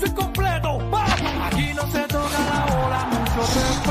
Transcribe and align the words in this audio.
soy 0.00 0.10
completo. 0.10 0.78
Aquí 1.46 1.72
no 1.74 1.86
se 1.90 2.00
toca 2.08 2.38
la 2.50 2.74
bola, 2.74 3.04
mucho 3.06 3.85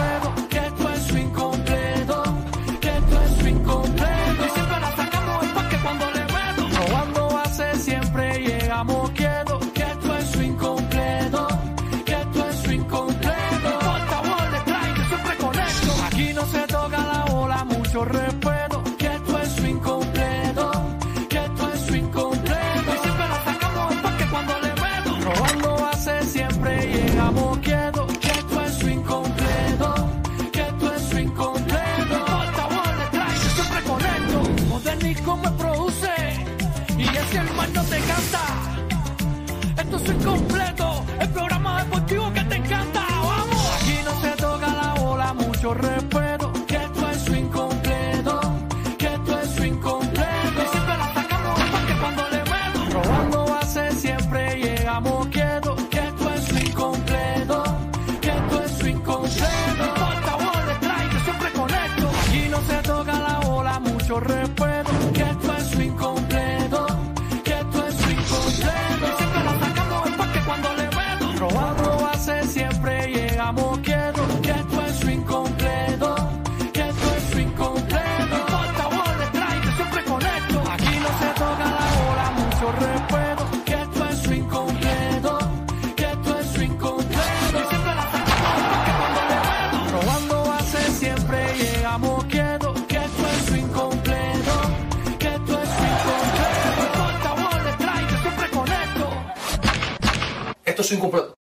Esto 100.86 101.35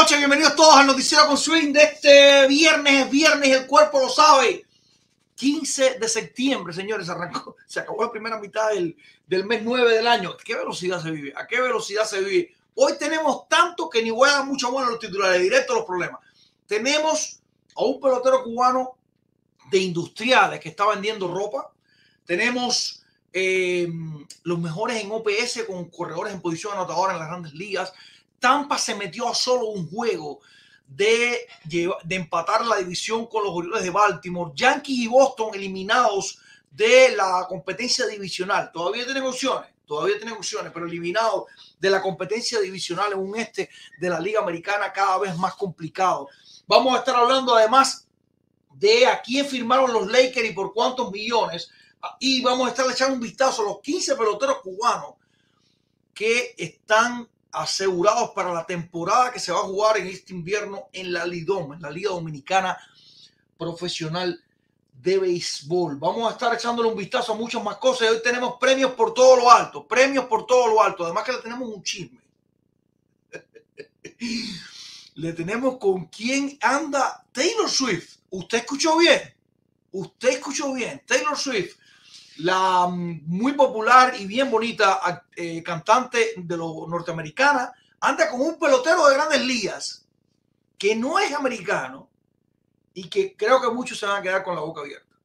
noches, 0.00 0.16
bienvenidos 0.16 0.56
todos 0.56 0.76
al 0.76 0.86
noticiero 0.86 1.26
con 1.26 1.36
Swing 1.36 1.74
de 1.74 1.82
este 1.82 2.46
viernes, 2.46 3.04
es 3.04 3.10
viernes, 3.10 3.50
el 3.50 3.66
cuerpo 3.66 4.00
lo 4.00 4.08
sabe. 4.08 4.64
15 5.34 5.98
de 5.98 6.08
septiembre, 6.08 6.72
señores, 6.72 7.10
arrancó, 7.10 7.56
se 7.66 7.80
acabó 7.80 8.04
la 8.04 8.10
primera 8.10 8.40
mitad 8.40 8.70
del, 8.70 8.96
del 9.26 9.44
mes 9.44 9.60
9 9.62 9.94
del 9.94 10.06
año. 10.06 10.30
¿A 10.30 10.36
qué 10.42 10.54
velocidad 10.54 11.02
se 11.02 11.10
vive? 11.10 11.34
¿A 11.36 11.46
qué 11.46 11.60
velocidad 11.60 12.04
se 12.06 12.22
vive? 12.22 12.54
Hoy 12.76 12.94
tenemos 12.98 13.46
tanto 13.46 13.90
que 13.90 14.02
ni 14.02 14.10
voy 14.10 14.30
a 14.30 14.38
dar 14.38 14.46
mucho 14.46 14.70
bueno 14.70 14.88
a 14.88 14.92
los 14.92 15.00
titulares, 15.00 15.42
directo 15.42 15.74
a 15.74 15.76
los 15.76 15.84
problemas. 15.84 16.20
Tenemos 16.66 17.38
a 17.76 17.84
un 17.84 18.00
pelotero 18.00 18.42
cubano 18.42 18.96
de 19.70 19.80
industriales 19.80 20.60
que 20.60 20.70
está 20.70 20.88
vendiendo 20.88 21.28
ropa. 21.28 21.70
Tenemos 22.24 23.04
eh, 23.34 23.86
los 24.44 24.58
mejores 24.58 25.04
en 25.04 25.12
OPS 25.12 25.64
con 25.66 25.90
corredores 25.90 26.32
en 26.32 26.40
posición 26.40 26.72
anotadora 26.72 27.12
en 27.12 27.18
las 27.18 27.28
grandes 27.28 27.52
ligas. 27.52 27.92
Tampa 28.40 28.78
se 28.78 28.94
metió 28.94 29.28
a 29.28 29.34
solo 29.34 29.66
un 29.66 29.88
juego 29.88 30.40
de, 30.88 31.46
empatar 32.08 32.66
la 32.66 32.76
división 32.76 33.26
con 33.26 33.44
los 33.44 33.52
Orioles 33.52 33.82
de 33.82 33.90
Baltimore. 33.90 34.52
Yankees 34.54 34.98
y 34.98 35.06
Boston 35.06 35.54
eliminados 35.54 36.40
de 36.70 37.14
la 37.14 37.46
competencia 37.48 38.06
divisional. 38.06 38.70
Todavía 38.72 39.04
tienen 39.04 39.22
opciones, 39.22 39.70
todavía 39.86 40.16
tienen 40.16 40.36
opciones, 40.36 40.72
pero 40.72 40.86
eliminados 40.86 41.44
de 41.78 41.90
la 41.90 42.02
competencia 42.02 42.60
divisional 42.60 43.12
en 43.12 43.18
un 43.18 43.36
este 43.36 43.70
de 44.00 44.08
la 44.08 44.18
Liga 44.18 44.40
Americana 44.40 44.92
cada 44.92 45.18
vez 45.18 45.36
más 45.36 45.54
complicado. 45.54 46.28
Vamos 46.66 46.94
a 46.94 46.98
estar 46.98 47.14
hablando 47.14 47.54
además 47.54 48.08
de 48.74 49.06
a 49.06 49.20
quién 49.20 49.46
firmaron 49.46 49.92
los 49.92 50.10
Lakers 50.10 50.50
y 50.50 50.52
por 50.52 50.72
cuántos 50.72 51.10
millones. 51.10 51.70
Y 52.18 52.40
vamos 52.42 52.66
a 52.66 52.70
estar 52.70 52.90
echando 52.90 53.14
un 53.14 53.20
vistazo 53.20 53.62
a 53.62 53.66
los 53.66 53.80
15 53.80 54.16
peloteros 54.16 54.60
cubanos 54.62 55.14
que 56.14 56.54
están 56.56 57.28
asegurados 57.52 58.30
para 58.30 58.52
la 58.52 58.64
temporada 58.64 59.32
que 59.32 59.40
se 59.40 59.52
va 59.52 59.58
a 59.58 59.64
jugar 59.64 59.96
en 59.98 60.06
este 60.06 60.32
invierno 60.32 60.88
en 60.92 61.12
la 61.12 61.26
Lidom, 61.26 61.72
en 61.72 61.82
la 61.82 61.90
Liga 61.90 62.10
Dominicana 62.10 62.76
Profesional 63.58 64.42
de 64.92 65.18
Béisbol. 65.18 65.96
Vamos 65.96 66.28
a 66.28 66.32
estar 66.32 66.54
echándole 66.54 66.88
un 66.88 66.96
vistazo 66.96 67.32
a 67.32 67.36
muchas 67.36 67.62
más 67.62 67.76
cosas. 67.76 68.10
Hoy 68.10 68.22
tenemos 68.22 68.54
premios 68.60 68.92
por 68.92 69.14
todo 69.14 69.36
lo 69.36 69.50
alto, 69.50 69.86
premios 69.86 70.26
por 70.26 70.46
todo 70.46 70.68
lo 70.68 70.82
alto. 70.82 71.04
Además 71.04 71.24
que 71.24 71.32
le 71.32 71.38
tenemos 71.38 71.68
un 71.68 71.82
chisme. 71.82 72.20
le 75.14 75.32
tenemos 75.32 75.78
con 75.78 76.06
quién 76.06 76.58
anda 76.60 77.24
Taylor 77.32 77.68
Swift. 77.68 78.18
¿Usted 78.30 78.58
escuchó 78.58 78.98
bien? 78.98 79.34
Usted 79.92 80.28
escuchó 80.30 80.72
bien. 80.72 81.02
Taylor 81.06 81.36
Swift 81.36 81.76
la 82.42 82.86
mm, 82.86 83.22
muy 83.26 83.52
popular 83.52 84.14
y 84.18 84.26
bien 84.26 84.50
bonita 84.50 85.24
eh, 85.36 85.62
cantante 85.62 86.34
de 86.36 86.56
los 86.56 86.88
norteamericana, 86.88 87.72
anda 88.00 88.30
con 88.30 88.40
un 88.40 88.58
pelotero 88.58 89.08
de 89.08 89.14
grandes 89.14 89.40
ligas 89.42 90.06
que 90.78 90.96
no 90.96 91.18
es 91.18 91.32
americano 91.34 92.08
y 92.94 93.08
que 93.08 93.36
creo 93.36 93.60
que 93.60 93.70
muchos 93.70 93.98
se 93.98 94.06
van 94.06 94.20
a 94.20 94.22
quedar 94.22 94.42
con 94.42 94.54
la 94.54 94.62
boca 94.62 94.80
abierta, 94.80 95.16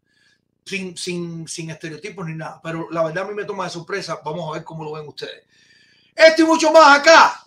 sin, 0.65 0.97
sin, 0.97 1.47
sin 1.47 1.69
estereotipos 1.69 2.25
ni 2.27 2.35
nada. 2.35 2.59
Pero 2.61 2.89
la 2.91 3.03
verdad 3.03 3.23
a 3.23 3.27
mí 3.27 3.33
me 3.33 3.45
toma 3.45 3.63
de 3.63 3.69
sorpresa. 3.69 4.19
Vamos 4.23 4.49
a 4.49 4.53
ver 4.53 4.63
cómo 4.63 4.83
lo 4.83 4.93
ven 4.93 5.07
ustedes. 5.07 5.43
Esto 6.13 6.41
y 6.41 6.45
mucho 6.45 6.71
más 6.71 6.99
acá, 6.99 7.45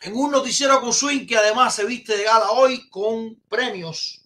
en 0.00 0.14
un 0.14 0.30
noticiero 0.30 0.80
con 0.80 0.92
swing 0.92 1.26
que 1.26 1.36
además 1.36 1.74
se 1.74 1.84
viste 1.84 2.16
de 2.16 2.24
gala 2.24 2.50
hoy 2.50 2.88
con 2.90 3.36
premios 3.48 4.22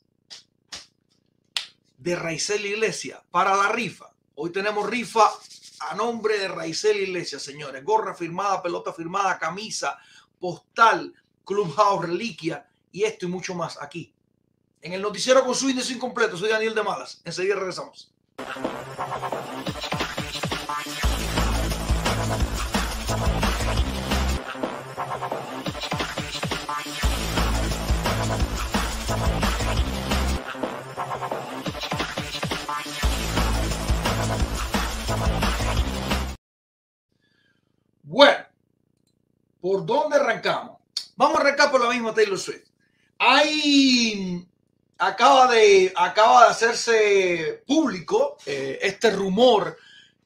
de 1.96 2.16
Raizel 2.16 2.66
Iglesia 2.66 3.22
para 3.30 3.56
la 3.56 3.68
rifa. 3.68 4.12
Hoy 4.40 4.52
tenemos 4.52 4.88
rifa 4.88 5.32
a 5.80 5.96
nombre 5.96 6.38
de 6.38 6.46
Raizel 6.46 6.96
Iglesias, 6.96 7.42
señores. 7.42 7.84
Gorra 7.84 8.14
firmada, 8.14 8.62
pelota 8.62 8.92
firmada, 8.92 9.36
camisa, 9.36 9.98
postal, 10.38 11.12
Clubhouse, 11.44 12.06
reliquia 12.06 12.64
y 12.92 13.02
esto 13.02 13.26
y 13.26 13.28
mucho 13.30 13.56
más 13.56 13.82
aquí. 13.82 14.14
En 14.80 14.92
el 14.92 15.02
noticiero 15.02 15.44
con 15.44 15.56
su 15.56 15.68
índice 15.68 15.92
incompleto, 15.92 16.36
soy 16.36 16.50
Daniel 16.50 16.72
de 16.72 16.84
Malas. 16.84 17.20
Enseguida 17.24 17.56
regresamos. 17.56 18.12
¿Por 39.60 39.84
dónde 39.84 40.16
arrancamos? 40.16 40.78
Vamos 41.16 41.38
a 41.38 41.40
arrancar 41.40 41.70
por 41.70 41.80
la 41.80 41.90
misma 41.90 42.14
Taylor 42.14 42.38
Swift. 42.38 42.68
Hay, 43.18 44.46
acaba 44.98 45.52
de, 45.52 45.92
acaba 45.96 46.44
de 46.44 46.50
hacerse 46.50 47.64
público 47.66 48.36
eh, 48.46 48.78
este 48.82 49.10
rumor 49.10 49.76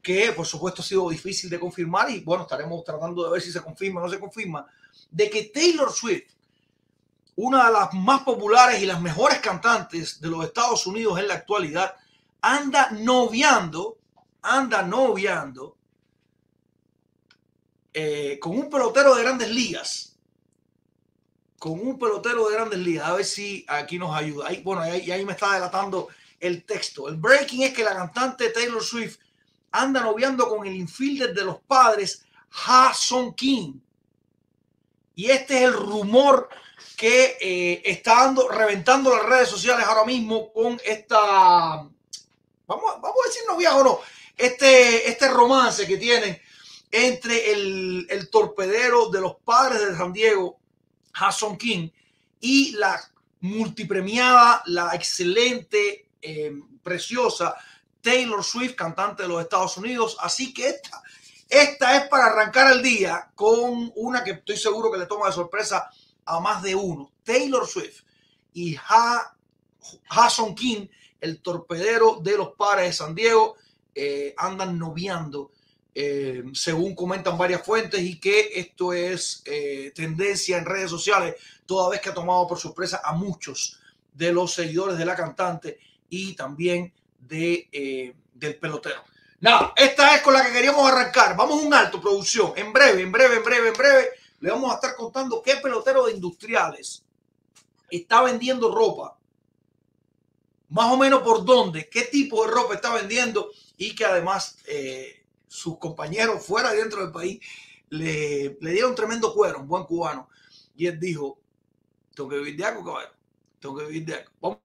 que 0.02 0.32
por 0.32 0.44
supuesto 0.44 0.82
ha 0.82 0.84
sido 0.84 1.08
difícil 1.08 1.49
de 1.49 1.61
confirmar 1.61 2.11
y 2.11 2.20
bueno, 2.20 2.43
estaremos 2.43 2.84
tratando 2.84 3.25
de 3.25 3.31
ver 3.31 3.40
si 3.40 3.52
se 3.52 3.62
confirma 3.62 4.00
o 4.00 4.05
no 4.05 4.11
se 4.11 4.19
confirma, 4.19 4.67
de 5.11 5.31
que 5.31 5.44
Taylor 5.44 5.93
Swift, 5.93 6.32
una 7.37 7.67
de 7.67 7.73
las 7.73 7.94
más 7.94 8.23
populares 8.23 8.82
y 8.82 8.87
las 8.87 9.00
mejores 9.00 9.38
cantantes 9.38 10.20
de 10.20 10.29
los 10.29 10.44
Estados 10.44 10.87
Unidos 10.87 11.19
en 11.19 11.29
la 11.29 11.34
actualidad, 11.34 11.94
anda 12.40 12.90
noviando, 12.90 13.99
anda 14.43 14.82
noviando 14.82 15.76
eh, 17.94 18.38
con 18.40 18.58
un 18.58 18.70
pelotero 18.70 19.14
de 19.14 19.22
grandes 19.22 19.50
ligas. 19.50 20.16
Con 21.58 21.72
un 21.72 21.98
pelotero 21.98 22.48
de 22.48 22.54
grandes 22.54 22.78
ligas. 22.78 23.08
A 23.08 23.14
ver 23.14 23.24
si 23.24 23.64
aquí 23.68 23.98
nos 23.98 24.14
ayuda. 24.14 24.50
Bueno, 24.62 24.82
ahí, 24.82 25.10
ahí 25.10 25.24
me 25.24 25.32
está 25.32 25.54
delatando 25.54 26.08
el 26.40 26.64
texto. 26.64 27.08
El 27.08 27.16
breaking 27.16 27.62
es 27.62 27.72
que 27.72 27.84
la 27.84 27.94
cantante 27.94 28.50
Taylor 28.50 28.82
Swift 28.82 29.18
anda 29.70 30.00
noviando 30.00 30.48
con 30.48 30.66
el 30.66 30.74
infielder 30.74 31.32
de 31.34 31.44
los 31.44 31.60
padres, 31.60 32.24
Ha 32.66 32.92
Song 32.94 33.34
King. 33.34 33.74
Y 35.14 35.30
este 35.30 35.58
es 35.58 35.62
el 35.62 35.72
rumor 35.74 36.48
que 36.96 37.36
eh, 37.40 37.82
está 37.84 38.24
dando, 38.24 38.48
reventando 38.48 39.14
las 39.14 39.26
redes 39.26 39.48
sociales 39.48 39.84
ahora 39.86 40.04
mismo 40.04 40.52
con 40.52 40.80
esta, 40.84 41.18
vamos, 41.18 41.90
vamos 42.66 43.16
a 43.24 43.28
decir 43.28 43.42
novia 43.48 43.74
o 43.76 43.84
no, 43.84 44.00
este, 44.36 45.08
este 45.08 45.28
romance 45.28 45.86
que 45.86 45.96
tienen 45.96 46.40
entre 46.92 47.52
el, 47.52 48.06
el, 48.10 48.30
torpedero 48.30 49.08
de 49.08 49.20
los 49.20 49.36
padres 49.44 49.80
de 49.80 49.96
San 49.96 50.12
Diego, 50.12 50.60
Hasson 51.14 51.56
King, 51.56 51.88
y 52.38 52.72
la 52.72 53.00
multipremiada, 53.40 54.62
la 54.66 54.94
excelente, 54.94 56.06
eh, 56.20 56.52
preciosa 56.82 57.56
Taylor 58.00 58.44
Swift, 58.44 58.74
cantante 58.74 59.22
de 59.22 59.28
los 59.28 59.40
Estados 59.40 59.76
Unidos. 59.76 60.16
Así 60.20 60.52
que 60.52 60.68
esta, 60.68 61.02
esta 61.48 61.96
es 61.96 62.08
para 62.08 62.26
arrancar 62.26 62.72
el 62.72 62.82
día 62.82 63.30
con 63.34 63.92
una 63.96 64.22
que 64.22 64.32
estoy 64.32 64.56
seguro 64.56 64.90
que 64.90 64.98
le 64.98 65.06
toma 65.06 65.26
de 65.26 65.32
sorpresa 65.32 65.90
a 66.24 66.40
más 66.40 66.62
de 66.62 66.74
uno. 66.74 67.10
Taylor 67.24 67.66
Swift 67.66 68.02
y 68.52 68.76
ha, 68.76 69.34
Hasson 70.08 70.54
King, 70.54 70.86
el 71.20 71.40
torpedero 71.40 72.20
de 72.20 72.36
los 72.36 72.54
padres 72.54 72.86
de 72.86 72.92
San 72.92 73.14
Diego, 73.14 73.56
eh, 73.94 74.34
andan 74.36 74.78
noviando 74.78 75.52
eh, 75.94 76.42
según 76.54 76.94
comentan 76.94 77.36
varias 77.36 77.64
fuentes, 77.64 78.00
y 78.00 78.18
que 78.18 78.50
esto 78.54 78.92
es 78.92 79.42
eh, 79.44 79.92
tendencia 79.94 80.56
en 80.56 80.64
redes 80.64 80.90
sociales, 80.90 81.36
toda 81.66 81.90
vez 81.90 82.00
que 82.00 82.08
ha 82.08 82.14
tomado 82.14 82.46
por 82.46 82.58
sorpresa 82.58 83.00
a 83.04 83.12
muchos 83.12 83.78
de 84.12 84.32
los 84.32 84.52
seguidores 84.52 84.96
de 84.96 85.04
la 85.04 85.16
cantante 85.16 85.78
y 86.08 86.34
también 86.34 86.92
de, 87.18 87.68
eh, 87.72 88.14
del 88.34 88.56
pelotero. 88.56 89.02
Nada, 89.40 89.72
esta 89.76 90.14
es 90.14 90.22
con 90.22 90.34
la 90.34 90.44
que 90.46 90.52
queríamos 90.52 90.90
arrancar. 90.90 91.36
Vamos 91.36 91.62
a 91.62 91.66
un 91.66 91.74
alto, 91.74 92.00
producción. 92.00 92.52
En 92.56 92.72
breve, 92.72 93.02
en 93.02 93.10
breve, 93.10 93.36
en 93.36 93.42
breve, 93.42 93.68
en 93.68 93.74
breve, 93.74 94.08
le 94.40 94.50
vamos 94.50 94.70
a 94.70 94.76
estar 94.76 94.94
contando 94.94 95.42
qué 95.42 95.56
pelotero 95.56 96.06
de 96.06 96.12
industriales 96.12 97.04
está 97.90 98.22
vendiendo 98.22 98.74
ropa. 98.74 99.18
Más 100.68 100.90
o 100.90 100.96
menos 100.96 101.22
por 101.22 101.44
dónde, 101.44 101.88
qué 101.90 102.02
tipo 102.02 102.44
de 102.44 102.50
ropa 102.50 102.74
está 102.74 102.94
vendiendo 102.94 103.50
y 103.76 103.94
que 103.94 104.04
además 104.06 104.56
sus 105.52 105.76
compañeros 105.76 106.44
fuera 106.46 106.75
y 106.75 106.78
dentro 106.78 107.02
del 107.02 107.12
país 107.12 107.38
le, 107.90 108.56
le, 108.58 108.70
dieron 108.70 108.94
tremendo 108.94 109.34
cuero, 109.34 109.60
un 109.60 109.69
buen 109.69 109.84
cubano. 109.84 110.31
Y 110.75 110.87
él 110.87 110.99
dijo, 110.99 111.38
tengo 112.14 112.31
que 112.31 112.38
vivir 112.38 112.56
de 112.56 112.64
algo, 112.64 112.82
caballero. 112.82 113.12
Tengo 113.60 113.76
que 113.76 113.84
vivir 113.84 114.06
de 114.06 114.14
algo. 114.14 114.31
Vamos 114.40 114.58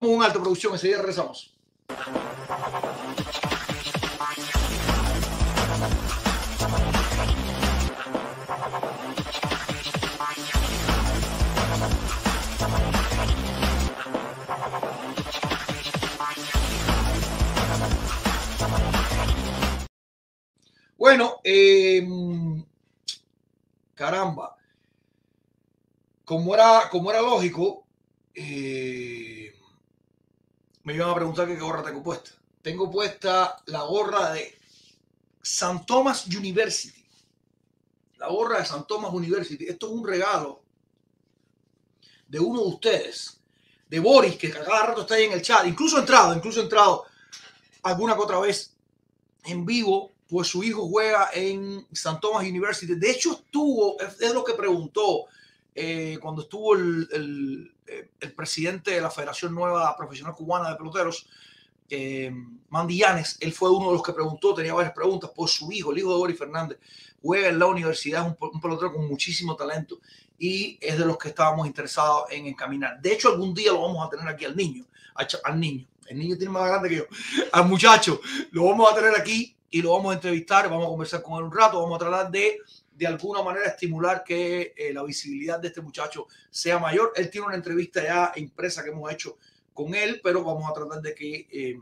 a 0.00 0.06
un 0.06 0.22
alto 0.22 0.40
producción, 0.40 0.80
día 0.80 0.96
regresamos. 0.96 1.54
Bueno, 21.00 21.40
eh, 21.42 22.06
caramba, 23.94 24.54
como 26.26 26.54
era, 26.54 26.90
como 26.90 27.10
era 27.10 27.22
lógico, 27.22 27.86
eh, 28.34 29.50
me 30.82 30.92
iban 30.92 31.08
a 31.08 31.14
preguntar 31.14 31.48
qué 31.48 31.56
gorra 31.56 31.82
tengo 31.82 32.02
puesta. 32.02 32.32
Tengo 32.60 32.90
puesta 32.90 33.62
la 33.68 33.80
gorra 33.84 34.34
de 34.34 34.58
St. 35.42 35.84
Thomas 35.86 36.26
University. 36.26 37.02
La 38.18 38.28
gorra 38.28 38.58
de 38.58 38.64
St. 38.64 38.84
Thomas 38.86 39.14
University. 39.14 39.64
Esto 39.66 39.86
es 39.86 39.92
un 39.94 40.06
regalo 40.06 40.64
de 42.28 42.40
uno 42.40 42.60
de 42.60 42.68
ustedes, 42.68 43.40
de 43.88 44.00
Boris, 44.00 44.36
que 44.36 44.50
cada 44.50 44.88
rato 44.88 45.00
está 45.00 45.14
ahí 45.14 45.24
en 45.24 45.32
el 45.32 45.40
chat. 45.40 45.66
Incluso 45.66 45.96
ha 45.96 46.00
entrado, 46.00 46.34
incluso 46.34 46.60
ha 46.60 46.64
entrado 46.64 47.06
alguna 47.84 48.14
que 48.14 48.20
otra 48.20 48.38
vez 48.38 48.76
en 49.44 49.64
vivo 49.64 50.19
pues 50.30 50.46
su 50.46 50.62
hijo 50.62 50.88
juega 50.88 51.30
en 51.34 51.86
St. 51.92 52.18
Thomas 52.22 52.46
University. 52.46 52.94
De 52.94 53.10
hecho, 53.10 53.32
estuvo, 53.32 53.96
es 54.00 54.32
lo 54.32 54.44
que 54.44 54.54
preguntó 54.54 55.26
eh, 55.74 56.18
cuando 56.22 56.42
estuvo 56.42 56.74
el, 56.76 57.08
el, 57.12 57.74
el, 58.20 58.32
presidente 58.32 58.92
de 58.92 59.00
la 59.00 59.10
Federación 59.10 59.54
Nueva 59.54 59.96
Profesional 59.96 60.34
Cubana 60.34 60.70
de 60.70 60.76
Peloteros, 60.76 61.28
eh, 61.88 62.32
Mandillanes, 62.68 63.38
él 63.40 63.52
fue 63.52 63.70
uno 63.70 63.88
de 63.88 63.94
los 63.94 64.02
que 64.02 64.12
preguntó, 64.12 64.54
tenía 64.54 64.72
varias 64.72 64.94
preguntas, 64.94 65.30
por 65.34 65.48
su 65.48 65.72
hijo, 65.72 65.90
el 65.90 65.98
hijo 65.98 66.12
de 66.12 66.18
Boris 66.18 66.38
Fernández, 66.38 66.78
juega 67.20 67.48
en 67.48 67.58
la 67.58 67.66
universidad, 67.66 68.26
es 68.26 68.36
un, 68.40 68.50
un 68.52 68.60
pelotero 68.60 68.92
con 68.92 69.08
muchísimo 69.08 69.56
talento 69.56 69.98
y 70.38 70.78
es 70.80 70.96
de 70.96 71.04
los 71.04 71.18
que 71.18 71.30
estábamos 71.30 71.66
interesados 71.66 72.30
en 72.30 72.46
encaminar. 72.46 73.00
De 73.00 73.12
hecho, 73.12 73.28
algún 73.28 73.52
día 73.52 73.72
lo 73.72 73.82
vamos 73.82 74.06
a 74.06 74.10
tener 74.10 74.28
aquí 74.28 74.44
al 74.44 74.56
niño, 74.56 74.86
al 75.44 75.58
niño. 75.58 75.86
El 76.06 76.18
niño 76.18 76.36
tiene 76.36 76.52
más 76.52 76.68
grande 76.68 76.88
que 76.88 76.96
yo, 76.96 77.04
al 77.52 77.66
muchacho, 77.66 78.20
lo 78.52 78.64
vamos 78.64 78.92
a 78.92 78.94
tener 78.94 79.14
aquí 79.16 79.56
y 79.70 79.82
lo 79.82 79.92
vamos 79.92 80.10
a 80.10 80.14
entrevistar, 80.14 80.68
vamos 80.68 80.86
a 80.86 80.90
conversar 80.90 81.22
con 81.22 81.38
él 81.38 81.44
un 81.44 81.52
rato, 81.52 81.80
vamos 81.80 81.96
a 81.96 82.06
tratar 82.06 82.30
de 82.30 82.58
de 83.00 83.06
alguna 83.06 83.42
manera 83.42 83.64
estimular 83.64 84.22
que 84.22 84.74
eh, 84.76 84.92
la 84.92 85.02
visibilidad 85.02 85.58
de 85.58 85.68
este 85.68 85.80
muchacho 85.80 86.26
sea 86.50 86.78
mayor. 86.78 87.14
Él 87.16 87.30
tiene 87.30 87.46
una 87.46 87.56
entrevista 87.56 88.02
ya 88.02 88.30
impresa 88.36 88.84
que 88.84 88.90
hemos 88.90 89.10
hecho 89.10 89.38
con 89.72 89.94
él, 89.94 90.20
pero 90.22 90.44
vamos 90.44 90.70
a 90.70 90.74
tratar 90.74 91.00
de 91.00 91.14
que, 91.14 91.48
eh, 91.50 91.80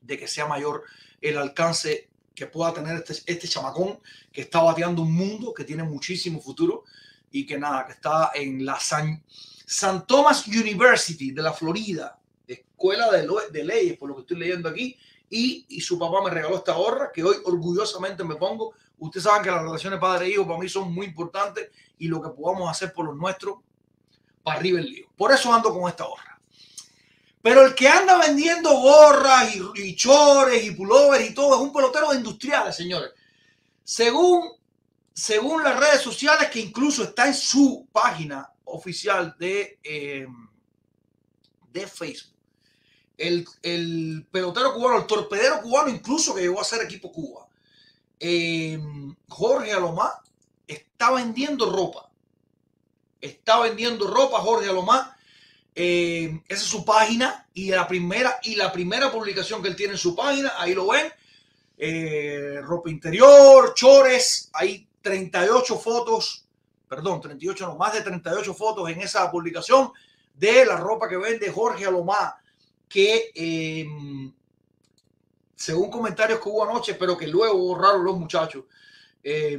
de 0.00 0.18
que 0.18 0.26
sea 0.26 0.46
mayor 0.46 0.84
el 1.20 1.36
alcance 1.36 2.08
que 2.34 2.46
pueda 2.46 2.72
tener 2.72 2.96
este, 2.96 3.30
este 3.30 3.46
chamacón 3.46 4.00
que 4.32 4.40
está 4.40 4.62
bateando 4.62 5.02
un 5.02 5.12
mundo 5.12 5.52
que 5.52 5.64
tiene 5.64 5.82
muchísimo 5.82 6.40
futuro 6.40 6.84
y 7.30 7.44
que 7.44 7.58
nada, 7.58 7.84
que 7.84 7.92
está 7.92 8.30
en 8.34 8.64
la 8.64 8.80
San, 8.80 9.22
San 9.66 10.06
Thomas 10.06 10.46
University 10.46 11.32
de 11.32 11.42
la 11.42 11.52
Florida, 11.52 12.18
escuela 12.46 13.10
de, 13.10 13.28
de 13.52 13.64
leyes, 13.64 13.98
por 13.98 14.08
lo 14.08 14.14
que 14.14 14.22
estoy 14.22 14.38
leyendo 14.38 14.70
aquí, 14.70 14.96
y, 15.30 15.80
su 15.80 15.96
papá 15.96 16.22
me 16.24 16.30
regaló 16.30 16.56
esta 16.56 16.72
gorra 16.72 17.12
que 17.12 17.22
hoy 17.22 17.36
orgullosamente 17.44 18.24
me 18.24 18.34
pongo. 18.34 18.74
Ustedes 18.98 19.24
saben 19.24 19.44
que 19.44 19.50
las 19.50 19.62
relaciones 19.62 20.00
padre-hijo 20.00 20.44
para 20.44 20.58
mí 20.58 20.68
son 20.68 20.92
muy 20.92 21.06
importantes 21.06 21.70
y 21.98 22.08
lo 22.08 22.20
que 22.20 22.30
podamos 22.30 22.68
hacer 22.68 22.92
por 22.92 23.06
los 23.06 23.16
nuestros, 23.16 23.58
para 24.42 24.58
arriba 24.58 24.80
el 24.80 24.86
lío. 24.86 25.06
Por 25.16 25.30
eso 25.30 25.54
ando 25.54 25.72
con 25.72 25.88
esta 25.88 26.04
gorra. 26.04 26.40
Pero 27.40 27.64
el 27.64 27.74
que 27.74 27.88
anda 27.88 28.18
vendiendo 28.18 28.70
gorras 28.70 29.54
y, 29.54 29.62
y 29.82 29.96
chores 29.96 30.64
y 30.64 30.72
pullovers 30.72 31.30
y 31.30 31.32
todo 31.32 31.54
es 31.54 31.60
un 31.60 31.72
pelotero 31.72 32.10
de 32.10 32.16
industriales, 32.16 32.74
señores. 32.74 33.12
Según, 33.84 34.50
según 35.12 35.62
las 35.62 35.78
redes 35.78 36.00
sociales, 36.02 36.50
que 36.50 36.60
incluso 36.60 37.04
está 37.04 37.28
en 37.28 37.34
su 37.34 37.88
página 37.92 38.52
oficial 38.64 39.36
de, 39.38 39.78
eh, 39.82 40.26
de 41.72 41.86
Facebook 41.86 42.39
el, 43.20 43.46
el 43.62 44.26
pelotero 44.30 44.72
cubano, 44.72 44.98
el 44.98 45.06
torpedero 45.06 45.60
cubano, 45.60 45.90
incluso 45.90 46.34
que 46.34 46.40
llegó 46.40 46.60
a 46.60 46.64
ser 46.64 46.82
equipo 46.82 47.12
Cuba, 47.12 47.46
eh, 48.18 48.80
Jorge 49.28 49.72
Alomá, 49.72 50.22
está 50.66 51.10
vendiendo 51.12 51.70
ropa. 51.70 52.10
Está 53.20 53.60
vendiendo 53.60 54.06
ropa 54.06 54.40
Jorge 54.40 54.70
Alomá. 54.70 55.16
Eh, 55.74 56.42
esa 56.48 56.62
es 56.62 56.68
su 56.68 56.84
página 56.84 57.46
y 57.52 57.70
la 57.70 57.86
primera 57.86 58.38
y 58.42 58.56
la 58.56 58.72
primera 58.72 59.12
publicación 59.12 59.62
que 59.62 59.68
él 59.68 59.76
tiene 59.76 59.92
en 59.92 59.98
su 59.98 60.16
página, 60.16 60.52
ahí 60.56 60.74
lo 60.74 60.88
ven. 60.88 61.12
Eh, 61.76 62.60
ropa 62.62 62.90
interior, 62.90 63.74
chores, 63.74 64.50
hay 64.52 64.86
38 65.02 65.78
fotos, 65.78 66.46
perdón, 66.88 67.20
38 67.20 67.66
no, 67.66 67.76
más 67.76 67.92
de 67.94 68.02
38 68.02 68.54
fotos 68.54 68.90
en 68.90 69.00
esa 69.00 69.30
publicación 69.30 69.92
de 70.34 70.64
la 70.64 70.76
ropa 70.76 71.08
que 71.08 71.16
vende 71.16 71.50
Jorge 71.50 71.86
Alomá, 71.86 72.39
que 72.90 73.30
eh, 73.34 73.86
según 75.54 75.90
comentarios 75.90 76.40
que 76.40 76.48
hubo 76.50 76.64
anoche, 76.64 76.94
pero 76.94 77.16
que 77.16 77.26
luego 77.26 77.56
borraron 77.56 78.04
los 78.04 78.18
muchachos, 78.18 78.64
eh, 79.22 79.58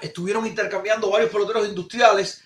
estuvieron 0.00 0.46
intercambiando 0.46 1.10
varios 1.10 1.30
peloteros 1.30 1.68
industriales 1.68 2.42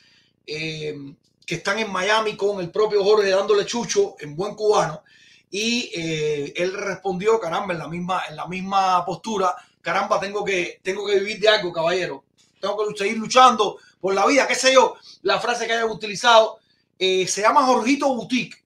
eh, 0.46 0.96
que 1.44 1.56
están 1.56 1.78
en 1.78 1.90
Miami 1.90 2.36
con 2.36 2.60
el 2.60 2.70
propio 2.70 3.02
Jorge 3.02 3.30
dándole 3.30 3.66
chucho 3.66 4.16
en 4.20 4.36
buen 4.36 4.54
cubano. 4.54 5.02
Y 5.50 5.90
eh, 5.94 6.52
él 6.56 6.74
respondió, 6.74 7.40
caramba, 7.40 7.72
en 7.72 7.78
la 7.78 7.88
misma, 7.88 8.22
en 8.28 8.36
la 8.36 8.46
misma 8.46 9.04
postura, 9.04 9.54
caramba, 9.80 10.20
tengo 10.20 10.44
que, 10.44 10.80
tengo 10.82 11.06
que 11.06 11.18
vivir 11.18 11.40
de 11.40 11.48
algo, 11.48 11.72
caballero. 11.72 12.24
Tengo 12.60 12.76
que 12.88 12.96
seguir 12.96 13.18
luchando 13.18 13.78
por 14.00 14.14
la 14.14 14.26
vida, 14.26 14.46
qué 14.46 14.54
sé 14.54 14.74
yo, 14.74 14.96
la 15.22 15.40
frase 15.40 15.66
que 15.66 15.72
hayan 15.72 15.90
utilizado. 15.90 16.58
Eh, 16.98 17.26
se 17.26 17.42
llama 17.42 17.64
Jorgito 17.64 18.14
Boutique. 18.14 18.62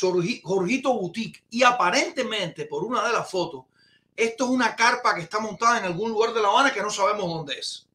Jorgito 0.00 0.92
Boutique. 0.92 1.44
Y 1.50 1.62
aparentemente, 1.62 2.66
por 2.66 2.84
una 2.84 3.06
de 3.06 3.12
las 3.12 3.30
fotos, 3.30 3.64
esto 4.16 4.44
es 4.44 4.50
una 4.50 4.76
carpa 4.76 5.14
que 5.14 5.22
está 5.22 5.40
montada 5.40 5.78
en 5.78 5.84
algún 5.84 6.10
lugar 6.10 6.32
de 6.32 6.40
La 6.40 6.48
Habana 6.48 6.72
que 6.72 6.82
no 6.82 6.90
sabemos 6.90 7.26
dónde 7.26 7.58
es. 7.58 7.86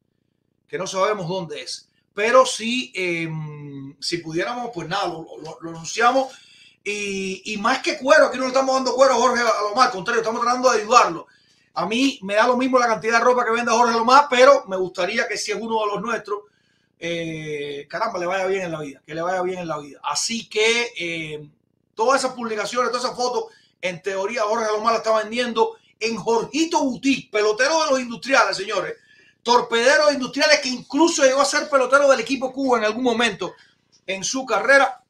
Que 0.68 0.78
no 0.78 0.86
sabemos 0.86 1.28
dónde 1.28 1.62
es. 1.62 1.88
Pero 2.14 2.44
si, 2.44 2.92
eh, 2.94 3.28
si 4.00 4.18
pudiéramos, 4.18 4.70
pues 4.74 4.88
nada, 4.88 5.08
lo, 5.08 5.26
lo, 5.60 5.70
anunciamos. 5.70 6.32
Y, 6.84 7.42
y, 7.52 7.56
más 7.58 7.82
que 7.82 7.98
cuero, 7.98 8.26
aquí 8.26 8.38
no 8.38 8.44
le 8.44 8.48
estamos 8.48 8.74
dando 8.74 8.94
cuero 8.94 9.14
a 9.14 9.16
Jorge 9.16 9.42
Alomar, 9.42 9.88
al 9.88 9.92
contrario, 9.92 10.22
estamos 10.22 10.42
tratando 10.42 10.70
de 10.70 10.80
ayudarlo. 10.80 11.26
A 11.74 11.86
mí 11.86 12.18
me 12.22 12.34
da 12.34 12.46
lo 12.46 12.56
mismo 12.56 12.78
la 12.78 12.86
cantidad 12.86 13.18
de 13.18 13.24
ropa 13.24 13.44
que 13.44 13.52
vende 13.52 13.70
Jorge 13.70 13.94
Alomar, 13.94 14.26
pero 14.30 14.64
me 14.66 14.76
gustaría 14.76 15.28
que 15.28 15.36
si 15.36 15.52
es 15.52 15.58
uno 15.60 15.78
de 15.80 15.86
los 15.86 16.02
nuestros, 16.02 16.40
eh, 16.98 17.86
caramba, 17.88 18.18
le 18.18 18.26
vaya 18.26 18.46
bien 18.46 18.62
en 18.62 18.72
la 18.72 18.80
vida, 18.80 19.02
que 19.06 19.14
le 19.14 19.22
vaya 19.22 19.42
bien 19.42 19.60
en 19.60 19.68
la 19.68 19.78
vida. 19.78 20.00
Así 20.02 20.48
que 20.48 20.92
eh, 20.98 21.48
todas 22.00 22.24
esas 22.24 22.34
publicaciones, 22.34 22.90
todas 22.90 23.04
esas 23.04 23.14
fotos, 23.14 23.52
en 23.82 24.00
teoría 24.00 24.44
Jorge 24.44 24.64
Alomar 24.64 24.94
la 24.94 24.98
está 25.00 25.18
vendiendo 25.18 25.76
en 25.98 26.16
Jorgito 26.16 26.82
Boutique, 26.82 27.30
pelotero 27.30 27.84
de 27.84 27.90
los 27.90 28.00
industriales, 28.00 28.56
señores. 28.56 28.96
Torpedero 29.42 30.06
de 30.06 30.14
industriales 30.14 30.60
que 30.60 30.70
incluso 30.70 31.22
llegó 31.22 31.42
a 31.42 31.44
ser 31.44 31.68
pelotero 31.68 32.08
del 32.08 32.20
equipo 32.20 32.54
Cuba 32.54 32.78
en 32.78 32.84
algún 32.84 33.04
momento 33.04 33.52
en 34.06 34.24
su 34.24 34.46
carrera. 34.46 35.04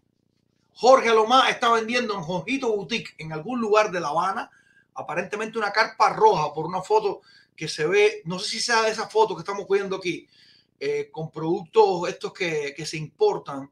Jorge 0.75 1.11
Alomá 1.11 1.49
está 1.49 1.71
vendiendo 1.71 2.15
en 2.15 2.23
Jorgito 2.23 2.75
Boutique 2.75 3.15
en 3.19 3.33
algún 3.33 3.61
lugar 3.61 3.93
de 3.93 4.01
La 4.01 4.09
Habana, 4.09 4.51
aparentemente 4.95 5.59
una 5.59 5.71
carpa 5.71 6.09
roja 6.09 6.53
por 6.53 6.67
una 6.67 6.83
foto 6.83 7.21
que 7.55 7.69
se 7.69 7.87
ve, 7.87 8.23
no 8.25 8.41
sé 8.41 8.49
si 8.49 8.61
sea 8.61 8.83
de 8.83 8.91
esa 8.91 9.07
foto 9.07 9.37
que 9.37 9.43
estamos 9.43 9.65
viendo 9.69 9.95
aquí, 9.95 10.27
eh, 10.81 11.09
con 11.13 11.31
productos 11.31 12.09
estos 12.09 12.33
que, 12.33 12.75
se 12.85 12.97
importan. 12.97 13.71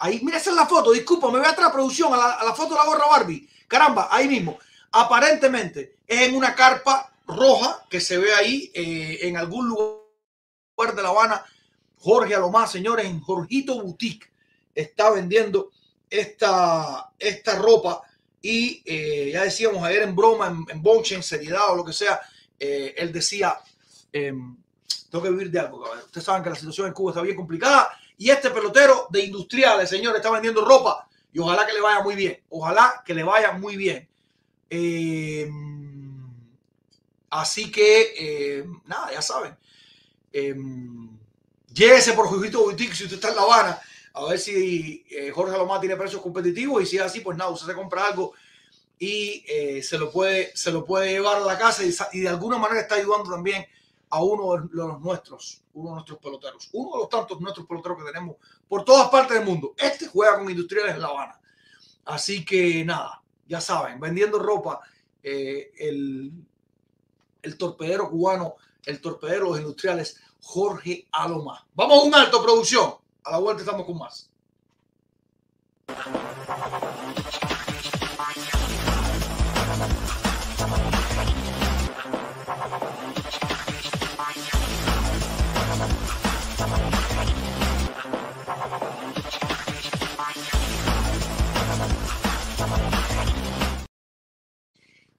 Ahí, 0.00 0.20
mira, 0.22 0.38
esa 0.38 0.50
es 0.50 0.56
la 0.56 0.66
foto, 0.66 0.92
disculpa, 0.92 1.30
me 1.30 1.38
voy 1.38 1.48
a 1.48 1.54
traer 1.54 1.72
producción 1.72 2.12
a 2.12 2.16
la, 2.16 2.54
foto 2.54 2.70
de 2.70 2.80
la 2.80 2.86
gorra 2.86 3.06
Barbie. 3.08 3.48
Caramba, 3.68 4.08
ahí 4.10 4.26
mismo. 4.26 4.58
Aparentemente 4.92 5.96
es 6.06 6.22
en 6.22 6.34
una 6.34 6.54
carpa 6.54 7.12
roja 7.26 7.86
que 7.88 8.00
se 8.00 8.18
ve 8.18 8.34
ahí 8.34 8.70
eh, 8.74 9.18
en 9.22 9.36
algún 9.36 9.68
lugar 9.68 10.94
de 10.94 11.02
La 11.02 11.10
Habana. 11.10 11.44
Jorge 11.98 12.34
Alomá, 12.34 12.66
señores, 12.66 13.06
en 13.06 13.20
Jorgito 13.20 13.80
Boutique 13.80 14.26
está 14.74 15.10
vendiendo 15.10 15.70
esta, 16.08 17.12
esta 17.18 17.56
ropa 17.56 18.02
y 18.42 18.82
eh, 18.84 19.30
ya 19.32 19.44
decíamos 19.44 19.84
ayer 19.84 20.02
en 20.02 20.16
broma, 20.16 20.48
en, 20.48 20.64
en 20.68 20.82
bonche, 20.82 21.14
en 21.14 21.22
seriedad 21.22 21.70
o 21.70 21.76
lo 21.76 21.84
que 21.84 21.92
sea, 21.92 22.20
eh, 22.58 22.94
él 22.96 23.12
decía, 23.12 23.58
eh, 24.12 24.32
tengo 25.10 25.24
que 25.24 25.30
vivir 25.30 25.50
de 25.50 25.60
algo. 25.60 25.84
Ustedes 26.04 26.24
saben 26.24 26.42
que 26.42 26.50
la 26.50 26.56
situación 26.56 26.86
en 26.88 26.92
Cuba 26.92 27.12
está 27.12 27.22
bien 27.22 27.36
complicada 27.36 27.90
y 28.20 28.28
este 28.28 28.50
pelotero 28.50 29.06
de 29.08 29.24
industriales, 29.24 29.88
señores, 29.88 30.18
está 30.18 30.30
vendiendo 30.30 30.62
ropa 30.62 31.08
y 31.32 31.38
ojalá 31.38 31.66
que 31.66 31.72
le 31.72 31.80
vaya 31.80 32.02
muy 32.02 32.14
bien, 32.14 32.38
ojalá 32.50 33.02
que 33.02 33.14
le 33.14 33.22
vaya 33.22 33.52
muy 33.52 33.78
bien. 33.78 34.06
Eh, 34.68 35.50
así 37.30 37.72
que, 37.72 38.12
eh, 38.18 38.64
nada, 38.84 39.10
ya 39.10 39.22
saben. 39.22 39.56
Eh, 40.34 40.54
lléguese 41.72 42.12
por 42.12 42.26
Jujito 42.26 42.60
Boutique 42.60 42.94
si 42.94 43.04
usted 43.04 43.16
está 43.16 43.30
en 43.30 43.36
La 43.36 43.42
Habana, 43.42 43.80
a 44.12 44.24
ver 44.26 44.38
si 44.38 45.02
eh, 45.08 45.30
Jorge 45.30 45.54
Alomar 45.54 45.80
tiene 45.80 45.96
precios 45.96 46.20
competitivos 46.20 46.82
y 46.82 46.86
si 46.86 46.96
es 46.98 47.02
así, 47.02 47.20
pues 47.20 47.38
nada, 47.38 47.50
usted 47.50 47.68
se 47.68 47.74
compra 47.74 48.04
algo 48.04 48.34
y 48.98 49.46
eh, 49.48 49.82
se, 49.82 49.96
lo 49.96 50.12
puede, 50.12 50.54
se 50.54 50.70
lo 50.70 50.84
puede 50.84 51.10
llevar 51.10 51.38
a 51.38 51.46
la 51.46 51.56
casa 51.56 51.82
y, 51.84 51.96
y, 52.12 52.20
de 52.20 52.28
alguna 52.28 52.58
manera 52.58 52.82
está 52.82 52.96
ayudando 52.96 53.30
también 53.30 53.64
a 54.10 54.22
uno 54.22 54.52
de 54.52 54.68
los 54.72 55.00
nuestros, 55.00 55.62
uno 55.74 55.90
de 55.90 55.94
nuestros 55.94 56.18
peloteros, 56.18 56.68
uno 56.72 56.92
de 56.92 56.98
los 56.98 57.08
tantos 57.08 57.40
nuestros 57.40 57.66
peloteros 57.66 57.98
que 57.98 58.10
tenemos 58.10 58.36
por 58.68 58.84
todas 58.84 59.08
partes 59.08 59.38
del 59.38 59.46
mundo. 59.46 59.74
Este 59.76 60.06
juega 60.08 60.38
con 60.38 60.50
Industriales 60.50 60.94
en 60.94 61.00
La 61.00 61.08
Habana. 61.08 61.40
Así 62.04 62.44
que 62.44 62.84
nada, 62.84 63.22
ya 63.46 63.60
saben, 63.60 64.00
vendiendo 64.00 64.38
ropa, 64.38 64.80
eh, 65.22 65.72
el, 65.78 66.32
el 67.42 67.56
torpedero 67.56 68.10
cubano, 68.10 68.56
el 68.84 69.00
torpedero 69.00 69.44
de 69.44 69.50
los 69.50 69.60
industriales, 69.60 70.20
Jorge 70.42 71.06
Alomar. 71.12 71.60
Vamos 71.74 71.98
a 71.98 72.06
un 72.06 72.14
alto, 72.14 72.42
producción. 72.42 72.94
A 73.24 73.32
la 73.32 73.38
vuelta 73.38 73.62
estamos 73.62 73.86
con 73.86 73.98
más. 73.98 74.30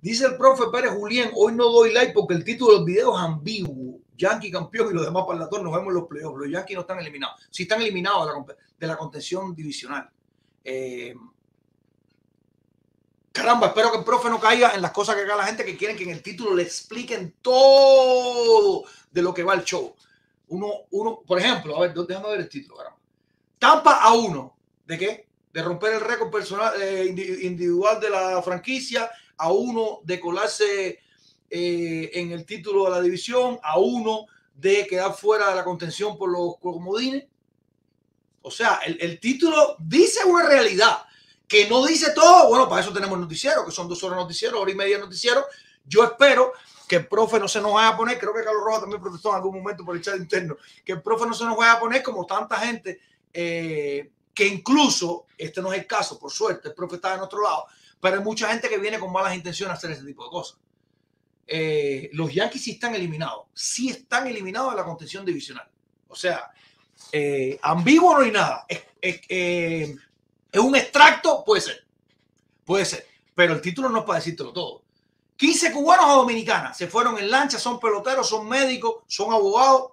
Dice 0.02 0.26
el 0.26 0.36
profe 0.36 0.64
Pérez 0.72 0.92
Julián, 0.92 1.32
hoy 1.36 1.54
no 1.54 1.66
doy 1.66 1.94
like 1.94 2.12
porque 2.12 2.34
el 2.34 2.44
título 2.44 2.78
del 2.78 2.86
video 2.86 3.16
es 3.16 3.24
ambiguo. 3.24 4.00
Yankee 4.18 4.52
campeón 4.52 4.90
y 4.92 4.94
los 4.94 5.06
demás 5.06 5.26
parlatores 5.28 5.64
nos 5.64 5.74
vemos 5.74 5.90
en 5.90 5.94
los 5.94 6.08
playoffs. 6.08 6.40
Los 6.40 6.50
Yankees 6.50 6.76
no 6.76 6.82
están 6.82 7.00
eliminados. 7.00 7.40
Sí 7.52 7.64
están 7.64 7.82
eliminados 7.82 8.28
de 8.28 8.34
la, 8.34 8.58
de 8.80 8.88
la 8.88 8.98
contención 8.98 9.56
divisional. 9.56 10.10
Eh, 10.64 11.14
caramba, 13.32 13.68
espero 13.68 13.92
que 13.92 14.00
el 14.00 14.04
profe 14.04 14.30
no 14.30 14.40
caiga 14.40 14.74
en 14.74 14.82
las 14.82 14.92
cosas 14.92 15.16
que 15.16 15.22
haga 15.22 15.36
la 15.36 15.46
gente 15.46 15.64
que 15.64 15.78
quieren 15.78 15.96
que 15.96 16.04
en 16.04 16.10
el 16.10 16.24
título 16.24 16.56
le 16.56 16.64
expliquen 16.64 17.36
todo 17.42 18.84
de 19.12 19.22
lo 19.22 19.34
que 19.34 19.44
va 19.44 19.54
el 19.54 19.64
show. 19.64 19.96
Uno, 20.48 20.68
uno, 20.92 21.22
por 21.26 21.40
ejemplo, 21.40 21.78
a 21.78 21.82
ver, 21.82 21.94
déjame 21.94 22.30
ver 22.30 22.40
el 22.42 22.50
título, 22.50 22.78
caramba. 22.78 23.00
Tampa 23.60 24.02
a 24.02 24.14
uno. 24.14 24.58
¿De 24.86 24.98
qué? 24.98 25.28
De 25.54 25.62
romper 25.62 25.94
el 25.94 26.02
récord 26.02 26.32
personal 26.32 26.74
eh, 26.82 27.06
individual 27.44 28.00
de 28.00 28.10
la 28.10 28.42
franquicia, 28.42 29.10
a 29.38 29.52
uno 29.52 30.00
de 30.04 30.20
colarse 30.20 31.00
eh, 31.50 32.12
en 32.14 32.32
el 32.32 32.46
título 32.46 32.86
de 32.86 32.92
la 32.92 33.02
división, 33.02 33.60
a 33.64 33.80
uno 33.80 34.26
de 34.56 34.86
quedar 34.88 35.14
fuera 35.14 35.50
de 35.50 35.56
la 35.56 35.64
contención 35.64 36.18
por 36.18 36.32
los 36.32 36.58
comodines. 36.60 37.26
O 38.44 38.52
sea, 38.52 38.80
el, 38.86 38.98
el, 39.02 39.20
título 39.20 39.76
dice 39.80 40.24
una 40.26 40.48
realidad 40.48 41.04
que 41.48 41.68
no 41.68 41.86
dice 41.86 42.12
todo. 42.14 42.50
Bueno, 42.50 42.68
para 42.68 42.82
eso 42.82 42.94
tenemos 42.94 43.20
noticiero, 43.20 43.66
que 43.66 43.72
son 43.72 43.88
dos 43.88 44.04
horas 44.04 44.18
noticiero, 44.18 44.60
hora 44.60 44.72
y 44.72 44.76
media 44.76 44.98
noticiero. 44.98 45.46
Yo 45.86 46.04
espero 46.04 46.54
que 46.92 46.98
el 46.98 47.08
profe 47.08 47.40
no 47.40 47.48
se 47.48 47.62
nos 47.62 47.74
vaya 47.74 47.88
a 47.88 47.98
poner, 47.98 48.20
creo 48.20 48.34
que 48.34 48.44
Carlos 48.44 48.64
Rojas 48.66 48.82
también 48.82 49.02
protestó 49.02 49.30
en 49.30 49.36
algún 49.36 49.56
momento 49.56 49.86
por 49.86 49.96
el 49.96 50.02
chat 50.02 50.18
interno, 50.18 50.58
que 50.84 50.92
el 50.92 51.02
profe 51.02 51.26
no 51.26 51.34
se 51.34 51.46
nos 51.46 51.56
vaya 51.56 51.72
a 51.72 51.80
poner 51.80 52.04
como 52.04 52.26
tanta 52.26 52.58
gente 52.58 53.00
eh, 53.34 54.12
que 54.34 54.46
incluso, 54.46 55.28
este 55.38 55.62
no 55.62 55.72
es 55.72 55.80
el 55.80 55.88
caso, 55.88 56.20
por 56.20 56.32
suerte, 56.32 56.68
el 56.68 56.74
profe 56.74 56.98
está 56.98 57.16
en 57.16 57.22
otro 57.22 57.42
lado, 57.42 57.66
pero 58.02 58.18
hay 58.18 58.24
mucha 58.24 58.50
gente 58.50 58.68
que 58.68 58.80
viene 58.80 59.00
con 59.00 59.14
malas 59.14 59.36
intenciones 59.36 59.76
a 59.76 59.78
hacer 59.78 59.92
ese 59.92 60.04
tipo 60.04 60.24
de 60.26 60.32
cosas. 60.32 60.58
Eh, 61.48 62.10
los 62.14 62.34
Yankees 62.34 62.64
sí 62.64 62.72
están 62.72 62.96
eliminados, 62.96 63.46
sí 63.54 63.90
están 63.90 64.28
eliminados 64.28 64.72
de 64.72 64.78
la 64.78 64.84
contención 64.84 65.24
divisional. 65.24 65.70
O 66.08 66.16
sea, 66.16 66.52
eh, 67.12 67.60
ambiguo 67.62 68.16
no 68.16 68.22
hay 68.22 68.32
nada. 68.32 68.66
Es, 68.68 68.82
es, 69.00 69.22
eh, 69.30 69.96
es, 70.52 70.60
un 70.60 70.76
extracto, 70.76 71.44
puede 71.46 71.62
ser, 71.62 71.86
puede 72.66 72.86
ser, 72.86 73.08
pero 73.36 73.54
el 73.54 73.62
título 73.62 73.88
no 73.90 74.00
es 74.00 74.06
para 74.06 74.20
decírtelo 74.20 74.52
todo. 74.52 74.84
15 75.38 75.72
cubanos 75.72 76.06
a 76.06 76.14
Dominicana 76.14 76.74
se 76.74 76.88
fueron 76.88 77.18
en 77.18 77.30
lancha, 77.30 77.60
son 77.60 77.80
peloteros, 77.80 78.28
son 78.28 78.48
médicos, 78.48 79.04
son 79.08 79.32
abogados. 79.32 79.92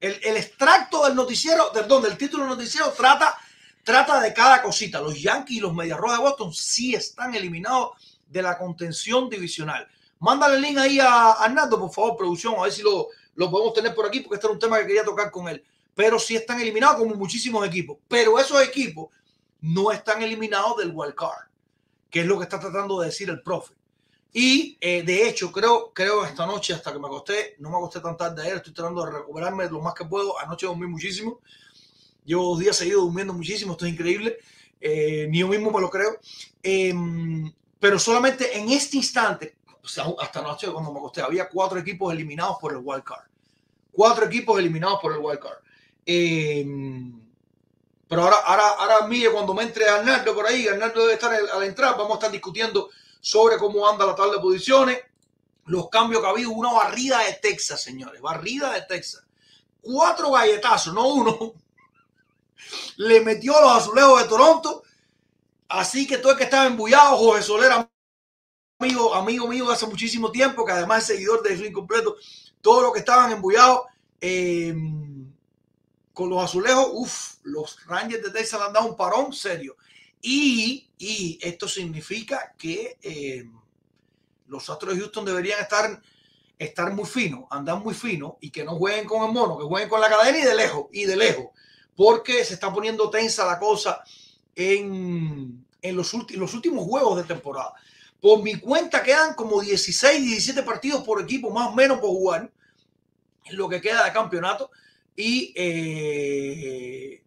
El, 0.00 0.20
el 0.22 0.36
extracto 0.36 1.04
del 1.04 1.14
noticiero, 1.14 1.72
perdón, 1.72 2.02
del 2.02 2.18
título 2.18 2.44
del 2.44 2.56
noticiero 2.56 2.90
trata 2.92 3.38
trata 3.86 4.20
de 4.20 4.34
cada 4.34 4.60
cosita. 4.60 5.00
Los 5.00 5.22
Yankees 5.22 5.58
y 5.58 5.60
los 5.60 5.72
Medias 5.72 5.96
Rojas 5.96 6.18
de 6.18 6.24
Boston 6.24 6.52
sí 6.52 6.96
están 6.96 7.36
eliminados 7.36 7.90
de 8.26 8.42
la 8.42 8.58
contención 8.58 9.30
divisional. 9.30 9.86
Mándale 10.18 10.56
el 10.56 10.62
link 10.62 10.78
ahí 10.78 10.98
a 10.98 11.30
Arnaldo, 11.30 11.78
por 11.78 11.92
favor, 11.92 12.16
producción, 12.16 12.56
a 12.58 12.62
ver 12.62 12.72
si 12.72 12.82
lo, 12.82 13.08
lo 13.36 13.48
podemos 13.48 13.72
tener 13.74 13.94
por 13.94 14.06
aquí, 14.06 14.20
porque 14.20 14.34
este 14.34 14.46
era 14.48 14.54
un 14.54 14.58
tema 14.58 14.78
que 14.80 14.88
quería 14.88 15.04
tocar 15.04 15.30
con 15.30 15.48
él. 15.48 15.64
Pero 15.94 16.18
sí 16.18 16.34
están 16.34 16.60
eliminados 16.60 16.96
como 16.96 17.14
muchísimos 17.14 17.64
equipos. 17.64 17.98
Pero 18.08 18.40
esos 18.40 18.60
equipos 18.60 19.10
no 19.60 19.92
están 19.92 20.20
eliminados 20.20 20.78
del 20.78 20.90
wild 20.92 21.14
card, 21.14 21.46
que 22.10 22.22
es 22.22 22.26
lo 22.26 22.38
que 22.38 22.42
está 22.44 22.58
tratando 22.58 22.98
de 22.98 23.06
decir 23.06 23.30
el 23.30 23.40
profe. 23.40 23.72
Y 24.32 24.76
eh, 24.80 25.04
de 25.04 25.28
hecho, 25.28 25.52
creo, 25.52 25.92
creo 25.94 26.24
esta 26.24 26.44
noche, 26.44 26.74
hasta 26.74 26.92
que 26.92 26.98
me 26.98 27.06
acosté, 27.06 27.54
no 27.60 27.70
me 27.70 27.76
acosté 27.76 28.00
tan 28.00 28.16
tarde 28.16 28.42
ayer, 28.42 28.56
estoy 28.56 28.72
tratando 28.72 29.04
de 29.04 29.12
recuperarme 29.12 29.70
lo 29.70 29.80
más 29.80 29.94
que 29.94 30.04
puedo. 30.04 30.36
Anoche 30.40 30.66
dormí 30.66 30.88
muchísimo. 30.88 31.38
Llevo 32.26 32.50
dos 32.50 32.58
días 32.58 32.76
seguidos 32.76 33.02
durmiendo 33.02 33.32
muchísimo, 33.32 33.72
esto 33.72 33.86
es 33.86 33.92
increíble. 33.92 34.36
Eh, 34.80 35.26
ni 35.30 35.38
yo 35.38 35.48
mismo 35.48 35.70
me 35.70 35.80
lo 35.80 35.88
creo. 35.88 36.18
Eh, 36.62 36.92
pero 37.78 37.98
solamente 37.98 38.58
en 38.58 38.68
este 38.70 38.96
instante, 38.96 39.56
o 39.82 39.88
sea, 39.88 40.06
hasta 40.20 40.40
anoche 40.40 40.66
cuando 40.66 40.92
me 40.92 40.98
acosté, 40.98 41.22
había 41.22 41.48
cuatro 41.48 41.78
equipos 41.78 42.12
eliminados 42.12 42.56
por 42.60 42.72
el 42.72 42.80
wild 42.82 43.04
card. 43.04 43.24
Cuatro 43.92 44.26
equipos 44.26 44.58
eliminados 44.58 45.00
por 45.00 45.12
el 45.12 45.18
wild 45.18 45.38
card. 45.38 45.58
Eh, 46.04 46.66
pero 48.08 48.22
ahora, 48.22 48.36
ahora, 48.44 48.68
ahora, 48.78 49.06
mire, 49.06 49.30
cuando 49.30 49.54
me 49.54 49.64
entre 49.64 49.88
Arnaldo 49.88 50.34
por 50.34 50.46
ahí, 50.46 50.68
Arnaldo 50.68 51.00
debe 51.00 51.14
estar 51.14 51.32
a 51.32 51.58
la 51.58 51.66
entrada, 51.66 51.92
vamos 51.92 52.12
a 52.12 52.14
estar 52.14 52.30
discutiendo 52.30 52.90
sobre 53.20 53.58
cómo 53.58 53.88
anda 53.88 54.06
la 54.06 54.14
tabla 54.14 54.34
de 54.34 54.40
posiciones, 54.40 54.98
los 55.64 55.88
cambios 55.88 56.20
que 56.20 56.28
ha 56.28 56.30
habido, 56.30 56.50
una 56.50 56.72
barrida 56.72 57.18
de 57.24 57.34
Texas, 57.34 57.82
señores, 57.82 58.20
barrida 58.20 58.72
de 58.72 58.82
Texas. 58.82 59.24
Cuatro 59.80 60.30
galletazos, 60.30 60.94
no 60.94 61.08
uno. 61.08 61.54
Le 62.96 63.20
metió 63.20 63.52
los 63.60 63.72
azulejos 63.72 64.22
de 64.22 64.28
Toronto. 64.28 64.82
Así 65.68 66.06
que 66.06 66.18
todo 66.18 66.32
el 66.32 66.38
que 66.38 66.44
estaba 66.44 66.66
embullado, 66.66 67.16
Jorge 67.16 67.42
Solera, 67.42 67.90
amigo, 68.78 69.14
amigo 69.14 69.48
mío 69.48 69.66
de 69.66 69.74
hace 69.74 69.86
muchísimo 69.86 70.30
tiempo, 70.30 70.64
que 70.64 70.72
además 70.72 71.02
es 71.02 71.16
seguidor 71.16 71.42
de 71.42 71.56
su 71.56 71.64
incompleto, 71.64 72.16
todos 72.60 72.82
los 72.82 72.92
que 72.92 73.00
estaban 73.00 73.32
embullados 73.32 73.82
eh, 74.20 74.74
con 76.12 76.30
los 76.30 76.42
azulejos, 76.42 76.88
uff, 76.92 77.34
los 77.42 77.84
Rangers 77.86 78.22
de 78.22 78.30
Texas 78.30 78.60
le 78.60 78.66
han 78.66 78.72
dado 78.72 78.86
un 78.86 78.96
parón 78.96 79.32
serio. 79.32 79.76
Y, 80.20 80.88
y 80.98 81.38
esto 81.42 81.68
significa 81.68 82.54
que 82.56 82.96
eh, 83.02 83.44
los 84.46 84.68
Astros 84.70 84.94
de 84.94 85.00
Houston 85.00 85.24
deberían 85.24 85.60
estar, 85.60 86.00
estar 86.58 86.92
muy 86.92 87.04
finos, 87.04 87.44
andar 87.50 87.78
muy 87.78 87.94
finos 87.94 88.34
y 88.40 88.50
que 88.50 88.64
no 88.64 88.76
jueguen 88.76 89.06
con 89.06 89.24
el 89.26 89.32
mono, 89.32 89.58
que 89.58 89.64
jueguen 89.64 89.88
con 89.88 90.00
la 90.00 90.08
cadena 90.08 90.38
y 90.38 90.42
de 90.42 90.54
lejos, 90.54 90.86
y 90.92 91.04
de 91.04 91.16
lejos, 91.16 91.46
porque 91.96 92.44
se 92.44 92.54
está 92.54 92.72
poniendo 92.72 93.10
tensa 93.10 93.46
la 93.46 93.58
cosa 93.58 94.04
en, 94.54 95.64
en 95.80 95.96
los, 95.96 96.12
los 96.30 96.54
últimos 96.54 96.84
juegos 96.84 97.16
de 97.16 97.24
temporada. 97.24 97.74
Por 98.20 98.42
mi 98.42 98.56
cuenta 98.56 99.02
quedan 99.02 99.34
como 99.34 99.60
16, 99.60 100.22
17 100.22 100.62
partidos 100.62 101.02
por 101.04 101.20
equipo, 101.20 101.50
más 101.50 101.68
o 101.68 101.74
menos 101.74 101.98
por 101.98 102.10
jugar, 102.10 102.50
en 103.44 103.56
lo 103.56 103.68
que 103.68 103.80
queda 103.80 104.04
de 104.04 104.12
campeonato. 104.12 104.70
Y, 105.14 105.52
eh, 105.56 107.22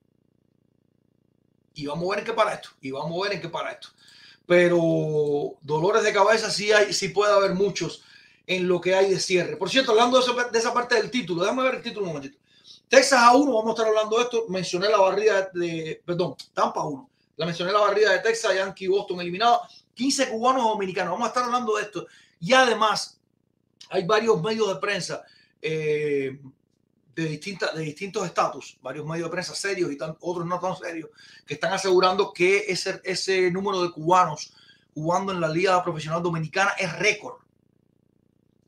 y 1.74 1.86
vamos 1.88 2.06
a 2.06 2.10
ver 2.12 2.20
en 2.20 2.26
qué 2.26 2.34
para 2.34 2.54
esto. 2.54 2.70
Y 2.82 2.92
vamos 2.92 3.18
a 3.18 3.24
ver 3.24 3.34
en 3.34 3.42
qué 3.42 3.50
para 3.50 3.72
esto. 3.72 3.90
Pero 4.46 5.58
dolores 5.62 6.04
de 6.04 6.14
cabeza 6.14 6.50
sí, 6.50 6.72
hay, 6.72 6.94
sí 6.94 7.10
puede 7.10 7.34
haber 7.34 7.54
muchos 7.54 8.04
en 8.46 8.68
lo 8.68 8.82
que 8.82 8.96
hay 8.96 9.10
de 9.12 9.20
cierre. 9.20 9.58
Por 9.58 9.70
cierto, 9.70 9.92
hablando 9.92 10.18
de, 10.18 10.24
eso, 10.24 10.34
de 10.34 10.60
esa 10.60 10.74
parte 10.74 10.96
del 10.96 11.12
título, 11.12 11.44
déjame 11.44 11.64
ver 11.64 11.76
el 11.76 11.82
título 11.84 12.08
un 12.08 12.14
momentito. 12.14 12.38
Texas 12.90 13.20
a 13.22 13.36
1, 13.36 13.54
vamos 13.54 13.68
a 13.68 13.72
estar 13.72 13.88
hablando 13.88 14.18
de 14.18 14.24
esto. 14.24 14.46
Mencioné 14.50 14.90
la 14.90 14.98
barrida 14.98 15.50
de, 15.54 16.02
perdón, 16.04 16.36
Tampa 16.54 16.84
1. 16.84 17.10
La 17.38 17.46
mencioné 17.46 17.72
la 17.72 17.80
barrida 17.80 18.12
de 18.12 18.20
Texas, 18.20 18.54
Yankee, 18.56 18.88
Boston 18.88 19.22
eliminado. 19.22 19.62
15 19.94 20.30
cubanos 20.30 20.64
dominicanos. 20.64 21.12
Vamos 21.12 21.26
a 21.26 21.30
estar 21.30 21.44
hablando 21.44 21.76
de 21.78 21.84
esto. 21.84 22.08
Y 22.40 22.52
además, 22.52 23.20
hay 23.90 24.06
varios 24.06 24.42
medios 24.42 24.68
de 24.68 24.76
prensa 24.80 25.24
eh, 25.62 26.40
de, 27.16 27.24
de 27.28 27.82
distintos 27.82 28.26
estatus, 28.26 28.78
varios 28.82 29.06
medios 29.06 29.28
de 29.28 29.32
prensa 29.32 29.54
serios 29.54 29.92
y 29.92 29.98
otros 30.02 30.46
no 30.46 30.60
tan 30.60 30.76
serios, 30.76 31.10
que 31.46 31.56
están 31.56 31.74
asegurando 31.74 32.34
que 32.34 32.66
ese, 32.68 33.02
ese 33.04 33.52
número 33.52 33.84
de 33.84 33.92
cubanos 33.92 34.54
jugando 34.94 35.32
en 35.32 35.42
la 35.42 35.50
Liga 35.50 35.84
Profesional 35.84 36.24
Dominicana 36.24 36.72
es 36.78 36.92
récord. 36.98 37.36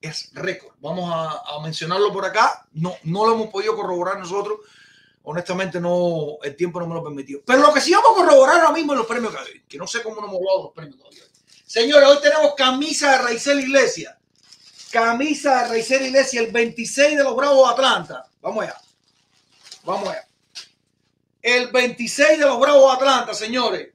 Es 0.01 0.31
récord. 0.33 0.75
Vamos 0.79 1.13
a, 1.13 1.59
mencionarlo 1.61 2.11
por 2.11 2.25
acá. 2.25 2.65
No, 2.73 2.95
no 3.03 3.25
lo 3.25 3.35
hemos 3.35 3.47
podido 3.47 3.75
corroborar 3.75 4.17
nosotros. 4.17 4.59
Honestamente, 5.23 5.79
no, 5.79 6.39
el 6.41 6.55
tiempo 6.55 6.79
no 6.79 6.87
me 6.87 6.95
lo 6.95 7.03
permitió. 7.03 7.43
Pero 7.45 7.59
lo 7.59 7.71
que 7.71 7.79
sí 7.79 7.93
vamos 7.93 8.11
a 8.11 8.15
corroborar 8.15 8.61
ahora 8.61 8.73
mismo 8.73 8.93
es 8.93 8.97
los 8.97 9.07
premios 9.07 9.31
que 9.31 9.39
hay, 9.39 9.61
que 9.69 9.77
no 9.77 9.85
sé 9.85 10.01
cómo 10.01 10.15
no 10.15 10.27
hemos 10.27 10.37
hablado 10.37 10.63
los 10.63 10.73
premios 10.73 10.97
todavía. 10.97 11.23
Señores, 11.63 12.09
hoy 12.09 12.17
tenemos 12.21 12.55
camisa 12.55 13.11
de 13.11 13.17
Raizel 13.19 13.59
Iglesia. 13.59 14.17
Camisa 14.91 15.61
de 15.61 15.69
Raizel 15.69 16.07
Iglesia, 16.07 16.41
el 16.41 16.51
26 16.51 17.17
de 17.17 17.23
los 17.23 17.35
Bravos 17.35 17.67
de 17.67 17.73
Atlanta. 17.73 18.27
Vamos 18.41 18.63
allá. 18.63 18.81
Vamos 19.83 20.09
allá. 20.09 20.27
El 21.41 21.71
26 21.71 22.39
de 22.39 22.45
los 22.45 22.59
Bravos 22.59 22.91
de 22.91 22.97
Atlanta, 22.97 23.33
señores. 23.35 23.89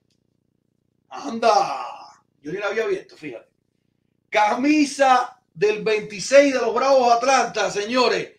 Anda. 1.11 2.15
Yo 2.41 2.53
ni 2.53 2.59
la 2.59 2.69
había 2.69 2.87
visto, 2.87 3.17
fíjate. 3.17 3.49
Camisa 4.31 5.36
del 5.57 5.83
26 5.83 6.53
de 6.53 6.61
los 6.61 6.75
Bravos 6.75 7.11
Atlanta, 7.15 7.71
señores. 7.71 8.33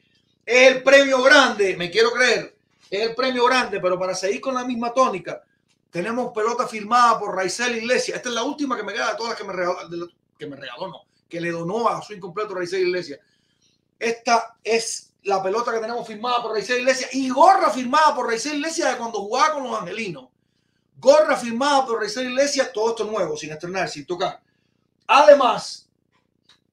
Es 0.46 0.72
el 0.72 0.84
premio 0.84 1.22
grande, 1.24 1.76
me 1.76 1.90
quiero 1.90 2.12
creer. 2.12 2.56
Es 2.90 3.02
el 3.02 3.16
premio 3.16 3.46
grande, 3.46 3.80
pero 3.82 3.98
para 3.98 4.14
seguir 4.14 4.40
con 4.40 4.54
la 4.54 4.64
misma 4.64 4.94
tónica, 4.94 5.44
tenemos 5.90 6.32
pelota 6.32 6.68
firmada 6.68 7.20
por 7.20 7.36
Raizel 7.36 7.76
Iglesia. 7.76 8.16
Esta 8.16 8.30
es 8.30 8.36
la 8.36 8.44
última 8.44 8.78
que 8.78 8.84
me 8.84 8.94
queda 8.94 9.12
de 9.12 9.18
todas 9.18 9.32
las 9.32 9.38
que 9.40 9.48
me 9.48 9.54
regaló, 9.54 10.08
que 10.38 10.46
me 10.46 10.56
regaló, 10.56 10.88
no, 10.88 11.02
que 11.28 11.42
le 11.42 11.50
donó 11.50 11.90
a 11.90 12.02
su 12.04 12.14
incompleto 12.14 12.54
Raizel 12.54 12.88
Iglesia. 12.88 13.20
Esta 13.98 14.56
es 14.64 15.12
la 15.24 15.42
pelota 15.42 15.74
que 15.74 15.80
tenemos 15.80 16.06
firmada 16.06 16.44
por 16.44 16.54
Raizel 16.54 16.82
Iglesia 16.82 17.08
y 17.14 17.30
gorra 17.30 17.72
firmada 17.72 18.16
por 18.16 18.28
Raizel 18.28 18.58
Iglesia 18.58 18.92
de 18.92 18.98
cuando 18.98 19.20
jugaba 19.20 19.56
con 19.56 19.64
los 19.64 19.82
angelinos. 19.82 20.30
Gorra 21.00 21.36
firmada 21.36 21.84
por 21.84 22.00
Raizel 22.00 22.30
Iglesia, 22.30 22.72
todo 22.72 22.92
esto 22.92 23.06
nuevo, 23.06 23.36
sin 23.36 23.52
estrenar, 23.52 23.90
sin 23.90 24.06
tocar. 24.06 24.40
Además, 25.08 25.87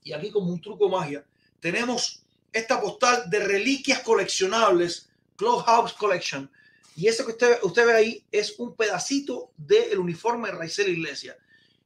y 0.05 0.13
aquí 0.13 0.31
como 0.31 0.53
un 0.53 0.61
truco 0.61 0.89
magia, 0.89 1.25
tenemos 1.59 2.23
esta 2.53 2.81
postal 2.81 3.29
de 3.29 3.41
reliquias 3.41 4.01
coleccionables 4.01 5.11
Clubhouse 5.35 5.95
Collection. 5.95 6.49
Y 6.95 7.09
eso 7.09 7.25
que 7.27 7.33
usted, 7.33 7.59
usted 7.63 7.87
ve 7.87 7.95
ahí 7.95 8.25
es 8.31 8.59
un 8.59 8.77
pedacito 8.77 9.51
del 9.57 9.99
uniforme 9.99 10.49
de 10.51 10.55
Raizel 10.55 10.91
Iglesia. 10.91 11.37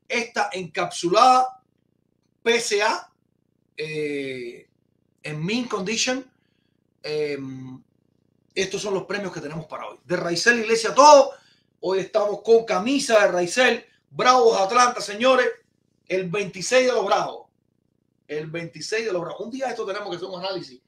Está 0.06 0.50
encapsulada 0.52 1.62
PSA 2.44 3.10
eh, 3.76 4.68
en 5.22 5.44
mint 5.44 5.70
condition. 5.70 6.30
Eh, 7.02 7.38
estos 8.54 8.82
son 8.82 8.94
los 8.94 9.04
premios 9.04 9.32
que 9.32 9.40
tenemos 9.40 9.66
para 9.66 9.86
hoy. 9.86 9.98
De 10.04 10.16
Raizel 10.16 10.58
Iglesia 10.58 10.94
todo. 10.94 11.30
Hoy 11.80 12.00
estamos 12.00 12.42
con 12.42 12.64
camisa 12.64 13.20
de 13.20 13.32
Raizel. 13.32 13.86
Bravos 14.10 14.60
Atlanta, 14.60 15.00
señores. 15.00 15.48
El 16.06 16.28
26 16.28 16.86
de 16.86 16.92
los 16.92 17.06
Bravos. 17.06 17.47
El 18.28 18.46
26 18.48 19.06
de 19.06 19.12
los 19.12 19.20
Bravos. 19.20 19.40
Un 19.40 19.50
día 19.50 19.70
esto 19.70 19.84
tenemos 19.84 20.08
que 20.10 20.16
hacer 20.16 20.28
un 20.28 20.38
análisis 20.38 20.80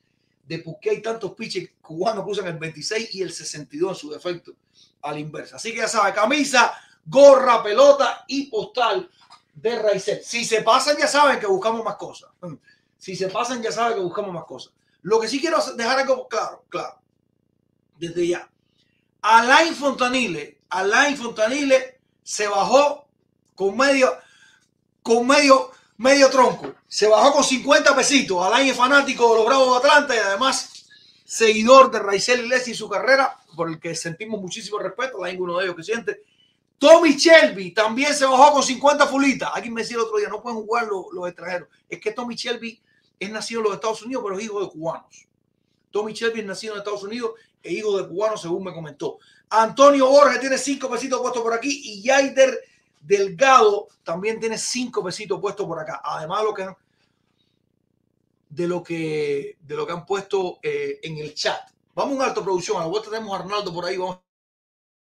de 0.46 0.58
por 0.58 0.78
qué 0.78 0.90
hay 0.90 1.02
tantos 1.02 1.32
pitches 1.32 1.70
cubanos 1.80 2.24
que 2.24 2.30
usan 2.30 2.46
el 2.48 2.58
26 2.58 3.14
y 3.14 3.22
el 3.22 3.32
62 3.32 3.90
en 3.90 3.96
su 3.96 4.10
defecto 4.10 4.52
a 5.02 5.12
la 5.12 5.18
inversa. 5.18 5.56
Así 5.56 5.72
que 5.72 5.78
ya 5.78 5.88
sabe, 5.88 6.12
camisa, 6.12 6.72
gorra, 7.06 7.62
pelota 7.62 8.24
y 8.28 8.46
postal 8.50 9.08
de 9.54 9.78
Raizel. 9.78 10.22
Si 10.22 10.44
se 10.44 10.62
pasan, 10.62 10.96
ya 10.98 11.06
saben 11.06 11.38
que 11.38 11.46
buscamos 11.46 11.84
más 11.84 11.96
cosas. 11.96 12.30
Si 12.98 13.16
se 13.16 13.28
pasan, 13.28 13.62
ya 13.62 13.72
saben 13.72 13.96
que 13.96 14.02
buscamos 14.02 14.32
más 14.32 14.44
cosas. 14.44 14.72
Lo 15.02 15.18
que 15.18 15.28
sí 15.28 15.40
quiero 15.40 15.58
dejar 15.76 16.00
algo 16.00 16.28
claro, 16.28 16.64
claro, 16.68 17.00
desde 17.98 18.28
ya. 18.28 18.50
Alain 19.22 19.74
Fontanile, 19.74 20.60
Alain 20.68 21.16
Fontanile 21.16 22.00
se 22.22 22.48
bajó 22.48 23.08
con 23.54 23.76
medio, 23.76 24.18
con 25.02 25.26
medio 25.26 25.70
medio 26.00 26.30
tronco. 26.30 26.74
Se 26.88 27.06
bajó 27.06 27.34
con 27.34 27.44
50 27.44 27.94
pesitos. 27.94 28.42
Alain 28.42 28.68
es 28.68 28.76
fanático 28.76 29.28
de 29.30 29.34
los 29.36 29.46
Bravos 29.46 29.82
de 29.82 29.88
Atlanta 29.88 30.16
y 30.16 30.18
además 30.18 30.86
seguidor 31.26 31.90
de 31.90 31.98
Raizel 31.98 32.40
Iglesias 32.40 32.68
y 32.68 32.74
su 32.74 32.88
carrera, 32.88 33.38
por 33.54 33.68
el 33.68 33.78
que 33.78 33.94
sentimos 33.94 34.40
muchísimo 34.40 34.78
respeto. 34.78 35.22
Alain 35.22 35.40
uno 35.40 35.58
de 35.58 35.64
ellos 35.64 35.76
que 35.76 35.82
siente. 35.82 36.22
Tommy 36.78 37.12
Shelby 37.12 37.72
también 37.72 38.14
se 38.14 38.24
bajó 38.24 38.54
con 38.54 38.62
50 38.62 39.06
fulitas. 39.08 39.50
Alguien 39.52 39.74
me 39.74 39.82
decía 39.82 39.98
el 39.98 40.04
otro 40.04 40.16
día, 40.16 40.30
no 40.30 40.40
pueden 40.40 40.60
jugar 40.60 40.86
los, 40.86 41.04
los 41.12 41.28
extranjeros. 41.28 41.68
Es 41.86 42.00
que 42.00 42.12
Tommy 42.12 42.34
Shelby 42.34 42.80
es 43.18 43.30
nacido 43.30 43.60
en 43.60 43.64
los 43.64 43.74
Estados 43.74 44.02
Unidos, 44.02 44.24
pero 44.24 44.38
es 44.38 44.44
hijo 44.44 44.64
de 44.64 44.70
cubanos. 44.70 45.28
Tommy 45.90 46.14
Shelby 46.14 46.40
es 46.40 46.46
nacido 46.46 46.72
en 46.72 46.78
Estados 46.78 47.02
Unidos 47.02 47.32
e 47.62 47.74
hijo 47.74 47.98
de 47.98 48.08
cubanos, 48.08 48.40
según 48.40 48.64
me 48.64 48.72
comentó. 48.72 49.18
Antonio 49.50 50.08
Borges 50.08 50.40
tiene 50.40 50.56
cinco 50.56 50.88
pesitos 50.88 51.20
puestos 51.20 51.42
por 51.42 51.52
aquí 51.52 51.82
y 51.84 52.02
Yaider 52.02 52.58
Delgado 53.00 53.88
también 54.04 54.38
tiene 54.38 54.58
cinco 54.58 55.02
pesitos 55.02 55.40
puestos 55.40 55.66
por 55.66 55.78
acá. 55.78 56.00
Además 56.04 56.40
de 56.40 56.44
lo 56.44 56.54
que 56.54 56.62
han, 56.62 56.76
de 58.50 58.68
lo 58.68 58.82
que, 59.86 59.92
han 59.92 60.06
puesto 60.06 60.58
eh, 60.62 61.00
en 61.02 61.18
el 61.18 61.34
chat. 61.34 61.70
Vamos 61.94 62.12
a 62.12 62.16
una 62.16 62.24
alta 62.26 62.42
producción. 62.42 62.76
A 62.78 62.80
la 62.80 62.86
vuelta 62.86 63.10
tenemos 63.10 63.32
a 63.32 63.42
Arnaldo 63.42 63.72
por 63.72 63.84
ahí. 63.84 63.96
Vamos 63.96 64.20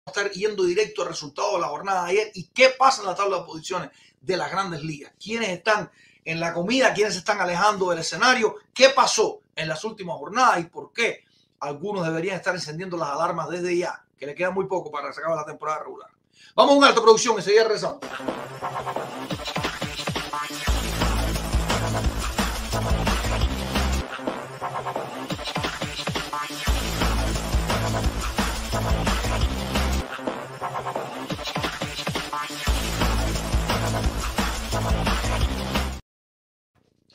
estar 0.07 0.31
yendo 0.31 0.63
directo 0.63 1.01
al 1.01 1.09
resultado 1.09 1.53
de 1.55 1.61
la 1.61 1.67
jornada 1.67 2.05
de 2.05 2.11
ayer 2.11 2.31
y 2.33 2.47
qué 2.47 2.69
pasa 2.77 3.01
en 3.01 3.07
la 3.07 3.15
tabla 3.15 3.39
de 3.39 3.43
posiciones 3.43 3.91
de 4.21 4.37
las 4.37 4.51
grandes 4.51 4.81
ligas. 4.83 5.13
¿Quiénes 5.21 5.49
están 5.49 5.91
en 6.23 6.39
la 6.39 6.53
comida? 6.53 6.93
¿Quiénes 6.93 7.13
se 7.13 7.19
están 7.19 7.39
alejando 7.39 7.89
del 7.89 7.99
escenario? 7.99 8.55
¿Qué 8.73 8.89
pasó 8.89 9.41
en 9.55 9.67
las 9.67 9.83
últimas 9.83 10.17
jornadas 10.17 10.59
y 10.59 10.63
por 10.65 10.93
qué 10.93 11.25
algunos 11.59 12.05
deberían 12.05 12.37
estar 12.37 12.55
encendiendo 12.55 12.97
las 12.97 13.09
alarmas 13.09 13.49
desde 13.49 13.77
ya? 13.77 14.05
Que 14.17 14.25
le 14.25 14.35
queda 14.35 14.51
muy 14.51 14.65
poco 14.65 14.91
para 14.91 15.11
sacar 15.13 15.35
la 15.35 15.45
temporada 15.45 15.83
regular. 15.83 16.09
Vamos 16.57 16.73
a 16.73 16.77
una 16.79 16.87
alta 16.87 17.01
producción, 17.03 17.37
enseguida 17.37 17.65
regresamos. 17.65 17.99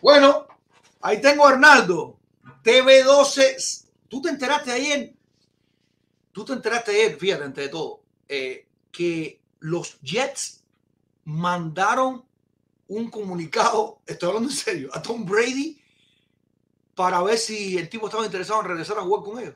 Bueno, 0.00 0.46
ahí 1.00 1.20
tengo 1.20 1.44
a 1.44 1.50
Arnaldo. 1.50 2.16
TV12. 2.62 3.86
¿Tú 4.06 4.22
te 4.22 4.28
enteraste 4.28 4.70
ayer? 4.70 5.12
¿Tú 6.30 6.44
te 6.44 6.52
enteraste 6.52 6.92
ayer, 6.92 7.18
fíjate, 7.18 7.44
entre 7.44 7.68
todo, 7.68 8.04
eh, 8.28 8.68
que 8.92 9.40
los 9.58 10.00
Jets 10.02 10.62
mandaron 11.24 12.24
un 12.88 13.10
comunicado, 13.10 14.00
estoy 14.06 14.28
hablando 14.28 14.50
en 14.50 14.56
serio, 14.56 14.90
a 14.92 15.00
Tom 15.00 15.24
Brady 15.24 15.80
para 16.94 17.22
ver 17.22 17.38
si 17.38 17.78
el 17.78 17.88
tipo 17.88 18.06
estaba 18.06 18.24
interesado 18.24 18.60
en 18.60 18.68
regresar 18.68 18.98
a 18.98 19.02
jugar 19.02 19.24
con 19.24 19.42
ellos. 19.42 19.54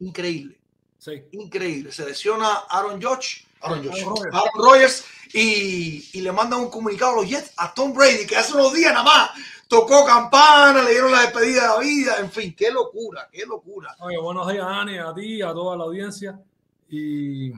Increíble. 0.00 0.58
Sí. 0.98 1.22
Increíble. 1.32 1.92
Se 1.92 2.04
lesiona 2.04 2.48
Aaron 2.68 3.00
Judge, 3.00 3.46
Aaron, 3.60 3.84
Judge, 3.84 4.02
Aaron 4.02 4.16
Rodgers. 4.16 4.34
Aaron 4.34 4.64
Rodgers 4.64 5.04
y, 5.32 6.08
y 6.12 6.20
le 6.20 6.32
mandan 6.32 6.60
un 6.60 6.70
comunicado 6.70 7.12
a 7.12 7.16
los 7.22 7.28
Jets 7.28 7.52
a 7.56 7.72
Tom 7.72 7.92
Brady, 7.92 8.26
que 8.26 8.36
hace 8.36 8.54
unos 8.54 8.72
días 8.72 8.92
nada 8.92 9.04
más 9.04 9.30
tocó 9.68 10.04
campana, 10.04 10.82
le 10.82 10.90
dieron 10.90 11.12
la 11.12 11.22
despedida 11.22 11.62
de 11.62 11.68
la 11.68 11.78
vida, 11.78 12.16
en 12.18 12.32
fin, 12.32 12.54
qué 12.56 12.70
locura, 12.70 13.28
qué 13.30 13.44
locura. 13.46 13.94
Oye, 14.00 14.18
buenos 14.18 14.50
días, 14.50 14.66
Ani, 14.66 14.98
a 14.98 15.14
ti, 15.14 15.42
a 15.42 15.52
toda 15.52 15.76
la 15.76 15.84
audiencia. 15.84 16.40
Y 16.88 17.52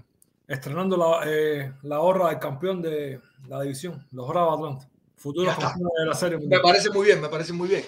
estrenando 0.50 0.96
la, 0.96 1.20
eh, 1.26 1.72
la 1.82 2.00
horra 2.00 2.28
del 2.30 2.38
campeón 2.38 2.82
de 2.82 3.20
la 3.48 3.60
división, 3.62 4.06
los 4.12 4.28
Bravos 4.28 4.58
de 4.60 4.66
Atlanta. 4.66 4.90
Está. 5.16 5.56
campeones 5.68 5.92
de 5.98 6.06
la 6.06 6.14
Serie 6.14 6.36
Me 6.38 6.42
Mundial. 6.42 6.62
parece 6.62 6.90
muy 6.90 7.06
bien, 7.06 7.20
me 7.20 7.28
parece 7.28 7.52
muy 7.52 7.68
bien. 7.68 7.84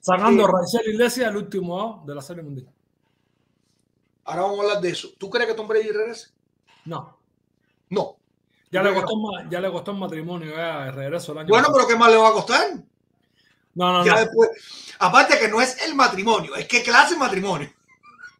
Sacando 0.00 0.44
a 0.46 0.50
Raizel 0.52 0.92
Iglesias 0.94 1.30
el 1.30 1.36
último 1.36 1.80
out 1.80 2.04
de 2.06 2.14
la 2.14 2.22
Serie 2.22 2.42
Mundial. 2.42 2.68
Ahora 4.24 4.42
vamos 4.42 4.58
a 4.58 4.62
hablar 4.62 4.80
de 4.80 4.90
eso. 4.90 5.08
¿Tú 5.18 5.28
crees 5.30 5.48
que 5.48 5.54
Tom 5.54 5.68
Brady 5.68 5.88
regrese? 5.90 6.28
No. 6.84 7.18
No. 7.90 8.16
Ya 8.70 8.82
le, 8.82 8.92
costó, 8.94 9.16
ma- 9.16 9.48
ya 9.48 9.60
le 9.60 9.70
costó 9.70 9.92
el 9.92 9.98
matrimonio, 9.98 10.50
ya, 10.54 10.88
el 10.88 10.92
regreso 10.94 11.32
el 11.32 11.38
año 11.38 11.48
Bueno, 11.48 11.68
pero 11.72 11.86
¿qué 11.86 11.96
más 11.96 12.10
le 12.10 12.16
va 12.16 12.28
a 12.28 12.32
costar? 12.32 12.66
No, 13.74 13.92
no, 13.92 14.04
Ya 14.04 14.14
no. 14.14 14.20
después, 14.20 14.50
aparte 14.98 15.38
que 15.38 15.48
no 15.48 15.60
es 15.60 15.80
el 15.86 15.94
matrimonio, 15.94 16.54
es 16.56 16.66
que 16.66 16.82
clase 16.82 17.14
de 17.14 17.20
matrimonio. 17.20 17.70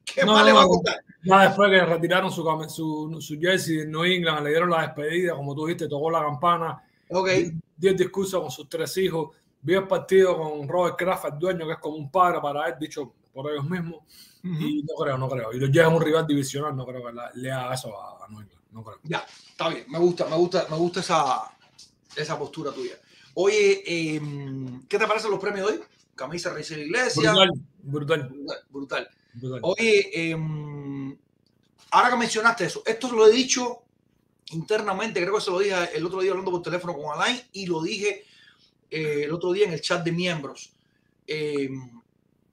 ¿Qué 0.07 0.25
No, 0.25 0.33
más 0.33 0.41
no, 0.41 0.47
le 0.47 0.53
va 0.53 0.63
a 0.63 0.67
costar? 0.67 1.05
Ya 1.25 1.43
después 1.49 1.71
que 1.71 1.81
retiraron 1.85 2.31
su, 2.31 2.43
su, 2.69 3.21
su 3.21 3.39
jersey 3.41 3.79
de 3.79 3.87
New 3.87 4.05
England, 4.05 4.45
le 4.45 4.51
dieron 4.51 4.71
la 4.71 4.83
despedida, 4.83 5.35
como 5.35 5.55
tú 5.55 5.67
dijiste, 5.67 5.89
tocó 5.89 6.11
la 6.11 6.21
campana, 6.23 6.83
Ok. 7.11 7.29
dio 7.77 7.91
el 7.91 7.97
discurso 7.97 8.41
con 8.41 8.51
sus 8.51 8.69
tres 8.69 8.97
hijos, 8.99 9.37
vio 9.61 9.81
el 9.81 9.89
partido 9.89 10.37
con 10.39 10.69
Robert 10.69 10.97
Kraft, 10.97 11.25
el 11.27 11.39
dueño, 11.39 11.67
que 11.67 11.73
es 11.73 11.79
como 11.79 11.97
un 11.97 12.11
padre 12.11 12.39
para 12.41 12.69
él, 12.69 12.75
dicho 12.79 13.13
por 13.33 13.51
ellos 13.51 13.69
mismos. 13.69 14.05
Y 14.45 14.85
no 14.85 14.95
creo, 15.03 15.19
no 15.19 15.29
creo. 15.29 15.53
Y 15.53 15.59
los 15.59 15.77
es 15.77 15.87
un 15.89 16.01
rival 16.01 16.25
divisional, 16.25 16.77
no 16.77 16.87
creo 16.87 17.05
que 17.05 17.13
la- 17.13 17.33
le 17.35 17.51
haga 17.51 17.75
eso 17.75 18.01
a, 18.01 18.25
a 18.25 18.29
New 18.29 18.41
England. 18.43 18.63
No 18.71 18.85
creo. 18.85 18.99
Ya, 19.03 19.27
está 19.51 19.69
bien. 19.69 19.85
Me 19.89 19.99
gusta, 19.99 20.27
me 20.27 20.37
gusta, 20.37 20.67
me 20.71 20.77
gusta 20.77 21.01
esa, 21.01 21.51
esa 22.15 22.39
postura 22.39 22.71
tuya. 22.71 22.95
Oye, 23.35 23.83
eh, 23.85 24.21
¿qué 24.89 24.99
te 24.99 25.07
parecen 25.09 25.33
los 25.33 25.41
premios 25.41 25.67
de 25.67 25.73
hoy? 25.79 25.83
Camisa 26.15 26.51
Reyes 26.51 26.71
de 26.71 26.77
la 26.77 26.83
Iglesia. 26.85 27.31
Brutal, 27.33 27.51
brutal, 27.83 28.29
Brutal. 28.29 28.59
brutal. 28.71 29.09
Oye, 29.63 30.11
eh, 30.13 30.37
ahora 31.91 32.11
que 32.11 32.17
mencionaste 32.17 32.65
eso, 32.65 32.83
esto 32.87 33.13
lo 33.13 33.27
he 33.27 33.33
dicho 33.33 33.83
internamente, 34.53 35.21
creo 35.21 35.35
que 35.35 35.41
se 35.41 35.51
lo 35.51 35.59
dije 35.59 35.75
el 35.95 36.07
otro 36.07 36.21
día 36.21 36.31
hablando 36.31 36.51
por 36.51 36.63
teléfono 36.63 36.95
con 36.95 37.13
Alain 37.13 37.41
y 37.53 37.67
lo 37.67 37.83
dije 37.83 38.25
eh, 38.91 39.25
el 39.25 39.33
otro 39.33 39.53
día 39.53 39.67
en 39.67 39.73
el 39.73 39.81
chat 39.81 40.05
de 40.05 40.13
miembros 40.13 40.73
eh, 41.27 41.69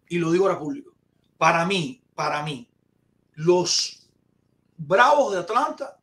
y 0.09 0.17
lo 0.17 0.31
digo 0.31 0.45
ahora 0.45 0.59
público. 0.59 0.93
Para 1.37 1.65
mí, 1.65 2.01
para 2.15 2.43
mí, 2.43 2.67
los 3.35 3.99
Bravos 4.77 5.33
de 5.33 5.39
Atlanta 5.39 5.99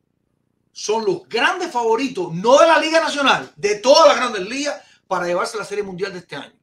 son 0.71 1.05
los 1.05 1.27
grandes 1.27 1.71
favoritos, 1.71 2.33
no 2.33 2.57
de 2.57 2.67
la 2.67 2.79
Liga 2.79 3.01
Nacional, 3.01 3.51
de 3.55 3.75
todas 3.75 4.07
las 4.07 4.15
grandes 4.15 4.47
ligas 4.47 4.81
para 5.07 5.27
llevarse 5.27 5.57
la 5.57 5.65
Serie 5.65 5.83
Mundial 5.83 6.13
de 6.13 6.19
este 6.19 6.35
año. 6.35 6.55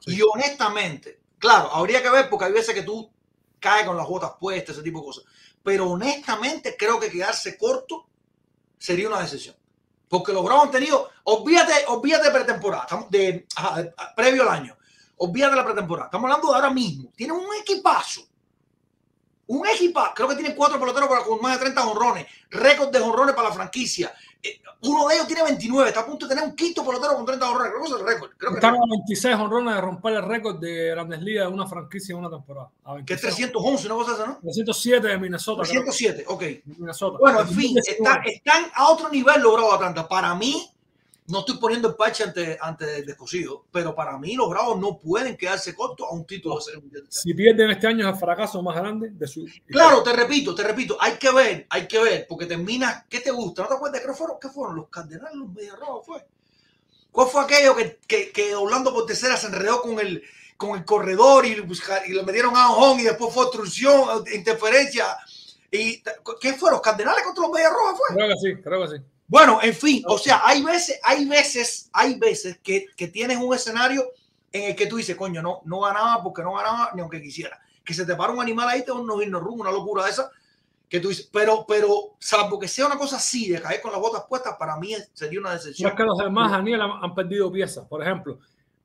Sí. 0.00 0.16
Y 0.16 0.22
honestamente, 0.22 1.20
claro, 1.38 1.72
habría 1.72 2.02
que 2.02 2.10
ver 2.10 2.28
porque 2.28 2.44
hay 2.44 2.52
veces 2.52 2.74
que 2.74 2.82
tú 2.82 3.11
caes 3.62 3.86
con 3.86 3.96
las 3.96 4.06
botas 4.06 4.32
puestas, 4.38 4.74
ese 4.74 4.82
tipo 4.82 4.98
de 4.98 5.06
cosas. 5.06 5.24
Pero 5.62 5.88
honestamente 5.90 6.76
creo 6.76 7.00
que 7.00 7.08
quedarse 7.10 7.56
corto 7.56 8.06
sería 8.76 9.08
una 9.08 9.20
decisión. 9.20 9.56
Porque 10.08 10.32
los 10.34 10.44
Bravos 10.44 10.64
han 10.66 10.70
tenido, 10.72 11.08
olvídate, 11.24 11.72
olvídate 11.86 12.24
de 12.26 12.30
pretemporada, 12.34 13.06
de- 13.08 13.46
previo 14.14 14.42
al 14.42 14.48
año, 14.48 14.76
olvídate 15.16 15.52
de 15.52 15.56
la 15.56 15.64
pretemporada. 15.64 16.06
Estamos 16.08 16.24
hablando 16.28 16.48
de 16.50 16.54
ahora 16.56 16.70
mismo. 16.70 17.10
Tienen 17.16 17.36
un 17.36 17.46
equipazo. 17.58 18.22
Un 19.48 19.66
equipazo. 19.66 20.12
Creo 20.14 20.28
que 20.28 20.34
tienen 20.36 20.54
cuatro 20.54 20.78
peloteros 20.78 21.08
para- 21.08 21.24
con 21.24 21.40
más 21.40 21.54
de 21.54 21.60
30 21.60 21.86
honrones. 21.86 22.26
Récord 22.50 22.90
de 22.90 23.00
honrones 23.00 23.34
para 23.34 23.48
la 23.48 23.54
franquicia. 23.54 24.12
Eh, 24.44 24.60
uno 24.82 25.06
de 25.06 25.14
ellos 25.14 25.26
tiene 25.28 25.42
29. 25.44 25.88
Está 25.90 26.00
a 26.00 26.06
punto 26.06 26.26
de 26.26 26.34
tener 26.34 26.48
un 26.48 26.56
quinto 26.56 26.84
pelotero 26.84 27.14
con 27.14 27.24
30 27.24 27.48
honrones. 27.48 27.70
Creo 27.72 27.84
que 27.84 27.88
es 27.92 28.00
el 28.00 28.06
récord. 28.06 28.30
Creo 28.36 28.50
que, 28.50 28.56
Están 28.56 28.74
a 28.74 28.78
26 28.90 29.36
honrones 29.36 29.74
de 29.74 29.80
romper 29.80 30.14
el 30.14 30.22
récord 30.22 30.58
de 30.58 30.86
Grandes 30.90 31.22
Ligas 31.22 31.46
de 31.46 31.52
una 31.52 31.66
franquicia 31.66 32.12
en 32.12 32.18
una 32.18 32.30
temporada. 32.30 32.68
Que 33.06 33.14
es 33.14 33.22
26. 33.22 33.36
311, 33.52 33.86
una 33.86 33.94
cosa 33.94 34.12
así, 34.12 34.22
¿no? 34.26 34.38
307 34.42 35.06
de 35.08 35.18
Minnesota. 35.18 35.62
creo. 35.62 35.82
307, 35.82 36.24
ok. 36.26 36.40
De 36.40 36.62
Minnesota. 36.78 37.18
Bueno, 37.20 37.40
en 37.40 37.48
fin, 37.48 37.74
2019. 37.74 38.30
está- 38.32 38.52
están 38.54 38.72
a 38.74 38.88
otro 38.88 39.08
nivel 39.10 39.42
de 39.42 39.48
Atlanta. 39.74 40.08
Para 40.08 40.34
mí, 40.34 40.71
no 41.32 41.38
estoy 41.40 41.56
poniendo 41.56 41.88
el 41.88 41.94
parche 41.94 42.24
ante, 42.24 42.58
ante 42.60 42.98
el 42.98 43.06
descosido, 43.06 43.64
pero 43.72 43.94
para 43.94 44.18
mí 44.18 44.34
los 44.34 44.50
Bravos 44.50 44.78
no 44.78 44.98
pueden 44.98 45.34
quedarse 45.34 45.74
cortos 45.74 46.06
a 46.06 46.12
un 46.12 46.26
título 46.26 46.58
de. 46.58 47.04
Si 47.08 47.32
pierden 47.32 47.70
este 47.70 47.86
año 47.86 48.06
es 48.06 48.14
el 48.14 48.20
fracaso 48.20 48.62
más 48.62 48.76
grande 48.76 49.08
de 49.10 49.26
su. 49.26 49.46
Claro, 49.66 50.02
te 50.02 50.12
repito, 50.12 50.54
te 50.54 50.62
repito, 50.62 50.98
hay 51.00 51.12
que 51.12 51.32
ver, 51.32 51.66
hay 51.70 51.88
que 51.88 51.98
ver, 51.98 52.26
porque 52.28 52.44
terminas, 52.44 53.06
¿qué 53.08 53.20
te 53.20 53.30
gusta? 53.30 53.62
¿No 53.62 53.68
te 53.68 53.74
acuerdas 53.74 54.02
qué 54.02 54.12
fueron? 54.12 54.36
¿Qué 54.38 54.48
fueron? 54.50 54.76
Los 54.76 54.88
Cardenales, 54.90 55.34
los 55.34 55.48
Mediarrojos, 55.48 56.04
fue. 56.04 56.26
¿Cuál 57.10 57.28
fue 57.28 57.42
aquello 57.44 57.74
que, 57.74 57.98
que, 58.06 58.30
que 58.30 58.54
Orlando 58.54 58.92
por 58.92 59.06
tercera 59.06 59.38
se 59.38 59.46
enredó 59.46 59.80
con 59.80 59.98
el, 60.00 60.22
con 60.58 60.78
el 60.78 60.84
corredor 60.84 61.46
y, 61.46 61.52
y 61.52 62.12
le 62.12 62.22
metieron 62.24 62.54
a 62.56 62.72
home 62.72 63.02
y 63.02 63.04
después 63.06 63.32
fue 63.32 63.46
obstrucción, 63.46 64.22
interferencia? 64.34 65.06
Y, 65.70 66.02
¿Qué 66.42 66.52
fue? 66.52 66.70
¿Los 66.70 66.82
Cardenales 66.82 67.24
contra 67.24 67.44
los 67.44 67.52
Mediarrojos 67.52 67.96
fue? 67.96 68.16
Creo 68.16 68.28
que 68.28 68.36
sí, 68.36 68.62
creo 68.62 68.82
que 68.82 68.98
sí. 68.98 69.11
Bueno, 69.32 69.60
en 69.62 69.72
fin, 69.72 70.02
o 70.06 70.18
sea, 70.18 70.42
hay 70.44 70.62
veces, 70.62 71.00
hay 71.02 71.24
veces, 71.24 71.88
hay 71.94 72.18
veces 72.18 72.58
que, 72.62 72.84
que 72.94 73.08
tienes 73.08 73.38
un 73.38 73.54
escenario 73.54 74.04
en 74.52 74.64
el 74.64 74.76
que 74.76 74.84
tú 74.86 74.96
dices, 74.98 75.16
coño, 75.16 75.40
no, 75.40 75.62
no 75.64 75.80
ganaba 75.80 76.22
porque 76.22 76.42
no 76.42 76.52
ganaba 76.52 76.90
ni 76.94 77.00
aunque 77.00 77.22
quisiera. 77.22 77.58
Que 77.82 77.94
se 77.94 78.04
te 78.04 78.14
para 78.14 78.34
un 78.34 78.42
animal 78.42 78.68
ahí, 78.68 78.80
te 78.80 78.88
da 78.88 78.92
un 78.92 79.06
no 79.06 79.40
rum, 79.40 79.60
una 79.60 79.72
locura 79.72 80.06
esa, 80.06 80.30
que 80.86 81.00
tú 81.00 81.08
dices, 81.08 81.30
pero, 81.32 81.64
pero, 81.66 82.16
salvo 82.18 82.58
que 82.58 82.68
sea 82.68 82.84
una 82.84 82.98
cosa 82.98 83.16
así, 83.16 83.48
de 83.48 83.62
caer 83.62 83.80
con 83.80 83.90
las 83.90 84.02
botas 84.02 84.24
puestas, 84.28 84.54
para 84.58 84.76
mí 84.76 84.94
sería 85.14 85.40
una 85.40 85.48
No 85.48 85.54
decepción. 85.54 85.90
es 85.90 85.96
que 85.96 86.02
los 86.02 86.18
demás, 86.18 86.50
Daniel, 86.50 86.82
han, 86.82 86.90
han 87.02 87.14
perdido 87.14 87.50
piezas. 87.50 87.86
Por 87.86 88.02
ejemplo, 88.02 88.38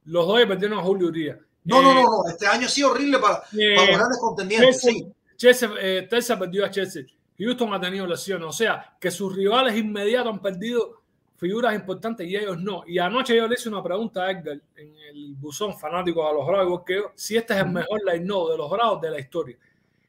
los 0.05 0.25
dos 0.25 0.39
perdieron 0.45 0.79
a 0.79 0.81
Julio 0.81 1.09
Urias. 1.09 1.39
No, 1.65 1.81
no, 1.81 1.91
Eh, 1.91 1.93
no, 1.95 2.03
no, 2.03 2.29
este 2.29 2.47
año 2.47 2.67
ha 2.67 2.69
sido 2.69 2.91
horrible 2.91 3.19
para, 3.19 3.43
eh, 3.51 3.75
para 3.75 3.87
los 3.87 3.97
grandes 3.97 4.19
contendientes, 4.21 4.81
Chelsea, 4.81 4.93
sí. 4.93 5.13
Chelsea, 5.35 5.69
eh, 5.81 6.07
Chelsea 6.09 6.39
perdió 6.39 6.65
a 6.65 6.71
Chelsea. 6.71 7.03
Houston 7.37 7.73
ha 7.73 7.79
tenido 7.79 8.07
lesiones. 8.07 8.47
O 8.47 8.51
sea, 8.51 8.95
que 8.99 9.11
sus 9.11 9.35
rivales 9.35 9.75
inmediatos 9.77 10.33
han 10.33 10.41
perdido 10.41 11.01
figuras 11.37 11.75
importantes 11.75 12.27
y 12.27 12.35
ellos 12.35 12.59
no. 12.59 12.83
Y 12.87 12.97
anoche 12.97 13.35
yo 13.35 13.47
le 13.47 13.55
hice 13.55 13.69
una 13.69 13.83
pregunta 13.83 14.23
a 14.23 14.31
Edgar 14.31 14.59
en 14.75 14.95
el 15.11 15.35
buzón 15.35 15.77
fanático 15.77 16.27
a 16.27 16.33
los 16.33 16.47
Bravos, 16.47 16.83
que 16.85 17.01
si 17.15 17.37
este 17.37 17.53
es 17.53 17.59
el 17.59 17.69
mejor 17.69 18.01
line-no 18.05 18.49
de 18.49 18.57
los 18.57 18.69
Bravos 18.69 19.01
de 19.01 19.11
la 19.11 19.19
historia. 19.19 19.57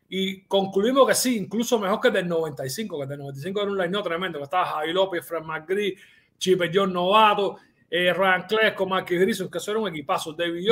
Y 0.08 0.42
concluimos 0.42 1.06
que 1.06 1.14
sí, 1.14 1.36
incluso 1.36 1.78
mejor 1.78 2.00
que 2.00 2.08
el 2.08 2.14
del 2.14 2.28
95, 2.28 2.96
que 2.96 3.02
el 3.02 3.08
del 3.10 3.18
95 3.18 3.60
era 3.60 3.70
un 3.70 3.78
line-no 3.78 4.02
tremendo, 4.02 4.38
que 4.38 4.44
estaba 4.44 4.64
Javi 4.64 4.92
López, 4.92 5.26
Fred 5.26 5.42
McGree, 5.42 5.96
Chipper 6.38 6.70
John 6.72 6.92
Novato, 6.94 7.58
eh, 7.90 8.12
Ryan 8.12 8.42
Clesco, 8.46 8.86
Marquis 8.86 9.20
Grison, 9.20 9.50
que 9.50 9.58
eso 9.58 9.70
era 9.70 9.80
un 9.80 9.88
equipazo, 9.88 10.32
David. 10.32 10.60
Y 10.60 10.70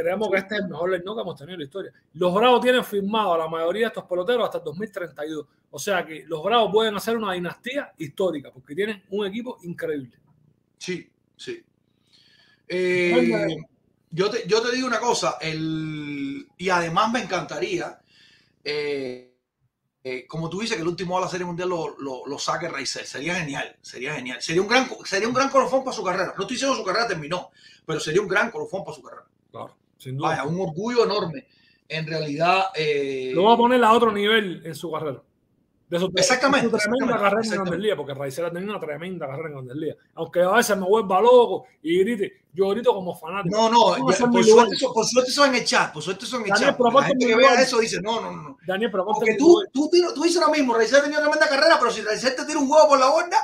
creemos 0.00 0.30
que 0.30 0.38
este 0.38 0.54
es 0.54 0.60
el 0.62 0.68
mejor 0.68 0.90
line-no 0.90 1.14
que 1.14 1.20
hemos 1.22 1.36
tenido 1.36 1.54
en 1.54 1.60
la 1.60 1.64
historia. 1.64 1.92
Los 2.14 2.34
Bravos 2.34 2.60
tienen 2.60 2.84
firmado 2.84 3.34
a 3.34 3.38
la 3.38 3.48
mayoría 3.48 3.82
de 3.82 3.88
estos 3.88 4.04
peloteros 4.04 4.44
hasta 4.44 4.58
el 4.58 4.64
2032. 4.64 5.46
O 5.70 5.78
sea 5.78 6.04
que 6.04 6.24
los 6.26 6.42
Bravos 6.42 6.72
pueden 6.72 6.96
hacer 6.96 7.16
una 7.16 7.32
dinastía 7.32 7.92
histórica 7.98 8.50
porque 8.52 8.74
tienen 8.74 9.04
un 9.10 9.26
equipo 9.26 9.58
increíble. 9.62 10.18
Sí, 10.78 11.10
sí. 11.36 11.62
Eh, 12.68 13.56
yo, 14.10 14.30
te, 14.30 14.46
yo 14.46 14.62
te 14.62 14.74
digo 14.74 14.86
una 14.86 15.00
cosa, 15.00 15.36
el, 15.40 16.46
y 16.56 16.68
además 16.68 17.12
me 17.12 17.20
encantaría, 17.22 17.98
eh, 18.62 19.34
eh, 20.04 20.26
como 20.26 20.48
tú 20.48 20.60
dices, 20.60 20.76
que 20.76 20.82
el 20.82 20.88
último 20.88 21.16
de 21.16 21.24
la 21.24 21.30
Serie 21.30 21.46
Mundial 21.46 21.68
lo, 21.68 21.98
lo, 21.98 22.26
lo 22.26 22.38
saque 22.38 22.68
Raizel. 22.68 23.06
Sería 23.06 23.34
genial, 23.34 23.76
sería 23.82 24.14
genial. 24.14 24.40
Sería 24.40 24.62
un 24.62 24.68
gran, 24.68 24.88
sería 25.04 25.28
un 25.28 25.34
gran 25.34 25.50
colofón 25.50 25.84
para 25.84 25.96
su 25.96 26.04
carrera. 26.04 26.34
No 26.36 26.42
estoy 26.42 26.54
diciendo 26.54 26.74
que 26.74 26.80
su 26.80 26.86
carrera 26.86 27.08
terminó, 27.08 27.50
pero 27.84 28.00
sería 28.00 28.20
un 28.20 28.28
gran 28.28 28.50
colofón 28.50 28.84
para 28.84 28.96
su 28.96 29.02
carrera. 29.02 29.26
Claro, 29.50 29.76
sin 29.98 30.16
duda. 30.16 30.28
Vaya, 30.30 30.44
un 30.44 30.60
orgullo 30.60 31.04
enorme. 31.04 31.46
En 31.88 32.06
realidad. 32.06 32.64
eh, 32.74 33.32
Lo 33.34 33.44
va 33.44 33.54
a 33.54 33.56
poner 33.56 33.82
a 33.84 33.92
otro 33.92 34.12
nivel 34.12 34.62
en 34.64 34.74
su 34.74 34.90
carrera. 34.92 35.22
De 35.88 35.98
su, 35.98 36.12
Exactamente, 36.14 36.66
de 36.66 36.72
su 36.72 36.76
tremenda 36.76 37.06
exactamente, 37.06 37.12
carrera 37.14 37.28
en 37.30 37.38
exactamente. 37.38 37.70
Grandes 37.70 37.82
Ligas, 37.82 37.96
porque 37.96 38.12
Raizel 38.14 38.44
ha 38.44 38.50
tenido 38.52 38.70
una 38.72 38.80
tremenda 38.80 39.26
carrera 39.26 39.48
en 39.48 39.66
Grandes. 39.66 39.96
Aunque 40.16 40.40
a 40.42 40.50
veces 40.50 40.76
me 40.76 40.84
vuelva 40.86 41.18
loco 41.22 41.64
y 41.82 41.98
grite, 42.00 42.42
yo 42.52 42.68
grito 42.68 42.92
como 42.92 43.16
fanático. 43.16 43.56
no, 43.56 43.70
no, 43.70 43.96
por, 43.96 44.14
suerte, 44.14 44.74
eso- 44.76 44.92
por 44.92 45.06
suerte 45.06 45.30
eso 45.30 45.46
en 45.46 45.54
el 45.54 45.64
chat, 45.64 45.90
por 45.94 46.02
suerte 46.02 46.26
eso 46.26 46.36
en 46.36 46.42
el 46.42 46.48
Daniel, 46.50 46.76
chat. 46.76 46.78
La 46.92 47.02
gente 47.04 47.26
que 47.26 47.34
vea 47.36 47.48
lugar. 47.48 47.62
eso 47.64 47.78
dice, 47.78 48.02
no, 48.02 48.20
no, 48.20 48.32
no. 48.32 48.58
Daniel, 48.66 48.90
pero 48.90 49.06
Porque 49.06 49.30
en 49.30 49.38
tú, 49.38 49.62
tú, 49.72 49.88
tiro- 49.90 50.12
tú 50.12 50.22
dices 50.24 50.42
lo 50.42 50.50
mismo, 50.50 50.74
Raizel 50.74 50.98
ha 50.98 51.02
tenido 51.04 51.22
tremenda 51.22 51.48
carrera, 51.48 51.76
pero 51.78 51.90
si 51.90 52.02
Raizel 52.02 52.36
te 52.36 52.44
tira 52.44 52.58
un 52.58 52.70
huevo 52.70 52.86
por 52.86 52.98
la 53.00 53.08
borda, 53.08 53.38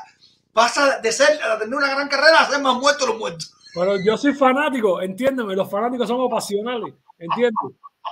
pasa 0.53 0.99
de 1.01 1.13
ser, 1.13 1.43
a 1.43 1.59
tener 1.59 1.75
una 1.75 1.89
gran 1.95 2.09
carrera 2.11 2.41
a 2.43 2.51
ser 2.51 2.61
más 2.61 2.77
muerto 2.77 3.07
los 3.07 3.17
muertos. 3.19 3.55
Pero 3.75 3.97
yo 4.05 4.17
soy 4.17 4.35
fanático, 4.35 5.01
entiéndeme, 5.03 5.55
los 5.57 5.69
fanáticos 5.71 6.07
somos 6.09 6.31
pasionales, 6.31 6.95
¿entiendes? 7.19 7.55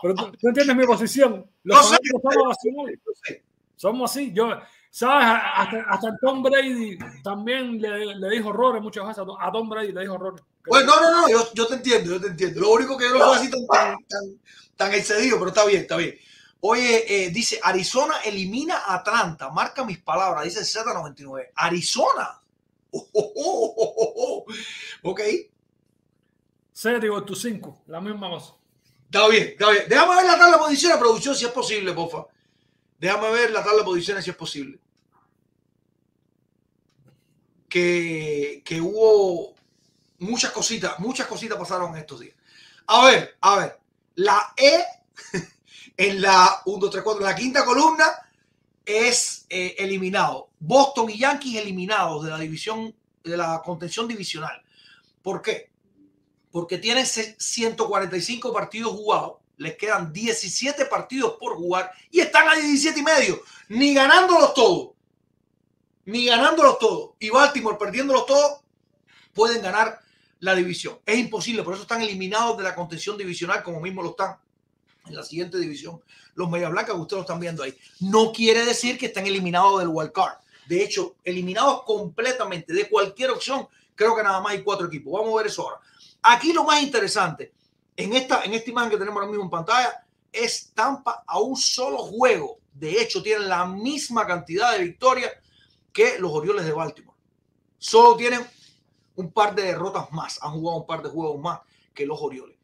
Pero 0.02 0.14
tú, 0.14 0.32
tú 0.32 0.48
entiendes 0.48 0.76
mi 0.76 0.84
posición. 0.86 1.46
Los 1.62 1.76
No 1.76 1.82
sé. 1.82 1.88
fanáticos 1.90 2.22
somos 2.32 2.48
pasionales. 2.56 3.00
Sé. 3.22 3.42
Somos 3.76 4.10
así. 4.10 4.32
Yo, 4.32 4.50
¿sabes? 4.90 5.26
Hasta, 5.54 5.80
hasta 5.88 6.16
Tom 6.20 6.42
Brady 6.42 6.98
también 7.22 7.80
le, 7.80 8.14
le 8.16 8.30
dijo 8.30 8.48
horrores 8.48 8.82
muchas 8.82 9.06
veces. 9.06 9.24
a 9.40 9.52
Tom- 9.52 9.68
Brady 9.68 9.92
le 9.92 10.00
dijo 10.02 10.14
horrores. 10.14 10.42
Bueno, 10.66 10.86
no, 10.86 11.00
no, 11.00 11.20
no, 11.22 11.28
yo, 11.28 11.52
yo 11.54 11.66
te 11.66 11.74
entiendo, 11.74 12.10
yo 12.12 12.20
te 12.20 12.28
entiendo. 12.28 12.60
Lo 12.60 12.70
único 12.72 12.96
que 12.96 13.04
yo 13.04 13.18
no 13.18 13.24
soy 13.34 13.36
así 13.38 13.50
tan, 13.50 13.66
tan, 13.66 13.96
tan, 14.08 14.40
tan 14.76 14.94
excedido, 14.94 15.36
pero 15.38 15.48
está 15.48 15.64
bien, 15.66 15.82
está 15.82 15.96
bien. 15.96 16.16
Oye, 16.60 17.04
eh, 17.26 17.30
dice, 17.30 17.58
Arizona 17.62 18.14
elimina 18.24 18.78
a 18.86 18.94
Atlanta, 18.94 19.50
marca 19.50 19.84
mis 19.84 19.98
palabras, 19.98 20.44
dice 20.44 20.60
Z99. 20.60 21.48
Arizona. 21.56 22.40
Oh, 22.92 23.08
oh, 23.14 23.74
oh. 24.16 24.44
Ok, 25.10 25.20
Serie 26.82 27.06
igual 27.06 27.24
tu 27.24 27.36
5, 27.36 27.84
la 27.86 28.00
misma 28.00 28.28
cosa. 28.28 28.56
está 29.04 29.28
bien, 29.28 29.50
está 29.50 29.70
bien. 29.70 29.84
Déjame 29.88 30.16
ver 30.16 30.24
la 30.24 30.36
tabla 30.36 30.56
de 30.56 30.62
posiciones, 30.64 30.98
producción, 30.98 31.36
si 31.36 31.44
es 31.44 31.52
posible, 31.52 31.92
porfa. 31.92 32.26
Déjame 32.98 33.30
ver 33.30 33.52
la 33.52 33.62
tabla 33.62 33.78
de 33.78 33.84
posiciones, 33.84 34.24
si 34.24 34.30
es 34.30 34.36
posible. 34.36 34.80
Que, 37.68 38.62
que 38.64 38.80
hubo 38.80 39.54
muchas 40.18 40.50
cositas, 40.50 40.98
muchas 40.98 41.28
cositas 41.28 41.56
pasaron 41.56 41.96
estos 41.96 42.18
días. 42.18 42.34
A 42.88 43.06
ver, 43.06 43.36
a 43.42 43.56
ver, 43.58 43.78
la 44.16 44.52
E 44.56 44.84
en 45.96 46.20
la 46.20 46.62
1, 46.64 46.78
2, 46.80 46.90
3, 46.90 47.04
4, 47.04 47.24
la 47.24 47.36
quinta 47.36 47.64
columna 47.64 48.10
es 48.84 49.46
eh, 49.48 49.76
eliminado. 49.78 50.48
Boston 50.58 51.10
y 51.10 51.18
Yankees 51.18 51.62
eliminados 51.62 52.24
de 52.24 52.30
la 52.30 52.38
división, 52.40 52.92
de 53.22 53.36
la 53.36 53.62
contención 53.64 54.08
divisional. 54.08 54.60
¿Por 55.22 55.40
qué? 55.40 55.71
Porque 56.52 56.78
tienen 56.78 57.06
se- 57.06 57.34
145 57.40 58.52
partidos 58.52 58.92
jugados, 58.92 59.38
les 59.56 59.76
quedan 59.76 60.12
17 60.12 60.86
partidos 60.86 61.36
por 61.40 61.56
jugar 61.56 61.90
y 62.10 62.20
están 62.20 62.48
a 62.48 62.54
17 62.54 63.00
y 63.00 63.02
medio, 63.02 63.42
ni 63.68 63.94
ganándolos 63.94 64.54
todos, 64.54 64.90
ni 66.04 66.26
ganándolos 66.26 66.78
todos. 66.78 67.10
Y 67.18 67.30
Baltimore 67.30 67.76
perdiéndolos 67.78 68.26
todos, 68.26 68.60
pueden 69.32 69.62
ganar 69.62 70.00
la 70.40 70.54
división. 70.54 70.98
Es 71.06 71.18
imposible, 71.18 71.62
por 71.62 71.74
eso 71.74 71.82
están 71.82 72.02
eliminados 72.02 72.56
de 72.58 72.64
la 72.64 72.74
contención 72.74 73.16
divisional, 73.16 73.62
como 73.62 73.80
mismo 73.80 74.02
lo 74.02 74.10
están 74.10 74.36
en 75.06 75.14
la 75.14 75.22
siguiente 75.22 75.58
división. 75.58 76.00
Los 76.34 76.50
Media 76.50 76.68
Blancas, 76.68 76.94
que 76.94 77.00
ustedes 77.00 77.18
lo 77.18 77.22
están 77.22 77.40
viendo 77.40 77.62
ahí. 77.62 77.76
No 78.00 78.32
quiere 78.32 78.64
decir 78.64 78.98
que 78.98 79.06
estén 79.06 79.26
eliminados 79.26 79.78
del 79.78 79.88
wild 79.88 80.12
card. 80.12 80.38
De 80.66 80.82
hecho, 80.82 81.16
eliminados 81.24 81.82
completamente 81.84 82.72
de 82.72 82.88
cualquier 82.88 83.30
opción, 83.30 83.68
creo 83.94 84.16
que 84.16 84.22
nada 84.22 84.40
más 84.40 84.52
hay 84.52 84.62
cuatro 84.62 84.86
equipos. 84.86 85.12
Vamos 85.12 85.32
a 85.34 85.36
ver 85.38 85.46
eso 85.46 85.62
ahora. 85.62 85.80
Aquí 86.22 86.52
lo 86.52 86.64
más 86.64 86.82
interesante, 86.82 87.52
en 87.96 88.12
esta, 88.14 88.42
en 88.44 88.54
esta 88.54 88.70
imagen 88.70 88.90
que 88.90 88.96
tenemos 88.96 89.16
ahora 89.16 89.28
mismo 89.30 89.44
en 89.44 89.50
pantalla, 89.50 90.06
es 90.32 90.72
Tampa 90.74 91.24
a 91.26 91.40
un 91.40 91.56
solo 91.56 91.98
juego. 91.98 92.58
De 92.72 93.00
hecho, 93.02 93.22
tienen 93.22 93.48
la 93.48 93.66
misma 93.66 94.26
cantidad 94.26 94.72
de 94.72 94.84
victorias 94.84 95.32
que 95.92 96.18
los 96.18 96.32
Orioles 96.32 96.64
de 96.64 96.72
Baltimore. 96.72 97.18
Solo 97.78 98.16
tienen 98.16 98.46
un 99.16 99.30
par 99.32 99.54
de 99.54 99.62
derrotas 99.64 100.10
más, 100.12 100.38
han 100.42 100.52
jugado 100.52 100.78
un 100.78 100.86
par 100.86 101.02
de 101.02 101.10
juegos 101.10 101.38
más 101.40 101.60
que 101.92 102.06
los 102.06 102.18
Orioles. 102.22 102.56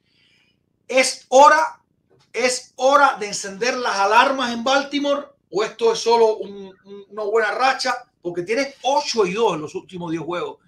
Es 0.87 1.27
hora, 1.29 1.83
es 2.33 2.73
hora 2.77 3.17
de 3.19 3.27
encender 3.27 3.77
las 3.77 3.97
alarmas 3.99 4.53
en 4.53 4.65
Baltimore 4.65 5.27
o 5.51 5.63
esto 5.63 5.93
es 5.93 5.99
solo 5.99 6.37
un- 6.39 6.75
un- 6.85 7.05
una 7.11 7.25
buena 7.25 7.51
racha 7.51 7.95
porque 8.23 8.43
tienen 8.43 8.69
8 8.83 9.27
y 9.27 9.35
2 9.35 9.55
en 9.55 9.61
los 9.63 9.75
últimos 9.75 10.11
10 10.11 10.23
juegos 10.23 10.59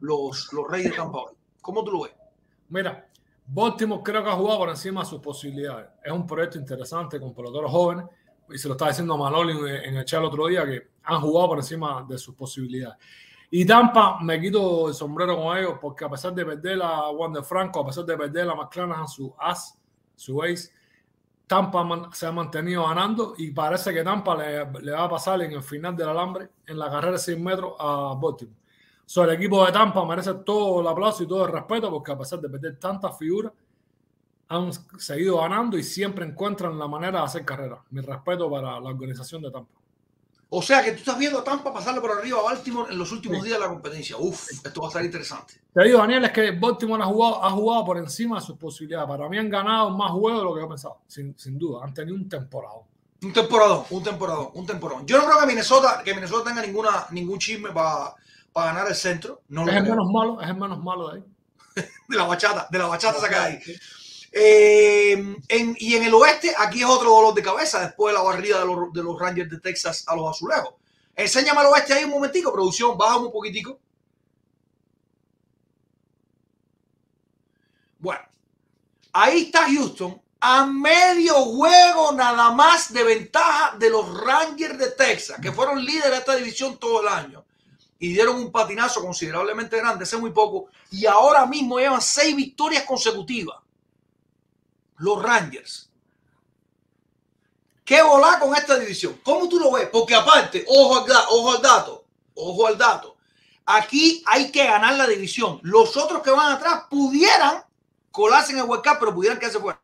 los, 0.00 0.52
los 0.52 0.68
Reyes 0.68 0.90
de 0.90 0.96
Tampa. 0.96 1.20
¿Cómo 1.60 1.84
tú 1.84 1.92
lo 1.92 2.02
ves? 2.02 2.12
Mira, 2.70 3.06
Baltimore 3.46 4.02
creo 4.02 4.22
que 4.22 4.30
ha 4.30 4.34
jugado 4.34 4.60
por 4.60 4.68
encima 4.68 5.00
de 5.00 5.06
sus 5.06 5.20
posibilidades. 5.20 5.88
Es 6.02 6.12
un 6.12 6.26
proyecto 6.26 6.56
interesante 6.56 7.18
con 7.18 7.34
peloteros 7.34 7.70
jóvenes 7.70 8.06
y 8.48 8.58
se 8.58 8.68
lo 8.68 8.74
estaba 8.74 8.90
diciendo 8.90 9.16
Manoli 9.16 9.58
en, 9.84 9.96
el 9.96 10.04
chat 10.04 10.20
el 10.20 10.26
otro 10.26 10.46
día 10.46 10.64
que 10.64 10.88
han 11.04 11.20
jugado 11.20 11.48
por 11.48 11.58
encima 11.58 12.04
de 12.08 12.16
sus 12.16 12.34
posibilidades. 12.34 12.96
Y 13.50 13.64
Tampa, 13.64 14.20
me 14.20 14.40
quito 14.40 14.88
el 14.88 14.94
sombrero 14.94 15.36
con 15.36 15.56
ellos 15.58 15.74
porque 15.80 16.04
a 16.04 16.08
pesar 16.08 16.32
de 16.32 16.46
perder 16.46 16.80
a 16.80 17.10
Wander 17.10 17.42
Franco, 17.42 17.80
a 17.80 17.86
pesar 17.86 18.04
de 18.04 18.16
perder 18.16 18.48
a 18.48 18.54
McClanahan, 18.54 19.08
su 19.08 19.34
as, 19.36 19.76
su 20.14 20.40
ace, 20.40 20.70
Tampa 21.48 22.08
se 22.12 22.26
ha 22.26 22.32
mantenido 22.32 22.86
ganando 22.86 23.34
y 23.36 23.50
parece 23.50 23.92
que 23.92 24.04
Tampa 24.04 24.36
le, 24.36 24.64
le 24.82 24.92
va 24.92 25.04
a 25.04 25.10
pasar 25.10 25.42
en 25.42 25.50
el 25.50 25.62
final 25.64 25.96
del 25.96 26.08
alambre 26.08 26.48
en 26.64 26.78
la 26.78 26.88
carrera 26.88 27.14
de 27.14 27.18
100 27.18 27.42
metros 27.42 27.74
a 27.80 28.14
Baltimore. 28.16 28.59
So, 29.10 29.24
el 29.24 29.30
equipo 29.30 29.66
de 29.66 29.72
Tampa 29.72 30.04
merece 30.04 30.32
todo 30.46 30.80
el 30.82 30.86
aplauso 30.86 31.24
y 31.24 31.26
todo 31.26 31.44
el 31.44 31.50
respeto 31.50 31.90
porque 31.90 32.12
a 32.12 32.16
pesar 32.16 32.38
de 32.38 32.48
perder 32.48 32.78
tantas 32.78 33.18
figuras, 33.18 33.52
han 34.46 34.70
seguido 35.00 35.38
ganando 35.38 35.76
y 35.76 35.82
siempre 35.82 36.24
encuentran 36.24 36.78
la 36.78 36.86
manera 36.86 37.18
de 37.18 37.24
hacer 37.24 37.44
carrera. 37.44 37.82
Mi 37.90 38.02
respeto 38.02 38.48
para 38.48 38.78
la 38.78 38.88
organización 38.88 39.42
de 39.42 39.50
Tampa. 39.50 39.74
O 40.50 40.62
sea 40.62 40.84
que 40.84 40.92
tú 40.92 40.98
estás 40.98 41.18
viendo 41.18 41.40
a 41.40 41.42
Tampa 41.42 41.72
pasarle 41.74 42.00
por 42.00 42.12
arriba 42.12 42.38
a 42.38 42.42
Baltimore 42.42 42.92
en 42.92 42.98
los 43.00 43.10
últimos 43.10 43.38
Sí. 43.38 43.46
días 43.46 43.58
de 43.58 43.64
la 43.64 43.68
competencia. 43.72 44.16
Uf, 44.16 44.48
esto 44.64 44.80
va 44.80 44.86
a 44.86 44.90
estar 44.90 45.04
interesante. 45.04 45.54
Te 45.74 45.82
digo, 45.82 45.98
Daniel, 45.98 46.26
es 46.26 46.30
que 46.30 46.52
Baltimore 46.52 47.02
ha 47.02 47.06
jugado, 47.06 47.44
ha 47.44 47.50
jugado 47.50 47.84
por 47.84 47.98
encima 47.98 48.38
de 48.38 48.46
sus 48.46 48.56
posibilidades. 48.56 49.08
Para 49.08 49.28
mí 49.28 49.38
han 49.38 49.50
ganado 49.50 49.90
más 49.90 50.12
juegos 50.12 50.38
de 50.40 50.44
lo 50.44 50.54
que 50.54 50.60
yo 50.60 50.68
pensaba, 50.68 50.94
sin, 51.08 51.36
sin 51.36 51.58
duda. 51.58 51.84
Han 51.84 51.92
tenido 51.92 52.14
un 52.14 52.28
temporada. 52.28 52.76
Un 53.24 53.32
temporadón, 53.32 53.84
un 53.90 54.02
temporadón, 54.04 54.50
un 54.54 54.66
temporadón. 54.66 55.04
Yo 55.04 55.18
no 55.18 55.24
creo 55.24 55.40
que 55.40 55.46
Minnesota, 55.46 56.00
que 56.04 56.14
Minnesota 56.14 56.44
tenga 56.50 56.64
ninguna, 56.64 57.06
ningún 57.10 57.40
chisme 57.40 57.70
para 57.72 58.14
ganar 58.54 58.88
el 58.88 58.94
centro. 58.94 59.42
No 59.48 59.68
Es 59.68 59.76
el 59.76 59.82
menos 59.84 60.10
malo, 60.10 60.40
es 60.40 60.48
el 60.48 60.56
menos 60.56 60.82
malo 60.82 61.08
de 61.10 61.18
ahí. 61.18 61.24
De 62.08 62.16
la 62.16 62.24
bachata, 62.24 62.66
de 62.70 62.78
la 62.78 62.86
bachata 62.86 63.20
saca 63.20 63.44
ahí. 63.44 63.60
Eh, 64.32 65.12
en- 65.48 65.76
y 65.78 65.94
en 65.94 66.02
el 66.04 66.14
oeste, 66.14 66.52
aquí 66.58 66.80
es 66.80 66.86
otro 66.86 67.10
dolor 67.10 67.34
de 67.34 67.42
cabeza 67.42 67.80
después 67.80 68.12
de 68.12 68.18
la 68.18 68.24
barrida 68.24 68.60
de 68.60 68.66
los, 68.66 68.92
de 68.92 69.02
los 69.02 69.18
Rangers 69.18 69.50
de 69.50 69.60
Texas 69.60 70.04
a 70.06 70.14
los 70.16 70.28
azulejos. 70.30 70.74
Enséñame 71.14 71.60
el 71.60 71.66
oeste 71.68 71.94
ahí 71.94 72.04
un 72.04 72.10
momentico, 72.10 72.52
producción, 72.52 72.96
bájame 72.98 73.26
un 73.26 73.32
poquitico. 73.32 73.78
Bueno, 77.98 78.22
ahí 79.12 79.42
está 79.42 79.66
Houston 79.66 80.20
a 80.40 80.64
medio 80.64 81.34
juego 81.34 82.12
nada 82.12 82.50
más 82.52 82.92
de 82.92 83.04
ventaja 83.04 83.76
de 83.76 83.90
los 83.90 84.20
Rangers 84.24 84.78
de 84.78 84.90
Texas, 84.92 85.38
que 85.40 85.52
fueron 85.52 85.84
líderes 85.84 86.10
de 86.12 86.16
esta 86.18 86.36
división 86.36 86.78
todo 86.78 87.02
el 87.02 87.08
año 87.08 87.44
y 88.00 88.14
dieron 88.14 88.36
un 88.36 88.50
patinazo 88.50 89.02
considerablemente 89.02 89.76
grande 89.76 90.04
hace 90.04 90.16
muy 90.16 90.30
poco 90.30 90.68
y 90.90 91.04
ahora 91.04 91.44
mismo 91.44 91.78
llevan 91.78 92.00
seis 92.00 92.34
victorias 92.34 92.84
consecutivas. 92.84 93.58
Los 94.96 95.22
Rangers. 95.22 95.90
¿Qué 97.84 98.02
volá 98.02 98.38
con 98.38 98.54
esta 98.56 98.78
división? 98.78 99.20
¿Cómo 99.22 99.48
tú 99.48 99.58
lo 99.58 99.72
ves? 99.72 99.88
Porque 99.92 100.14
aparte, 100.14 100.64
ojo 100.66 101.04
al, 101.04 101.12
ojo 101.28 101.52
al 101.52 101.62
dato, 101.62 102.04
ojo 102.34 102.66
al 102.66 102.78
dato. 102.78 103.16
Aquí 103.66 104.22
hay 104.26 104.50
que 104.50 104.64
ganar 104.64 104.96
la 104.96 105.06
división. 105.06 105.60
Los 105.62 105.96
otros 105.96 106.22
que 106.22 106.30
van 106.30 106.52
atrás 106.52 106.84
pudieran 106.88 107.64
colarse 108.10 108.52
en 108.52 108.60
el 108.60 108.66
Cup, 108.66 108.96
pero 108.98 109.14
pudieran 109.14 109.38
quedarse 109.38 109.60
fuera. 109.60 109.82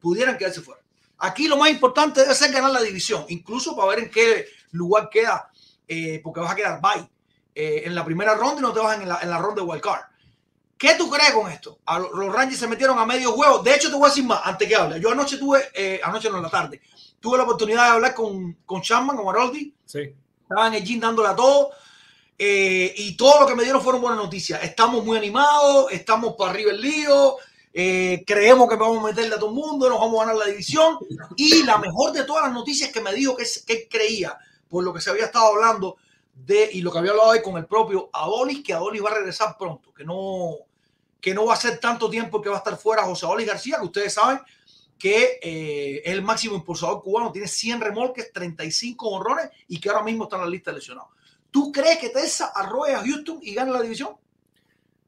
Pudieran 0.00 0.36
quedarse 0.36 0.60
fuera. 0.60 0.80
Aquí 1.18 1.46
lo 1.46 1.56
más 1.56 1.70
importante 1.70 2.20
debe 2.20 2.34
ser 2.34 2.52
ganar 2.52 2.72
la 2.72 2.82
división, 2.82 3.24
incluso 3.28 3.76
para 3.76 3.88
ver 3.88 3.98
en 4.00 4.10
qué 4.10 4.46
lugar 4.72 5.08
queda, 5.08 5.50
eh, 5.88 6.20
porque 6.22 6.40
vas 6.40 6.52
a 6.52 6.54
quedar 6.56 6.80
bye 6.80 7.08
eh, 7.54 7.82
en 7.86 7.94
la 7.94 8.04
primera 8.04 8.34
ronda 8.34 8.58
y 8.58 8.62
no 8.62 8.72
te 8.72 8.80
vas 8.80 9.00
en 9.00 9.08
la, 9.08 9.18
en 9.22 9.30
la 9.30 9.38
ronda 9.38 9.62
de 9.62 9.68
Wild 9.68 9.82
Card. 9.82 10.02
¿Qué 10.78 10.94
tú 10.96 11.08
crees 11.08 11.30
con 11.32 11.50
esto? 11.50 11.78
A 11.86 11.98
lo- 11.98 12.12
los 12.12 12.32
Rangers 12.34 12.60
se 12.60 12.68
metieron 12.68 12.98
a 12.98 13.06
medio 13.06 13.32
juego. 13.32 13.60
De 13.62 13.74
hecho, 13.74 13.88
te 13.88 13.94
voy 13.96 14.04
a 14.06 14.08
decir 14.08 14.24
más 14.24 14.40
antes 14.44 14.68
que 14.68 14.76
hable. 14.76 15.00
Yo 15.00 15.10
anoche 15.10 15.38
tuve, 15.38 15.62
eh, 15.74 16.00
anoche 16.04 16.28
no 16.28 16.36
en 16.36 16.42
la 16.42 16.50
tarde, 16.50 16.82
tuve 17.18 17.38
la 17.38 17.44
oportunidad 17.44 17.84
de 17.84 17.90
hablar 17.92 18.14
con, 18.14 18.58
con 18.66 18.82
Chapman, 18.82 19.16
con 19.16 19.26
Haroldi. 19.28 19.72
Sí. 19.86 20.14
Estaba 20.42 20.66
en 20.68 20.74
el 20.74 20.84
gym 20.84 21.00
dándole 21.00 21.28
a 21.28 21.34
todo. 21.36 21.70
eh, 22.38 22.92
y 22.98 23.16
todo 23.16 23.40
lo 23.40 23.46
que 23.46 23.54
me 23.54 23.62
dieron 23.62 23.80
fueron 23.80 24.02
buenas 24.02 24.18
noticias. 24.18 24.62
Estamos 24.62 25.02
muy 25.04 25.16
animados, 25.16 25.90
estamos 25.92 26.34
para 26.36 26.50
arriba 26.50 26.70
el 26.72 26.80
lío. 26.82 27.36
eh, 27.78 28.22
creemos 28.26 28.68
que 28.68 28.76
vamos 28.76 28.98
a 29.02 29.06
meterle 29.06 29.34
a 29.34 29.38
todo 29.38 29.48
el 29.50 29.54
mundo, 29.56 29.88
nos 29.88 29.98
vamos 30.00 30.16
a 30.20 30.26
ganar 30.26 30.36
la 30.36 30.50
división. 30.50 30.98
Y 31.36 31.62
la 31.62 31.78
mejor 31.78 32.12
de 32.12 32.24
todas 32.24 32.44
las 32.44 32.52
noticias 32.52 32.90
que 32.90 33.00
me 33.00 33.12
dijo 33.14 33.34
que, 33.36 33.44
que 33.66 33.88
creía, 33.88 34.36
por 34.68 34.84
lo 34.84 34.92
que 34.92 35.00
se 35.00 35.10
había 35.10 35.24
estado 35.26 35.46
hablando 35.54 35.96
de, 36.34 36.68
y 36.72 36.82
lo 36.82 36.92
que 36.92 36.98
había 36.98 37.12
hablado 37.12 37.30
hoy 37.30 37.42
con 37.42 37.56
el 37.56 37.66
propio 37.66 38.10
Adolis, 38.12 38.62
que 38.62 38.72
Adolis 38.74 39.02
va 39.04 39.10
a 39.10 39.14
regresar 39.14 39.56
pronto, 39.58 39.92
que 39.94 40.04
no, 40.04 40.56
que 41.20 41.34
no 41.34 41.46
va 41.46 41.54
a 41.54 41.56
ser 41.56 41.78
tanto 41.78 42.10
tiempo 42.10 42.40
que 42.42 42.48
va 42.48 42.56
a 42.56 42.58
estar 42.58 42.76
fuera 42.76 43.04
José 43.04 43.26
Adolis 43.26 43.46
García, 43.46 43.78
que 43.78 43.86
ustedes 43.86 44.12
saben 44.14 44.40
que 44.98 45.38
eh, 45.42 46.02
es 46.04 46.12
el 46.12 46.22
máximo 46.22 46.54
impulsador 46.56 47.02
cubano, 47.02 47.30
tiene 47.32 47.48
100 47.48 47.80
remolques, 47.80 48.32
35 48.32 49.08
honrones 49.08 49.50
y 49.68 49.78
que 49.78 49.88
ahora 49.90 50.02
mismo 50.02 50.24
está 50.24 50.36
en 50.36 50.42
la 50.42 50.48
lista 50.48 50.70
de 50.70 50.78
lesionados. 50.78 51.10
¿Tú 51.50 51.70
crees 51.72 51.98
que 51.98 52.10
Tessa 52.10 52.46
arroje 52.54 52.94
a 52.94 53.00
Houston 53.02 53.38
y 53.42 53.54
gane 53.54 53.72
la 53.72 53.80
división? 53.82 54.16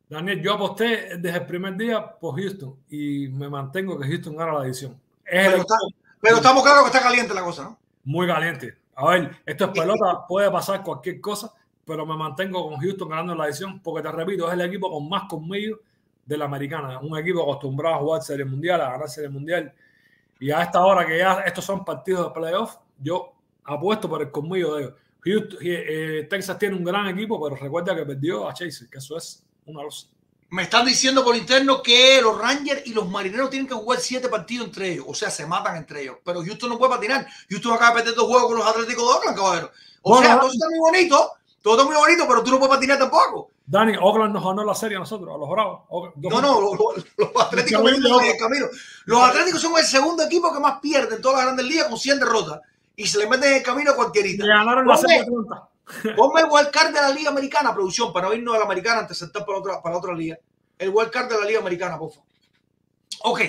Daniel, 0.08 0.40
yo 0.42 0.54
aposté 0.54 1.18
desde 1.18 1.38
el 1.38 1.46
primer 1.46 1.76
día 1.76 2.06
por 2.18 2.40
Houston 2.40 2.74
y 2.88 3.28
me 3.28 3.48
mantengo 3.50 3.98
que 3.98 4.06
Houston 4.08 4.34
gana 4.36 4.52
la 4.54 4.62
división. 4.62 4.98
Es 5.26 5.44
el 5.46 5.50
Pero, 5.52 5.60
está- 5.62 5.76
pero 6.20 6.36
estamos 6.36 6.62
claros 6.62 6.82
que 6.82 6.86
está 6.96 7.02
caliente 7.02 7.34
la 7.34 7.44
cosa, 7.44 7.64
¿no? 7.64 7.78
muy 8.04 8.26
caliente. 8.26 8.77
A 9.00 9.10
ver, 9.10 9.30
esto 9.46 9.66
es 9.66 9.70
pelota, 9.70 10.26
puede 10.26 10.50
pasar 10.50 10.82
cualquier 10.82 11.20
cosa, 11.20 11.52
pero 11.84 12.04
me 12.04 12.16
mantengo 12.16 12.68
con 12.68 12.80
Houston 12.80 13.08
ganando 13.08 13.34
la 13.34 13.44
división 13.46 13.80
porque 13.80 14.02
te 14.02 14.10
repito, 14.12 14.48
es 14.48 14.54
el 14.54 14.60
equipo 14.62 14.90
con 14.90 15.08
más 15.08 15.24
conmigo 15.28 15.78
de 16.26 16.36
la 16.36 16.46
americana. 16.46 16.98
Un 17.00 17.16
equipo 17.16 17.42
acostumbrado 17.42 17.94
a 17.94 17.98
jugar 17.98 18.22
Serie 18.22 18.44
Mundial, 18.44 18.80
a 18.80 18.90
ganar 18.92 19.08
Serie 19.08 19.30
Mundial. 19.30 19.72
Y 20.40 20.50
a 20.50 20.62
esta 20.62 20.84
hora 20.84 21.06
que 21.06 21.18
ya 21.18 21.40
estos 21.46 21.64
son 21.64 21.84
partidos 21.84 22.26
de 22.26 22.40
playoff, 22.40 22.76
yo 22.98 23.32
apuesto 23.64 24.08
por 24.08 24.22
el 24.22 24.30
conmigo 24.30 24.74
de 24.76 24.82
ellos. 24.84 24.94
Houston- 25.24 25.58
eh, 25.62 26.26
Texas 26.28 26.58
tiene 26.58 26.76
un 26.76 26.84
gran 26.84 27.06
equipo, 27.08 27.40
pero 27.42 27.56
recuerda 27.56 27.94
que 27.94 28.04
perdió 28.04 28.48
a 28.48 28.54
Chase, 28.54 28.88
que 28.90 28.98
eso 28.98 29.16
es 29.16 29.44
una 29.66 29.82
losa. 29.82 30.08
Me 30.50 30.62
están 30.62 30.86
diciendo 30.86 31.22
por 31.24 31.36
interno 31.36 31.82
que 31.82 32.20
los 32.22 32.38
Rangers 32.38 32.86
y 32.86 32.94
los 32.94 33.06
Marineros 33.08 33.50
tienen 33.50 33.68
que 33.68 33.74
jugar 33.74 34.00
siete 34.00 34.28
partidos 34.28 34.66
entre 34.68 34.92
ellos. 34.92 35.04
O 35.08 35.14
sea, 35.14 35.30
se 35.30 35.46
matan 35.46 35.76
entre 35.76 36.02
ellos. 36.02 36.16
Pero 36.24 36.42
Houston 36.42 36.70
no 36.70 36.78
puede 36.78 36.92
patinar. 36.94 37.26
Houston 37.50 37.72
acaba 37.74 37.90
de 37.90 37.96
perder 37.96 38.14
dos 38.14 38.26
juegos 38.28 38.46
con 38.48 38.58
los 38.58 38.66
Atléticos 38.66 39.04
de 39.06 39.14
Oakland, 39.14 39.36
caballero. 39.36 39.70
O 40.02 40.10
Bueno, 40.12 40.26
sea, 40.26 40.40
todo 40.40 40.50
está 40.50 40.66
muy 40.70 40.78
bonito. 40.78 41.32
Todo 41.60 41.74
está 41.76 41.84
muy 41.86 41.96
bonito, 41.96 42.24
pero 42.26 42.42
tú 42.42 42.50
no 42.52 42.58
puedes 42.58 42.74
patinar 42.76 42.98
tampoco. 42.98 43.50
Dani, 43.66 43.96
Oakland 44.00 44.32
nos 44.32 44.42
ganó 44.44 44.64
la 44.64 44.74
serie 44.74 44.96
a 44.96 45.00
nosotros, 45.00 45.34
a 45.34 45.36
los 45.36 45.50
Bravos. 45.50 45.80
No, 46.16 46.40
no, 46.40 46.60
los, 46.62 46.72
los- 46.78 47.04
los 47.18 47.42
Atléticos 47.44 47.82
Camino. 47.82 48.20
en 48.20 48.26
el 48.26 48.36
camino. 48.38 48.66
Los 49.04 49.22
Atléticos 49.22 49.60
son 49.60 49.76
el 49.76 49.84
segundo 49.84 50.22
equipo 50.22 50.50
que 50.54 50.60
más 50.60 50.80
pierde 50.80 51.16
en 51.16 51.20
todas 51.20 51.38
las 51.38 51.46
grandes 51.46 51.66
ligas 51.66 51.88
con 51.88 51.98
100 51.98 52.20
derrotas. 52.20 52.60
Y 52.96 53.06
se 53.06 53.18
le 53.18 53.26
meten 53.28 53.50
en 53.50 53.56
el 53.58 53.62
camino 53.62 53.90
a 53.90 53.96
cualquierita. 53.96 54.44
Le 54.46 54.48
ganaron 54.54 54.86
la 54.86 54.96
serie 54.96 55.16
de 55.16 55.22
Atlanta. 55.24 55.68
Ponme 56.16 56.40
el 56.40 56.46
wildcard 56.50 56.92
de 56.92 57.00
la 57.00 57.10
Liga 57.10 57.30
Americana, 57.30 57.74
producción, 57.74 58.12
para 58.12 58.28
no 58.28 58.34
irnos 58.34 58.54
a 58.54 58.58
la 58.58 58.64
Americana 58.64 59.00
antes 59.00 59.18
de 59.18 59.26
saltar 59.26 59.44
para 59.44 59.58
otra, 59.58 59.82
para 59.82 59.96
otra 59.96 60.14
liga. 60.14 60.38
El 60.78 60.90
wildcard 60.90 61.28
de 61.28 61.40
la 61.40 61.46
Liga 61.46 61.60
Americana, 61.60 61.98
por 61.98 62.10
favor. 62.10 62.26
Ok. 63.20 63.40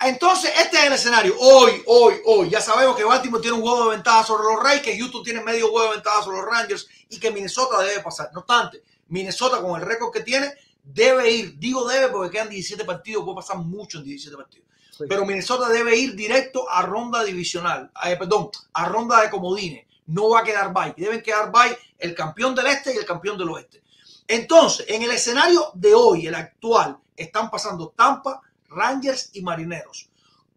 Entonces, 0.00 0.52
este 0.56 0.78
es 0.78 0.84
el 0.84 0.92
escenario. 0.92 1.34
Hoy, 1.38 1.82
hoy, 1.86 2.14
hoy. 2.24 2.50
Ya 2.50 2.60
sabemos 2.60 2.96
que 2.96 3.04
Baltimore 3.04 3.42
tiene 3.42 3.56
un 3.56 3.62
juego 3.62 3.84
de 3.84 3.96
ventaja 3.96 4.24
sobre 4.24 4.44
los 4.44 4.62
Rays, 4.62 4.80
que 4.80 4.96
Houston 4.96 5.24
tiene 5.24 5.42
medio 5.42 5.68
juego 5.70 5.88
de 5.88 5.96
ventaja 5.96 6.22
sobre 6.22 6.38
los 6.38 6.46
Rangers 6.46 6.88
y 7.08 7.18
que 7.18 7.30
Minnesota 7.30 7.82
debe 7.82 8.00
pasar. 8.00 8.30
No 8.32 8.40
obstante, 8.40 8.82
Minnesota 9.08 9.60
con 9.60 9.80
el 9.80 9.86
récord 9.86 10.12
que 10.12 10.20
tiene 10.20 10.54
debe 10.84 11.30
ir. 11.30 11.58
Digo 11.58 11.86
debe 11.88 12.08
porque 12.08 12.30
quedan 12.30 12.48
17 12.48 12.84
partidos, 12.84 13.24
puede 13.24 13.36
pasar 13.36 13.58
mucho 13.58 13.98
en 13.98 14.04
17 14.04 14.36
partidos. 14.36 14.68
Sí. 14.96 15.04
Pero 15.08 15.26
Minnesota 15.26 15.68
debe 15.68 15.96
ir 15.96 16.14
directo 16.14 16.70
a 16.70 16.82
ronda 16.82 17.24
divisional, 17.24 17.90
eh, 18.04 18.16
perdón, 18.16 18.50
a 18.72 18.84
ronda 18.84 19.20
de 19.20 19.30
comodines. 19.30 19.87
No 20.08 20.30
va 20.30 20.40
a 20.40 20.44
quedar 20.44 20.72
bye. 20.72 20.94
Deben 20.96 21.22
quedar 21.22 21.52
bye 21.52 21.76
el 21.98 22.14
campeón 22.14 22.54
del 22.54 22.66
este 22.66 22.94
y 22.94 22.96
el 22.96 23.04
campeón 23.04 23.38
del 23.38 23.50
oeste. 23.50 23.82
Entonces, 24.26 24.86
en 24.88 25.02
el 25.02 25.10
escenario 25.10 25.70
de 25.74 25.94
hoy, 25.94 26.26
el 26.26 26.34
actual, 26.34 26.98
están 27.16 27.50
pasando 27.50 27.90
Tampa, 27.96 28.40
Rangers 28.68 29.30
y 29.32 29.42
Marineros. 29.42 30.08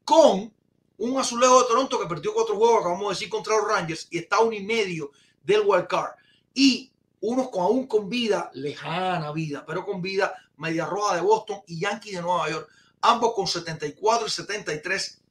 Con 0.03 0.53
un 0.97 1.19
azulejo 1.19 1.61
de 1.61 1.67
Toronto 1.67 1.99
que 1.99 2.07
perdió 2.07 2.33
cuatro 2.33 2.55
juegos, 2.55 2.81
acabamos 2.81 3.07
de 3.07 3.15
decir, 3.15 3.29
contra 3.29 3.55
los 3.55 3.67
Rangers 3.67 4.07
y 4.11 4.19
está 4.19 4.37
a 4.37 4.41
un 4.41 4.53
y 4.53 4.61
medio 4.61 5.11
del 5.43 5.61
wild 5.65 5.87
card. 5.87 6.11
Y 6.53 6.91
unos 7.21 7.49
con, 7.49 7.61
aún 7.61 7.87
con 7.87 8.09
vida, 8.09 8.51
lejana 8.53 9.31
vida, 9.31 9.63
pero 9.65 9.85
con 9.85 10.01
vida, 10.01 10.33
Media 10.57 10.85
Roja 10.85 11.15
de 11.15 11.21
Boston 11.21 11.61
y 11.67 11.79
Yankees 11.79 12.15
de 12.15 12.21
Nueva 12.21 12.49
York. 12.49 12.69
Ambos 13.01 13.33
con 13.33 13.47
74 13.47 14.27
y 14.27 14.29
73 14.29 15.21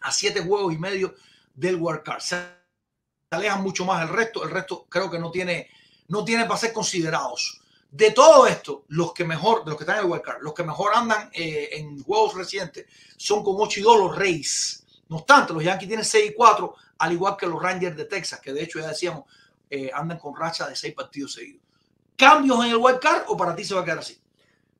a 0.00 0.12
7 0.12 0.40
juegos 0.42 0.72
y 0.72 0.78
medio 0.78 1.14
del 1.54 1.76
wild 1.76 2.02
card. 2.02 2.20
Alejan 3.30 3.62
mucho 3.62 3.84
más 3.84 4.02
el 4.02 4.08
resto. 4.08 4.44
El 4.44 4.50
resto 4.50 4.86
creo 4.88 5.10
que 5.10 5.18
no 5.18 5.30
tiene, 5.30 5.68
no 6.08 6.24
tiene 6.24 6.44
para 6.44 6.58
ser 6.58 6.72
considerados. 6.72 7.60
De 7.90 8.10
todo 8.10 8.46
esto, 8.46 8.84
los 8.88 9.12
que 9.14 9.24
mejor, 9.24 9.64
de 9.64 9.70
los 9.70 9.78
que 9.78 9.84
están 9.84 9.98
en 9.98 10.04
el 10.04 10.10
wild 10.10 10.22
card, 10.22 10.42
los 10.42 10.52
que 10.52 10.62
mejor 10.62 10.92
andan 10.94 11.30
eh, 11.32 11.70
en 11.72 12.02
juegos 12.02 12.34
recientes 12.34 12.86
son 13.16 13.42
con 13.42 13.54
8 13.58 13.80
y 13.80 13.82
2 13.82 13.98
los 13.98 14.16
Rays. 14.16 14.84
No 15.08 15.16
obstante, 15.16 15.54
los 15.54 15.64
Yankees 15.64 15.88
tienen 15.88 16.04
6 16.04 16.30
y 16.30 16.34
4, 16.34 16.74
al 16.98 17.12
igual 17.12 17.36
que 17.36 17.46
los 17.46 17.62
Rangers 17.62 17.96
de 17.96 18.04
Texas, 18.04 18.40
que 18.40 18.52
de 18.52 18.62
hecho 18.62 18.78
ya 18.78 18.88
decíamos, 18.88 19.24
eh, 19.70 19.90
andan 19.92 20.18
con 20.18 20.36
racha 20.36 20.68
de 20.68 20.76
6 20.76 20.94
partidos 20.94 21.32
seguidos. 21.32 21.62
¿Cambios 22.14 22.62
en 22.64 22.72
el 22.72 22.76
wild 22.76 22.98
card 22.98 23.22
o 23.28 23.36
para 23.36 23.56
ti 23.56 23.64
se 23.64 23.74
va 23.74 23.80
a 23.80 23.84
quedar 23.84 24.00
así? 24.00 24.18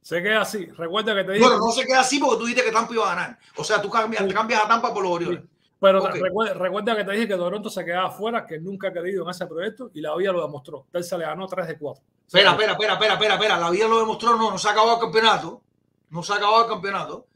Se 0.03 0.23
queda 0.23 0.43
así. 0.43 0.67
Recuerda 0.67 1.15
que 1.15 1.25
te 1.25 1.33
dije. 1.33 1.45
Bueno, 1.45 1.59
no 1.59 1.73
se 1.73 1.87
queda 1.87 2.01
así 2.01 2.19
porque 2.19 2.37
tú 2.37 2.47
dijiste 2.47 2.65
que 2.65 2.73
Tampa 2.73 2.93
iba 2.93 3.11
a 3.11 3.15
ganar. 3.15 3.39
O 3.57 3.65
sea, 3.65 3.81
tú 3.81 3.89
cambias, 3.89 4.23
cambias 4.33 4.65
a 4.65 4.69
Tampa 4.69 4.93
por 4.93 5.03
los 5.03 5.13
Orioles. 5.13 5.43
Pero 5.81 6.05
recuerda, 6.09 6.55
recuerda 6.55 6.97
que 6.97 7.05
te 7.05 7.13
dije 7.13 7.29
que 7.29 7.37
Toronto 7.37 7.71
se 7.71 7.85
quedaba 7.85 8.09
afuera, 8.09 8.45
que 8.45 8.59
nunca 8.59 8.89
ha 8.89 8.93
querido 8.93 9.23
en 9.23 9.31
ese 9.31 9.47
proyecto 9.47 9.91
y 9.95 10.01
la 10.01 10.15
vida 10.17 10.33
lo 10.33 10.43
demostró. 10.43 10.87
Telsa 10.91 11.17
le 11.17 11.25
ganó 11.25 11.47
3 11.47 11.69
de 11.69 11.79
4. 11.79 12.05
Espera, 12.27 12.51
espera, 12.51 12.73
espera, 12.73 12.93
espera, 12.95 13.13
espera, 13.15 13.35
espera. 13.35 13.59
La 13.59 13.71
vida 13.71 13.87
lo 13.87 14.01
demostró, 14.01 14.37
no, 14.37 14.51
no 14.51 14.59
se 14.59 14.69
ha 14.69 14.73
acabado 14.73 14.95
el 14.95 15.01
campeonato. 15.01 15.63
No 16.11 16.23
se 16.23 16.33
ha 16.33 16.37
acabado 16.37 16.65
el 16.65 16.69
campeonato. 16.69 17.27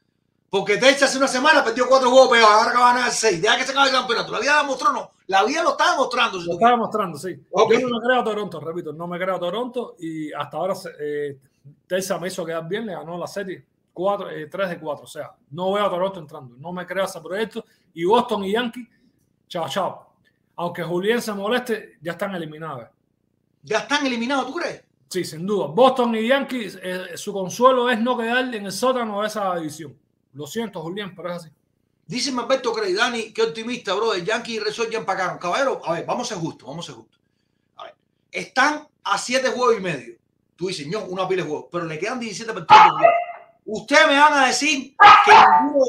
Porque 0.50 0.76
Texas 0.76 1.10
hace 1.10 1.18
una 1.18 1.28
semana 1.28 1.64
perdió 1.64 1.86
cuatro 1.88 2.10
juegos 2.10 2.30
pegados, 2.30 2.52
ahora 2.52 2.70
acaba 2.70 2.88
de 2.88 2.94
ganar 2.96 3.12
seis. 3.12 3.40
Deja 3.40 3.56
que 3.56 3.64
se 3.64 3.70
acabe 3.70 3.88
el 3.88 3.94
campeonato. 3.94 4.32
La 4.32 4.40
vida 4.40 4.58
demostró, 4.58 4.92
no. 4.92 5.10
La 5.28 5.44
vida 5.44 5.62
lo 5.62 5.70
está 5.70 5.92
demostrando. 5.92 6.40
si 6.40 6.46
Lo 6.48 6.54
está 6.54 6.70
demostrando, 6.70 7.18
sí. 7.18 7.30
Yo 7.30 7.88
no 7.88 8.00
me 8.00 8.04
creo 8.04 8.20
a 8.20 8.24
Toronto, 8.24 8.60
repito, 8.60 8.92
no 8.92 9.06
me 9.06 9.18
creo 9.18 9.36
a 9.36 9.40
Toronto 9.40 9.94
y 10.00 10.32
hasta 10.32 10.56
ahora 10.56 10.74
eh, 11.00 11.38
Telsa 11.86 12.18
me 12.18 12.28
hizo 12.28 12.44
quedar 12.44 12.68
bien, 12.68 12.84
le 12.86 12.92
ganó 12.92 13.16
la 13.16 13.28
serie 13.28 13.64
4, 13.92 14.28
3 14.50 14.70
de 14.70 14.78
4. 14.78 15.04
O 15.04 15.06
sea, 15.06 15.34
no 15.50 15.72
veo 15.72 15.86
a 15.86 15.90
Toronto 15.90 16.20
entrando, 16.20 16.56
no 16.56 16.72
me 16.72 16.86
creo 16.86 17.04
a 17.04 17.06
ese 17.06 17.20
proyecto. 17.20 17.64
Y 17.94 18.04
Boston 18.04 18.44
y 18.44 18.52
Yankee, 18.52 18.88
chao, 19.48 19.68
chao. 19.68 20.14
Aunque 20.56 20.82
Julián 20.82 21.20
se 21.20 21.32
moleste, 21.32 21.98
ya 22.00 22.12
están 22.12 22.34
eliminados. 22.34 22.88
Ya 23.62 23.78
están 23.78 24.06
eliminados, 24.06 24.46
¿tú 24.46 24.54
crees? 24.54 24.82
Sí, 25.08 25.24
sin 25.24 25.46
duda. 25.46 25.66
Boston 25.66 26.14
y 26.14 26.26
Yankees, 26.26 26.78
eh, 26.82 27.16
su 27.16 27.32
consuelo 27.32 27.90
es 27.90 28.00
no 28.00 28.16
quedar 28.16 28.54
en 28.54 28.64
el 28.66 28.72
sótano 28.72 29.20
de 29.20 29.28
esa 29.28 29.54
división. 29.56 29.96
Lo 30.32 30.46
siento, 30.46 30.80
Julián, 30.80 31.14
pero 31.14 31.30
es 31.30 31.36
así. 31.36 31.50
Dice 32.06 32.30
Alberto 32.30 32.72
Crey, 32.72 32.94
Dani, 32.94 33.32
qué 33.32 33.42
optimista, 33.42 33.94
bro. 33.94 34.14
El 34.14 34.24
Yankee 34.24 34.54
y 34.54 34.58
Red 34.58 34.72
Sox 34.72 34.90
ya 34.90 34.98
empacaron. 34.98 35.38
Caballero, 35.38 35.80
a 35.84 35.92
ver, 35.92 36.06
vamos 36.06 36.30
a 36.30 36.34
ser 36.34 36.42
justos, 36.42 36.66
vamos 36.66 36.86
a 36.86 36.92
ser 36.92 36.96
justos. 36.96 37.20
A 37.76 37.84
ver, 37.84 37.94
están 38.30 38.88
a 39.04 39.18
siete 39.18 39.48
juegos 39.48 39.76
y 39.78 39.80
medio. 39.80 40.16
Tú 40.56 40.68
dices, 40.68 40.86
no, 40.86 41.04
una 41.04 41.28
pila 41.28 41.42
de 41.42 41.48
juegos, 41.48 41.68
pero 41.70 41.84
le 41.84 41.98
quedan 41.98 42.18
17 42.18 42.52
partidos. 42.52 43.02
Ustedes 43.64 44.06
me 44.08 44.18
van 44.18 44.32
a 44.34 44.46
decir 44.46 44.96
que 45.24 45.32
ninguno, 45.32 45.84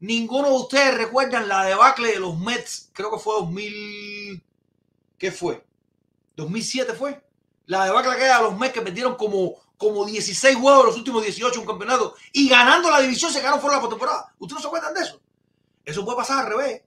ninguno 0.00 0.48
de 0.48 0.54
ustedes 0.54 0.96
recuerdan 0.96 1.48
la 1.48 1.64
debacle 1.64 2.12
de 2.12 2.20
los 2.20 2.38
Mets, 2.38 2.90
creo 2.92 3.10
que 3.10 3.18
fue 3.18 3.34
2000, 3.34 4.42
¿qué 5.18 5.32
fue? 5.32 5.64
¿2007 6.36 6.94
fue? 6.94 7.22
La 7.66 7.84
debacle 7.84 8.16
que 8.16 8.24
era 8.24 8.38
de 8.38 8.44
los 8.44 8.58
Mets 8.58 8.72
que 8.72 8.82
perdieron 8.82 9.16
como, 9.16 9.56
como 9.76 10.06
16 10.06 10.56
juegos 10.56 10.86
los 10.86 10.96
últimos 10.96 11.22
18 11.22 11.54
en 11.54 11.60
un 11.60 11.66
campeonato 11.66 12.14
y 12.32 12.48
ganando 12.48 12.90
la 12.90 13.00
división 13.00 13.32
se 13.32 13.40
quedaron 13.40 13.60
fuera 13.60 13.76
de 13.76 13.82
la 13.82 13.88
postemporada. 13.88 14.34
¿Ustedes 14.38 14.56
no 14.56 14.60
se 14.62 14.66
acuerdan 14.68 14.94
de 14.94 15.00
eso? 15.02 15.20
Eso 15.84 16.04
puede 16.04 16.16
pasar 16.16 16.44
al 16.44 16.50
revés. 16.50 16.82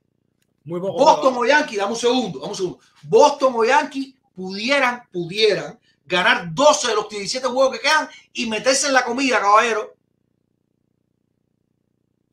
Muy 0.64 0.80
poco. 0.80 0.98
Boston 0.98 1.34
o 1.36 1.44
Yankee, 1.44 1.76
dame 1.76 1.92
un 1.92 1.98
segundo, 1.98 2.38
dame 2.38 2.50
un 2.50 2.56
segundo. 2.56 2.78
Boston 3.02 3.52
o 3.56 3.64
Yankee 3.64 4.16
pudieran, 4.34 5.08
pudieran 5.12 5.78
ganar 6.06 6.52
12 6.52 6.88
de 6.88 6.94
los 6.94 7.08
17 7.08 7.46
juegos 7.48 7.76
que 7.76 7.82
quedan 7.82 8.08
y 8.32 8.46
meterse 8.46 8.86
en 8.86 8.94
la 8.94 9.04
comida, 9.04 9.40
caballero. 9.40 9.94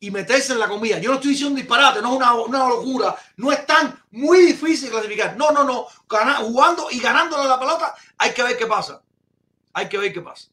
Y 0.01 0.11
meterse 0.11 0.53
en 0.53 0.59
la 0.59 0.67
comida. 0.67 0.97
Yo 0.99 1.09
no 1.09 1.15
estoy 1.15 1.31
diciendo 1.31 1.55
disparate, 1.55 2.01
no 2.01 2.11
es 2.11 2.17
una, 2.17 2.33
una 2.33 2.69
locura. 2.69 3.15
No 3.37 3.51
es 3.51 3.65
tan 3.65 4.01
muy 4.11 4.39
difícil 4.39 4.89
clasificar. 4.89 5.35
No, 5.35 5.51
no, 5.51 5.63
no. 5.63 5.87
Jugando 6.07 6.87
y 6.91 6.99
ganándole 6.99 7.47
la 7.47 7.59
pelota, 7.59 7.93
hay 8.17 8.31
que 8.31 8.43
ver 8.43 8.57
qué 8.57 8.65
pasa. 8.65 9.01
Hay 9.73 9.89
que 9.89 9.97
ver 9.97 10.13
qué 10.13 10.21
pasa. 10.21 10.49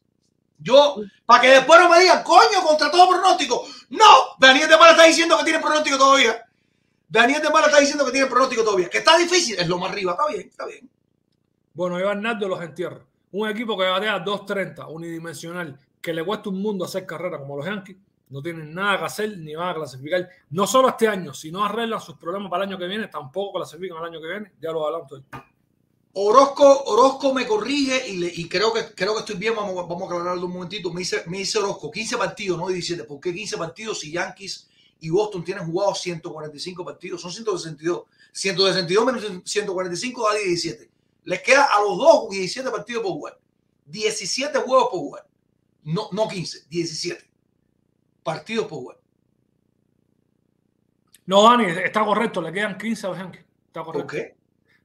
Yo, 0.59 0.97
para 1.25 1.41
que 1.41 1.49
después 1.49 1.79
no 1.79 1.89
me 1.89 1.99
digan, 1.99 2.23
coño, 2.23 2.61
contra 2.65 2.89
todo 2.89 3.09
pronóstico. 3.09 3.65
No, 3.89 4.35
Daniel 4.39 4.67
de 4.67 4.77
Mala 4.77 4.91
está 4.91 5.03
diciendo 5.03 5.37
que 5.37 5.43
tiene 5.43 5.59
pronóstico 5.59 5.97
todavía. 5.97 6.45
Daniel 7.07 7.41
de 7.41 7.49
Mala 7.49 7.67
está 7.67 7.79
diciendo 7.79 8.05
que 8.05 8.11
tiene 8.11 8.27
pronóstico 8.27 8.63
todavía. 8.63 8.89
Que 8.89 8.97
está 8.97 9.17
difícil, 9.17 9.57
es 9.59 9.67
lo 9.67 9.77
más 9.77 9.91
arriba. 9.91 10.13
Está 10.13 10.27
bien, 10.27 10.47
está 10.49 10.65
bien. 10.65 10.89
Bueno, 11.73 11.99
Iván 11.99 12.21
Nardo 12.21 12.47
los 12.47 12.61
entierra. 12.61 13.05
Un 13.31 13.47
equipo 13.49 13.77
que 13.77 13.85
batea 13.85 14.23
2.30, 14.23 14.87
unidimensional, 14.89 15.79
que 16.01 16.13
le 16.13 16.25
cuesta 16.25 16.49
un 16.49 16.61
mundo 16.61 16.85
hacer 16.85 17.05
carrera 17.05 17.37
como 17.37 17.57
los 17.57 17.65
Yankees, 17.65 17.97
no 18.29 18.41
tienen 18.41 18.73
nada 18.73 18.99
que 18.99 19.05
hacer 19.05 19.37
ni 19.37 19.55
van 19.55 19.69
a 19.69 19.75
clasificar. 19.75 20.29
No 20.49 20.67
solo 20.67 20.89
este 20.89 21.07
año, 21.07 21.33
si 21.33 21.51
no 21.51 21.63
arreglan 21.63 22.01
sus 22.01 22.15
problemas 22.17 22.49
para 22.49 22.63
el 22.63 22.69
año 22.69 22.77
que 22.77 22.87
viene, 22.87 23.07
tampoco 23.07 23.57
clasifican 23.59 23.97
el 23.99 24.03
año 24.05 24.21
que 24.21 24.27
viene. 24.27 24.51
Ya 24.61 24.71
lo 24.71 24.85
adelanto. 24.85 25.23
Orozco, 26.13 26.83
Orozco 26.85 27.33
me 27.33 27.45
corrige 27.45 28.09
y, 28.09 28.17
le- 28.17 28.33
y 28.35 28.49
creo, 28.49 28.73
que, 28.73 28.93
creo 28.95 29.13
que 29.13 29.19
estoy 29.19 29.35
bien. 29.35 29.55
Vamos, 29.55 29.75
vamos 29.87 30.01
a 30.03 30.05
aclararlo 30.15 30.47
un 30.47 30.53
momentito. 30.53 30.91
Me 30.91 30.99
dice, 30.99 31.23
me 31.27 31.37
dice 31.39 31.59
Orozco, 31.59 31.91
15 31.91 32.17
partidos, 32.17 32.57
no 32.57 32.67
17. 32.67 33.03
¿Por 33.03 33.19
qué 33.19 33.33
15 33.33 33.57
partidos 33.57 33.99
si 33.99 34.11
Yankees 34.11 34.67
y 34.99 35.09
Boston 35.11 35.43
tienen 35.43 35.65
jugado 35.65 35.93
145 35.93 36.83
partidos? 36.83 37.21
Son 37.21 37.31
162. 37.31 38.03
162 38.31 39.05
menos 39.05 39.23
145 39.45 40.23
da 40.27 40.33
17. 40.35 40.89
Les 41.25 41.41
queda 41.41 41.65
a 41.65 41.81
los 41.81 41.97
dos 41.97 42.29
17 42.29 42.69
partidos 42.71 43.03
por 43.03 43.11
jugar. 43.11 43.39
17 43.85 44.57
juegos 44.59 44.87
por 44.89 44.99
jugar. 44.99 45.27
No, 45.83 46.09
no 46.11 46.27
15, 46.27 46.65
17 46.69 47.26
partidos 48.27 48.65
por 48.67 48.79
jugar. 48.79 48.97
No, 51.27 51.43
Dani, 51.43 51.65
está 51.83 52.03
correcto, 52.03 52.41
le 52.41 52.51
quedan 52.51 52.77
15 52.77 53.05
a 53.05 53.09
los 53.11 53.19
Yankees. 53.19 53.45
Está 53.67 53.83
¿Por 53.85 53.93
correcto. 53.93 54.11
qué? 54.13 54.35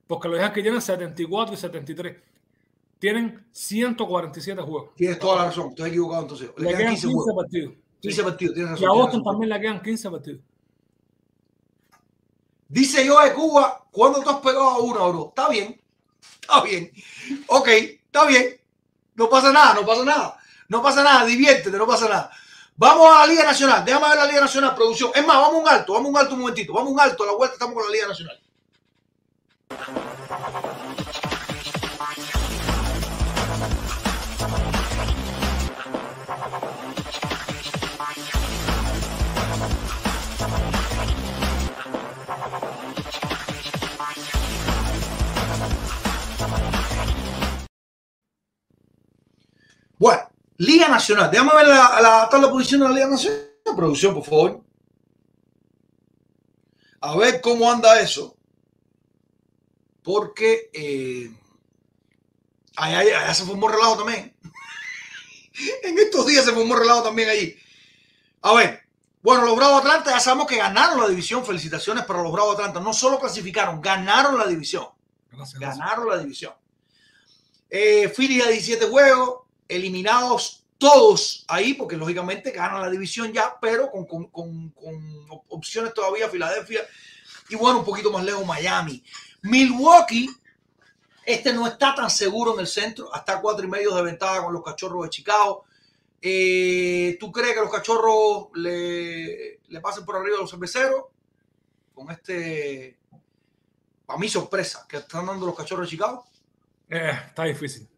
Porque 0.06 0.28
los 0.28 0.38
Yankees 0.38 0.62
tienen 0.62 0.80
74 0.80 1.54
y 1.54 1.56
73. 1.56 2.16
Tienen 3.00 3.44
147 3.50 4.62
juegos. 4.62 4.94
Tienes 4.94 5.18
toda 5.18 5.36
la 5.38 5.44
razón. 5.46 5.70
Estoy 5.70 5.90
equivocado 5.90 6.22
entonces. 6.22 6.50
Le, 6.56 6.62
Le 6.62 6.68
quedan 6.68 6.78
quedan 6.78 6.92
15 6.94 7.06
15 7.08 7.14
juegos. 7.14 7.42
partidos. 7.42 7.74
15 8.00 8.22
partidos, 8.22 8.54
tienes 8.54 8.70
razón. 8.72 8.84
Y 8.84 8.86
a 8.86 8.90
Boston 9.02 9.24
también 9.24 9.48
le 9.50 9.60
quedan 9.60 9.82
15 9.82 10.10
partidos. 10.10 10.40
Dice 12.68 13.04
yo 13.04 13.20
de 13.20 13.32
Cuba, 13.34 13.84
¿cuándo 13.90 14.22
tú 14.22 14.30
has 14.30 14.36
pegado 14.38 14.68
a 14.68 14.78
una, 14.78 15.00
bro? 15.08 15.28
Está 15.28 15.48
bien, 15.48 15.80
está 16.40 16.62
bien. 16.62 16.92
Ok, 17.48 17.68
está 17.68 18.24
bien. 18.26 18.60
No 19.16 19.28
pasa 19.28 19.52
nada, 19.52 19.74
no 19.74 19.84
pasa 19.84 20.04
nada. 20.04 20.38
No 20.68 20.80
pasa 20.80 21.02
nada, 21.02 21.24
diviértete, 21.26 21.76
no 21.76 21.86
pasa 21.88 22.08
nada. 22.08 22.30
Vamos 22.76 23.08
a 23.10 23.20
la 23.20 23.26
Liga 23.26 23.44
Nacional. 23.44 23.84
Déjame 23.84 24.08
ver 24.08 24.18
la 24.18 24.26
Liga 24.26 24.40
Nacional, 24.40 24.74
producción. 24.74 25.10
Es 25.14 25.26
más, 25.26 25.36
vamos 25.36 25.62
un 25.62 25.68
alto, 25.68 25.92
vamos 25.92 26.10
un 26.10 26.16
alto 26.16 26.34
un 26.34 26.40
momentito. 26.40 26.72
Vamos 26.72 26.92
un 26.92 27.00
alto, 27.00 27.22
a 27.22 27.26
la 27.26 27.32
vuelta 27.32 27.54
estamos 27.54 27.74
con 27.74 27.84
la 27.84 27.90
Liga 27.90 28.08
Nacional. 28.08 28.38
Bueno, 49.98 50.31
Liga 50.62 50.86
Nacional. 50.86 51.28
Déjame 51.28 51.54
ver 51.56 51.66
la, 51.66 52.00
la 52.00 52.28
tabla 52.28 52.46
de 52.46 52.52
posición 52.52 52.82
de 52.82 52.88
la 52.88 52.94
Liga 52.94 53.08
Nacional. 53.08 53.50
Producción, 53.76 54.14
por 54.14 54.24
favor. 54.24 54.64
A 57.00 57.16
ver 57.16 57.40
cómo 57.40 57.70
anda 57.70 58.00
eso. 58.00 58.36
Porque 60.04 60.70
eh, 60.72 61.32
allá, 62.76 63.00
allá 63.00 63.34
se 63.34 63.44
formó 63.44 63.66
relajo 63.66 63.98
también. 63.98 64.36
en 65.82 65.98
estos 65.98 66.26
días 66.26 66.44
se 66.44 66.52
formó 66.52 66.76
relajo 66.76 67.02
también 67.02 67.28
allí. 67.28 67.56
A 68.42 68.54
ver, 68.54 68.82
bueno, 69.20 69.44
los 69.44 69.56
Bravos 69.56 69.80
Atlanta 69.80 70.12
ya 70.12 70.20
sabemos 70.20 70.46
que 70.46 70.58
ganaron 70.58 71.00
la 71.00 71.08
división. 71.08 71.44
Felicitaciones 71.44 72.04
para 72.04 72.22
los 72.22 72.30
Bravos 72.30 72.54
Atlanta. 72.54 72.78
No 72.78 72.92
solo 72.92 73.18
clasificaron, 73.18 73.80
ganaron 73.80 74.38
la 74.38 74.46
división. 74.46 74.86
Gracias, 75.28 75.58
gracias. 75.58 75.78
Ganaron 75.78 76.08
la 76.08 76.18
división. 76.18 76.54
Eh, 77.68 78.12
Philly 78.14 78.42
a 78.42 78.46
17 78.46 78.86
juegos, 78.86 79.41
eliminados 79.74 80.64
todos 80.78 81.44
ahí, 81.48 81.74
porque 81.74 81.96
lógicamente 81.96 82.50
ganan 82.50 82.80
la 82.82 82.90
división 82.90 83.32
ya, 83.32 83.56
pero 83.60 83.90
con, 83.90 84.04
con- 84.06 84.26
con- 84.30 84.70
con 84.70 85.30
op- 85.30 85.44
opciones 85.48 85.94
todavía 85.94 86.28
Filadelfia 86.28 86.82
y 87.48 87.54
bueno, 87.54 87.80
un 87.80 87.84
poquito 87.84 88.10
más 88.10 88.24
lejos 88.24 88.44
Miami. 88.44 89.02
Milwaukee, 89.42 90.28
este 91.24 91.52
no 91.52 91.66
está 91.66 91.94
tan 91.94 92.10
seguro 92.10 92.54
en 92.54 92.60
el 92.60 92.66
centro, 92.66 93.14
hasta 93.14 93.40
cuatro 93.40 93.64
y 93.64 93.68
medio 93.68 93.94
de 93.94 94.02
ventaja 94.02 94.42
con 94.42 94.52
los 94.52 94.62
cachorros 94.64 95.04
de 95.04 95.10
Chicago. 95.10 95.64
Eh, 96.20 97.16
¿Tú 97.20 97.30
crees 97.30 97.54
que 97.54 97.60
los 97.60 97.70
cachorros 97.70 98.48
le, 98.54 99.60
pasen 99.80 100.04
por 100.04 100.16
arriba 100.16 100.36
a 100.38 100.40
los 100.40 100.50
cerveceros? 100.50 101.04
Con 101.94 102.10
este, 102.10 102.98
para 104.06 104.18
mí 104.18 104.28
sorpresa, 104.28 104.86
que 104.88 104.96
están 104.98 105.26
dando 105.26 105.46
los 105.46 105.56
cachorros 105.56 105.86
de 105.86 105.90
Chicago. 105.90 106.24
Eh, 106.88 107.12
está 107.28 107.44
difícil. 107.44 107.88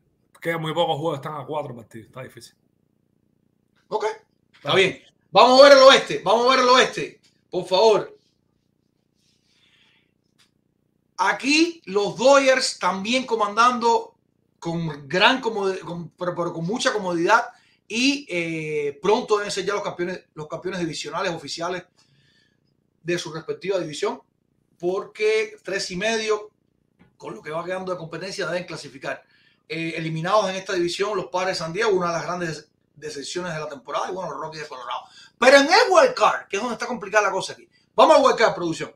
Quedan 0.45 0.61
muy 0.61 0.75
pocos 0.75 0.99
juegos, 0.99 1.21
están 1.21 1.41
a 1.41 1.47
cuatro 1.47 1.75
partidos. 1.75 2.09
Está 2.09 2.23
difícil. 2.23 2.55
Ok, 3.89 4.05
está 4.53 4.75
bien. 4.75 5.03
Vamos 5.31 5.59
a 5.59 5.63
ver 5.65 5.79
el 5.79 5.85
oeste, 5.85 6.21
vamos 6.23 6.45
a 6.45 6.51
ver 6.51 6.59
el 6.59 6.69
oeste, 6.69 7.19
por 7.49 7.65
favor. 7.65 8.19
Aquí 11.17 11.81
los 11.87 12.19
Dodgers 12.19 12.79
también 12.79 13.25
comandando 13.25 14.17
con 14.59 15.09
gran 15.09 15.41
comodidad, 15.41 15.79
pero, 16.19 16.35
pero 16.35 16.53
con 16.53 16.67
mucha 16.67 16.93
comodidad 16.93 17.45
y 17.89 18.27
eh, 18.29 18.99
pronto 19.01 19.39
deben 19.39 19.51
ser 19.51 19.65
ya 19.65 19.73
los 19.73 19.83
campeones, 19.83 20.27
los 20.35 20.47
campeones 20.47 20.81
divisionales 20.81 21.33
oficiales 21.33 21.85
de 23.03 23.19
su 23.19 23.33
respectiva 23.33 23.79
división, 23.79 24.21
porque 24.79 25.57
tres 25.63 25.91
y 25.91 25.97
medio, 25.97 26.51
con 27.17 27.35
lo 27.35 27.41
que 27.41 27.51
va 27.51 27.65
quedando 27.65 27.93
de 27.93 27.99
competencia, 27.99 28.47
deben 28.47 28.67
clasificar. 28.67 29.25
Eh, 29.67 29.95
eliminados 29.97 30.51
en 30.51 30.57
esta 30.57 30.75
división 30.75 31.17
los 31.17 31.27
Padres 31.27 31.57
de 31.57 31.65
San 31.65 31.73
Diego, 31.73 31.91
una 31.91 32.09
de 32.09 32.13
las 32.13 32.25
grandes 32.25 32.69
decepciones 32.95 33.55
de 33.55 33.61
la 33.61 33.69
temporada, 33.69 34.11
y 34.11 34.13
bueno, 34.13 34.31
los 34.33 34.41
Rockies 34.41 34.63
de 34.63 34.69
Colorado. 34.69 35.05
Pero 35.39 35.57
en 35.57 35.67
el 35.67 35.91
wild 35.91 36.15
card, 36.15 36.49
que 36.49 36.57
es 36.57 36.63
donde 36.63 36.75
está 36.75 36.87
complicada 36.87 37.29
la 37.29 37.33
cosa 37.33 37.55
aquí, 37.55 37.69
vamos 37.95 38.17
al 38.17 38.25
wild 38.25 38.37
card, 38.37 38.55
producción. 38.55 38.95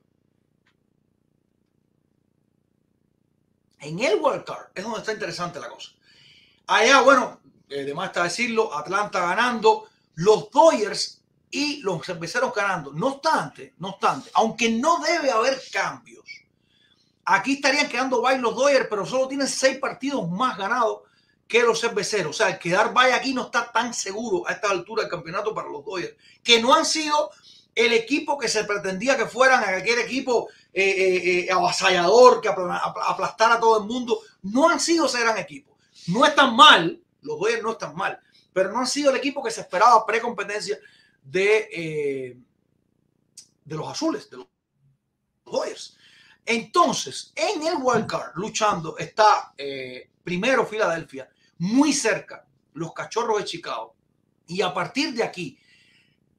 En 3.81 3.99
el 3.99 4.19
wild 4.21 4.45
card 4.45 4.67
es 4.75 4.85
donde 4.85 4.99
está 4.99 5.13
interesante 5.13 5.59
la 5.59 5.69
cosa. 5.69 5.91
Allá, 6.67 7.01
bueno, 7.01 7.41
eh, 7.71 7.95
está 8.05 8.25
decirlo, 8.25 8.75
Atlanta 8.77 9.21
ganando, 9.21 9.89
los 10.17 10.51
Dodgers 10.51 11.23
y 11.51 11.81
los 11.81 12.05
cerveceros 12.05 12.55
ganando. 12.55 12.93
No 12.93 13.15
obstante, 13.15 13.75
no 13.79 13.91
obstante, 13.91 14.31
aunque 14.35 14.71
no 14.71 14.99
debe 14.99 15.31
haber 15.31 15.61
cambios, 15.73 16.18
aquí 17.35 17.55
estarían 17.55 17.89
quedando 17.89 18.23
bye 18.23 18.39
los 18.39 18.55
Dodgers, 18.55 18.87
pero 18.89 19.05
solo 19.07 19.29
tienen 19.29 19.49
seis 19.49 19.79
partidos 19.79 20.29
más 20.31 20.57
ganados 20.59 21.03
que 21.47 21.63
los 21.63 21.81
cerveceros. 21.81 22.31
O 22.31 22.33
sea, 22.39 22.49
el 22.51 22.59
quedar 22.59 22.93
bye 22.93 23.13
aquí 23.13 23.33
no 23.35 23.45
está 23.47 23.71
tan 23.73 23.93
seguro 23.95 24.47
a 24.47 24.53
esta 24.53 24.71
altura 24.71 25.03
del 25.03 25.11
campeonato 25.11 25.55
para 25.55 25.69
los 25.69 25.85
Dodgers, 25.85 26.15
que 26.43 26.61
no 26.61 26.75
han 26.75 26.85
sido 26.85 27.31
el 27.75 27.93
equipo 27.93 28.37
que 28.39 28.49
se 28.49 28.65
pretendía 28.65 29.17
que 29.17 29.27
fueran 29.27 29.63
aquel 29.63 30.01
equipo 30.01 30.49
eh, 30.73 30.83
eh, 30.83 31.41
eh, 31.47 31.53
avasallador 31.53 32.41
que 32.41 32.49
apla- 32.49 32.81
apl- 32.83 33.03
aplastara 33.07 33.55
a 33.55 33.61
todo 33.61 33.79
el 33.83 33.85
mundo. 33.89 34.21
No 34.43 34.69
han 34.69 34.81
sido 34.81 35.07
ese 35.07 35.21
gran 35.21 35.39
equipo. 35.39 35.79
No 36.09 36.27
están 36.27 36.55
mal, 36.57 37.01
los 37.23 37.39
Dodgers 37.39 37.63
no 37.63 37.73
están 37.73 37.95
mal, 37.95 38.19
pero 38.53 38.73
no 38.73 38.81
han 38.81 38.87
sido 38.87 39.11
el 39.11 39.17
equipo 39.17 39.43
que 39.43 39.51
se 39.51 39.61
esperaba 39.61 40.05
pre-competencia 40.05 40.79
de, 41.23 41.69
eh, 41.73 42.37
de 43.65 43.77
los 43.77 43.89
azules, 43.89 44.29
de 44.31 44.39
los 44.39 44.47
Dodgers. 45.45 45.97
Entonces, 46.51 47.31
en 47.37 47.67
el 47.67 47.75
wild 47.79 48.07
card, 48.07 48.33
luchando, 48.37 48.97
está 48.97 49.53
eh, 49.59 50.09
primero 50.25 50.65
Filadelfia, 50.65 51.29
muy 51.59 51.93
cerca 51.93 52.43
los 52.73 52.95
cachorros 52.95 53.39
de 53.39 53.45
Chicago. 53.45 53.95
Y 54.47 54.63
a 54.63 54.73
partir 54.73 55.13
de 55.13 55.23
aquí, 55.23 55.59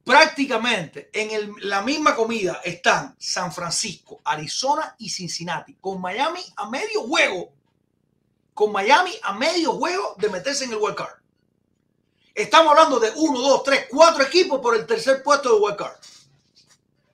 prácticamente 0.03 1.11
en 1.13 1.53
la 1.61 1.83
misma 1.83 2.15
comida 2.15 2.59
están 2.63 3.15
San 3.19 3.53
Francisco, 3.53 4.19
Arizona 4.23 4.95
y 4.97 5.11
Cincinnati, 5.11 5.75
con 5.75 6.01
Miami 6.01 6.41
a 6.55 6.67
medio 6.67 7.03
juego. 7.03 7.53
Con 8.55 8.71
Miami 8.71 9.11
a 9.21 9.33
medio 9.33 9.73
juego 9.73 10.15
de 10.17 10.29
meterse 10.29 10.63
en 10.63 10.71
el 10.71 10.77
wild 10.77 10.95
card. 10.95 11.19
Estamos 12.33 12.71
hablando 12.71 12.99
de 12.99 13.11
uno, 13.15 13.39
dos, 13.41 13.61
tres, 13.61 13.85
cuatro 13.91 14.23
equipos 14.23 14.59
por 14.59 14.75
el 14.75 14.87
tercer 14.87 15.21
puesto 15.21 15.53
de 15.53 15.61
wild 15.61 15.77
card. 15.77 15.97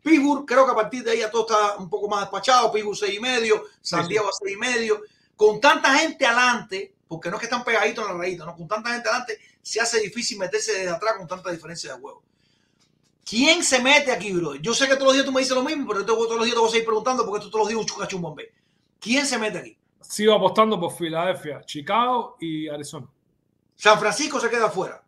Pittsburgh, 0.05 0.45
creo 0.45 0.65
que 0.65 0.71
a 0.71 0.75
partir 0.75 1.03
de 1.03 1.11
ahí 1.11 1.19
ya 1.19 1.31
todo 1.31 1.47
está 1.47 1.77
un 1.77 1.89
poco 1.89 2.07
más 2.07 2.21
despachado. 2.21 2.71
Pittsburgh 2.71 2.95
seis 2.95 3.15
y 3.15 3.19
medio, 3.19 3.63
San. 3.81 4.01
Diego 4.07 4.29
a 4.29 4.31
seis 4.31 4.53
y 4.53 4.57
medio. 4.57 5.01
Con 5.35 5.59
tanta 5.59 5.95
gente 5.97 6.25
adelante, 6.25 6.93
porque 7.07 7.29
no 7.29 7.37
es 7.37 7.39
que 7.39 7.45
están 7.47 7.63
pegaditos 7.63 8.05
en 8.05 8.11
la 8.13 8.17
rayita, 8.19 8.45
¿no? 8.45 8.55
Con 8.55 8.67
tanta 8.67 8.91
gente 8.93 9.09
adelante, 9.09 9.39
se 9.61 9.81
hace 9.81 9.99
difícil 9.99 10.37
meterse 10.37 10.73
desde 10.73 10.89
atrás 10.91 11.15
con 11.17 11.27
tanta 11.27 11.51
diferencia 11.51 11.93
de 11.95 11.99
juego. 11.99 12.21
¿Quién 13.27 13.63
se 13.63 13.81
mete 13.81 14.11
aquí, 14.11 14.31
bro? 14.33 14.53
Yo 14.55 14.73
sé 14.75 14.87
que 14.87 14.93
todos 14.93 15.05
los 15.07 15.13
días 15.15 15.25
tú 15.25 15.31
me 15.31 15.41
dices 15.41 15.55
lo 15.55 15.63
mismo, 15.63 15.87
pero 15.87 16.01
yo 16.01 16.05
te- 16.05 16.11
todos 16.13 16.35
los 16.35 16.45
días 16.45 16.53
te 16.53 16.59
voy 16.59 16.69
a 16.69 16.71
seguir 16.71 16.85
preguntando 16.85 17.25
porque 17.25 17.43
tú 17.43 17.49
todos 17.49 17.63
los 17.63 17.69
días 17.69 17.79
un 17.81 17.87
chucachum 17.87 18.21
bombé. 18.21 18.53
¿Quién 18.99 19.25
se 19.25 19.37
mete 19.39 19.57
aquí? 19.57 19.77
Sigo 20.01 20.35
apostando 20.35 20.79
por 20.79 20.93
Filadelfia, 20.95 21.63
Chicago 21.65 22.37
y 22.39 22.69
Arizona. 22.69 23.07
San 23.75 23.99
Francisco 23.99 24.39
se 24.39 24.49
queda 24.49 24.67
afuera. 24.67 25.03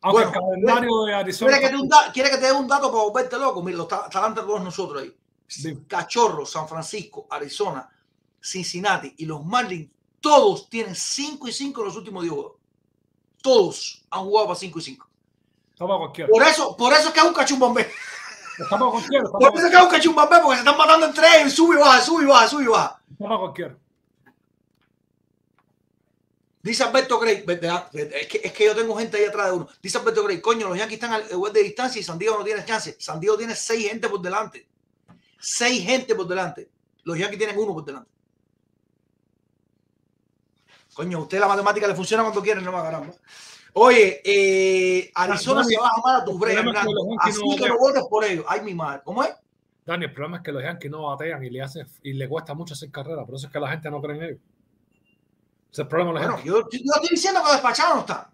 Sí. 0.00 0.02
Aunque 0.02 0.24
Bueno, 0.26 0.30
el 0.30 0.62
calendario 0.64 1.04
de 1.04 1.14
Arizona. 1.14 1.58
¿Quieres 1.58 1.70
que, 1.70 2.12
quieres 2.12 2.32
que 2.32 2.38
te 2.38 2.46
dé 2.46 2.52
un 2.52 2.68
dato 2.68 2.90
para 2.92 3.02
volverte 3.04 3.36
loco? 3.38 3.62
Mira, 3.62 3.78
los 3.78 3.88
ta- 3.88 4.04
están 4.06 4.26
entre 4.26 4.44
todos 4.44 4.62
nosotros 4.62 5.02
ahí. 5.02 5.16
Dime. 5.62 5.84
Cachorro, 5.88 6.44
San 6.46 6.68
Francisco, 6.68 7.26
Arizona, 7.30 7.88
Cincinnati 8.40 9.14
y 9.18 9.26
los 9.26 9.44
Marlins, 9.44 9.90
todos 10.20 10.68
tienen 10.68 10.94
5 10.94 11.48
y 11.48 11.52
5 11.52 11.80
en 11.80 11.86
los 11.86 11.96
últimos 11.96 12.22
10 12.22 12.32
juegos. 12.34 12.52
Todos 13.42 14.04
han 14.10 14.24
jugado 14.24 14.48
para 14.48 14.58
5 14.58 14.78
y 14.78 14.82
5. 14.82 15.08
Está 15.72 15.86
para 15.86 15.98
cualquiera. 15.98 16.30
Por 16.30 16.42
eso, 16.42 16.76
por 16.76 16.92
eso 16.92 17.08
es 17.08 17.14
que 17.14 17.20
es 17.20 17.26
un 17.26 17.32
cualquiera. 18.90 19.24
está 19.24 19.38
Por 19.38 19.54
eso 19.56 19.66
es 19.66 19.70
que 19.70 19.76
es 19.76 19.82
un 19.82 19.88
cachumbombe, 19.90 20.36
porque 20.42 20.56
se 20.56 20.60
están 20.60 20.76
matando 20.76 21.06
entre 21.06 21.40
ellos, 21.40 21.52
sube 21.54 21.76
y 21.76 21.78
baja, 21.78 22.00
sube 22.00 22.22
y 22.24 22.26
baja, 22.26 22.48
sube 22.48 22.64
y 22.64 22.66
baja. 22.66 23.00
para 23.18 23.38
cualquiera. 23.38 23.76
Dice 26.68 26.84
Alberto 26.84 27.18
¿verdad? 27.18 27.88
es 27.94 28.26
que, 28.26 28.42
es 28.44 28.52
que 28.52 28.66
yo 28.66 28.76
tengo 28.76 28.94
gente 28.94 29.16
ahí 29.16 29.24
atrás 29.24 29.46
de 29.46 29.52
uno. 29.52 29.68
Dice 29.80 29.96
Alberto 29.96 30.22
Grey, 30.22 30.38
coño, 30.38 30.68
los 30.68 30.76
Yankees 30.76 30.96
están 30.96 31.12
al 31.14 31.24
igual 31.30 31.50
de 31.50 31.62
distancia 31.62 31.98
y 31.98 32.02
San 32.04 32.18
Diego 32.18 32.36
no 32.36 32.44
tiene 32.44 32.62
chance. 32.62 32.94
San 32.98 33.18
Diego 33.18 33.38
tiene 33.38 33.56
seis 33.56 33.88
gente 33.88 34.06
por 34.06 34.20
delante. 34.20 34.68
Seis 35.40 35.82
gente 35.82 36.14
por 36.14 36.28
delante. 36.28 36.68
Los 37.04 37.18
Yankees 37.18 37.38
tienen 37.38 37.58
uno 37.58 37.72
por 37.72 37.86
delante. 37.86 38.10
Coño, 40.92 41.16
a 41.16 41.20
usted 41.22 41.40
la 41.40 41.48
matemática 41.48 41.88
le 41.88 41.94
funciona 41.94 42.22
cuando 42.22 42.42
quiere, 42.42 42.60
no 42.60 42.70
más 42.70 42.82
caramba. 42.82 43.14
Oye, 43.72 44.20
eh, 44.22 45.10
Arizona 45.14 45.64
se 45.64 45.74
va 45.78 45.86
a 45.86 45.90
jamar 45.90 46.20
a 46.20 46.24
tu 46.26 46.32
el 46.32 46.38
break, 46.38 46.54
problema 46.54 46.80
es 46.80 46.84
que 46.84 46.90
Hernando. 46.90 46.92
los 46.92 47.08
Yankees 47.08 47.34
Así 47.34 47.48
no 47.48 47.56
que 47.56 47.68
no 47.70 47.78
votes 47.78 48.02
por 48.10 48.24
ellos. 48.26 48.44
Ay, 48.46 48.60
mi 48.60 48.74
madre. 48.74 49.00
¿Cómo 49.04 49.24
es? 49.24 49.34
Dani, 49.86 50.04
el 50.04 50.12
problema 50.12 50.36
es 50.36 50.42
que 50.42 50.52
los 50.52 50.62
Yankees 50.62 50.90
no 50.90 51.04
batean 51.04 51.42
y 51.42 51.48
le 51.48 51.62
hace 51.62 51.86
y 52.02 52.12
le 52.12 52.28
cuesta 52.28 52.52
mucho 52.52 52.74
hacer 52.74 52.90
carrera, 52.90 53.24
por 53.24 53.36
eso 53.36 53.46
es 53.46 53.52
que 53.54 53.58
la 53.58 53.70
gente 53.70 53.90
no 53.90 54.02
cree 54.02 54.16
en 54.16 54.22
ellos. 54.22 54.40
Ese 55.70 55.82
es 55.82 55.86
el 55.86 55.88
problema 55.88 56.12
Bueno, 56.12 56.38
yo, 56.44 56.68
yo 56.70 56.92
estoy 56.94 57.08
diciendo 57.10 57.40
que 57.44 57.52
despachados 57.52 57.94
no 57.94 58.00
están. 58.00 58.26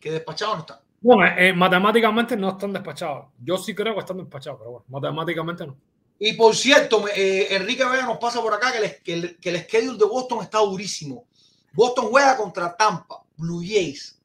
Que 0.00 0.10
despachados 0.12 0.54
no 0.56 0.60
están. 0.60 0.78
Bueno, 1.00 1.34
eh, 1.38 1.52
matemáticamente 1.52 2.36
no 2.36 2.50
están 2.50 2.72
despachados. 2.72 3.26
Yo 3.42 3.56
sí 3.56 3.74
creo 3.74 3.94
que 3.94 4.00
están 4.00 4.18
despachados, 4.18 4.58
pero 4.58 4.70
bueno, 4.72 4.86
matemáticamente 4.88 5.66
no. 5.66 5.76
Y 6.18 6.34
por 6.34 6.54
cierto, 6.54 7.06
eh, 7.08 7.54
Enrique 7.54 7.84
Vega 7.84 8.04
nos 8.04 8.18
pasa 8.18 8.42
por 8.42 8.52
acá 8.52 8.72
que 8.72 8.78
el, 8.78 9.02
que, 9.02 9.12
el, 9.14 9.36
que 9.38 9.48
el 9.48 9.60
schedule 9.62 9.96
de 9.96 10.04
Boston 10.04 10.42
está 10.42 10.58
durísimo. 10.58 11.26
Boston 11.72 12.08
juega 12.10 12.36
contra 12.36 12.76
Tampa, 12.76 13.22
Blue 13.36 13.62
Jays, 13.62 14.20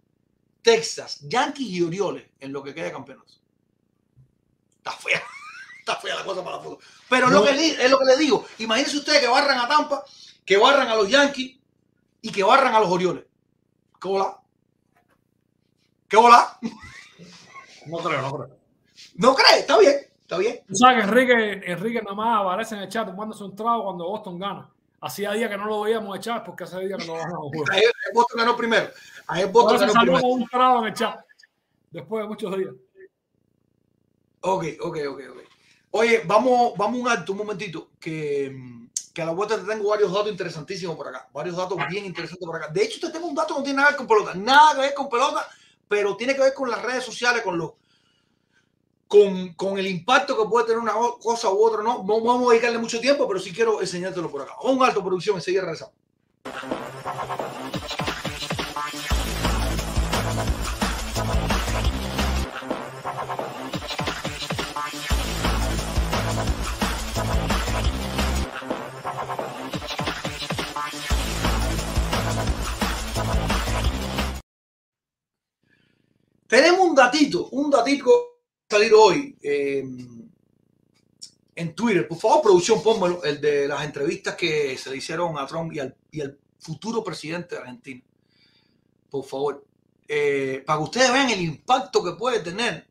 Texas, 0.62 1.20
Yankees 1.22 1.68
y 1.68 1.82
Orioles 1.82 2.26
en 2.40 2.52
lo 2.52 2.62
que 2.62 2.74
queda 2.74 2.86
de 2.86 2.92
campeonato. 2.92 3.34
Está 4.78 4.92
fea. 4.92 5.24
Está 5.80 5.96
fea 5.98 6.16
la 6.16 6.26
cosa 6.26 6.44
para 6.44 6.58
la 6.58 6.64
foto. 6.64 6.80
Pero 7.08 7.30
lo 7.30 7.44
que 7.44 7.52
es 7.52 7.92
lo 7.92 8.00
que 8.00 8.06
le 8.06 8.18
digo. 8.18 8.46
Imagínense 8.58 8.98
ustedes 8.98 9.20
que 9.22 9.28
barran 9.28 9.60
a 9.60 9.68
Tampa, 9.68 10.04
que 10.44 10.58
barran 10.58 10.88
a 10.88 10.96
los 10.96 11.08
Yankees 11.08 11.58
y 12.26 12.32
que 12.32 12.44
barran 12.44 12.74
a 12.74 12.80
los 12.80 12.90
Orioles. 12.90 13.24
¿Qué 14.02 14.08
bola? 14.08 14.42
¿Qué 16.08 16.18
bola? 16.18 16.58
No 17.86 17.98
creo, 18.00 18.20
no 18.20 18.32
creo. 18.32 18.58
¿No 19.14 19.36
crees? 19.36 19.60
Está 19.60 19.78
bien. 19.78 19.96
Está 20.22 20.40
bien. 20.40 20.60
Tú 20.68 20.76
sabes 20.76 20.98
que 20.98 21.04
Enrique, 21.04 21.72
Enrique 21.72 22.02
nada 22.02 22.16
más 22.16 22.42
aparece 22.42 22.74
en 22.74 22.82
el 22.82 22.90
chat 22.90 23.06
tomándose 23.06 23.44
un 23.44 23.56
trago 23.56 23.84
cuando 23.84 24.10
Boston 24.10 24.40
gana. 24.40 24.68
Hacía 25.02 25.34
días 25.34 25.52
que 25.52 25.58
no 25.58 25.68
lo 25.68 25.82
veíamos 25.82 26.18
echar 26.18 26.44
porque 26.44 26.64
hace 26.64 26.80
días 26.80 26.98
que 26.98 27.06
no 27.06 27.14
ganamos. 27.14 27.52
Boston 28.12 28.40
ganó 28.40 28.58
primero. 28.58 28.90
Boston 29.52 29.82
ganó 29.82 29.94
salió 29.94 30.14
primero. 30.14 30.22
con 30.22 30.42
un 30.42 30.48
trago 30.48 30.80
en 30.80 30.86
el 30.88 30.94
chat. 30.96 31.20
Después 31.92 32.24
de 32.24 32.28
muchos 32.28 32.58
días. 32.58 32.74
Ok, 34.42 34.66
ok, 34.82 34.98
ok, 35.10 35.22
ok. 35.30 35.40
Oye, 35.92 36.24
vamos, 36.26 36.74
vamos 36.76 37.00
un 37.00 37.08
alto, 37.08 37.34
un 37.34 37.38
momentito, 37.38 37.92
que, 38.00 38.50
mm, 38.52 38.88
que 39.16 39.22
a 39.22 39.26
la 39.26 39.32
vuelta 39.32 39.56
te 39.58 39.64
tengo 39.64 39.88
varios 39.88 40.12
datos 40.12 40.30
interesantísimos 40.30 40.98
por 40.98 41.08
acá, 41.08 41.30
varios 41.32 41.56
datos 41.56 41.78
bien 41.90 42.04
interesantes 42.04 42.46
por 42.46 42.58
acá. 42.58 42.68
De 42.68 42.84
hecho, 42.84 43.00
te 43.00 43.10
tengo 43.14 43.28
un 43.28 43.34
dato 43.34 43.54
que 43.54 43.60
no 43.62 43.64
tiene 43.64 43.78
nada 43.78 43.92
que 43.92 44.00
ver 44.00 44.08
con 44.08 44.08
pelota, 44.08 44.34
nada 44.36 44.76
que 44.76 44.82
ver 44.82 44.94
con 44.94 45.10
pelota, 45.10 45.48
pero 45.88 46.18
tiene 46.18 46.36
que 46.36 46.42
ver 46.42 46.54
con 46.54 46.70
las 46.70 46.82
redes 46.82 47.06
sociales, 47.06 47.42
con 47.42 47.58
los 47.58 47.72
con, 49.08 49.54
con 49.54 49.78
el 49.78 49.88
impacto 49.88 50.38
que 50.38 50.50
puede 50.50 50.66
tener 50.66 50.82
una 50.82 50.94
cosa 51.22 51.50
u 51.50 51.64
otra. 51.64 51.82
No, 51.82 52.04
no 52.04 52.22
vamos 52.22 52.50
a 52.50 52.52
dedicarle 52.52 52.78
mucho 52.78 53.00
tiempo, 53.00 53.26
pero 53.26 53.40
sí 53.40 53.54
quiero 53.54 53.80
enseñártelo 53.80 54.30
por 54.30 54.42
acá. 54.42 54.56
Un 54.64 54.84
alto, 54.84 55.02
producción, 55.02 55.38
enseguida 55.38 55.62
regresamos. 55.62 55.96
Tenemos 76.56 76.88
un 76.88 76.96
datito, 76.96 77.50
un 77.50 77.70
datito 77.70 78.06
que 78.06 78.12
va 78.12 78.16
a 78.16 78.76
salir 78.76 78.94
hoy 78.94 79.36
eh, 79.44 79.84
en 81.54 81.76
Twitter. 81.76 82.08
Por 82.08 82.18
favor, 82.18 82.44
producción, 82.44 82.82
pónmelo, 82.82 83.22
el 83.26 83.42
de 83.42 83.68
las 83.68 83.84
entrevistas 83.84 84.36
que 84.36 84.78
se 84.78 84.90
le 84.90 84.96
hicieron 84.96 85.38
a 85.38 85.46
Trump 85.46 85.74
y 85.74 85.80
al, 85.80 85.94
y 86.12 86.22
al 86.22 86.40
futuro 86.58 87.04
presidente 87.04 87.56
de 87.56 87.62
Argentina. 87.62 88.02
Por 89.10 89.26
favor, 89.26 89.66
Eh, 90.08 90.64
para 90.66 90.78
que 90.78 90.84
ustedes 90.84 91.12
vean 91.12 91.30
el 91.32 91.42
impacto 91.42 92.02
que 92.02 92.12
puede 92.12 92.40
tener 92.40 92.88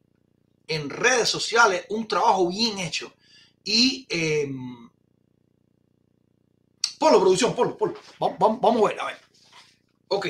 en 0.66 0.90
redes 0.90 1.28
sociales 1.30 1.86
un 1.88 2.06
trabajo 2.06 2.48
bien 2.48 2.78
hecho. 2.80 3.14
Y 3.64 4.04
eh, 4.10 4.52
ponlo, 6.98 7.18
producción, 7.20 7.54
ponlo, 7.54 7.78
ponlo. 7.78 7.98
Vamos, 8.18 8.36
vamos, 8.38 8.60
vamos 8.60 8.82
a 8.82 8.88
ver, 8.88 9.00
a 9.00 9.06
ver. 9.06 9.20
Ok. 10.08 10.26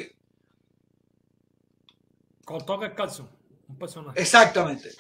Con 2.45 2.65
Tucker 2.65 2.95
Carlson, 2.95 3.29
un 3.69 3.79
personaje. 3.79 4.21
Exactamente. 4.21 4.91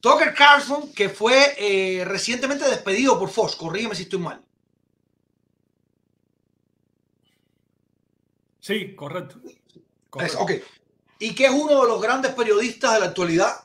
Tucker 0.00 0.34
Carlson, 0.34 0.92
que 0.92 1.08
fue 1.08 1.54
eh, 1.58 2.04
recientemente 2.04 2.68
despedido 2.68 3.18
por 3.18 3.30
Fox, 3.30 3.56
corrígeme 3.56 3.94
si 3.94 4.02
estoy 4.02 4.18
mal. 4.18 4.42
Sí, 8.60 8.94
correcto. 8.94 9.36
Es- 9.46 9.56
correcto. 10.10 10.38
ok. 10.40 10.50
Y 11.18 11.34
que 11.34 11.46
es 11.46 11.52
uno 11.52 11.82
de 11.82 11.88
los 11.88 12.02
grandes 12.02 12.34
periodistas 12.34 12.94
de 12.94 13.00
la 13.00 13.06
actualidad. 13.06 13.60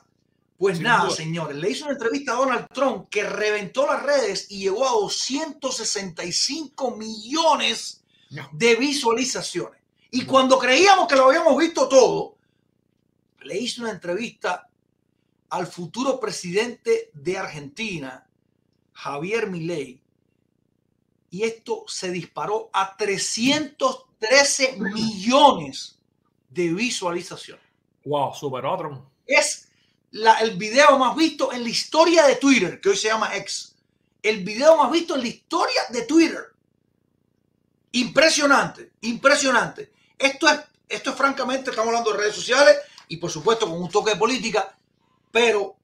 Pues 0.56 0.76
Sin 0.76 0.84
nada, 0.84 1.04
duda. 1.06 1.16
señores, 1.16 1.56
le 1.56 1.70
hizo 1.70 1.84
una 1.86 1.94
entrevista 1.94 2.32
a 2.32 2.36
Donald 2.36 2.66
Trump 2.72 3.08
que 3.08 3.24
reventó 3.24 3.86
las 3.86 4.02
redes 4.02 4.46
y 4.50 4.58
llegó 4.60 4.86
a 4.86 4.90
265 4.92 6.96
millones 6.96 8.02
de 8.52 8.76
visualizaciones. 8.76 9.80
Y 10.10 10.26
cuando 10.26 10.58
creíamos 10.58 11.08
que 11.08 11.16
lo 11.16 11.26
habíamos 11.28 11.56
visto 11.56 11.88
todo, 11.88 12.36
le 13.42 13.58
hizo 13.58 13.82
una 13.82 13.90
entrevista 13.90 14.68
al 15.50 15.66
futuro 15.66 16.20
presidente 16.20 17.10
de 17.12 17.38
Argentina, 17.38 18.26
Javier 18.92 19.46
Milei, 19.48 20.00
y 21.30 21.42
esto 21.44 21.84
se 21.86 22.10
disparó 22.10 22.70
a 22.72 22.96
313 22.96 24.76
millones 24.78 25.98
de 26.48 26.72
visualizaciones. 26.72 27.64
Wow, 28.04 28.34
superó 28.34 28.72
a. 28.72 29.10
Es 29.26 29.68
la- 30.10 30.40
el 30.40 30.56
video 30.56 30.98
más 30.98 31.14
visto 31.16 31.52
en 31.52 31.62
la 31.62 31.68
historia 31.68 32.26
de 32.26 32.36
Twitter, 32.36 32.80
que 32.80 32.88
hoy 32.90 32.96
se 32.96 33.08
llama 33.08 33.36
X. 33.36 33.76
El 34.22 34.42
video 34.44 34.76
más 34.76 34.90
visto 34.90 35.14
en 35.14 35.22
la 35.22 35.28
historia 35.28 35.82
de 35.90 36.02
Twitter. 36.02 36.52
Impresionante, 37.92 38.92
impresionante. 39.02 39.92
Esto 40.18 40.48
es, 40.48 40.60
esto 40.88 41.10
es 41.10 41.16
francamente, 41.16 41.70
estamos 41.70 41.88
hablando 41.88 42.12
de 42.12 42.18
redes 42.18 42.34
sociales 42.36 42.76
y 43.10 43.16
por 43.18 43.28
supuesto 43.30 43.66
con 43.68 43.82
un 43.82 43.88
toque 43.90 44.12
de 44.12 44.16
política, 44.16 44.76
pero 45.32 45.76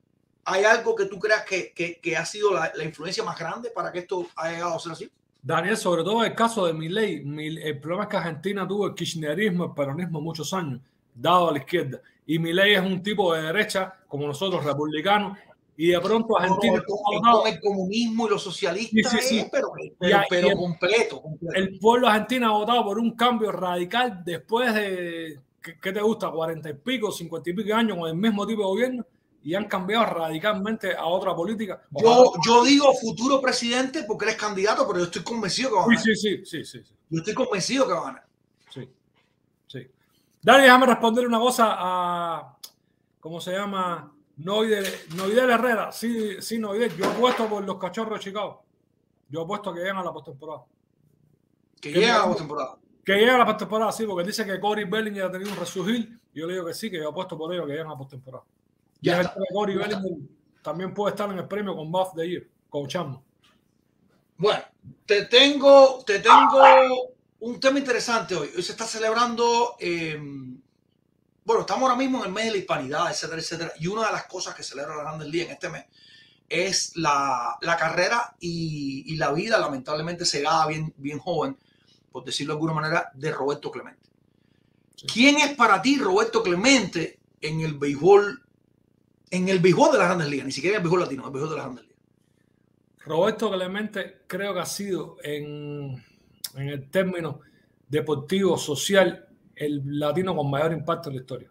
hay 0.45 0.65
algo 0.65 0.95
que 0.95 1.07
tú 1.07 1.19
creas 1.19 1.45
que, 1.45 1.73
que- 1.73 1.99
que 2.01 2.17
ha 2.17 2.25
sido 2.25 2.55
la, 2.55 2.71
la 2.75 2.85
influencia 2.85 3.25
más 3.25 3.37
grande 3.39 3.71
para 3.71 3.91
que 3.93 3.99
esto 4.01 4.27
haya 4.37 4.55
llegado 4.55 4.77
a 4.77 4.79
ser 4.79 4.93
así. 4.93 5.11
Daniel, 5.43 5.77
sobre 5.77 6.03
todo 6.05 6.25
el 6.25 6.35
caso 6.35 6.67
de 6.67 6.73
Milei, 6.73 7.25
Mil- 7.25 7.59
el 7.59 7.79
problema 7.81 8.05
es 8.05 8.09
que 8.11 8.17
Argentina 8.17 8.67
tuvo 8.67 8.87
el 8.87 8.95
kirchnerismo, 8.95 9.65
el 9.67 9.73
peronismo 9.73 10.21
muchos 10.21 10.53
años, 10.55 10.81
dado 11.15 11.49
a 11.49 11.53
la 11.53 11.59
izquierda. 11.59 12.01
Y 12.27 12.39
Milei 12.39 12.75
es 12.75 12.81
un 12.81 13.03
tipo 13.03 13.35
de 13.35 13.43
derecha, 13.43 13.95
como 14.09 14.27
nosotros, 14.27 14.65
republicanos, 14.65 15.37
y 15.77 15.89
de 15.89 16.01
pronto 16.01 16.39
Argentina 16.39 16.81
con, 16.87 16.99
votado- 17.17 17.43
con 17.43 17.53
el 17.53 17.61
comunismo 17.61 18.27
y 18.27 18.31
los 18.31 18.43
socialistas, 18.43 19.13
Sí, 19.13 19.19
sí, 19.21 19.29
sí. 19.29 19.39
eh, 19.41 19.49
pero, 19.51 19.73
pero, 19.99 20.17
Y- 20.17 20.21
y 20.21 20.27
pero 20.31 20.49
el- 20.49 20.57
completo, 20.57 21.21
completo. 21.23 21.55
el 21.57 21.79
pueblo 21.81 22.09
argentino 22.09 22.47
ha 22.49 22.59
votado 22.59 22.85
por 22.85 22.99
un 23.01 23.11
cambio 23.17 23.51
radical 23.53 24.23
después 24.25 24.73
de, 24.75 25.41
¿qué, 25.67 25.81
qué 25.81 25.93
te 25.93 26.01
gusta? 26.01 26.31
Cuarenta 26.31 26.71
y 26.71 26.75
pico, 26.75 27.11
cincuenta 27.11 27.51
y 27.51 27.53
pico 27.55 27.75
años 27.75 27.99
con 27.99 28.09
el 28.09 28.15
mismo 28.17 28.47
tipo 28.47 28.63
de 28.63 28.69
gobierno 28.69 29.07
y 29.43 29.55
han 29.55 29.67
cambiado 29.67 30.07
radicalmente 30.07 30.97
a 30.97 31.07
otra 31.07 31.35
política. 31.35 31.83
Yo, 31.91 32.33
yo 32.47 32.65
digo 32.65 32.93
futuro 32.95 33.41
presidente 33.41 34.05
porque 34.05 34.27
eres 34.27 34.37
candidato, 34.37 34.87
pero 34.87 35.01
yo 35.01 35.05
estoy 35.07 35.23
convencido 35.23 35.71
que 35.71 35.75
va 35.77 35.83
a 35.83 35.87
ganar. 35.87 36.03
Sí, 36.03 36.15
sí, 36.17 36.45
sí, 36.45 36.65
sí, 36.65 36.83
sí, 36.85 36.95
Yo 37.11 37.19
estoy 37.19 37.35
convencido 37.35 37.87
que 37.87 37.93
va 37.93 37.99
a 37.99 38.05
ganar. 38.05 38.27
sí, 38.71 38.89
sí. 39.67 39.87
Dani, 40.43 40.63
déjame 40.65 40.87
responder 40.87 41.27
una 41.27 41.39
cosa 41.41 41.75
a, 41.77 42.57
¿cómo 43.21 43.41
se 43.41 43.53
llama? 43.53 44.13
Noidel, 44.39 44.87
Noidel 45.17 45.51
Herrera. 45.51 45.91
Sí, 45.93 46.41
sí, 46.41 46.59
Noidel. 46.59 46.95
Yo 46.97 47.07
apuesto 47.07 47.49
por 47.49 47.65
los 47.65 47.79
cachorros 47.79 48.19
de 48.19 48.25
Chicago. 48.25 48.63
Yo 49.29 49.43
apuesto 49.43 49.73
que 49.73 49.81
llegan 49.81 49.97
a 49.97 50.05
la 50.05 50.13
postemporada. 50.13 50.63
Que 51.81 51.93
Que 51.93 52.01
llega 52.01 52.15
no- 52.15 52.21
la 52.23 52.27
postemporada. 52.29 52.77
Que 53.07 53.15
llega 53.15 53.39
la 53.39 53.47
postemporada, 53.47 53.93
sí, 53.93 54.05
porque 54.05 54.27
dice 54.27 54.45
que 54.45 54.59
Corey 54.59 54.85
Bellinger 54.85 55.27
ha 55.27 55.31
tenido 55.31 55.53
un 55.53 55.57
resurgir. 55.57 56.19
Y 56.35 56.41
yo 56.41 56.47
le 56.49 56.55
digo 56.55 56.67
que 56.67 56.75
sí, 56.75 56.91
que 56.91 56.97
yo 56.97 57.11
apuesto 57.11 57.39
por 57.39 57.55
ello 57.55 57.65
que 57.65 57.71
llegan 57.71 57.87
a 57.87 57.91
la 57.91 57.99
postemporada. 57.99 58.43
Y 59.01 59.09
está. 59.09 59.33
que 59.33 59.55
Corey. 59.55 59.77
Bellinger 59.77 60.13
también 60.61 60.93
puede 60.93 61.15
estar 61.15 61.31
en 61.31 61.39
el 61.39 61.47
premio 61.47 61.77
con 61.77 61.93
Buff 61.93 62.15
de 62.15 62.29
Year, 62.29 62.43
con 62.69 62.89
Chamo. 62.89 63.23
Bueno, 64.37 64.61
te 65.07 65.27
tengo, 65.27 66.03
te 66.05 66.19
tengo 66.19 67.15
un 67.39 67.61
tema 67.61 67.79
interesante 67.79 68.35
hoy. 68.35 68.51
Hoy 68.57 68.63
se 68.65 68.73
está 68.73 68.85
celebrando, 68.85 69.77
eh, 69.79 70.19
bueno, 71.45 71.61
estamos 71.61 71.83
ahora 71.85 71.95
mismo 71.95 72.19
en 72.19 72.25
el 72.25 72.33
mes 72.33 72.47
de 72.47 72.51
la 72.51 72.57
hispanidad, 72.57 73.09
etcétera, 73.09 73.41
etcétera. 73.41 73.73
Y 73.79 73.87
una 73.87 74.07
de 74.07 74.13
las 74.15 74.27
cosas 74.27 74.53
que 74.53 74.65
celebra 74.65 74.97
la 74.97 75.03
Grandes 75.03 75.29
Ligas 75.29 75.47
en 75.47 75.53
este 75.53 75.69
mes 75.69 75.85
es 76.49 76.97
la, 76.97 77.57
la 77.61 77.77
carrera 77.77 78.35
y, 78.41 79.05
y 79.07 79.17
la 79.17 79.31
vida, 79.31 79.61
lamentablemente 79.61 80.25
cegada 80.25 80.67
bien, 80.67 80.93
bien 80.97 81.21
joven, 81.21 81.57
por 82.17 82.25
decirlo 82.25 82.55
de 82.55 82.57
alguna 82.57 82.73
manera, 82.73 83.11
de 83.13 83.31
Roberto 83.31 83.71
Clemente. 83.71 84.09
Sí. 84.95 85.07
¿Quién 85.07 85.37
es 85.37 85.55
para 85.55 85.83
ti 85.83 85.99
Roberto 85.99 86.43
Clemente 86.43 87.19
en 87.43 87.61
el 87.61 87.75
béisbol, 87.75 88.43
en 89.31 89.49
el 89.51 89.59
béisbol 89.59 89.93
de 89.93 89.99
las 89.99 90.07
grandes 90.07 90.29
ligas? 90.31 90.47
Ni 90.47 90.53
siquiera 90.53 90.79
en 90.79 90.81
el 90.81 90.85
béisbol 90.85 91.01
latino, 91.01 91.23
en 91.25 91.27
el 91.27 91.33
béisbol 91.33 91.51
de 91.51 91.57
las 91.57 91.65
grandes 91.67 91.85
ligas. 91.85 92.01
Roberto 93.01 93.51
Clemente 93.51 94.23
creo 94.27 94.55
que 94.55 94.61
ha 94.61 94.65
sido 94.65 95.19
en, 95.23 96.03
en 96.55 96.69
el 96.71 96.89
término 96.89 97.41
deportivo, 97.87 98.57
social, 98.57 99.29
el 99.55 99.83
latino 99.99 100.35
con 100.35 100.51
mayor 100.51 100.73
impacto 100.73 101.11
en 101.11 101.17
la 101.17 101.21
historia. 101.21 101.51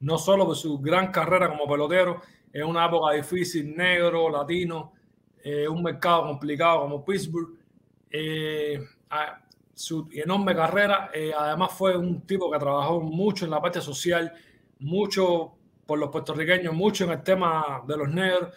No 0.00 0.18
solo 0.18 0.44
por 0.44 0.56
su 0.56 0.76
gran 0.80 1.12
carrera 1.12 1.48
como 1.50 1.68
pelotero, 1.68 2.20
en 2.52 2.66
una 2.66 2.84
época 2.84 3.14
difícil, 3.14 3.76
negro, 3.76 4.28
latino, 4.28 4.92
eh, 5.44 5.68
un 5.68 5.84
mercado 5.84 6.26
complicado 6.26 6.80
como 6.80 7.04
Pittsburgh, 7.04 7.60
eh, 8.10 8.84
su 9.80 10.06
enorme 10.12 10.54
carrera, 10.54 11.10
eh, 11.14 11.32
además 11.34 11.72
fue 11.72 11.96
un 11.96 12.20
tipo 12.26 12.50
que 12.50 12.58
trabajó 12.58 13.00
mucho 13.00 13.46
en 13.46 13.50
la 13.50 13.62
parte 13.62 13.80
social, 13.80 14.30
mucho 14.80 15.54
por 15.86 15.98
los 15.98 16.10
puertorriqueños, 16.10 16.74
mucho 16.74 17.04
en 17.04 17.12
el 17.12 17.22
tema 17.22 17.82
de 17.88 17.96
los 17.96 18.10
negros 18.10 18.50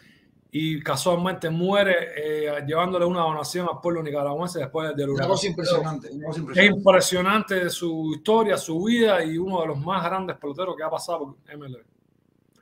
y 0.52 0.82
casualmente 0.82 1.50
muere 1.50 2.10
eh, 2.18 2.66
llevándole 2.68 3.06
una 3.06 3.22
donación 3.22 3.70
al 3.72 3.80
pueblo 3.80 4.04
nicaragüense 4.04 4.60
después 4.60 4.94
del 4.98 5.12
huracán. 5.12 5.30
cosa 5.30 5.48
impresionante. 5.48 6.10
Cosa 6.10 6.20
Es 6.20 6.38
impresionante. 6.40 6.66
impresionante 6.66 7.70
su 7.70 8.12
historia, 8.16 8.58
su 8.58 8.84
vida 8.84 9.24
y 9.24 9.38
uno 9.38 9.62
de 9.62 9.68
los 9.68 9.80
más 9.80 10.04
grandes 10.04 10.36
peloteros 10.36 10.76
que 10.76 10.84
ha 10.84 10.90
pasado 10.90 11.20
por 11.20 11.58
MLB. 11.58 11.86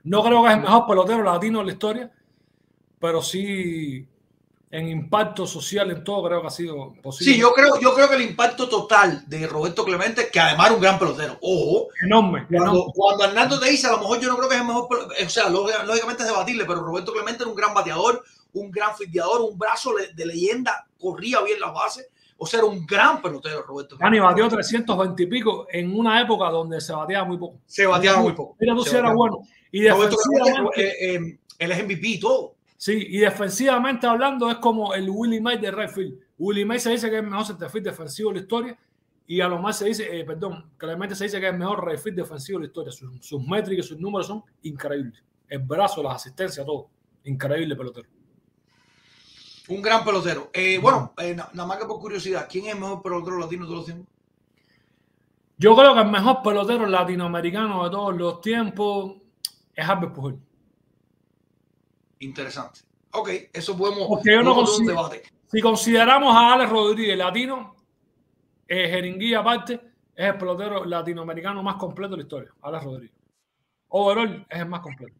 No 0.04 0.22
creo 0.22 0.40
que 0.44 0.50
es 0.50 0.54
el 0.54 0.60
mejor 0.62 0.86
pelotero 0.86 1.22
latino 1.24 1.58
de 1.58 1.64
la 1.64 1.72
historia, 1.72 2.12
pero 3.00 3.20
sí 3.20 4.06
en 4.72 4.88
impacto 4.88 5.46
social 5.46 5.90
en 5.90 6.02
todo 6.02 6.26
creo 6.26 6.40
que 6.40 6.46
ha 6.48 6.50
sido 6.50 6.94
posible. 7.02 7.34
Sí, 7.34 7.38
yo 7.38 7.52
creo, 7.52 7.78
yo 7.78 7.94
creo 7.94 8.08
que 8.08 8.16
el 8.16 8.22
impacto 8.22 8.68
total 8.68 9.22
de 9.28 9.46
Roberto 9.46 9.84
Clemente, 9.84 10.28
que 10.32 10.40
además 10.40 10.66
era 10.66 10.74
un 10.76 10.80
gran 10.82 10.98
pelotero, 10.98 11.38
ojo, 11.42 11.88
enorme, 12.02 12.46
cuando, 12.58 12.86
cuando 12.94 13.24
Hernando 13.26 13.60
te 13.60 13.68
dice, 13.70 13.86
a 13.86 13.92
lo 13.92 13.98
mejor 13.98 14.18
yo 14.20 14.28
no 14.30 14.36
creo 14.38 14.48
que 14.48 14.54
es 14.56 14.60
el 14.62 14.66
mejor, 14.66 14.88
pel- 14.88 15.26
o 15.26 15.28
sea, 15.28 15.48
lóg- 15.50 15.84
lógicamente 15.84 16.22
es 16.22 16.28
debatible, 16.30 16.64
pero 16.66 16.80
Roberto 16.82 17.12
Clemente 17.12 17.42
era 17.42 17.50
un 17.50 17.56
gran 17.56 17.74
bateador, 17.74 18.24
un 18.54 18.70
gran 18.70 18.96
fildeador, 18.96 19.42
un 19.42 19.58
brazo 19.58 19.92
de 20.14 20.26
leyenda, 20.26 20.86
corría 20.98 21.42
bien 21.42 21.60
las 21.60 21.72
bases, 21.74 22.08
o 22.38 22.46
sea, 22.46 22.60
era 22.60 22.66
un 22.68 22.84
gran 22.86 23.20
pelotero 23.22 23.62
Roberto 23.62 23.96
Dani 23.96 24.16
Clemente. 24.16 24.42
batió 24.42 24.56
320 24.56 25.22
y 25.22 25.26
pico 25.26 25.66
en 25.70 25.96
una 25.96 26.20
época 26.20 26.48
donde 26.48 26.80
se 26.80 26.92
bateaba 26.92 27.24
muy 27.26 27.36
poco. 27.36 27.58
Se 27.66 27.86
bateaba 27.86 28.18
muy 28.20 28.32
poco. 28.32 28.56
Mira, 28.58 28.74
tú 28.74 28.82
si 28.84 28.96
era 28.96 29.12
bueno. 29.12 29.38
Y 29.70 29.86
Roberto 29.88 30.16
Clemente, 30.16 30.70
eh, 30.82 31.14
eh, 31.14 31.38
él 31.58 31.72
es 31.72 31.84
MVP 31.84 32.08
y 32.08 32.18
todo. 32.18 32.51
Sí, 32.82 33.06
y 33.10 33.18
defensivamente 33.18 34.06
hablando 34.08 34.50
es 34.50 34.56
como 34.56 34.92
el 34.94 35.08
Willie 35.08 35.40
May 35.40 35.58
de 35.58 35.70
Redfield. 35.70 36.18
Willie 36.38 36.64
May 36.64 36.80
se 36.80 36.90
dice 36.90 37.08
que 37.08 37.16
es 37.18 37.22
el 37.22 37.30
mejor 37.30 37.46
centerfield 37.46 37.84
defensivo 37.86 38.30
de 38.30 38.34
la 38.36 38.40
historia 38.42 38.78
y 39.26 39.40
a 39.40 39.46
lo 39.46 39.58
más 39.60 39.78
se 39.78 39.84
dice, 39.84 40.18
eh, 40.20 40.24
perdón, 40.24 40.70
Clemente 40.76 41.14
se 41.14 41.24
dice 41.24 41.38
que 41.38 41.46
es 41.46 41.52
el 41.52 41.58
mejor 41.58 41.84
redfield 41.84 42.16
defensivo 42.16 42.58
de 42.58 42.64
la 42.64 42.66
historia. 42.66 42.92
Sus, 42.92 43.24
sus 43.24 43.46
métricas, 43.46 43.86
sus 43.86 43.98
números 44.00 44.26
son 44.26 44.42
increíbles. 44.62 45.22
El 45.48 45.60
brazo, 45.60 46.02
las 46.02 46.16
asistencias, 46.16 46.66
todo. 46.66 46.88
Increíble 47.24 47.76
pelotero. 47.76 48.08
Un 49.68 49.80
gran 49.80 50.04
pelotero. 50.04 50.50
Eh, 50.52 50.78
bueno, 50.82 51.12
eh, 51.18 51.34
na- 51.36 51.48
nada 51.54 51.68
más 51.68 51.78
que 51.78 51.84
por 51.86 52.00
curiosidad, 52.00 52.48
¿quién 52.50 52.66
es 52.66 52.74
el 52.74 52.80
mejor 52.80 53.00
pelotero 53.00 53.38
latino 53.38 53.62
de 53.62 53.68
todos 53.68 53.78
los 53.78 53.86
tiempos? 53.86 54.12
Yo 55.56 55.76
creo 55.76 55.94
que 55.94 56.00
el 56.00 56.10
mejor 56.10 56.42
pelotero 56.42 56.86
latinoamericano 56.86 57.84
de 57.84 57.90
todos 57.90 58.16
los 58.16 58.40
tiempos 58.40 59.14
es 59.74 59.88
Albert 59.88 60.12
Pujol. 60.14 60.38
Interesante. 62.24 62.80
Ok, 63.12 63.28
eso 63.52 63.76
podemos, 63.76 64.08
Porque 64.08 64.32
yo 64.32 64.42
no 64.42 64.54
podemos 64.54 64.76
tener 64.78 64.90
un 64.90 64.96
consigo- 64.96 65.08
debate. 65.18 65.32
Si 65.50 65.60
consideramos 65.60 66.34
a 66.34 66.54
Alex 66.54 66.70
Rodríguez 66.70 67.18
latino, 67.18 67.76
eh, 68.66 68.88
Jeringuilla 68.88 69.40
aparte, 69.40 69.74
es 70.14 70.26
el 70.26 70.38
pelotero 70.38 70.84
latinoamericano 70.84 71.62
más 71.62 71.76
completo 71.76 72.12
de 72.12 72.16
la 72.18 72.22
historia. 72.22 72.50
Alex 72.62 72.84
Rodríguez. 72.84 73.12
Overall 73.88 74.46
es 74.48 74.58
el 74.58 74.66
más 74.66 74.80
completo. 74.80 75.14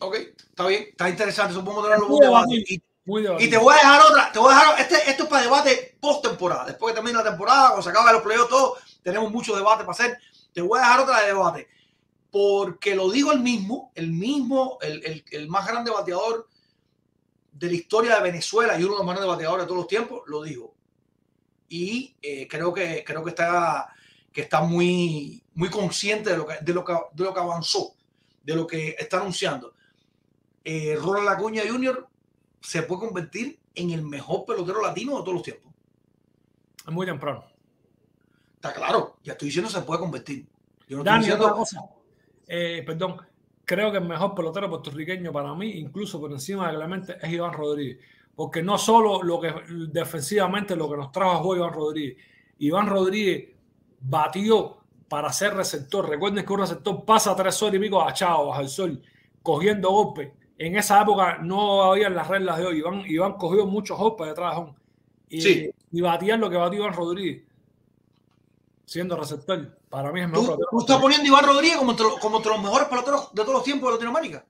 Ok, 0.00 0.14
está 0.16 0.66
bien, 0.66 0.86
está 0.90 1.08
interesante, 1.08 1.54
podemos 1.54 1.84
tenerlo 1.84 2.06
un 2.08 2.20
debate. 2.20 2.54
Y, 2.54 2.82
y 3.38 3.48
te 3.50 3.56
voy 3.56 3.72
a 3.74 3.76
dejar 3.76 4.00
otra, 4.10 4.32
te 4.32 4.38
voy 4.40 4.52
a 4.52 4.58
dejar, 4.58 4.80
este, 4.80 5.10
esto 5.10 5.22
es 5.22 5.28
para 5.28 5.42
debate 5.42 5.96
post 6.00 6.24
temporada. 6.26 6.64
Después 6.66 6.92
que 6.92 6.96
termine 6.96 7.16
la 7.18 7.24
temporada, 7.30 7.68
cuando 7.68 7.82
se 7.82 7.90
acabe 7.90 8.12
los 8.12 8.22
playoffs, 8.22 8.48
todo, 8.50 8.76
tenemos 9.02 9.30
mucho 9.30 9.54
debate 9.54 9.84
para 9.84 9.92
hacer. 9.92 10.18
Te 10.52 10.60
voy 10.60 10.78
a 10.78 10.82
dejar 10.82 11.00
otra 11.00 11.20
de 11.20 11.26
debate. 11.28 11.68
Porque 12.38 12.94
lo 12.94 13.10
digo 13.10 13.32
el 13.32 13.40
mismo, 13.40 13.92
el 13.94 14.12
mismo, 14.12 14.76
el, 14.82 15.02
el- 15.06 15.24
el 15.30 15.48
más 15.48 15.66
grande 15.66 15.90
bateador 15.90 16.46
de 17.50 17.66
la 17.68 17.72
historia 17.72 18.16
de 18.16 18.22
Venezuela 18.24 18.78
y 18.78 18.82
uno 18.82 18.92
de 18.92 18.98
los 18.98 19.06
más 19.06 19.14
grandes 19.16 19.34
bateadores 19.34 19.64
de 19.64 19.68
todos 19.68 19.78
los 19.80 19.88
tiempos, 19.88 20.20
lo 20.26 20.42
dijo. 20.42 20.74
Y 21.70 22.14
eh, 22.20 22.46
creo 22.46 22.74
que 22.74 23.02
creo 23.06 23.24
que 23.24 23.30
está, 23.30 23.88
que 24.30 24.42
está 24.42 24.60
muy, 24.60 25.42
muy 25.54 25.70
consciente 25.70 26.28
de 26.28 26.36
lo 26.36 26.46
que, 26.46 26.58
de, 26.60 26.74
lo 26.74 26.84
que, 26.84 26.92
de 27.14 27.24
lo 27.24 27.32
que 27.32 27.40
avanzó, 27.40 27.94
de 28.42 28.54
lo 28.54 28.66
que 28.66 28.94
está 28.98 29.16
anunciando. 29.18 29.72
Eh, 30.62 30.94
Ronald 31.00 31.28
Acuña 31.30 31.62
Jr. 31.66 32.06
se 32.60 32.82
puede 32.82 33.00
convertir 33.06 33.58
en 33.74 33.92
el 33.92 34.02
mejor 34.02 34.44
pelotero 34.44 34.82
latino 34.82 35.12
de 35.16 35.22
todos 35.22 35.32
los 35.34 35.42
tiempos. 35.42 35.72
Es 36.86 36.92
muy 36.92 37.06
temprano. 37.06 37.46
Está 38.56 38.74
claro, 38.74 39.16
ya 39.22 39.32
estoy 39.32 39.46
diciendo 39.48 39.70
se 39.70 39.80
puede 39.80 40.00
convertir. 40.00 40.46
Yo 40.86 40.98
no 40.98 41.02
estoy 41.02 41.04
Dani, 41.04 41.18
diciendo, 41.24 41.44
otra 41.46 41.56
cosa. 41.56 41.80
Eh, 42.46 42.82
perdón, 42.86 43.16
creo 43.64 43.90
que 43.90 43.98
el 43.98 44.04
mejor 44.04 44.34
pelotero 44.34 44.68
puertorriqueño 44.70 45.32
para 45.32 45.54
mí, 45.54 45.70
incluso 45.72 46.20
por 46.20 46.30
encima 46.32 46.70
de 46.70 46.76
Clemente, 46.76 47.16
es 47.20 47.32
Iván 47.32 47.52
Rodríguez. 47.52 47.98
Porque 48.34 48.62
no 48.62 48.76
solo 48.78 49.22
lo 49.22 49.40
que 49.40 49.52
defensivamente 49.90 50.76
lo 50.76 50.90
que 50.90 50.96
nos 50.96 51.10
trajo 51.10 51.32
a 51.32 51.36
juego 51.38 51.56
Iván 51.64 51.72
Rodríguez. 51.74 52.16
Iván 52.58 52.86
Rodríguez 52.86 53.48
batió 54.00 54.76
para 55.08 55.32
ser 55.32 55.54
receptor. 55.54 56.08
Recuerden 56.08 56.44
que 56.44 56.52
un 56.52 56.60
receptor 56.60 57.04
pasa 57.04 57.34
tres 57.34 57.62
horas 57.62 57.76
y 57.76 57.78
pico 57.78 58.00
agachado 58.00 58.48
bajo 58.48 58.60
el 58.60 58.68
sol, 58.68 59.02
cogiendo 59.42 59.90
golpes. 59.90 60.30
En 60.58 60.76
esa 60.76 61.02
época 61.02 61.38
no 61.38 61.82
había 61.84 62.08
las 62.10 62.28
reglas 62.28 62.58
de 62.58 62.66
hoy. 62.66 62.78
Iván, 62.78 63.02
Iván 63.06 63.34
cogió 63.34 63.66
muchos 63.66 63.98
golpes 63.98 64.26
detrás 64.28 64.54
de 64.54 64.60
home. 64.60 64.74
Y, 65.28 65.40
Sí. 65.40 65.70
y 65.92 66.00
batía 66.00 66.36
lo 66.36 66.50
que 66.50 66.56
batió 66.56 66.80
Iván 66.80 66.92
Rodríguez. 66.94 67.42
Siendo 68.86 69.16
receptor. 69.16 69.78
Para 69.90 70.12
mí 70.12 70.20
es 70.20 70.28
mejor 70.28 70.58
tú, 70.70 70.80
estás 70.80 71.00
poniendo 71.00 71.24
a 71.24 71.28
Iván 71.28 71.44
Rodríguez 71.44 71.76
como 71.76 71.90
entre, 71.90 72.06
los- 72.06 72.18
como 72.20 72.36
entre 72.38 72.52
los 72.52 72.62
mejores 72.62 72.88
peloteros 72.88 73.28
de 73.34 73.42
todos 73.42 73.54
los 73.54 73.64
tiempos 73.64 73.88
de 73.88 73.94
Latinoamérica. 73.94 74.46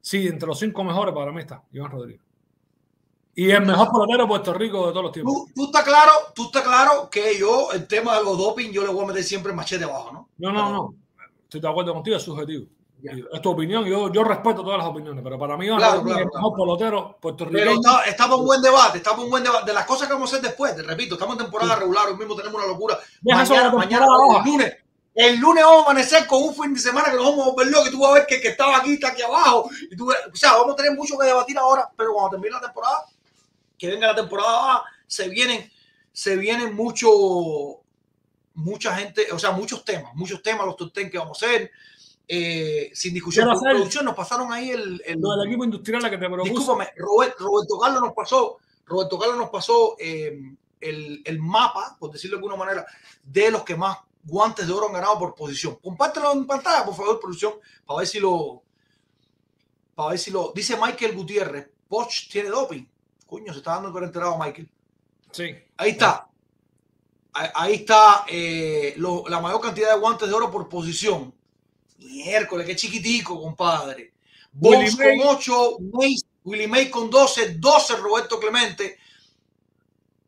Sí, 0.00 0.28
entre 0.28 0.46
los 0.46 0.58
cinco 0.58 0.84
mejores 0.84 1.12
para 1.12 1.32
mí 1.32 1.40
está 1.40 1.62
Iván 1.72 1.90
Rodríguez. 1.90 2.22
Y 3.34 3.50
el 3.50 3.66
mejor 3.66 3.90
pelotero 3.90 4.22
de 4.22 4.28
Puerto 4.28 4.54
Rico 4.54 4.86
de 4.86 4.92
todos 4.92 5.02
los 5.02 5.12
tiempos. 5.12 5.34
Tú, 5.34 5.50
tú 5.54 5.64
estás 5.66 5.84
claro, 5.84 6.12
tú 6.34 6.44
estás 6.44 6.62
claro 6.62 7.10
que 7.10 7.36
yo, 7.38 7.70
el 7.72 7.86
tema 7.86 8.16
de 8.16 8.24
los 8.24 8.38
doping, 8.38 8.70
yo 8.70 8.82
le 8.82 8.88
voy 8.92 9.04
a 9.04 9.08
meter 9.08 9.24
siempre 9.24 9.50
el 9.50 9.56
machete 9.56 9.84
abajo, 9.84 10.10
¿no? 10.12 10.28
No, 10.38 10.52
no, 10.52 10.70
no. 10.72 10.94
Estoy 11.42 11.60
de 11.60 11.68
acuerdo 11.68 11.92
contigo, 11.92 12.16
es 12.16 12.22
subjetivo. 12.22 12.66
Es 13.32 13.42
tu 13.42 13.50
opinión, 13.50 13.84
yo, 13.84 14.10
yo 14.12 14.24
respeto 14.24 14.62
todas 14.64 14.78
las 14.78 14.86
opiniones, 14.86 15.22
pero 15.22 15.38
para 15.38 15.56
mí 15.56 15.66
Claro, 15.66 16.02
claro, 16.02 16.18
es 16.20 16.26
el 16.26 16.30
mejor 16.34 16.52
pelotero 16.54 17.18
puertorriqueño. 17.20 17.64
Pero 17.64 17.80
está- 17.80 18.04
estamos 18.04 18.40
en 18.40 18.46
buen 18.46 18.62
debate, 18.62 18.98
estamos 18.98 19.24
en 19.24 19.30
buen 19.30 19.42
debate. 19.44 19.66
De 19.66 19.72
las 19.74 19.84
cosas 19.86 20.08
que 20.08 20.14
vamos 20.14 20.32
a 20.32 20.36
hacer 20.36 20.48
después, 20.48 20.74
te 20.74 20.82
repito, 20.82 21.14
estamos 21.14 21.36
en 21.36 21.42
temporada 21.42 21.76
regular, 21.76 22.08
hoy 22.08 22.16
mismo 22.16 22.34
tenemos 22.34 22.56
una 22.56 22.66
locura. 22.72 22.98
Deja 23.20 23.38
Mañana, 23.38 23.70
mañana, 23.78 24.06
el 24.38 24.50
lunes, 24.52 24.76
el 25.14 25.36
lunes 25.38 25.64
vamos 25.64 25.82
a 25.86 25.90
amanecer 25.90 26.26
con 26.26 26.42
un 26.42 26.54
fin 26.54 26.74
de 26.74 26.80
semana 26.80 27.10
que 27.10 27.16
nos 27.16 27.24
vamos 27.26 27.46
a 27.46 27.50
volver 27.50 27.66
locos 27.68 27.88
y 27.88 27.90
tú 27.92 28.00
vas 28.00 28.10
a 28.10 28.14
ver 28.14 28.26
que 28.26 28.40
que 28.40 28.48
estaba 28.48 28.76
aquí 28.78 28.94
está 28.94 29.08
aquí 29.08 29.22
abajo. 29.22 29.68
Y 29.90 29.96
tú, 29.96 30.06
ves- 30.06 30.18
o 30.32 30.36
sea, 30.36 30.54
vamos 30.54 30.72
a 30.72 30.76
tener 30.76 30.92
mucho 30.94 31.16
que 31.18 31.26
debatir 31.26 31.56
ahora, 31.58 31.88
pero 31.96 32.12
cuando 32.12 32.30
termine 32.30 32.54
la 32.54 32.60
temporada, 32.62 33.04
que 33.78 33.88
venga 33.88 34.06
la 34.08 34.14
temporada 34.16 34.50
baja, 34.52 34.84
se 35.06 35.28
vienen, 35.28 35.70
se 36.12 36.36
vienen 36.36 36.74
mucho, 36.74 37.10
mucha 38.54 38.94
gente, 38.96 39.26
o 39.32 39.38
sea, 39.38 39.50
muchos 39.50 39.84
temas, 39.84 40.14
muchos 40.14 40.42
temas, 40.42 40.64
los 40.66 40.76
top 40.76 40.92
10 40.94 41.10
que 41.10 41.18
vamos 41.18 41.42
a 41.42 41.46
hacer. 41.46 41.70
Eh, 42.28 42.90
sin 42.94 43.14
discusión, 43.14 43.44
por 43.54 43.62
producción, 43.76 44.04
nos 44.04 44.14
pasaron 44.14 44.52
ahí 44.52 44.70
el, 44.70 45.02
el- 45.06 45.20
Lo 45.20 45.36
del 45.36 45.46
equipo 45.48 45.64
industrial 45.64 46.02
la 46.02 46.10
que 46.10 46.18
te 46.18 46.26
propuse. 46.28 46.50
Discúlpame, 46.50 46.88
Robert- 46.96 47.38
Roberto 47.38 47.78
Carlos 47.78 48.02
nos 48.02 48.12
pasó, 48.14 48.56
Roberto 48.86 49.18
Carlos 49.18 49.38
nos 49.38 49.50
pasó 49.50 49.96
eh, 49.98 50.38
el, 50.80 51.22
el 51.24 51.38
mapa, 51.40 51.96
por 51.98 52.10
decirlo 52.10 52.36
de 52.36 52.40
alguna 52.44 52.56
manera, 52.56 52.86
de 53.22 53.50
los 53.50 53.62
que 53.62 53.76
más 53.76 53.98
guantes 54.24 54.66
de 54.66 54.72
oro 54.72 54.86
han 54.88 54.92
ganado 54.94 55.18
por 55.18 55.34
posición. 55.34 55.76
Compártelo 55.82 56.32
en 56.32 56.46
pantalla, 56.46 56.84
por 56.84 56.94
favor, 56.96 57.20
producción, 57.20 57.54
para 57.86 57.98
ver 57.98 58.06
si 58.08 58.18
lo. 58.18 58.62
Para 59.94 60.10
ver 60.10 60.18
si 60.18 60.30
lo. 60.30 60.52
Dice 60.54 60.76
Michael 60.76 61.14
Gutiérrez, 61.16 61.68
Poch 61.88 62.28
tiene 62.30 62.48
doping. 62.48 62.84
Coño, 63.26 63.52
se 63.52 63.58
está 63.58 63.72
dando 63.72 63.92
por 63.92 64.02
enterado 64.04 64.36
Michael. 64.38 64.68
Sí. 65.30 65.54
Ahí 65.76 65.90
está. 65.90 66.28
Ahí, 67.32 67.48
ahí 67.54 67.74
está 67.74 68.24
eh, 68.28 68.94
lo- 68.96 69.24
la 69.28 69.40
mayor 69.40 69.60
cantidad 69.60 69.92
de 69.94 70.00
guantes 70.00 70.28
de 70.28 70.34
oro 70.34 70.50
por 70.50 70.68
posición. 70.68 71.32
Miércoles, 71.98 72.66
qué 72.66 72.76
chiquitico, 72.76 73.40
compadre. 73.40 74.12
Bones 74.52 74.96
con 74.96 75.04
8, 75.22 75.76
Willie 76.44 76.68
May 76.68 76.88
con 76.88 77.10
12, 77.10 77.54
12 77.58 77.96
Roberto 77.96 78.38
Clemente, 78.38 78.98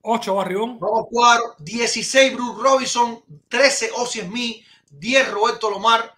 8 0.03 0.35
Barribón. 0.35 0.79
vamos 0.79 1.07
4, 1.11 1.57
16 1.59 2.33
Bruce 2.35 2.63
Robinson, 2.63 3.23
13 3.49 3.91
Ozzy 3.97 4.21
Smith, 4.21 4.65
10 4.91 5.31
Roberto 5.31 5.71
Lomar, 5.71 6.15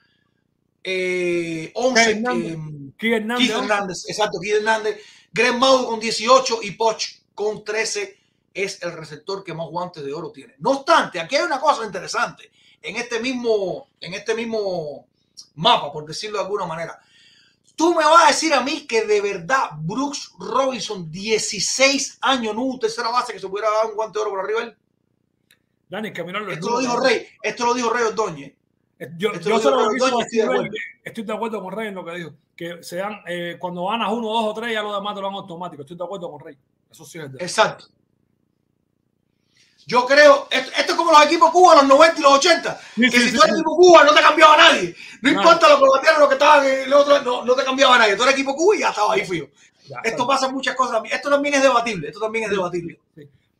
eh, 0.82 1.70
11 1.74 2.10
Hernández. 2.10 2.46
eh, 2.46 2.52
Hernández. 2.52 2.94
Keith 2.96 3.22
11. 3.22 3.52
Hernández, 3.52 4.04
exacto, 4.08 4.38
Keith 4.40 4.54
Hernández. 4.56 5.00
Greg 5.32 5.54
Maudo 5.54 5.86
con 5.86 6.00
18 6.00 6.60
y 6.62 6.72
Poch 6.72 7.04
con 7.34 7.62
13 7.64 8.18
es 8.52 8.82
el 8.82 8.92
receptor 8.92 9.44
que 9.44 9.54
más 9.54 9.68
guantes 9.68 10.04
de 10.04 10.12
oro 10.12 10.32
tiene. 10.32 10.54
No 10.58 10.70
obstante, 10.70 11.20
aquí 11.20 11.36
hay 11.36 11.42
una 11.42 11.60
cosa 11.60 11.84
interesante. 11.84 12.50
En 12.82 12.96
este 12.96 13.20
mismo, 13.20 13.88
en 14.00 14.14
este 14.14 14.34
mismo 14.34 15.06
mapa, 15.54 15.92
por 15.92 16.04
decirlo 16.06 16.38
de 16.38 16.44
alguna 16.44 16.66
manera. 16.66 16.98
Tú 17.76 17.94
me 17.94 18.04
vas 18.04 18.24
a 18.24 18.28
decir 18.28 18.52
a 18.52 18.60
mí 18.60 18.86
que 18.86 19.06
de 19.06 19.20
verdad 19.20 19.70
Brooks 19.78 20.32
Robinson, 20.38 21.10
16 21.10 22.18
años, 22.20 22.54
no 22.54 22.62
hubo 22.62 22.78
tercera 22.78 23.08
base 23.08 23.32
que 23.32 23.38
se 23.38 23.48
pudiera 23.48 23.70
dar 23.70 23.86
un 23.86 23.94
guante 23.94 24.18
de 24.18 24.22
oro 24.22 24.30
por 24.32 24.40
arriba. 24.40 24.60
de 24.60 24.66
él? 24.66 24.76
Dani, 25.88 26.12
que 26.12 26.22
mirar 26.22 26.42
los 26.42 26.54
Esto 26.54 26.70
lo 26.70 26.78
dijo 26.78 27.00
Rey, 27.00 27.26
esto 27.42 27.66
lo 27.66 27.74
dijo 27.74 27.90
Rey 27.90 28.04
Ordóñez. 28.04 28.52
Eh, 28.98 29.08
Yo, 29.16 29.32
yo 29.32 29.50
lo 29.50 29.58
solo 29.58 29.90
estoy 29.92 30.38
de 30.38 30.42
acuerdo. 30.42 30.70
estoy 31.02 31.24
de 31.24 31.32
acuerdo 31.32 31.62
con 31.62 31.72
Rey 31.74 31.88
en 31.88 31.94
lo 31.94 32.04
que 32.04 32.12
dijo. 32.12 32.30
Que 32.54 32.82
sean, 32.82 33.22
eh, 33.26 33.56
cuando 33.58 33.86
ganas 33.86 34.12
uno, 34.12 34.28
dos 34.28 34.44
o 34.44 34.54
tres, 34.54 34.72
ya 34.74 34.82
lo 34.82 34.94
demás 34.94 35.14
te 35.14 35.20
lo 35.22 35.26
dan 35.28 35.36
automático. 35.36 35.82
Estoy 35.82 35.96
de 35.96 36.04
acuerdo 36.04 36.30
con 36.30 36.40
Rey. 36.40 36.58
Eso 36.90 37.04
sí 37.04 37.18
es 37.18 37.24
verdad. 37.24 37.40
Exacto. 37.40 37.86
Yo 39.90 40.06
creo, 40.06 40.46
esto, 40.50 40.70
esto 40.76 40.92
es 40.92 40.96
como 40.98 41.10
los 41.10 41.24
equipos 41.24 41.50
Cuba, 41.50 41.74
los 41.76 41.84
90 41.84 42.20
y 42.20 42.22
los 42.22 42.32
80, 42.34 42.80
Sí, 42.94 43.10
que 43.10 43.18
sí, 43.18 43.28
si 43.30 43.34
tú 43.36 43.42
eres 43.42 43.54
sí. 43.54 43.60
equipo 43.60 43.76
Cuba 43.76 44.04
no 44.04 44.14
te 44.14 44.20
cambiaba 44.20 44.56
nadie. 44.56 44.94
No 45.22 45.30
importa 45.30 45.68
lo 45.68 45.78
que 45.78 45.84
batearon, 45.96 46.20
lo 46.20 46.28
que 46.28 46.34
estaban 46.34 46.64
en 46.66 46.78
el 46.82 46.92
otro, 46.92 47.20
no, 47.22 47.44
no 47.44 47.54
te 47.54 47.64
cambiaba 47.64 47.98
nadie. 47.98 48.14
Tú 48.14 48.22
eres 48.22 48.34
equipo 48.34 48.54
Cuba 48.54 48.76
y 48.76 48.80
ya 48.80 48.90
estaba 48.90 49.14
ahí. 49.14 49.26
Ya, 49.88 49.98
Esto 50.04 50.26
pasa 50.26 50.46
en 50.46 50.54
muchas 50.54 50.76
cosas. 50.76 50.92
también. 50.94 51.16
Esto 51.16 51.28
también 51.28 51.54
es 51.56 51.62
debatible. 51.62 52.08
Esto 52.08 52.20
también 52.20 52.44
es 52.44 52.50
debatible. 52.50 53.00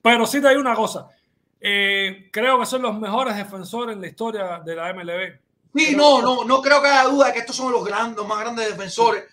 Pero 0.02 0.24
sí 0.26 0.40
te 0.40 0.48
digo 0.50 0.60
una 0.60 0.76
cosa. 0.76 1.08
Eh, 1.60 2.28
creo 2.32 2.58
que 2.60 2.66
son 2.66 2.82
los 2.82 2.96
mejores 2.98 3.36
defensores 3.36 3.94
en 3.96 4.00
la 4.00 4.06
historia 4.06 4.60
de 4.64 4.76
la 4.76 4.92
MLB. 4.94 5.38
Sí, 5.74 5.94
no, 5.96 6.22
no, 6.22 6.44
no 6.44 6.62
creo 6.62 6.80
que 6.80 6.88
haya 6.88 7.04
duda 7.04 7.26
de 7.26 7.32
que 7.32 7.38
estos 7.40 7.56
son 7.56 7.70
los 7.72 7.84
grandes, 7.84 8.16
los 8.16 8.26
más 8.26 8.40
grandes 8.40 8.68
defensores, 8.68 9.24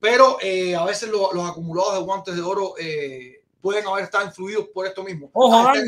pero 0.00 0.38
eh, 0.40 0.74
a 0.74 0.84
veces 0.84 1.08
lo- 1.08 1.32
los 1.32 1.48
acumulados 1.50 1.94
de 1.94 2.00
guantes 2.00 2.34
de 2.34 2.42
oro 2.42 2.74
eh, 2.78 3.42
pueden 3.60 3.86
haber 3.86 4.04
estado 4.04 4.24
influidos 4.24 4.66
por 4.74 4.86
esto 4.86 5.02
mismo. 5.04 5.30
Ojo, 5.32 5.72
este 5.72 5.86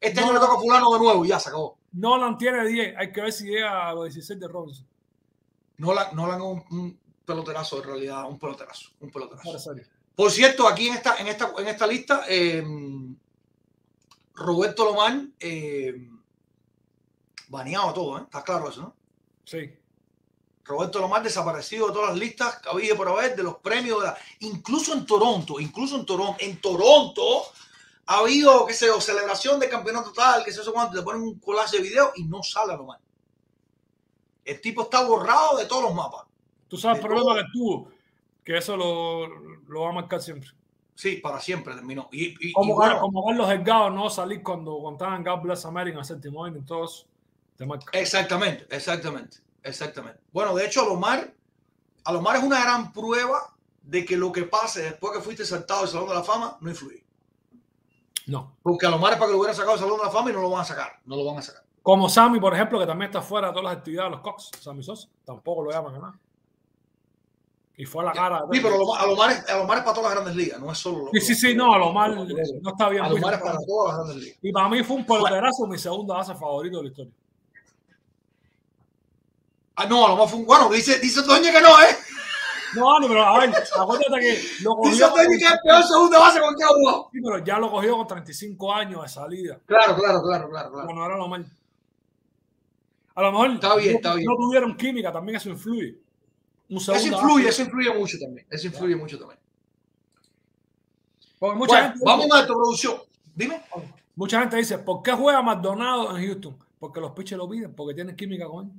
Este 0.00 0.20
No. 0.20 0.26
año 0.26 0.34
le 0.34 0.40
toca 0.40 0.54
a 0.54 0.58
fulano 0.60 0.92
de 0.92 0.98
nuevo 0.98 1.24
y 1.24 1.28
ya 1.28 1.38
se 1.40 1.48
acabó. 1.48 1.78
Nolan 1.92 2.36
tiene 2.38 2.66
10. 2.66 2.96
Hay 2.98 3.12
que 3.12 3.20
ver 3.22 3.32
si 3.32 3.44
llega 3.46 3.88
a 3.88 3.94
los 3.94 4.04
16 4.04 4.38
de 4.38 4.48
Robinson. 4.48 4.86
No 5.78 5.92
la, 5.94 6.12
no 6.12 6.26
la 6.26 6.42
un, 6.42 6.62
un 6.70 6.98
peloterazo 7.24 7.78
en 7.78 7.84
realidad, 7.84 8.24
un 8.28 8.38
peloterazo, 8.38 8.90
un 9.00 9.10
peloterazo. 9.10 9.72
Por 10.14 10.30
cierto, 10.30 10.66
aquí 10.68 10.88
en 10.88 10.94
esta, 10.94 11.16
en 11.16 11.26
esta, 11.28 11.52
en 11.58 11.68
esta 11.68 11.86
lista, 11.86 12.22
eh, 12.28 12.64
Roberto 14.34 14.84
Lomán, 14.84 15.34
eh, 15.40 16.08
baneado 17.48 17.92
todo, 17.94 18.18
¿eh? 18.18 18.22
Está 18.22 18.42
claro 18.42 18.68
eso, 18.68 18.80
¿no? 18.82 18.96
Sí. 19.44 19.70
Roberto 20.64 20.98
Lomar 21.00 21.22
desaparecido 21.22 21.86
de 21.86 21.92
todas 21.92 22.10
las 22.10 22.18
listas 22.18 22.56
que 22.60 22.68
había 22.68 22.96
por 22.96 23.08
haber 23.08 23.36
de 23.36 23.42
los 23.44 23.56
premios, 23.58 24.00
de 24.00 24.06
la- 24.08 24.18
incluso 24.40 24.92
en 24.94 25.06
Toronto, 25.06 25.60
incluso 25.60 25.96
en 25.96 26.04
Toronto, 26.04 26.36
en 26.40 26.60
Toronto 26.60 27.42
ha 28.06 28.18
habido, 28.18 28.64
qué 28.66 28.72
sé 28.74 28.86
yo, 28.86 29.00
celebración 29.00 29.58
de 29.60 29.68
campeonato 29.68 30.12
tal, 30.12 30.44
que 30.44 30.52
sé 30.52 30.62
yo 30.64 30.72
cuánto, 30.72 30.96
te 30.96 31.02
ponen 31.02 31.22
un 31.22 31.38
collage 31.40 31.76
de 31.78 31.82
video 31.82 32.12
y 32.16 32.24
no 32.24 32.42
sale 32.42 32.72
a 32.72 32.76
Lomar. 32.76 33.00
El 34.44 34.60
tipo 34.60 34.82
está 34.82 35.02
borrado 35.04 35.56
de 35.56 35.66
todos 35.66 35.82
los 35.82 35.94
mapas. 35.94 36.24
Tú 36.68 36.76
sabes 36.76 36.98
el 36.98 37.04
problema 37.04 37.32
todo. 37.32 37.36
que 37.36 37.44
tuvo. 37.52 37.88
Que 38.44 38.56
eso 38.58 38.76
lo, 38.76 39.26
lo 39.66 39.80
va 39.82 39.88
a 39.90 39.92
marcar 39.92 40.22
siempre. 40.22 40.50
Sí, 40.94 41.16
para 41.16 41.40
siempre 41.40 41.74
terminó. 41.74 42.08
Y, 42.12 42.26
y- 42.26 42.36
y 42.50 42.52
Como, 42.52 42.76
como 42.76 43.26
Carlos 43.26 43.48
Delgado 43.48 43.90
no 43.90 44.08
salir 44.08 44.42
cuando 44.42 44.78
contaban 44.80 45.22
God 45.24 45.40
Bless 45.42 45.64
America 45.66 46.02
séptimo 46.04 46.44
año, 46.44 46.56
entonces 46.56 47.06
te 47.56 47.66
marca. 47.66 47.86
exactamente, 47.92 48.66
exactamente, 48.70 49.38
exactamente. 49.62 50.20
Bueno, 50.32 50.54
de 50.54 50.64
hecho, 50.64 50.82
a 50.82 50.86
Lomar, 50.86 51.34
a 52.04 52.12
Lomar 52.12 52.36
es 52.36 52.44
una 52.44 52.62
gran 52.62 52.92
prueba 52.92 53.52
de 53.82 54.04
que 54.04 54.16
lo 54.16 54.30
que 54.32 54.44
pase 54.44 54.82
después 54.82 55.12
que 55.12 55.22
fuiste 55.22 55.44
saltado 55.44 55.80
del 55.82 55.90
Salón 55.90 56.08
de 56.08 56.14
la 56.14 56.22
Fama 56.24 56.56
no 56.60 56.70
influye. 56.70 57.04
No. 58.26 58.56
Porque 58.62 58.86
a 58.86 58.90
Lomar 58.90 59.12
es 59.12 59.18
para 59.18 59.28
que 59.28 59.32
lo 59.32 59.38
hubieran 59.38 59.54
sacado 59.54 59.72
del 59.72 59.80
Salón 59.80 59.98
de 59.98 60.04
la 60.04 60.10
Fama 60.10 60.30
y 60.30 60.32
no 60.32 60.42
lo 60.42 60.50
van 60.50 60.62
a 60.62 60.64
sacar. 60.64 61.00
No 61.04 61.16
lo 61.16 61.24
van 61.24 61.38
a 61.38 61.42
sacar. 61.42 61.62
Como 61.82 62.08
Sammy, 62.08 62.40
por 62.40 62.52
ejemplo, 62.52 62.80
que 62.80 62.86
también 62.86 63.10
está 63.10 63.22
fuera 63.22 63.48
de 63.48 63.52
todas 63.52 63.64
las 63.64 63.76
actividades 63.76 64.10
de 64.10 64.16
los 64.16 64.20
Cox. 64.20 64.50
Sammy 64.60 64.82
Sosa. 64.82 65.08
Tampoco 65.24 65.62
lo 65.62 65.70
llaman 65.70 65.94
a 65.94 65.98
nada. 65.98 66.18
Y 67.76 67.84
fue 67.84 68.02
a 68.02 68.06
la 68.06 68.12
cara. 68.12 68.42
Sí, 68.50 68.58
pero 68.60 68.94
a 68.96 69.06
Lomar, 69.06 69.30
es, 69.30 69.48
a 69.48 69.66
para 69.66 69.84
todas 69.84 70.02
las 70.02 70.12
grandes 70.14 70.34
ligas, 70.34 70.58
no 70.58 70.72
es 70.72 70.78
solo. 70.78 71.10
Sí, 71.12 71.20
sí, 71.20 71.34
sí, 71.34 71.54
no, 71.54 71.74
a 71.74 71.78
lo 71.78 71.92
mal 71.92 72.16
no 72.16 72.70
está 72.70 72.88
bien. 72.88 73.04
A 73.04 73.08
visto 73.08 73.20
Lomar 73.20 73.34
es 73.34 73.40
para 73.40 73.58
todas 73.64 73.88
las 73.88 74.06
grandes 74.06 74.24
ligas. 74.24 74.38
Y 74.42 74.52
para 74.52 74.68
mí 74.70 74.82
fue 74.82 74.96
un 74.96 75.06
peloterazo, 75.06 75.66
mi 75.66 75.78
segunda 75.78 76.14
base 76.14 76.34
favorito 76.34 76.78
de 76.78 76.82
la 76.82 76.88
historia. 76.88 77.12
Ah, 79.76 79.86
no, 79.86 80.06
a 80.06 80.08
Lomar 80.08 80.28
fue 80.28 80.38
un. 80.38 80.46
Bueno, 80.46 80.70
dice, 80.70 80.98
dice 80.98 81.22
Toño 81.22 81.52
que 81.52 81.60
no, 81.60 81.80
¿eh? 81.82 81.96
No, 82.76 82.92
Dani, 82.92 83.08
pero 83.08 83.22
a 83.24 83.40
ver, 83.40 83.54
acuérdate 83.78 84.20
que 84.20 84.40
lo 84.62 84.76
Dice 84.82 85.02
cogió. 85.04 85.08
Toño 85.08 85.28
que 85.28 85.44
es 85.44 85.60
peor 85.62 85.82
segunda 85.84 86.18
base 86.18 86.40
con 86.40 86.54
que 86.54 86.64
jugado. 86.64 87.08
Sí, 87.12 87.20
pero 87.22 87.44
ya 87.44 87.58
lo 87.58 87.70
cogió 87.70 87.96
con 87.96 88.06
35 88.06 88.72
años 88.72 89.02
de 89.02 89.08
salida. 89.08 89.60
Claro, 89.66 89.96
claro, 89.96 90.22
claro, 90.22 90.48
claro. 90.50 90.70
claro. 90.70 90.86
Bueno, 90.86 91.06
era 91.06 91.16
lo 91.16 91.28
mal. 91.28 91.46
A 93.14 93.22
lo 93.22 93.32
mejor 93.32 93.50
Está 93.52 93.76
bien, 93.76 93.92
no, 93.92 93.96
está 93.96 94.14
bien. 94.14 94.26
no 94.26 94.36
tuvieron 94.36 94.76
química, 94.76 95.10
también 95.10 95.36
eso 95.36 95.48
influye. 95.48 95.98
Eso 96.68 96.80
segundo 96.94 97.16
influye, 97.16 97.46
base. 97.46 97.48
eso 97.48 97.62
influye 97.62 97.94
mucho 97.98 98.18
también. 98.18 98.46
Eso 98.50 98.66
influye 98.66 98.96
mucho 98.96 99.18
también. 99.18 99.40
Mucha, 101.40 101.54
Bueno, 101.56 101.74
gente, 101.92 102.00
vamos 102.04 102.26
a 102.32 102.46
tu 102.46 102.54
producción. 102.54 102.96
Dime. 103.34 103.62
mucha 104.14 104.40
gente 104.40 104.56
dice, 104.56 104.78
¿por 104.78 105.02
qué 105.02 105.12
juega 105.12 105.42
Maldonado 105.42 106.16
en 106.16 106.26
Houston? 106.26 106.56
Porque 106.78 107.00
los 107.00 107.12
pitchers 107.12 107.38
lo 107.38 107.48
piden, 107.48 107.74
porque 107.74 107.94
tienen 107.94 108.16
química 108.16 108.46
con 108.46 108.66
él. 108.66 108.72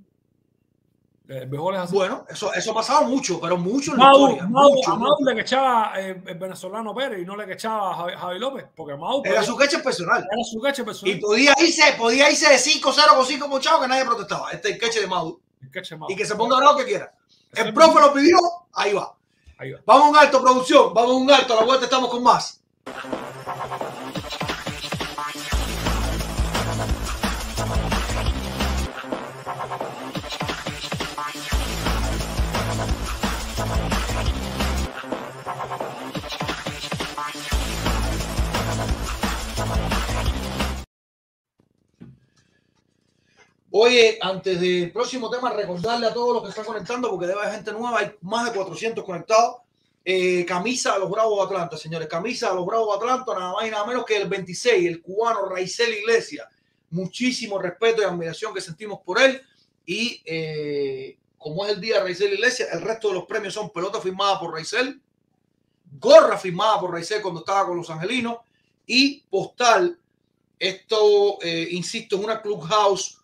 El 1.27 1.49
mejor 1.49 1.75
es 1.75 1.81
así. 1.81 1.93
Bueno, 1.93 2.25
eso, 2.29 2.53
eso 2.53 2.71
ha 2.71 2.73
pasado 2.73 3.03
mucho, 3.03 3.39
pero 3.41 3.57
mucho 3.57 3.91
en 3.91 3.97
la 3.97 4.11
Mau, 4.11 4.37
mucho, 4.47 4.91
a 4.91 4.95
Mau 4.95 5.15
le 5.25 5.35
que 5.35 5.41
echaba 5.41 5.91
eh, 5.97 6.21
el 6.25 6.37
venezolano 6.37 6.95
Pérez 6.95 7.21
y 7.21 7.25
no 7.25 7.35
le 7.35 7.45
que 7.45 7.53
echaba 7.53 7.91
a 7.91 7.95
Javi, 7.95 8.13
Javi 8.17 8.39
López, 8.39 8.65
porque 8.73 8.95
Mau 8.95 9.21
Era 9.25 9.43
su 9.43 9.57
queche 9.57 9.79
personal. 9.79 10.25
era 10.31 10.43
su 10.43 10.61
queche 10.61 10.85
personal. 10.85 11.15
Y 11.15 11.19
podía 11.19 11.53
irse, 11.59 11.83
podía 11.97 12.31
irse 12.31 12.49
de 12.49 12.55
5-0 12.55 13.15
con 13.15 13.25
5 13.25 13.47
muchachos 13.49 13.81
que 13.81 13.87
nadie 13.89 14.05
protestaba. 14.05 14.51
Este 14.51 14.69
es 14.69 14.73
el 14.75 14.79
queche 14.79 15.01
de 15.01 15.07
Mau. 15.07 15.37
El 15.61 15.69
queche 15.69 15.97
Mau. 15.97 16.09
Y 16.09 16.15
que 16.15 16.25
se 16.25 16.35
ponga 16.35 16.57
bravo 16.57 16.77
que 16.77 16.85
quiera. 16.85 17.11
El 17.53 17.73
profe 17.73 17.99
lo 17.99 18.13
pidió, 18.13 18.37
ahí 18.73 18.93
va. 18.93 19.13
Ahí 19.57 19.71
va. 19.71 19.79
Vamos 19.85 20.05
a 20.05 20.09
un 20.09 20.15
alto, 20.15 20.41
producción. 20.41 20.93
Vamos 20.93 21.11
a 21.11 21.15
un 21.15 21.31
alto. 21.31 21.53
A 21.53 21.55
la 21.57 21.63
vuelta 21.63 21.85
estamos 21.85 22.09
con 22.09 22.23
más. 22.23 22.61
Oye, 43.87 44.19
antes 44.19 44.59
del 44.59 44.91
próximo 44.91 45.29
tema, 45.29 45.49
recordarle 45.49 46.07
a 46.07 46.13
todos 46.13 46.33
los 46.33 46.43
que 46.43 46.49
están 46.49 46.65
conectando, 46.65 47.09
porque 47.09 47.25
debe 47.25 47.39
haber 47.39 47.53
gente 47.53 47.71
nueva, 47.71 47.99
hay 47.99 48.11
más 48.19 48.43
de 48.43 48.57
400 48.57 49.01
conectados. 49.01 49.61
Eh, 50.03 50.43
camisa 50.45 50.95
a 50.95 50.97
los 50.99 51.09
Bravos 51.09 51.37
de 51.37 51.45
Atlanta, 51.45 51.77
señores. 51.77 52.09
Camisa 52.09 52.51
a 52.51 52.53
los 52.53 52.65
Bravos 52.65 52.89
de 52.89 53.05
Atlanta, 53.05 53.33
nada 53.33 53.53
más 53.53 53.65
y 53.65 53.71
nada 53.71 53.85
menos 53.85 54.03
que 54.03 54.17
el 54.17 54.27
26, 54.27 54.85
el 54.85 55.01
cubano 55.01 55.45
Raizel 55.45 55.93
Iglesias. 55.93 56.49
Muchísimo 56.89 57.59
respeto 57.59 58.01
y 58.01 58.03
admiración 58.03 58.53
que 58.53 58.59
sentimos 58.59 58.99
por 59.05 59.21
él. 59.21 59.41
Y 59.85 60.21
eh, 60.25 61.17
como 61.37 61.65
es 61.65 61.71
el 61.71 61.79
día 61.79 61.99
de 61.99 62.03
Raizel 62.03 62.33
Iglesias, 62.33 62.67
el 62.73 62.81
resto 62.81 63.07
de 63.07 63.13
los 63.13 63.23
premios 63.23 63.53
son 63.53 63.69
pelota 63.69 64.01
firmada 64.01 64.37
por 64.37 64.51
Raizel, 64.51 65.01
gorra 65.97 66.37
firmada 66.37 66.77
por 66.81 66.91
Raizel 66.91 67.21
cuando 67.21 67.39
estaba 67.39 67.65
con 67.65 67.77
los 67.77 67.89
angelinos 67.89 68.39
y 68.85 69.21
postal. 69.29 69.97
Esto, 70.59 71.41
eh, 71.41 71.69
insisto, 71.71 72.17
es 72.17 72.23
una 72.25 72.41
clubhouse, 72.41 73.21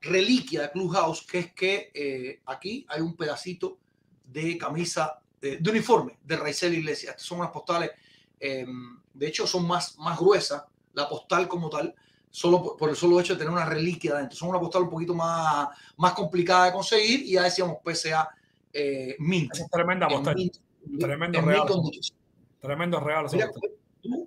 reliquia 0.00 0.62
de 0.62 0.70
clubhouse, 0.70 1.26
que 1.26 1.38
es 1.40 1.52
que 1.52 1.90
eh, 1.94 2.40
aquí 2.46 2.86
hay 2.88 3.00
un 3.00 3.16
pedacito 3.16 3.78
de 4.24 4.56
camisa 4.58 5.20
de, 5.40 5.56
de 5.58 5.70
uniforme 5.70 6.18
de 6.22 6.36
Raizel 6.36 6.74
Iglesias. 6.74 7.12
Estas 7.12 7.26
son 7.26 7.40
unas 7.40 7.50
postales, 7.50 7.90
eh, 8.40 8.66
de 9.14 9.26
hecho 9.26 9.46
son 9.46 9.66
más, 9.66 9.96
más 9.98 10.18
gruesas, 10.18 10.62
la 10.94 11.08
postal 11.08 11.48
como 11.48 11.68
tal, 11.70 11.94
solo 12.30 12.62
por, 12.62 12.76
por 12.76 12.90
el 12.90 12.96
solo 12.96 13.18
hecho 13.20 13.32
de 13.34 13.38
tener 13.38 13.52
una 13.52 13.64
reliquia 13.64 14.14
dentro. 14.16 14.36
Son 14.36 14.48
una 14.50 14.60
postal 14.60 14.82
un 14.82 14.90
poquito 14.90 15.14
más, 15.14 15.68
más 15.96 16.12
complicada 16.12 16.66
de 16.66 16.72
conseguir 16.72 17.20
y 17.22 17.32
ya 17.32 17.42
decíamos 17.44 17.78
PSA 17.84 18.28
eh, 18.72 19.16
Mint. 19.18 19.54
Es 19.54 19.68
tremenda 19.70 20.06
En 20.06 20.12
postal. 20.12 20.36
mint- 20.36 20.60
Tremendo 21.00 21.40
condition. 21.66 22.18
Tremendo 22.60 23.00
Mira, 23.00 23.50
tú, 23.52 23.60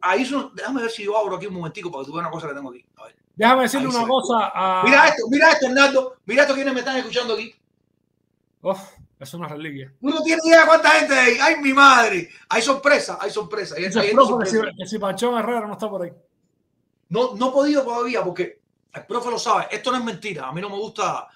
ahí 0.01 0.25
son- 0.25 0.53
déjame 0.55 0.81
ver 0.81 0.91
si 0.91 1.03
yo 1.03 1.17
abro 1.17 1.35
aquí 1.37 1.45
un 1.47 1.53
momentico 1.55 1.91
para 1.91 2.03
que 2.03 2.07
tú 2.07 2.13
veas 2.13 2.23
una 2.25 2.31
cosa 2.31 2.47
que 2.47 2.53
tengo 2.53 2.69
aquí. 2.71 2.85
A 2.97 3.03
ver. 3.05 3.15
Déjame 3.35 3.63
decirle 3.63 3.87
Ahí 3.89 3.95
una 3.95 4.07
cosa 4.07 4.51
a. 4.53 4.83
Mira 4.83 5.07
esto, 5.07 5.23
mira 5.29 5.51
esto, 5.51 5.65
Hernando. 5.67 6.17
Mira 6.25 6.41
esto, 6.43 6.53
quienes 6.53 6.73
me 6.73 6.79
están 6.79 6.97
escuchando 6.97 7.33
aquí. 7.33 7.55
Uf, 8.61 8.79
es 9.19 9.33
una 9.33 9.47
reliquia. 9.47 9.93
Tú 9.99 10.09
no 10.09 10.21
tienes 10.21 10.45
idea 10.45 10.61
de 10.61 10.67
cuánta 10.67 10.89
gente 10.91 11.13
hay. 11.13 11.37
¡Ay, 11.41 11.55
mi 11.61 11.73
madre! 11.73 12.29
Hay 12.49 12.61
sorpresa, 12.61 13.17
hay 13.19 13.31
sorpresa. 13.31 13.75
Hay, 13.75 13.85
hay 13.85 13.91
profe 13.91 14.09
que 14.09 14.15
sorpresa. 14.15 14.71
si, 14.71 14.77
que 14.77 14.85
si 14.87 14.99
Panchón 14.99 15.37
Herrera 15.37 15.67
no 15.67 15.73
está 15.73 15.89
por 15.89 16.03
ahí. 16.03 16.11
No, 17.09 17.35
no 17.35 17.49
he 17.49 17.51
podido 17.51 17.83
todavía 17.83 18.23
porque 18.23 18.61
el 18.93 19.05
profe 19.05 19.29
lo 19.29 19.39
sabe. 19.39 19.67
Esto 19.71 19.91
no 19.91 19.97
es 19.97 20.03
mentira. 20.03 20.47
A 20.47 20.53
mí 20.53 20.61
no 20.61 20.69
me 20.69 20.77
gusta 20.77 21.27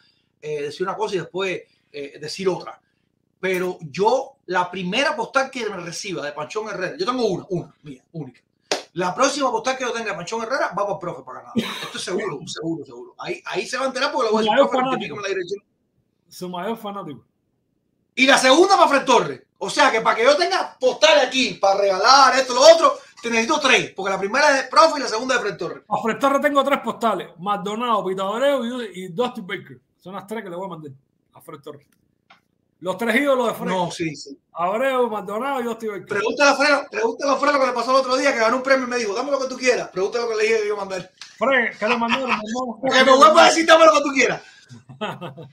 eh, 0.42 0.64
decir 0.64 0.86
una 0.86 0.96
cosa 0.96 1.16
y 1.16 1.20
después 1.20 1.62
eh, 1.92 2.20
decir 2.20 2.48
otra. 2.50 2.80
pero 3.40 3.78
yo, 3.82 4.38
la 4.48 4.70
primera 4.70 5.16
postal 5.16 5.50
que 5.50 5.70
me 5.70 5.78
reciba 5.78 6.26
de 6.26 6.32
Panchón 6.32 6.68
Herrera, 6.70 6.98
yo 6.98 7.06
tengo 7.06 7.26
una, 7.26 7.46
una, 7.50 7.76
mía, 7.84 8.04
única. 8.12 8.42
La 8.96 9.14
próxima 9.14 9.52
postal 9.52 9.78
que 9.78 9.84
yo 9.84 9.92
tenga 9.92 10.16
Panchón 10.16 10.42
Herrera 10.44 10.70
va 10.70 10.84
para 10.84 10.94
el 10.94 11.00
profe 11.00 11.24
para 11.24 11.40
ganar. 11.40 11.54
Esto 11.58 11.98
es 11.98 12.04
seguro, 12.04 12.40
seguro, 12.48 12.86
seguro. 12.86 13.16
Ahí, 13.18 13.42
ahí 13.46 13.68
se 13.68 13.78
va 13.78 13.84
a 13.84 13.88
enterar 13.88 14.10
porque 14.10 14.28
le 14.28 14.32
voy 14.32 14.48
a 14.48 14.52
decir, 14.52 14.70
profe, 14.70 14.78
fanático. 14.78 15.20
la 15.20 15.28
dirección. 15.28 15.64
Su 16.30 16.50
mayor 16.50 16.78
fanático. 16.78 17.26
Y 18.16 18.26
la 18.26 18.38
segunda 18.38 18.78
para 18.78 18.88
Fred 18.88 19.04
Torres. 19.04 19.42
O 19.58 19.70
sea 19.70 19.92
que 19.92 20.00
para 20.00 20.16
que 20.16 20.24
yo 20.24 20.38
tenga 20.38 20.78
postal 20.80 21.20
aquí 21.20 21.56
para 21.56 21.82
regalar 21.82 22.40
esto, 22.40 22.56
lo 22.56 22.62
otro, 22.62 22.98
te 23.22 23.30
necesito 23.30 23.60
tres. 23.60 23.92
Porque 23.94 24.12
la 24.12 24.20
primera 24.20 24.50
es 24.52 24.64
de 24.64 24.70
profe 24.70 24.98
y 24.98 25.04
la 25.04 25.10
segunda 25.10 25.36
es 25.36 25.42
de 25.42 25.48
Fred 25.50 25.58
Torres. 25.58 25.84
A 25.90 26.02
Fred 26.02 26.18
Torres 26.18 26.42
tengo 26.42 26.64
tres 26.64 26.80
postales: 26.80 27.38
Maldonado, 27.38 28.06
Pitabreu 28.06 28.64
y, 28.64 29.04
y 29.04 29.08
Dusty 29.10 29.42
Baker. 29.42 29.78
Son 29.98 30.16
las 30.16 30.26
tres 30.26 30.42
que 30.42 30.50
le 30.50 30.56
voy 30.56 30.68
a 30.68 30.70
mandar 30.70 30.92
a 31.34 31.42
Fred 31.42 31.60
Torres. 31.60 31.86
Los 32.86 33.00
tres 33.00 33.16
ídolos 33.16 33.48
de 33.48 33.54
Fred. 33.56 33.68
No, 33.68 33.90
sí, 33.90 34.16
sí. 34.16 34.38
Abreu, 34.54 35.10
Maldonado 35.10 35.60
y 35.60 35.66
Baker. 35.66 36.06
Pregúntale 36.06 36.52
a 36.52 36.56
Fred, 36.56 36.88
pregúntale 36.92 37.32
a 37.32 37.36
Fred 37.36 37.54
lo 37.54 37.60
que 37.60 37.66
le 37.66 37.74
pasó 37.74 37.90
el 37.90 37.98
otro 37.98 38.16
día, 38.16 38.32
que 38.32 38.38
ganó 38.38 38.58
un 38.58 38.62
premio 38.62 38.86
y 38.86 38.90
me 38.92 38.98
dijo, 38.98 39.16
dame 39.16 39.32
lo 39.32 39.40
que 39.40 39.48
tú 39.48 39.58
quieras. 39.58 39.90
Pregúntale 39.90 40.26
lo 40.26 40.30
que 40.30 40.36
le 40.36 40.44
dije 40.44 40.62
que 40.62 40.68
yo 40.68 40.78
mandar. 40.78 41.12
Fred, 41.36 41.76
¿qué 41.80 41.88
le 41.88 41.98
mandaron? 41.98 42.30
Que 42.84 43.04
me 43.04 43.18
vuelva 43.18 43.42
a 43.42 43.46
decir, 43.48 43.66
dame 43.66 43.86
lo 43.88 43.94
que 43.94 44.02
tú 44.02 44.12
quieras. 44.14 44.42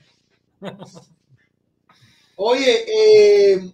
Oye, 2.35 2.85
eh, 2.87 3.73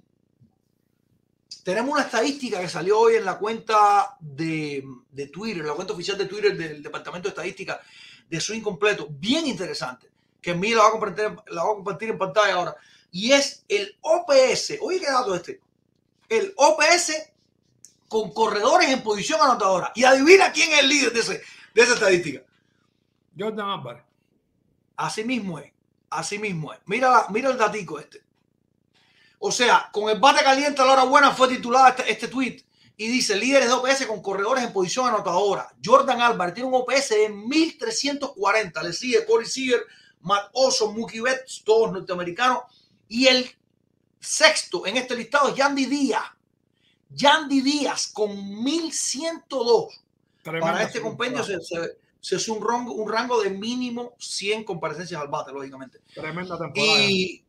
tenemos 1.62 1.92
una 1.92 2.04
estadística 2.04 2.62
que 2.62 2.70
salió 2.70 2.98
hoy 2.98 3.16
en 3.16 3.26
la 3.26 3.38
cuenta 3.38 4.16
de, 4.22 4.86
de 5.12 5.28
Twitter, 5.28 5.66
la 5.66 5.74
cuenta 5.74 5.92
oficial 5.92 6.18
de 6.18 6.28
Twitter 6.28 6.56
del 6.56 6.82
Departamento 6.82 7.28
de 7.28 7.32
Estadística 7.32 7.82
de 8.30 8.40
Swing 8.40 8.62
Completo, 8.62 9.10
bien 9.12 9.46
interesante, 9.48 10.10
que 10.42 10.52
en 10.52 10.62
mí 10.62 10.70
la 10.70 10.84
voy 10.84 10.88
a 10.88 10.92
compartir, 10.92 11.26
la 11.48 11.64
voy 11.64 11.74
a 11.74 11.76
compartir 11.76 12.10
en 12.12 12.18
pantalla 12.18 12.54
ahora, 12.54 12.78
y 13.12 13.32
es 13.32 13.64
el 13.68 13.98
OPS. 14.02 14.74
Oye, 14.82 15.00
qué 15.00 15.08
dato 15.08 15.36
este. 15.36 15.62
El 16.28 16.54
OPS 16.56 17.14
con 18.08 18.32
corredores 18.32 18.90
en 18.90 19.04
posición 19.04 19.42
anotadora. 19.42 19.92
Y 19.96 20.04
adivina 20.04 20.52
quién 20.52 20.72
es 20.74 20.80
el 20.80 20.90
líder 20.90 21.14
de, 21.14 21.20
ese, 21.20 21.42
de 21.74 21.82
esa 21.82 21.94
estadística. 21.94 22.42
Jordan 23.38 23.70
Álvarez. 23.70 24.04
Así 24.96 25.24
mismo 25.24 25.60
es. 25.60 25.72
Así 26.10 26.40
mismo 26.40 26.74
es. 26.74 26.80
Mira, 26.86 27.26
mira 27.30 27.50
el 27.50 27.58
datico 27.58 28.00
este. 28.00 28.24
O 29.40 29.52
sea, 29.52 29.90
con 29.92 30.10
el 30.10 30.20
bate 30.20 30.44
caliente 30.44 30.82
a 30.82 30.86
la 30.86 30.94
hora 30.94 31.04
buena 31.04 31.32
fue 31.32 31.48
titulada 31.48 31.90
este, 31.90 32.12
este 32.12 32.28
tweet 32.28 32.62
y 32.98 33.08
dice 33.08 33.38
líderes 33.38 33.70
de 33.70 33.74
OPS 33.74 34.06
con 34.08 34.22
corredores 34.22 34.62
en 34.62 34.74
posición 34.74 35.08
anotadora. 35.08 35.74
Jordan 35.84 36.22
Álvarez 36.22 36.54
tiene 36.54 36.68
un 36.68 36.76
OPS 36.76 37.10
de 37.10 37.30
1340. 37.30 38.84
Le 38.84 38.92
sigue 38.92 39.26
Corey 39.26 39.48
Seager, 39.48 39.86
Matt 40.20 40.50
Olson, 40.52 40.94
Mookie 40.94 41.22
Betts, 41.22 41.64
todos 41.64 41.94
norteamericanos. 41.94 42.64
Y 43.10 43.28
el 43.28 43.50
sexto 44.20 44.86
en 44.86 44.96
este 44.98 45.16
listado 45.16 45.50
es 45.50 45.56
Yandy 45.56 45.86
Díaz. 45.86 46.24
Yandy 47.10 47.62
Díaz 47.62 48.12
con 48.14 48.64
1102 48.64 50.02
Tremenda 50.44 50.72
para 50.72 50.84
este 50.84 51.02
compendio 51.02 51.44
se, 51.44 51.60
se, 51.62 51.98
se 52.20 52.36
hace 52.36 52.52
un 52.52 52.66
rango, 52.66 52.94
un 52.94 53.12
rango 53.12 53.42
de 53.42 53.50
mínimo 53.50 54.14
100 54.20 54.64
comparecencias 54.64 55.20
al 55.20 55.28
bate, 55.28 55.52
lógicamente. 55.52 56.00
Tremenda 56.14 56.58
temporada. 56.58 57.02
Y 57.02 57.44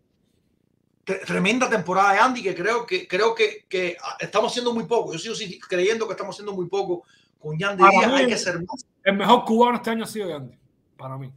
tre- 1.06 1.24
tremenda 1.26 1.68
temporada 1.68 2.12
de 2.14 2.18
Andy, 2.20 2.42
que 2.42 2.54
creo 2.54 2.86
que 2.86 3.06
creo 3.06 3.34
que, 3.34 3.66
que 3.68 3.96
estamos 4.18 4.50
haciendo 4.50 4.72
muy 4.72 4.84
poco. 4.86 5.12
Yo 5.14 5.34
sigo 5.34 5.58
creyendo 5.68 6.06
que 6.06 6.12
estamos 6.14 6.34
haciendo 6.34 6.52
muy 6.52 6.66
poco 6.68 7.04
con 7.38 7.58
Yandy 7.58 7.82
Díaz. 7.90 8.06
mí- 8.08 8.14
Hay 8.14 8.26
que 8.28 8.38
ser 8.38 8.61
más. 8.62 8.86
El 9.04 9.16
mejor 9.16 9.44
cubano 9.44 9.76
este 9.76 9.90
año 9.90 10.04
ha 10.04 10.08
sido 10.08 10.28
Yandy. 10.28 10.56
Para 10.96 11.16
mí. 11.18 11.30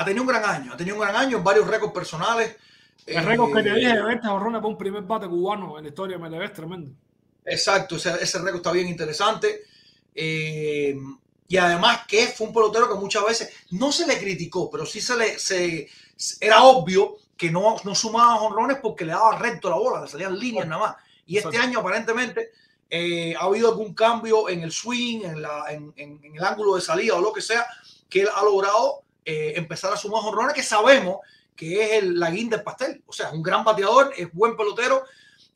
Ha 0.00 0.04
tenido 0.04 0.22
un 0.22 0.28
gran 0.28 0.44
año, 0.44 0.72
ha 0.72 0.76
tenido 0.76 0.96
un 0.96 1.02
gran 1.02 1.16
año 1.16 1.42
varios 1.42 1.66
récords 1.66 1.92
personales. 1.92 2.56
El 3.06 3.24
récord 3.24 3.52
que 3.52 3.62
te 3.62 3.70
Eh, 3.70 3.74
dije 3.74 3.94
de 3.94 4.02
20 4.02 4.26
jorrones 4.28 4.60
para 4.60 4.68
un 4.68 4.78
primer 4.78 5.02
bate 5.02 5.28
cubano 5.28 5.76
en 5.78 5.84
la 5.84 5.90
historia 5.90 6.16
de 6.16 6.22
MLB 6.22 6.42
es 6.44 6.52
tremendo. 6.54 6.92
Exacto, 7.44 7.96
ese, 7.96 8.10
ese 8.22 8.38
récord 8.38 8.56
está 8.56 8.72
bien 8.72 8.88
interesante. 8.88 9.62
Eh, 10.14 10.96
y 11.48 11.56
además 11.56 12.06
que 12.06 12.28
fue 12.28 12.46
un 12.48 12.54
pelotero 12.54 12.88
que 12.88 12.94
muchas 12.98 13.24
veces 13.24 13.52
no 13.70 13.90
se 13.92 14.06
le 14.06 14.18
criticó, 14.18 14.70
pero 14.70 14.86
sí 14.86 15.00
se 15.00 15.16
le 15.16 15.38
se, 15.38 15.88
era 16.40 16.62
obvio 16.62 17.16
que 17.36 17.50
no, 17.50 17.76
no 17.84 17.94
sumaba 17.94 18.40
honrones 18.42 18.78
porque 18.82 19.04
le 19.04 19.12
daba 19.12 19.38
recto 19.38 19.70
la 19.70 19.76
bola, 19.76 20.02
le 20.02 20.08
salían 20.08 20.38
líneas 20.38 20.66
nada 20.68 20.80
más. 20.82 20.96
Y 21.26 21.38
este 21.38 21.56
Exacto. 21.56 21.66
año 21.68 21.80
aparentemente 21.80 22.50
eh, 22.88 23.34
ha 23.36 23.44
habido 23.44 23.68
algún 23.70 23.94
cambio 23.94 24.48
en 24.48 24.62
el 24.62 24.72
swing, 24.72 25.22
en, 25.24 25.42
la, 25.42 25.64
en, 25.70 25.92
en- 25.96 26.20
en 26.24 26.36
el 26.36 26.44
ángulo 26.44 26.74
de 26.76 26.80
salida 26.82 27.14
o 27.16 27.20
lo 27.20 27.32
que 27.32 27.40
sea, 27.40 27.66
que 28.08 28.22
él 28.22 28.28
ha 28.34 28.42
logrado 28.44 29.02
eh, 29.24 29.54
empezar 29.56 29.92
a 29.92 29.96
sumar 29.96 30.22
honrones 30.24 30.54
que 30.54 30.62
sabemos 30.62 31.18
que 31.56 31.82
es 31.84 32.02
el, 32.02 32.18
la 32.18 32.30
guinda 32.30 32.56
del 32.56 32.64
pastel. 32.64 33.02
O 33.06 33.12
sea, 33.12 33.28
es 33.28 33.34
un 33.34 33.42
gran 33.42 33.62
bateador, 33.64 34.12
es 34.16 34.32
buen 34.32 34.56
pelotero, 34.56 35.04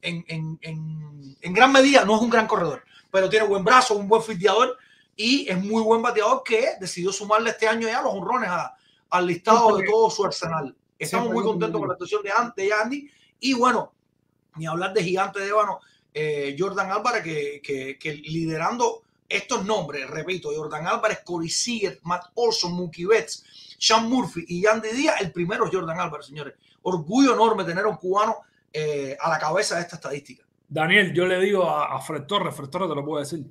en, 0.03 0.25
en- 0.29 0.59
en- 0.61 1.37
en 1.41 1.53
gran 1.55 1.73
medida 1.73 2.05
no 2.05 2.17
es 2.17 2.23
un 2.23 2.29
gran 2.31 2.47
corredor, 2.47 2.85
pero 3.11 3.29
tiene 3.31 3.47
buen 3.47 3.65
brazo, 3.65 3.95
un 3.95 4.07
buen 4.09 4.23
fildeador 4.23 4.77
y 5.17 5.49
es 5.49 5.57
muy 5.63 5.83
buen 5.83 6.03
bateador 6.03 6.43
que 6.45 6.71
decidió 6.81 7.11
sumarle 7.13 7.51
este 7.51 7.67
año 7.69 7.89
ya 7.89 8.03
los 8.03 8.13
honrones 8.13 8.51
a- 8.51 8.75
al 9.11 9.27
listado 9.27 9.77
de 9.77 9.85
todo 9.87 10.11
su 10.11 10.25
arsenal. 10.25 10.75
Estamos 10.99 11.29
muy 11.33 11.43
contentos 11.53 11.79
con 11.81 11.89
la 11.89 11.95
actuación 11.95 12.23
de, 12.23 12.63
de 12.63 12.73
Andy 12.73 13.11
y 13.41 13.55
bueno, 13.55 13.93
ni 14.57 14.67
hablar 14.67 14.93
de 14.93 15.03
gigante 15.03 15.41
de 15.41 15.49
ébano, 15.49 15.81
eh, 16.13 16.55
Jordan 16.59 16.91
Álvarez 16.93 17.23
que, 17.25 17.61
que- 17.63 17.99
que 17.99 18.15
liderando 18.15 19.04
estos 19.29 19.65
nombres, 19.65 20.09
repito, 20.09 20.51
Jordan 20.55 20.87
Álvarez, 20.87 21.21
Corey 21.25 21.49
Seager, 21.49 21.99
Matt 22.03 22.27
Olson, 22.35 22.73
Mookie 22.73 23.07
Betts, 23.07 23.77
Sean 23.79 24.09
Murphy 24.09 24.45
y 24.49 24.67
Andy 24.67 24.91
Díaz, 24.91 25.21
el 25.21 25.33
primero 25.33 25.67
es 25.67 25.73
Jordan 25.73 25.99
Álvarez, 25.99 26.27
señores. 26.27 26.55
Orgullo 26.83 27.35
enorme 27.35 27.65
tener 27.65 27.85
a 27.85 27.89
un 27.89 27.97
cubano 27.97 28.37
eh, 28.73 29.17
a 29.19 29.31
la 29.31 29.39
cabeza 29.39 29.77
de 29.77 29.83
esta 29.83 29.97
estadística. 29.97 30.45
Daniel, 30.69 31.13
yo 31.13 31.27
le 31.27 31.41
digo 31.41 31.69
a, 31.69 31.95
a 31.95 32.01
Fred 32.01 32.25
Torres, 32.25 32.55
Fred 32.55 32.69
Torres 32.69 32.89
te 32.89 32.95
lo 32.95 33.05
puedo 33.05 33.21
decir, 33.21 33.45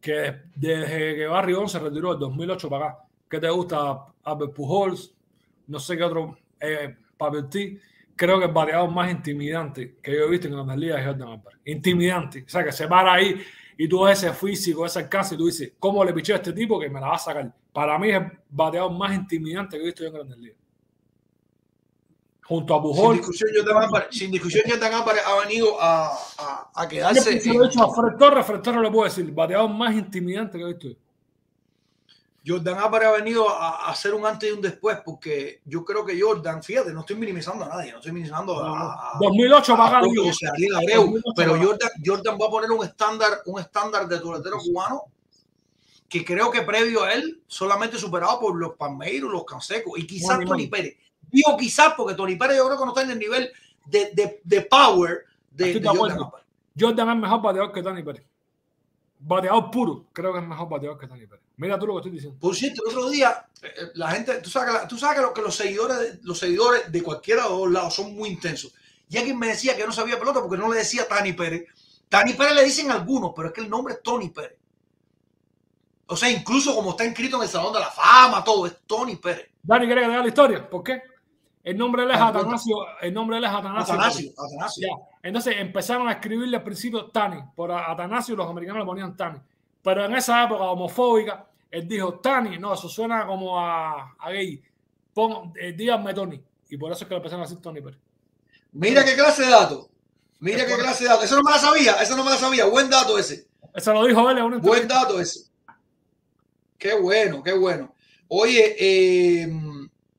que 0.00 0.42
desde 0.54 1.16
que 1.16 1.26
Barry 1.26 1.54
se 1.68 1.78
retiró 1.78 2.10
del 2.10 2.20
2008 2.20 2.68
para 2.70 2.86
acá, 2.86 2.98
¿qué 3.28 3.38
te 3.38 3.50
gusta? 3.50 4.06
Albert 4.24 4.54
Pujols, 4.54 5.12
no 5.66 5.78
sé 5.78 5.96
qué 5.96 6.04
otro, 6.04 6.38
eh, 6.58 6.96
T. 7.50 7.80
Creo 8.16 8.38
que 8.38 8.46
el 8.46 8.52
bateador 8.52 8.90
más 8.90 9.10
intimidante 9.10 9.96
que 10.02 10.12
yo 10.12 10.24
he 10.24 10.30
visto 10.30 10.46
en 10.46 10.54
Grandes 10.54 10.76
Ligas 10.76 11.00
es 11.00 11.06
Jordan 11.06 11.28
Álvarez. 11.28 11.60
Intimidante. 11.64 12.44
O 12.46 12.48
sea, 12.48 12.64
que 12.64 12.72
se 12.72 12.86
para 12.86 13.14
ahí 13.14 13.42
y 13.82 13.88
tú 13.88 14.02
ves 14.04 14.22
ese 14.22 14.32
físico, 14.34 14.84
ese 14.84 14.98
alcance 14.98 15.34
y 15.34 15.38
tú 15.38 15.46
dices, 15.46 15.72
¿cómo 15.78 16.04
le 16.04 16.12
piché 16.12 16.34
a 16.34 16.36
este 16.36 16.52
tipo 16.52 16.78
que 16.78 16.90
me 16.90 17.00
la 17.00 17.08
va 17.08 17.14
a 17.14 17.18
sacar? 17.18 17.50
Para 17.72 17.98
mí 17.98 18.10
es 18.10 18.16
el 18.20 18.30
bateador 18.50 18.92
más 18.92 19.14
intimidante 19.14 19.76
que 19.78 19.82
he 19.82 19.86
visto 19.86 20.02
yo 20.02 20.08
en 20.08 20.14
Grandes 20.14 20.38
Ligas. 20.38 20.56
Junto 22.42 22.74
a 22.74 22.78
Sin 22.78 22.82
Pujols. 22.82 23.16
discusión, 23.18 23.50
Jordan 23.56 23.82
Álvarez, 23.84 24.08
sin 24.10 24.30
discusión, 24.32 24.64
Jordan 24.68 24.92
Álvarez 24.92 25.22
ha 25.24 25.38
venido 25.46 25.80
a, 25.80 26.08
a- 26.08 26.70
a 26.74 26.82
Yo 26.84 26.88
quedarse. 26.90 27.40
se 27.40 27.54
lo 27.54 27.64
he 27.64 27.68
dicho 27.68 27.82
a 27.84 27.94
Fred 27.94 28.18
Torres, 28.18 28.44
Fred 28.46 28.60
Torres 28.60 28.82
le 28.82 28.90
puedo 28.90 29.04
decir, 29.04 29.32
bateador 29.32 29.70
más 29.70 29.94
intimidante 29.94 30.58
que 30.58 30.64
he 30.64 30.66
visto 30.66 30.88
yo. 30.88 30.94
Jordan 32.46 32.78
Álvarez 32.78 33.08
ha 33.08 33.12
venido 33.12 33.48
a, 33.50 33.86
a 33.86 33.90
hacer 33.90 34.14
un 34.14 34.24
antes 34.24 34.48
y 34.48 34.52
un 34.52 34.62
después, 34.62 34.98
porque 35.04 35.60
yo 35.66 35.84
creo 35.84 36.06
que 36.06 36.18
Jordan, 36.20 36.62
fíjate, 36.62 36.92
no 36.92 37.00
estoy 37.00 37.16
minimizando 37.16 37.64
a 37.64 37.68
nadie, 37.68 37.92
no 37.92 37.98
estoy 37.98 38.12
minimizando 38.12 38.58
a, 38.64 39.12
a- 39.14 39.18
2008 39.20 39.72
para 39.76 39.84
a 39.84 39.88
acá. 39.98 40.06
Julio 40.06 40.22
Abreu, 40.76 41.00
2008 41.02 41.22
pero. 41.36 41.50
Jordan, 41.56 41.90
Jordan 42.04 42.38
va 42.40 42.46
a 42.46 42.50
poner 42.50 42.70
un 42.70 42.84
estándar, 42.84 43.40
un 43.46 43.60
estándar 43.60 44.08
de 44.08 44.18
toletero 44.20 44.58
cubano 44.58 45.02
que 46.08 46.24
creo 46.24 46.50
que 46.50 46.62
previo 46.62 47.04
a 47.04 47.12
él 47.12 47.42
solamente 47.46 47.96
superado 47.98 48.40
por 48.40 48.56
los 48.56 48.74
Palmeiros, 48.74 49.30
los 49.30 49.44
Cansecos 49.44 49.98
y 49.98 50.06
quizás 50.06 50.36
Bueno, 50.36 50.50
Tony. 50.52 50.66
Pérez. 50.66 50.96
Digo 51.30 51.56
quizás 51.56 51.94
porque 51.96 52.14
Tony 52.14 52.34
Pérez 52.36 52.56
yo 52.56 52.66
creo 52.66 52.78
que 52.78 52.84
no 52.84 52.90
está 52.90 53.02
en 53.02 53.10
el 53.10 53.18
nivel 53.18 53.52
de, 53.86 54.10
de, 54.12 54.40
de 54.42 54.60
power 54.62 55.24
de, 55.52 55.74
Jordan. 55.74 56.16
Álvarez. 56.18 56.46
Jordan 56.78 57.10
es 57.10 57.16
mejor 57.16 57.42
bateador 57.42 57.72
que 57.72 57.82
Tony 57.82 58.02
Pérez. 58.02 58.24
Bateador 59.20 59.70
puro, 59.70 60.06
creo 60.12 60.32
que 60.32 60.38
es 60.40 60.46
mejor 60.46 60.68
bateador 60.68 60.98
que 60.98 61.06
Tony 61.06 61.26
Pérez. 61.26 61.44
Mira 61.60 61.78
tú 61.78 61.86
lo 61.86 61.94
que 61.94 61.98
estoy 61.98 62.12
diciendo. 62.12 62.38
Por 62.40 62.56
cierto, 62.56 62.82
el 62.88 62.96
otro 62.96 63.10
día, 63.10 63.46
eh, 63.62 63.66
eh, 63.66 63.82
la 63.94 64.10
gente, 64.12 64.40
tú 64.40 64.48
sabes 64.48 64.68
que, 64.72 64.78
la- 64.80 64.88
tú 64.88 64.96
sabes 64.96 65.16
que, 65.16 65.22
lo- 65.22 65.34
que 65.34 65.42
los, 65.42 65.54
seguidores, 65.54 66.18
los 66.22 66.38
seguidores 66.38 66.90
de 66.90 67.02
cualquiera 67.02 67.42
de 67.44 67.48
los 67.50 67.58
dos 67.58 67.70
lados 67.70 67.94
son 67.94 68.14
muy 68.14 68.30
intensos. 68.30 68.72
Y 69.08 69.18
alguien 69.18 69.38
me 69.38 69.48
decía 69.48 69.76
que 69.76 69.84
no 69.86 69.92
sabía 69.92 70.18
pelota 70.18 70.40
porque 70.40 70.56
no 70.56 70.70
le 70.72 70.78
decía 70.78 71.06
Tani 71.06 71.32
Pérez. 71.34 71.64
Tani 72.08 72.32
Pérez 72.32 72.54
le 72.54 72.64
dicen 72.64 72.90
algunos, 72.90 73.32
pero 73.36 73.48
es 73.48 73.54
que 73.54 73.60
el 73.60 73.68
nombre 73.70 73.94
es 73.94 74.02
Tony 74.02 74.30
Pérez. 74.30 74.56
O 76.06 76.16
sea, 76.16 76.30
incluso 76.30 76.74
como 76.74 76.90
está 76.90 77.04
inscrito 77.04 77.36
en 77.36 77.42
el 77.44 77.48
Salón 77.48 77.72
de 77.72 77.80
la 77.80 77.90
Fama, 77.90 78.42
todo 78.42 78.66
es 78.66 78.78
Tony 78.86 79.16
Pérez. 79.16 79.48
Dani, 79.62 79.86
¿quieres 79.86 80.04
que 80.06 80.10
te 80.12 80.18
la 80.18 80.26
historia? 80.26 80.68
¿Por 80.70 80.82
qué? 80.82 81.02
El 81.62 81.76
nombre 81.76 82.02
de 82.02 82.08
él 82.08 82.14
es 82.14 82.20
Ah. 82.20 82.28
Atanasio. 82.28 82.76
El 83.02 83.12
nombre 83.14 83.36
de 83.36 83.38
él 83.38 83.44
es 83.44 83.50
Atanasio. 83.56 83.94
Atanasio, 83.94 84.32
Atanasio. 84.32 84.88
Ya. 84.88 85.18
Entonces 85.28 85.54
empezaron 85.58 86.08
a 86.08 86.12
escribirle 86.12 86.56
al 86.56 86.62
principio 86.64 87.06
Tani. 87.10 87.40
Por 87.54 87.70
Atanasio 87.70 88.34
los 88.34 88.48
americanos 88.48 88.80
le 88.80 88.86
ponían 88.86 89.14
Tani. 89.16 89.38
Pero 89.82 90.04
en 90.04 90.14
esa 90.16 90.44
época 90.44 90.64
homofóbica, 90.64 91.46
él 91.70 91.88
dijo 91.88 92.14
Tani. 92.14 92.58
No, 92.58 92.74
eso 92.74 92.88
suena 92.88 93.26
como 93.26 93.58
a, 93.58 94.14
a 94.18 94.30
gay. 94.30 94.62
Pon, 95.14 95.52
eh, 95.60 95.72
díganme 95.72 96.14
Tony. 96.14 96.42
Y 96.68 96.76
por 96.76 96.92
eso 96.92 97.04
es 97.04 97.08
que 97.08 97.14
le 97.14 97.18
empezaron 97.18 97.44
a 97.44 97.48
decir 97.48 97.62
Tony 97.62 97.80
Pérez. 97.80 97.98
Mira 98.72 99.04
qué 99.04 99.14
clase 99.14 99.44
de 99.44 99.50
dato. 99.50 99.88
Mira 100.38 100.64
qué 100.66 100.76
clase 100.76 101.04
de 101.04 101.10
dato. 101.10 101.24
Eso 101.24 101.36
no 101.36 101.42
me 101.42 101.50
la 101.50 101.58
sabía, 101.58 102.02
eso 102.02 102.16
no 102.16 102.24
me 102.24 102.30
la 102.30 102.36
sabía. 102.36 102.64
Buen 102.66 102.88
dato 102.88 103.18
ese. 103.18 103.48
Eso 103.74 103.92
lo 103.92 104.04
dijo 104.04 104.28
él 104.30 104.38
en 104.38 104.44
una 104.44 104.58
Buen 104.58 104.88
dato 104.88 105.20
ese. 105.20 105.50
Qué 106.78 106.94
bueno, 106.94 107.42
qué 107.42 107.52
bueno. 107.52 107.94
Oye, 108.28 108.76
eh, 108.78 109.48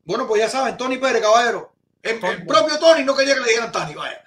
bueno, 0.04 0.28
pues 0.28 0.42
ya 0.42 0.50
saben, 0.50 0.78
Tony 0.78 0.98
Pérez, 0.98 1.22
caballero. 1.22 1.74
El, 2.04 2.20
Tony. 2.20 2.34
el 2.34 2.46
propio 2.46 2.78
Tony 2.78 3.04
no 3.04 3.16
quería 3.16 3.34
que 3.36 3.42
le 3.42 3.48
dijeran 3.48 3.72
Tani, 3.72 3.96
vaya. 3.96 4.22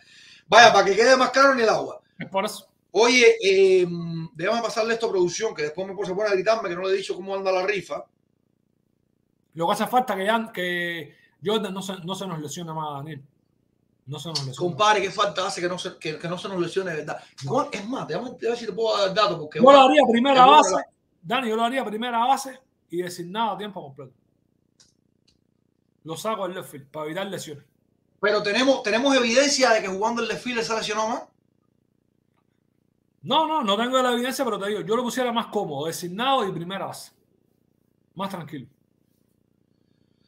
Vaya, 0.47 0.73
para 0.73 0.85
que 0.85 0.97
quede 0.97 1.17
más 1.17 1.31
claro 1.31 1.55
ni 1.55 1.63
el 1.63 1.69
agua. 1.69 2.01
Es 2.19 2.29
por 2.29 2.45
eso. 2.45 2.69
Oye, 2.97 3.37
eh, 3.43 3.87
déjame 4.35 4.63
pasarle 4.63 4.95
esto 4.95 5.07
a 5.07 5.11
producción, 5.11 5.53
que 5.53 5.63
después 5.63 5.85
me 5.89 6.07
se 6.07 6.15
pone 6.15 6.29
a 6.29 6.33
gritarme 6.33 6.69
que 6.69 6.77
no 6.77 6.83
le 6.83 6.91
he 6.95 6.97
dicho 6.99 7.17
cómo 7.17 7.35
anda 7.35 7.51
la 7.51 7.67
rifa. 7.67 8.05
Lo 9.55 9.67
que 9.67 9.73
hace 9.73 9.87
falta 9.89 10.15
que, 10.15 10.25
ya, 10.25 10.53
que 10.53 11.17
Jordan 11.45 11.75
no 11.75 11.83
se, 11.83 11.95
no 12.05 12.15
se 12.15 12.25
nos 12.25 12.39
lesione 12.41 12.73
más, 12.73 12.99
Daniel. 12.99 13.21
No 14.07 14.19
se 14.21 14.29
nos 14.29 14.47
lesione. 14.47 14.57
Compadre, 14.57 15.03
qué 15.03 15.11
falta 15.11 15.45
hace 15.45 15.61
que 15.61 15.69
no 15.69 15.77
se, 15.77 15.99
que, 15.99 16.21
que 16.21 16.29
no 16.29 16.39
se 16.39 16.49
nos 16.49 16.61
lesione 16.61 16.93
de 16.93 16.99
verdad. 16.99 17.21
¿Cuál- 17.45 17.69
Es 17.73 17.85
más, 17.89 18.07
déjame 18.07 18.31
déjame 18.31 18.49
ver 18.51 18.57
si 18.59 18.67
te 18.67 18.73
puedo 18.73 18.97
dar 18.97 19.13
datos. 19.13 19.39
Porque 19.41 19.59
Yo 19.59 19.65
lo 19.73 19.81
haría 19.81 20.03
primera 20.09 20.47
base. 20.47 20.77
Dani, 21.21 21.49
yo 21.49 21.57
lo 21.57 21.65
haría 21.65 21.85
primera 21.85 22.25
base 22.25 22.61
y 22.91 23.03
designado 23.03 23.53
a 23.53 23.59
tiempo 23.59 23.83
completo. 23.83 24.13
Lo 26.05 26.17
saco 26.17 26.45
del 26.47 26.55
left 26.57 26.71
field 26.71 26.87
para 26.93 27.07
evitar 27.07 27.27
lesiones. 27.27 27.65
Pero 28.21 28.41
tenemos, 28.41 28.85
tenemos 28.85 29.17
evidencia 29.17 29.71
de 29.71 29.81
que 29.83 29.89
jugando 29.89 30.23
el 30.23 30.29
desfile 30.29 30.63
se 30.63 30.77
lesionó 30.77 31.09
más. 31.09 31.23
No, 33.25 33.47
no, 33.47 33.63
no 33.65 33.77
tengo 33.77 34.01
la 34.03 34.13
evidencia, 34.13 34.45
pero 34.45 34.59
te 34.59 34.69
digo, 34.69 34.81
yo 34.83 34.97
lo 34.97 35.03
pusiera 35.03 35.33
más 35.33 35.47
cómodo, 35.47 35.87
designado 35.87 36.47
y 36.47 36.53
primera 36.53 36.87
base. 36.87 37.13
Más 38.15 38.29
tranquilo. 38.31 38.67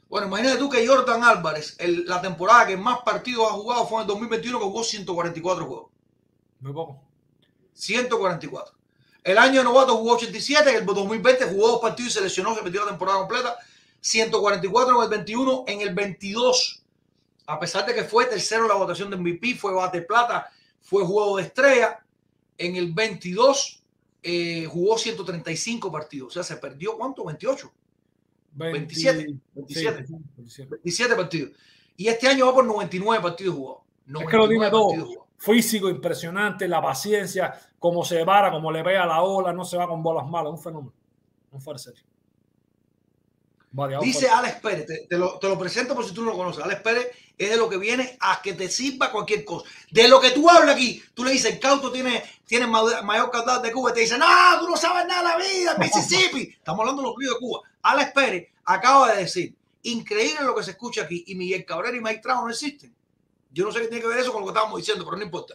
Bueno, 0.09 0.29
imagínate 0.29 0.59
tú 0.59 0.71
que 0.71 0.87
Jordan 0.87 1.23
Álvarez, 1.23 1.77
el- 1.79 2.07
la 2.07 2.23
temporada 2.23 2.67
que 2.67 2.77
más 2.77 3.01
partidos 3.01 3.49
ha 3.49 3.53
jugado 3.55 3.87
fue 3.87 3.99
en 3.99 4.03
el 4.03 4.07
2021, 4.07 4.59
que 4.59 4.65
jugó 4.65 4.83
144 4.83 5.67
juegos. 5.67 5.91
Muy 6.61 6.73
poco. 6.73 7.03
144. 7.75 8.75
El 9.25 9.37
año 9.39 9.59
de 9.59 9.65
novato 9.65 9.97
jugó 9.97 10.15
87, 10.15 10.71
en 10.71 10.77
el 10.77 10.87
2020 10.87 11.45
jugó 11.47 11.69
dos 11.69 11.81
partidos 11.81 12.13
y 12.13 12.15
se 12.15 12.21
lesionó, 12.23 12.55
se 12.55 12.63
metió 12.63 12.83
la 12.85 12.91
temporada 12.91 13.19
completa. 13.19 13.59
144 14.01 14.97
en 14.97 15.03
el 15.03 15.09
21, 15.11 15.65
en 15.67 15.81
el 15.81 15.93
22, 15.95 16.83
a 17.47 17.59
pesar 17.59 17.85
de 17.85 17.95
que 17.95 18.05
fue 18.05 18.25
tercero 18.27 18.63
en 18.63 18.69
la 18.69 18.75
votación 18.77 19.11
de 19.11 19.17
MVP, 19.17 19.57
fue 19.57 19.75
bate 19.75 20.03
plata, 20.03 20.51
fue 20.81 21.05
juego 21.05 21.37
de 21.37 21.43
estrella. 21.43 22.06
En 22.59 22.77
el 22.77 22.93
22 22.93 23.83
eh, 24.23 24.67
jugó 24.67 24.99
135 24.99 25.93
partidos, 25.93 26.29
o 26.29 26.31
sea, 26.33 26.43
se 26.43 26.57
perdió 26.61 26.97
¿cuánto? 26.97 27.25
28, 27.25 27.73
27, 28.53 29.39
27. 29.55 30.07
Sí, 30.07 30.13
27. 30.37 30.71
27 30.71 31.15
partidos. 31.15 31.53
Y 31.97 32.09
este 32.09 32.29
año 32.29 32.47
va 32.47 32.55
por 32.55 32.65
99 32.65 33.23
partidos 33.23 33.55
jugados. 33.55 33.83
Es 34.07 34.29
que 34.29 34.37
lo 34.37 34.49
tiene 34.49 34.71
99 34.71 34.71
todo. 34.71 35.27
Físico 35.39 35.91
impresionante, 35.91 36.67
la 36.67 36.81
paciencia, 36.81 37.55
cómo 37.79 38.05
se 38.05 38.25
para, 38.25 38.51
cómo 38.51 38.73
le 38.73 38.83
pega 38.83 39.05
la 39.05 39.23
ola, 39.23 39.53
no 39.53 39.65
se 39.65 39.77
va 39.77 39.87
con 39.87 40.03
bolas 40.03 40.27
malas, 40.27 40.53
un 40.53 40.59
fenómeno. 40.59 40.93
Un. 41.53 41.63
Bateador 43.71 44.05
Dice. 44.05 44.29
Alex 44.29 44.55
Pérez, 44.61 44.87
te, 44.87 45.07
te 45.07 45.19
lo, 45.19 45.39
te 45.39 45.49
lo 45.49 45.59
presento 45.59 45.95
por 45.95 46.07
si 46.07 46.15
tú 46.15 46.23
no 46.23 46.31
lo 46.31 46.37
conoces. 46.37 46.65
Alex 46.65 46.81
Pérez 46.81 47.09
es 47.37 47.51
de 47.51 47.57
lo 47.57 47.69
que 47.69 47.77
viene 47.77 48.17
a 48.21 48.41
que 48.43 48.55
te 48.55 48.69
sirva 48.69 49.13
cualquier 49.13 49.45
cosa. 49.45 49.69
De 49.91 50.09
lo 50.09 50.21
que 50.21 50.31
tú 50.31 50.49
hablas 50.49 50.75
aquí, 50.75 51.03
tú 51.15 51.25
le 51.25 51.33
dices, 51.33 51.53
el 51.53 51.61
cauto 51.61 51.93
tiene, 51.93 52.23
tiene 52.47 52.67
ma- 52.67 53.03
mayor 53.03 53.31
caudal 53.31 53.61
de 53.61 53.73
Cuba, 53.73 53.91
y 53.91 53.95
te 53.95 54.01
dice, 54.01 54.17
no, 54.17 54.27
tú 54.61 54.69
no 54.71 54.77
sabes 54.77 55.07
nada 55.07 55.23
de 55.23 55.29
la 55.29 55.37
vida, 55.37 55.73
en 55.73 55.79
Mississippi. 55.81 56.55
Estamos 56.57 56.81
hablando 56.81 57.03
de 57.03 57.09
los 57.09 57.17
ríos 57.19 57.35
de 57.35 57.41
Cuba. 57.41 57.61
Alex 57.83 58.13
Pérez 58.13 58.49
acaba 58.65 59.13
de 59.13 59.23
decir, 59.23 59.55
increíble 59.83 60.45
lo 60.45 60.55
que 60.55 60.63
se 60.63 60.71
escucha 60.73 61.03
aquí, 61.03 61.25
y 61.27 61.35
Miguel 61.35 61.65
Cabrera 61.67 61.97
y 61.97 62.01
Mike 62.01 62.21
Trout 62.23 62.45
no 62.45 62.51
existen. 62.51 62.95
Yo 63.53 63.65
no 63.65 63.73
sé 63.73 63.81
qué 63.81 63.89
tiene 63.89 64.03
que 64.03 64.09
ver 64.09 64.19
eso 64.19 64.33
con 64.33 64.41
lo 64.43 64.47
que 64.47 64.51
estábamos 64.53 64.79
diciendo, 64.79 65.05
pero 65.05 65.17
no 65.17 65.23
importa. 65.25 65.55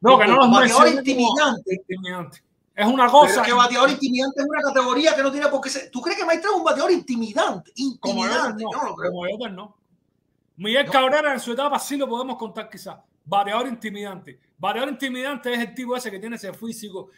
No, 0.00 0.18
que 0.18 0.26
no 0.26 0.36
los 0.36 0.50
Bateador 0.50 0.88
intimidante. 0.88 1.74
intimidante. 1.74 2.42
Es 2.74 2.86
una 2.86 3.04
Pero 3.06 3.10
cosa. 3.12 3.42
que 3.42 3.52
bateador 3.52 3.88
intimidante 3.90 4.40
es 4.40 4.46
una 4.48 4.60
categoría 4.60 5.14
que 5.14 5.22
no 5.22 5.30
tiene 5.30 5.46
por 5.48 5.60
qué 5.60 5.70
ser. 5.70 5.90
¿Tú 5.92 6.00
crees 6.02 6.18
que 6.18 6.24
Mike 6.24 6.38
Trout 6.40 6.54
es 6.54 6.58
un 6.58 6.64
bateador 6.64 6.90
intimidante? 6.90 7.70
Intimidante. 7.76 8.64
no. 8.64 8.72
Yo 8.72 8.78
no 8.78 8.84
lo 8.90 8.96
creo. 8.96 9.12
Como 9.12 9.26
Jordan 9.30 9.54
no. 9.54 9.76
Miguel 10.56 10.86
No. 10.86 10.92
Cabrera 10.92 11.32
en 11.32 11.40
su 11.40 11.52
etapa 11.52 11.78
sí 11.78 11.96
lo 11.96 12.08
podemos 12.08 12.36
contar 12.36 12.68
quizás. 12.68 12.96
Bateador 13.24 13.66
intimidante. 13.68 14.38
Bateador 14.58 14.90
intimidante 14.90 15.52
es 15.52 15.58
el 15.60 15.74
tipo 15.74 15.96
ese 15.96 16.10
que 16.10 16.18
tiene 16.18 16.36
ese 16.36 16.52
físico 16.52 17.10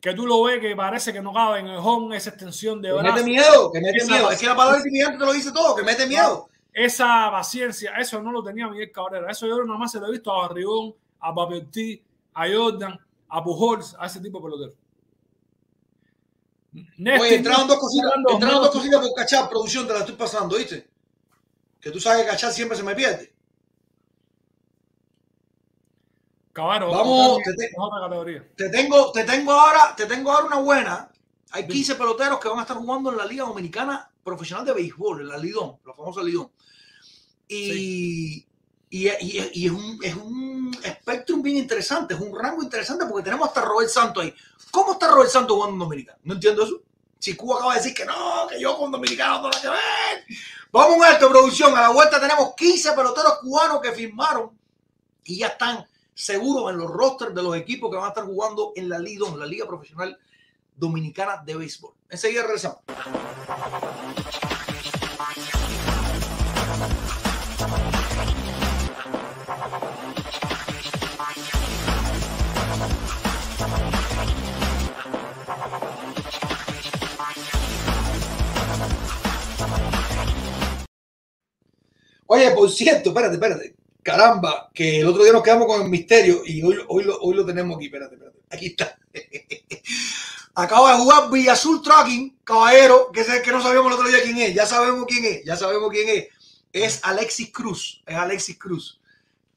que 0.00 0.12
tú 0.14 0.26
lo 0.26 0.42
ves 0.44 0.60
que 0.60 0.76
parece 0.76 1.12
que 1.12 1.20
no 1.22 1.32
cabe 1.32 1.60
en 1.60 1.66
el 1.68 1.78
home, 1.78 2.16
esa 2.16 2.30
extensión 2.30 2.80
de 2.82 2.88
Que 2.88 2.94
brazo, 2.94 3.14
mete 3.14 3.24
miedo, 3.24 3.72
que 3.72 3.80
mete 3.80 3.96
Esa 3.96 4.06
miedo. 4.06 4.24
paciencia. 4.28 4.34
Es 4.34 4.40
que 4.40 4.46
la 4.46 4.56
palabra 4.56 4.78
intimidante 4.78 5.18
te 5.18 5.24
lo 5.24 5.32
dice 5.32 5.52
todo, 5.52 5.74
que 5.74 5.82
mete 5.82 6.06
miedo. 6.06 6.48
esa 6.72 7.28
paciencia. 7.30 7.92
Eso 7.98 8.22
no 8.22 8.30
lo 8.30 8.42
tenía 8.44 8.68
Miguel 8.68 8.92
Cabrera. 8.92 9.30
Eso 9.30 9.46
yo 9.46 9.64
nada 9.64 9.78
más 9.78 9.90
se 9.90 9.98
lo 9.98 10.06
he 10.08 10.12
visto 10.12 10.30
a 10.30 10.42
Barrigón, 10.46 10.94
a 11.20 11.34
Papeltí, 11.34 12.02
a 12.34 12.44
Jordan, 12.46 12.98
a 13.28 13.42
Pujols, 13.42 13.96
a 13.98 14.06
ese 14.06 14.20
tipo 14.20 14.38
de 14.38 14.44
pelotero. 14.44 14.74
Néstor, 16.98 17.26
Oye, 17.26 17.36
entraron 17.36 17.66
dos 17.66 17.78
cositas, 17.78 18.12
entraron 18.28 18.60
dos 18.62 18.70
cositas 18.70 19.00
por 19.00 19.14
cachar, 19.14 19.48
producción, 19.48 19.86
te 19.86 19.94
la 19.94 20.00
estoy 20.00 20.14
pasando, 20.14 20.56
¿viste? 20.58 20.86
Que 21.80 21.90
tú 21.90 21.98
sabes 21.98 22.22
que 22.24 22.30
cachar 22.30 22.52
siempre 22.52 22.76
se 22.76 22.82
me 22.84 22.94
pierde. 22.94 23.32
Vamos, 26.90 27.38
te- 27.44 27.54
te- 27.54 27.70
otra 27.76 28.00
categoría. 28.02 28.48
Te 28.56 28.68
tengo, 28.70 29.12
te 29.12 29.24
tengo 29.24 29.52
ahora, 29.52 29.94
te 29.96 30.06
tengo 30.06 30.30
ahora 30.32 30.46
una 30.46 30.56
buena. 30.58 31.10
Hay 31.52 31.66
15 31.66 31.94
peloteros 31.94 32.38
que 32.40 32.48
van 32.48 32.58
a 32.58 32.62
estar 32.62 32.76
jugando 32.76 33.10
en 33.10 33.16
la 33.18 33.24
Liga 33.24 33.44
Dominicana 33.44 34.10
Profesional 34.24 34.64
de 34.66 34.72
Béisbol, 34.72 35.20
en 35.20 35.28
la 35.28 35.38
Lidón, 35.38 35.76
la 35.86 35.94
famosa 35.94 36.22
Lidón. 36.22 36.50
Y, 37.48 38.44
y, 38.90 39.08
y- 39.08 39.50
y 39.54 39.66
es, 39.66 39.72
un, 39.72 39.98
es 40.02 40.14
un 40.16 40.76
espectro 40.82 41.36
bien 41.38 41.58
interesante, 41.58 42.14
es 42.14 42.20
un 42.20 42.36
rango 42.36 42.62
interesante 42.62 43.06
porque 43.06 43.24
tenemos 43.24 43.48
hasta 43.48 43.60
Robert 43.62 43.88
Santos 43.90 44.24
ahí. 44.24 44.34
¿Cómo 44.70 44.92
está 44.94 45.08
Robert 45.10 45.30
Santos 45.30 45.54
jugando 45.56 45.74
en 45.74 45.78
Dominicana? 45.80 46.18
No 46.24 46.34
entiendo 46.34 46.64
eso. 46.64 46.82
Si 47.18 47.34
Cuba 47.34 47.56
acaba 47.56 47.72
de 47.74 47.80
decir 47.80 47.94
que 47.94 48.04
no, 48.04 48.46
que 48.48 48.60
yo 48.60 48.76
con 48.76 48.90
Dominicano 48.90 49.40
no 49.40 49.48
nada 49.48 49.60
que 49.60 49.68
ver. 49.68 50.24
Vamos 50.72 51.04
a 51.06 51.12
esto, 51.12 51.28
producción. 51.30 51.76
A 51.76 51.82
la 51.82 51.88
vuelta 51.90 52.20
tenemos 52.20 52.54
15 52.54 52.92
peloteros 52.92 53.38
cubanos 53.38 53.80
que 53.80 53.92
firmaron 53.92 54.50
y 55.24 55.38
ya 55.38 55.48
están 55.48 55.86
seguros 56.16 56.72
en 56.72 56.78
los 56.78 56.90
rosters 56.90 57.34
de 57.34 57.42
los 57.42 57.54
equipos 57.54 57.90
que 57.90 57.96
van 57.96 58.06
a 58.06 58.08
estar 58.08 58.24
jugando 58.24 58.72
en 58.74 58.88
la 58.88 58.98
Lidón, 58.98 59.38
la 59.38 59.44
Liga 59.44 59.66
Profesional 59.66 60.18
Dominicana 60.74 61.42
de 61.44 61.56
Béisbol. 61.56 61.92
Enseguida 62.08 62.42
regresamos. 62.42 62.78
Oye, 82.28 82.50
por 82.52 82.70
cierto, 82.70 83.10
espérate, 83.10 83.34
espérate. 83.34 83.85
Caramba, 84.06 84.70
que 84.72 85.00
el 85.00 85.06
otro 85.08 85.24
día 85.24 85.32
nos 85.32 85.42
quedamos 85.42 85.66
con 85.66 85.82
el 85.82 85.88
misterio 85.88 86.42
y 86.44 86.62
hoy, 86.62 86.78
hoy, 86.86 87.02
lo, 87.02 87.18
hoy 87.18 87.34
lo 87.34 87.44
tenemos 87.44 87.76
aquí. 87.76 87.86
Espérate, 87.86 88.14
espérate. 88.14 88.38
Aquí 88.48 88.66
está. 88.66 88.96
Acaba 90.54 90.92
de 90.92 90.98
jugar 90.98 91.28
Villa 91.28 91.54
Azul 91.54 91.82
Trucking, 91.82 92.38
caballero, 92.44 93.10
que 93.10 93.22
es 93.22 93.40
que 93.40 93.50
no 93.50 93.60
sabíamos 93.60 93.88
el 93.88 93.98
otro 93.98 94.08
día 94.08 94.22
quién 94.22 94.38
es. 94.38 94.54
Ya 94.54 94.64
sabemos 94.64 95.06
quién 95.08 95.24
es, 95.24 95.44
ya 95.44 95.56
sabemos 95.56 95.90
quién 95.90 96.08
es. 96.08 96.28
Es 96.72 97.00
Alexis 97.02 97.50
Cruz, 97.50 98.00
es 98.06 98.14
Alexis 98.14 98.56
Cruz. 98.56 99.00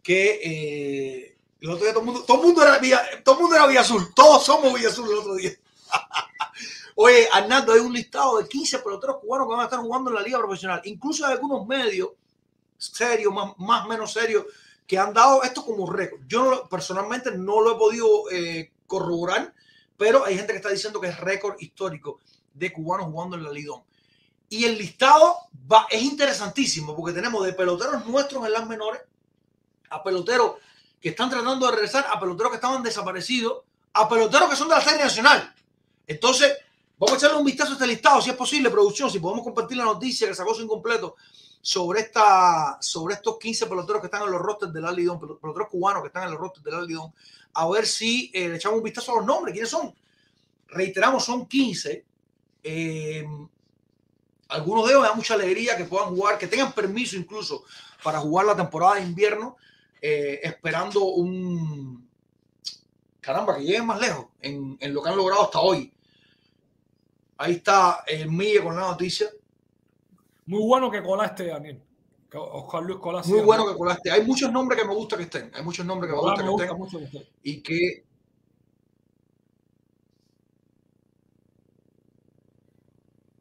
Que 0.01 0.39
eh, 0.43 1.37
el 1.61 1.69
otro 1.69 1.83
día 1.83 1.93
todo 1.93 1.99
el 1.99 2.05
mundo, 2.07 2.23
todo 2.23 2.41
mundo 2.41 2.63
era 2.63 2.79
Villa, 2.79 3.03
todo 3.23 3.35
el 3.35 3.41
mundo 3.41 3.55
era 3.55 3.67
Villa 3.67 3.81
Azul, 3.81 4.11
todos 4.15 4.43
somos 4.43 4.73
Villa 4.73 4.89
Azul 4.89 5.11
el 5.11 5.17
otro 5.19 5.35
día. 5.35 5.51
Oye, 6.95 7.29
Arnaldo, 7.31 7.73
hay 7.73 7.81
un 7.81 7.93
listado 7.93 8.39
de 8.39 8.47
15 8.47 8.79
peloteros 8.79 9.17
cubanos 9.17 9.47
que 9.47 9.51
van 9.51 9.61
a 9.61 9.65
estar 9.65 9.79
jugando 9.79 10.09
en 10.09 10.15
la 10.15 10.23
liga 10.23 10.39
profesional. 10.39 10.81
Incluso 10.85 11.23
hay 11.23 11.33
algunos 11.33 11.67
medios 11.67 12.09
serios, 12.79 13.31
más, 13.31 13.53
más 13.57 13.87
menos 13.87 14.11
serios, 14.13 14.45
que 14.87 14.97
han 14.97 15.13
dado 15.13 15.43
esto 15.43 15.63
como 15.63 15.91
récord. 15.91 16.21
Yo 16.27 16.67
personalmente 16.67 17.31
no 17.37 17.61
lo 17.61 17.75
he 17.75 17.77
podido 17.77 18.31
eh, 18.31 18.71
corroborar, 18.87 19.53
pero 19.95 20.25
hay 20.25 20.35
gente 20.35 20.53
que 20.53 20.57
está 20.57 20.69
diciendo 20.69 20.99
que 20.99 21.09
es 21.09 21.19
récord 21.19 21.55
histórico 21.59 22.19
de 22.55 22.73
cubanos 22.73 23.05
jugando 23.07 23.35
en 23.35 23.43
la 23.43 23.51
Lidón. 23.51 23.83
Y 24.49 24.65
el 24.65 24.79
listado 24.79 25.37
es 25.91 26.01
interesantísimo 26.01 26.95
porque 26.95 27.13
tenemos 27.13 27.45
de 27.45 27.53
peloteros 27.53 28.03
nuestros 28.07 28.43
en 28.43 28.51
las 28.51 28.67
menores 28.67 29.01
a 29.91 30.03
peloteros 30.03 30.55
que 30.99 31.09
están 31.09 31.29
tratando 31.29 31.67
de 31.67 31.71
regresar, 31.73 32.07
a 32.09 32.19
peloteros 32.19 32.51
que 32.51 32.55
estaban 32.55 32.81
desaparecidos, 32.81 33.63
a 33.93 34.09
peloteros 34.09 34.49
que 34.49 34.55
son 34.55 34.69
de 34.69 34.75
la 34.75 34.81
serie 34.81 35.03
nacional. 35.03 35.53
Entonces, 36.07 36.57
vamos 36.97 37.13
a 37.13 37.17
echarle 37.17 37.37
un 37.37 37.45
vistazo 37.45 37.71
a 37.71 37.73
este 37.73 37.87
listado, 37.87 38.21
si 38.21 38.31
es 38.31 38.35
posible, 38.35 38.71
producción, 38.71 39.09
si 39.09 39.19
podemos 39.19 39.43
compartir 39.43 39.77
la 39.77 39.85
noticia 39.85 40.27
que 40.27 40.33
sacó 40.33 40.55
su 40.55 40.63
incompleto 40.63 41.15
sobre, 41.61 42.01
esta, 42.01 42.77
sobre 42.81 43.15
estos 43.15 43.37
15 43.37 43.67
peloteros 43.67 44.01
que 44.01 44.07
están 44.07 44.23
en 44.23 44.31
los 44.31 44.41
rosters 44.41 44.73
del 44.73 44.85
Lidón, 44.95 45.19
peloteros 45.19 45.69
cubanos 45.69 46.01
que 46.01 46.07
están 46.07 46.23
en 46.23 46.31
los 46.31 46.39
rosters 46.39 46.63
del 46.63 46.85
Lidón, 46.85 47.13
a 47.53 47.67
ver 47.69 47.85
si 47.85 48.31
eh, 48.33 48.49
le 48.49 48.55
echamos 48.55 48.77
un 48.77 48.83
vistazo 48.83 49.13
a 49.13 49.17
los 49.17 49.25
nombres, 49.25 49.53
quiénes 49.53 49.69
son. 49.69 49.93
Reiteramos, 50.67 51.25
son 51.25 51.47
15. 51.47 52.05
Eh, 52.63 53.27
algunos 54.49 54.85
de 54.85 54.91
ellos 54.91 55.01
me 55.01 55.07
da 55.09 55.15
mucha 55.15 55.33
alegría 55.33 55.75
que 55.75 55.85
puedan 55.85 56.09
jugar, 56.09 56.37
que 56.37 56.47
tengan 56.47 56.73
permiso 56.73 57.15
incluso 57.15 57.65
para 58.03 58.19
jugar 58.19 58.45
la 58.45 58.55
temporada 58.55 58.95
de 58.95 59.01
invierno, 59.01 59.57
eh, 60.01 60.39
esperando 60.43 61.03
un. 61.05 62.07
Caramba, 63.19 63.57
que 63.57 63.63
lleguen 63.63 63.85
más 63.85 63.99
lejos 63.99 64.27
en, 64.41 64.77
en 64.79 64.93
lo 64.93 65.03
que 65.03 65.09
han 65.09 65.17
logrado 65.17 65.43
hasta 65.43 65.59
hoy. 65.59 65.91
Ahí 67.37 67.53
está 67.53 68.03
el 68.07 68.29
Mille 68.29 68.63
con 68.63 68.75
la 68.75 68.81
noticia. 68.81 69.29
Muy 70.49 70.63
bueno 70.63 70.89
que 70.89 71.03
colaste, 71.03 71.45
Daniel. 71.45 71.79
Oscar 72.33 72.81
Luis 72.81 72.97
Colás. 72.97 73.27
Muy 73.27 73.41
bueno 73.41 73.67
que 73.67 73.75
colaste. 73.75 74.09
Hay 74.09 74.25
muchos 74.25 74.51
nombres 74.51 74.81
que 74.81 74.87
me 74.87 74.95
gusta 74.95 75.15
que 75.15 75.23
estén. 75.23 75.51
Hay 75.53 75.61
muchos 75.61 75.85
nombres 75.85 76.09
que 76.09 76.15
me 76.15 76.21
gusta 76.23 76.43
me 76.43 76.55
que 76.55 76.63
estén. 76.63 76.77
mucho 76.77 76.97
que 76.97 77.03
esté. 77.05 77.27
Y 77.43 77.61
que. 77.61 78.03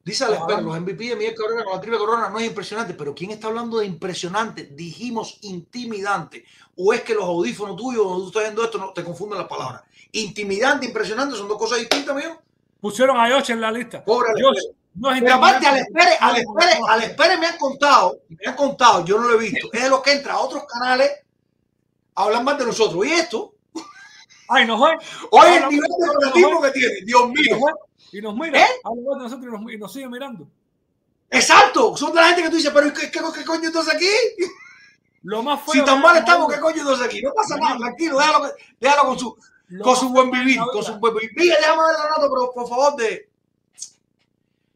Dice 0.05 0.25
Alex. 0.27 0.43
Pérez, 0.47 0.63
los 0.63 0.81
MVP 0.81 1.05
de 1.05 1.17
Miguel 1.17 1.35
Cabrera 1.35 1.65
con 1.65 1.75
la 1.75 1.81
triple 1.81 1.99
corona 1.99 2.29
no 2.29 2.39
es 2.39 2.47
impresionante, 2.47 2.93
pero 2.93 3.15
¿quién 3.15 3.31
está 3.31 3.47
hablando 3.47 3.79
de 3.79 3.87
impresionante? 3.87 4.65
Dijimos 4.67 5.39
intimidante. 5.41 6.45
¿O 6.77 6.93
es 6.93 7.01
que 7.01 7.15
los 7.15 7.25
audífonos 7.25 7.75
tuyos, 7.77 8.05
cuando 8.05 8.25
tú 8.25 8.29
estás 8.29 8.43
viendo 8.43 8.65
esto, 8.65 8.77
no 8.77 8.93
te 8.93 9.03
confunden 9.03 9.39
las 9.39 9.49
palabras? 9.49 9.83
Intimidante, 10.13 10.85
impresionante, 10.85 11.37
son 11.37 11.49
dos 11.49 11.57
cosas 11.57 11.79
distintas, 11.79 12.11
amigo. 12.11 12.39
Pusieron 12.79 13.17
a 13.19 13.31
Yoshi 13.31 13.53
en 13.53 13.63
la 13.63 13.73
lista. 13.73 14.05
Pobre 14.05 14.35
Pérez. 14.35 14.78
No 14.99 15.11
Pero 15.11 15.35
aparte. 15.35 15.67
Alex 15.67 15.87
Pérez, 15.93 16.17
Alex 16.21 16.47
Pérez, 16.59 16.79
Alex 16.89 17.15
Pérez 17.15 17.39
me 17.39 17.47
han 17.47 17.57
contado, 17.57 18.19
me 18.29 18.51
han 18.51 18.57
contado, 18.57 19.05
yo 19.05 19.19
no 19.19 19.29
lo 19.29 19.35
he 19.35 19.39
visto, 19.39 19.69
es 19.73 19.83
de 19.83 19.89
los 19.91 20.03
que 20.03 20.13
entra 20.13 20.35
a 20.35 20.41
otros 20.41 20.65
canales 20.65 21.11
a 22.15 22.25
hablar 22.25 22.43
más 22.43 22.59
de 22.59 22.67
nosotros. 22.67 23.07
Y 23.07 23.13
esto, 23.13 23.55
Ay, 24.49 24.67
nos 24.67 24.79
fue. 24.79 24.97
oye, 25.31 25.57
el 25.59 25.69
nivel 25.69 25.91
de 25.91 26.07
fanatismo 26.07 26.63
que 26.63 26.71
tiene, 26.71 26.95
Dios 27.05 27.29
mío. 27.29 27.59
Y 28.11 28.23
nos 28.23 28.35
mira. 28.35 28.63
¿Eh? 28.63 28.69
Habla 28.85 29.03
más 29.07 29.19
de 29.19 29.25
nosotros 29.25 29.47
y 29.47 29.63
nos, 29.65 29.73
y 29.73 29.79
nos 29.79 29.93
sigue 29.93 30.09
mirando. 30.09 30.49
Exacto, 31.31 31.97
son 31.97 32.15
de 32.15 32.21
la 32.21 32.29
gente 32.29 32.43
que 32.43 32.51
tú 32.51 32.57
dices, 32.57 32.73
pero 32.75 32.93
¿qué, 32.93 33.11
qué, 33.11 33.21
qué 33.35 33.45
coño 33.45 33.69
estás 33.69 33.95
aquí? 33.95 34.09
Lo 35.23 35.43
más 35.43 35.61
feo. 35.63 35.75
Si 35.75 35.85
tan 35.85 36.01
mal 36.01 36.17
estamos, 36.17 36.53
¿qué 36.53 36.59
coño 36.59 36.77
estás 36.77 37.03
aquí? 37.07 37.21
No 37.21 37.33
pasa 37.35 37.57
nada, 37.59 37.77
tranquilo, 37.77 38.19
déjalo, 38.19 38.51
déjalo 38.81 39.09
con 39.09 39.19
su, 39.19 39.37
lo 39.69 39.85
con 39.85 39.97
su 39.97 40.09
buen 40.09 40.31
vivir, 40.31 40.59
con 40.73 40.83
su 40.83 40.99
buen 40.99 41.15
vivir. 41.15 41.31
Mira, 41.37 41.57
déjame 41.57 41.83
ver 41.83 41.97
la 41.99 42.09
nota, 42.09 42.29
pero 42.33 42.53
por 42.55 42.69
favor, 42.69 42.97
de, 42.97 43.28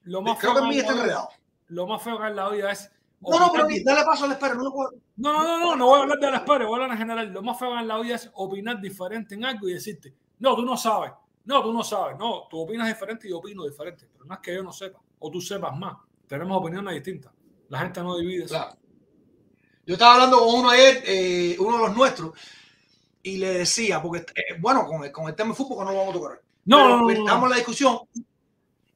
Lo 0.04 0.22
más 0.22 0.38
creo 0.38 0.52
feo 0.52 0.62
que 0.62 0.68
en 0.68 0.74
mí 0.74 0.78
está 0.78 0.92
enredado. 0.92 1.28
Lo 1.68 1.86
más 1.86 2.02
feo 2.02 2.18
que 2.18 2.26
en 2.26 2.36
la 2.36 2.48
vida 2.48 2.72
es. 2.72 2.90
No, 3.20 3.38
no, 3.38 3.52
pero 3.52 3.68
dale 3.84 4.04
paso 4.04 4.24
al 4.24 4.32
espera, 4.32 4.54
no. 4.54 4.64
No, 4.64 5.32
no, 5.32 5.44
no, 5.44 5.58
no, 5.58 5.76
no 5.76 5.86
voy 5.86 5.98
a 5.98 6.02
hablar 6.02 6.18
de 6.18 6.30
la 6.30 6.36
espera, 6.38 6.64
voy 6.64 6.80
a 6.80 6.82
hablar 6.82 6.90
en 6.90 6.98
general. 6.98 7.32
Lo 7.32 7.42
más 7.42 7.58
feo 7.58 7.78
en 7.78 7.86
la 7.86 7.98
vida 7.98 8.16
es 8.16 8.30
opinar 8.34 8.80
diferente 8.80 9.34
en 9.34 9.44
algo 9.44 9.68
y 9.68 9.74
decirte, 9.74 10.12
no, 10.40 10.56
tú 10.56 10.62
no 10.64 10.76
sabes, 10.76 11.12
no, 11.44 11.62
tú 11.62 11.72
no 11.72 11.84
sabes, 11.84 12.18
no, 12.18 12.48
tú 12.50 12.60
opinas 12.60 12.88
diferente 12.88 13.28
y 13.28 13.30
yo 13.30 13.38
opino 13.38 13.64
diferente, 13.64 14.08
pero 14.12 14.24
no 14.24 14.34
es 14.34 14.40
que 14.40 14.54
yo 14.54 14.62
no 14.62 14.72
sepa 14.72 15.00
o 15.18 15.30
tú 15.30 15.40
sepas 15.40 15.76
más. 15.78 15.96
Tenemos 16.26 16.56
opiniones 16.56 16.94
distintas. 16.94 17.32
La 17.68 17.78
gente 17.80 18.02
no 18.02 18.16
divide. 18.16 18.46
Claro. 18.46 18.76
Yo 19.86 19.94
estaba 19.94 20.14
hablando 20.14 20.38
con 20.38 20.60
uno 20.60 20.70
ayer, 20.70 21.02
eh, 21.06 21.56
uno 21.58 21.76
de 21.76 21.84
los 21.88 21.96
nuestros, 21.96 22.32
y 23.22 23.36
le 23.36 23.54
decía, 23.54 24.00
porque, 24.00 24.26
eh, 24.34 24.58
bueno, 24.60 24.86
con 24.86 25.04
el, 25.04 25.12
con 25.12 25.28
el 25.28 25.34
tema 25.34 25.50
de 25.50 25.56
fútbol 25.56 25.78
que 25.78 25.84
no 25.84 25.90
lo 25.92 25.98
vamos 25.98 26.14
a 26.14 26.18
tocar. 26.18 26.42
No, 26.64 26.88
no, 26.88 26.96
no, 26.98 27.02
no, 27.02 27.10
Estamos 27.10 27.44
en 27.44 27.50
la 27.50 27.56
discusión, 27.56 27.98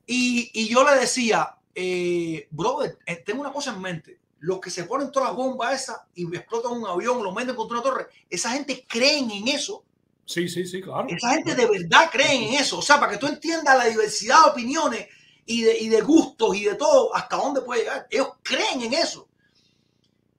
y, 0.07 0.51
y 0.55 0.69
yo 0.69 0.89
le 0.89 0.99
decía, 0.99 1.57
eh, 1.75 2.47
brother, 2.51 2.99
eh, 3.05 3.17
tengo 3.17 3.41
una 3.41 3.53
cosa 3.53 3.75
en 3.75 3.81
mente. 3.81 4.19
Los 4.41 4.61
que 4.61 4.71
se 4.71 4.85
ponen 4.85 5.11
todas 5.11 5.31
las 5.31 5.37
bombas 5.37 5.83
esas 5.83 5.99
y 6.15 6.25
explotan 6.35 6.73
un 6.73 6.87
avión, 6.87 7.23
lo 7.23 7.33
meten 7.33 7.57
contra 7.57 7.79
una 7.79 7.83
torre, 7.83 8.07
esa 8.31 8.51
gente 8.51 8.85
creen 8.89 9.31
en 9.31 9.49
eso. 9.49 9.85
Sí, 10.25 10.49
sí, 10.49 10.67
sí, 10.67 10.81
claro. 10.81 11.07
Esa 11.09 11.35
gente 11.35 11.55
de 11.55 11.67
verdad 11.67 12.11
cree 12.11 12.35
en 12.35 12.55
eso. 12.55 12.79
O 12.79 12.83
sea, 12.83 12.99
para 12.99 13.13
que 13.13 13.19
tú 13.19 13.27
entiendas 13.27 13.77
la 13.77 13.85
diversidad 13.85 14.45
de 14.45 14.51
opiniones 14.51 15.09
y 15.47 15.63
de, 15.63 15.79
y 15.79 15.89
de 15.89 16.01
gustos 16.01 16.57
y 16.57 16.65
de 16.65 16.75
todo, 16.75 17.15
hasta 17.15 17.37
dónde 17.37 17.61
puede 17.61 17.83
llegar. 17.83 18.07
Ellos 18.11 18.29
creen 18.43 18.83
en 18.83 18.95
eso. 18.95 19.29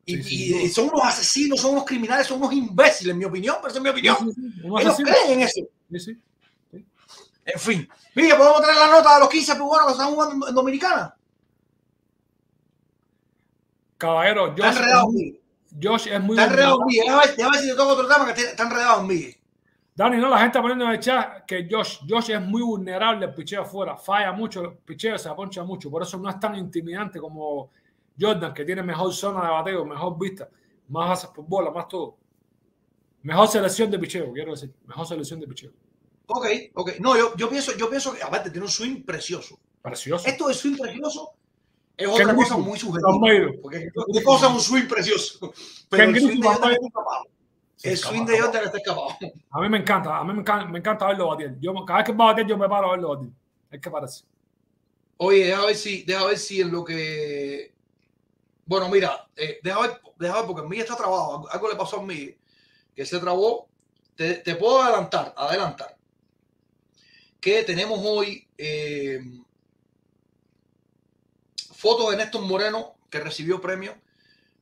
Y, 0.05 0.17
Sí, 0.17 0.23
sí, 0.23 0.53
sí. 0.53 0.69
son 0.69 0.85
unos 0.85 1.03
asesinos, 1.03 1.59
son 1.59 1.71
unos 1.71 1.85
criminales, 1.85 2.27
son 2.27 2.37
unos 2.37 2.53
imbéciles, 2.53 3.11
en 3.11 3.17
mi 3.17 3.25
opinión, 3.25 3.57
pero 3.57 3.69
esa 3.69 3.77
es 3.79 3.83
mi 3.83 3.89
opinión. 3.89 4.17
Sí, 4.19 4.41
sí, 4.41 4.51
sí, 4.61 4.67
Ellos 4.79 4.95
creen 4.95 5.31
en 5.31 5.41
eso. 5.41 5.61
En 7.49 7.59
fin. 7.59 7.89
Mira, 8.13 8.37
podemos 8.37 8.59
tener 8.61 8.75
la 8.75 8.87
nota 8.87 9.13
de 9.15 9.19
los 9.21 9.29
15 9.29 9.53
peruanos 9.53 9.85
que 9.87 9.91
están 9.93 10.13
jugando 10.13 10.47
en- 10.49 10.53
Dominicana. 10.55 11.15
Caballero, 13.97 14.47
Está 14.47 14.67
Josh, 14.67 14.77
enredado 14.77 14.99
es 15.01 15.07
en 15.07 15.13
muy- 15.13 15.23
mí. 15.23 15.39
Josh 15.81 16.07
es 16.07 16.21
muy 16.21 16.37
Está 16.37 16.49
enredado 16.51 16.73
en 16.75 16.79
vulnerable. 16.83 17.15
mí. 17.17 17.23
Déjame 17.23 17.35
déjame 17.37 17.57
si 17.59 17.69
te 17.69 17.75
toco 17.75 17.93
otro 17.93 18.07
tema 18.07 18.25
que 18.27 18.33
te- 18.33 18.49
está 18.51 18.63
enredado 18.63 19.01
en 19.01 19.07
mí. 19.07 19.35
Dani, 19.95 20.17
no, 20.17 20.29
la 20.29 20.39
gente 20.39 20.59
poniendo 20.59 20.85
en 20.85 20.91
el 20.91 20.99
chat 20.99 21.45
que 21.45 21.67
Josh, 21.69 21.99
Josh 22.07 22.29
es 22.31 22.41
muy 22.41 22.61
vulnerable 22.61 23.25
al 23.25 23.33
picheo 23.33 23.63
afuera, 23.63 23.97
falla 23.97 24.31
mucho, 24.31 24.61
el 24.61 24.77
picheo 24.77 25.17
se 25.17 25.27
aponcha 25.29 25.63
mucho, 25.63 25.89
por 25.89 26.03
eso 26.03 26.17
no 26.17 26.29
es 26.29 26.39
tan 26.39 26.55
intimidante 26.55 27.19
como 27.19 27.71
Jordan, 28.19 28.53
que 28.53 28.63
tiene 28.63 28.83
mejor 28.83 29.11
zona 29.13 29.43
de 29.45 29.51
bateo, 29.51 29.85
mejor 29.85 30.17
vista, 30.19 30.47
más 30.89 31.09
bases 31.09 31.29
por 31.31 31.45
bola, 31.47 31.71
más 31.71 31.87
todo. 31.87 32.15
Mejor 33.23 33.47
selección 33.47 33.89
de 33.89 33.97
picheo, 33.97 34.31
quiero 34.31 34.51
decir, 34.51 34.71
mejor 34.85 35.07
selección 35.07 35.39
de 35.39 35.47
picheo. 35.47 35.71
Ok, 36.27 36.45
ok. 36.73 36.91
No, 36.99 37.17
yo, 37.17 37.35
yo 37.35 37.49
pienso, 37.49 37.75
yo 37.77 37.89
pienso 37.89 38.13
que 38.13 38.21
aparte 38.21 38.49
tiene 38.49 38.65
un 38.65 38.71
swing 38.71 39.03
precioso. 39.03 39.59
Precioso. 39.81 40.27
Esto 40.27 40.47
de 40.47 40.53
swing 40.53 40.77
precioso 40.77 41.33
es 41.97 42.07
otra 42.07 42.35
cosa 42.35 42.57
muy 42.57 42.77
subjetiva. 42.77 43.51
Porque 43.61 43.89
qué 44.13 44.23
cosa 44.23 44.47
es 44.47 44.53
un 44.53 44.61
swing 44.61 44.87
precioso. 44.87 45.53
Pero 45.89 46.03
el 46.03 46.19
swing 46.19 46.39
de 46.39 46.47
Palmeiro. 46.47 46.73
está 46.73 46.87
escapado. 46.87 47.25
El 47.83 47.97
swing 47.97 48.25
de. 48.25 48.39
Jordan 48.39 48.65
está 48.65 48.77
escapado. 48.77 49.07
A 49.51 49.61
mí 49.61 49.69
me 49.69 49.77
encanta, 49.79 50.17
a 50.17 50.23
mí 50.23 50.33
me 50.33 50.41
encanta, 50.41 50.65
me 50.65 50.79
encanta 50.79 51.07
verlo 51.07 51.27
batir. 51.27 51.57
Yo, 51.59 51.73
cada 51.85 51.99
vez 51.99 52.05
que 52.05 52.13
va 52.13 52.25
a 52.25 52.33
batir, 52.33 52.45
yo 52.45 52.57
me 52.57 52.69
paro 52.69 52.87
a 52.87 52.91
verlo 52.91 53.15
batir. 53.15 53.31
Es 53.71 53.81
que 53.81 53.89
parece. 53.89 54.23
Oye, 55.17 55.45
deja 55.45 55.65
ver 55.65 55.75
si, 55.75 56.03
deja 56.03 56.25
ver 56.25 56.37
si 56.37 56.61
en 56.61 56.71
lo 56.71 56.83
que. 56.83 57.73
Bueno, 58.65 58.89
mira, 58.89 59.27
eh, 59.35 59.59
deja, 59.63 59.79
ver, 59.79 60.01
deja 60.19 60.35
ver, 60.35 60.45
porque 60.45 60.67
Miguel 60.67 60.83
está 60.83 60.95
trabado. 60.95 61.35
Algo, 61.35 61.49
algo 61.49 61.69
le 61.69 61.75
pasó 61.75 61.99
a 61.99 62.03
Miguel, 62.03 62.37
que 62.95 63.05
se 63.05 63.19
trabó. 63.19 63.67
Te, 64.15 64.35
te 64.35 64.55
puedo 64.55 64.81
adelantar, 64.81 65.33
adelantar, 65.37 65.96
tenemos 67.65 67.99
hoy 68.03 68.45
eh, 68.57 69.21
fotos 71.73 72.11
de 72.11 72.17
Néstor 72.17 72.41
Moreno, 72.41 72.95
que 73.09 73.19
recibió 73.19 73.61
premio 73.61 73.95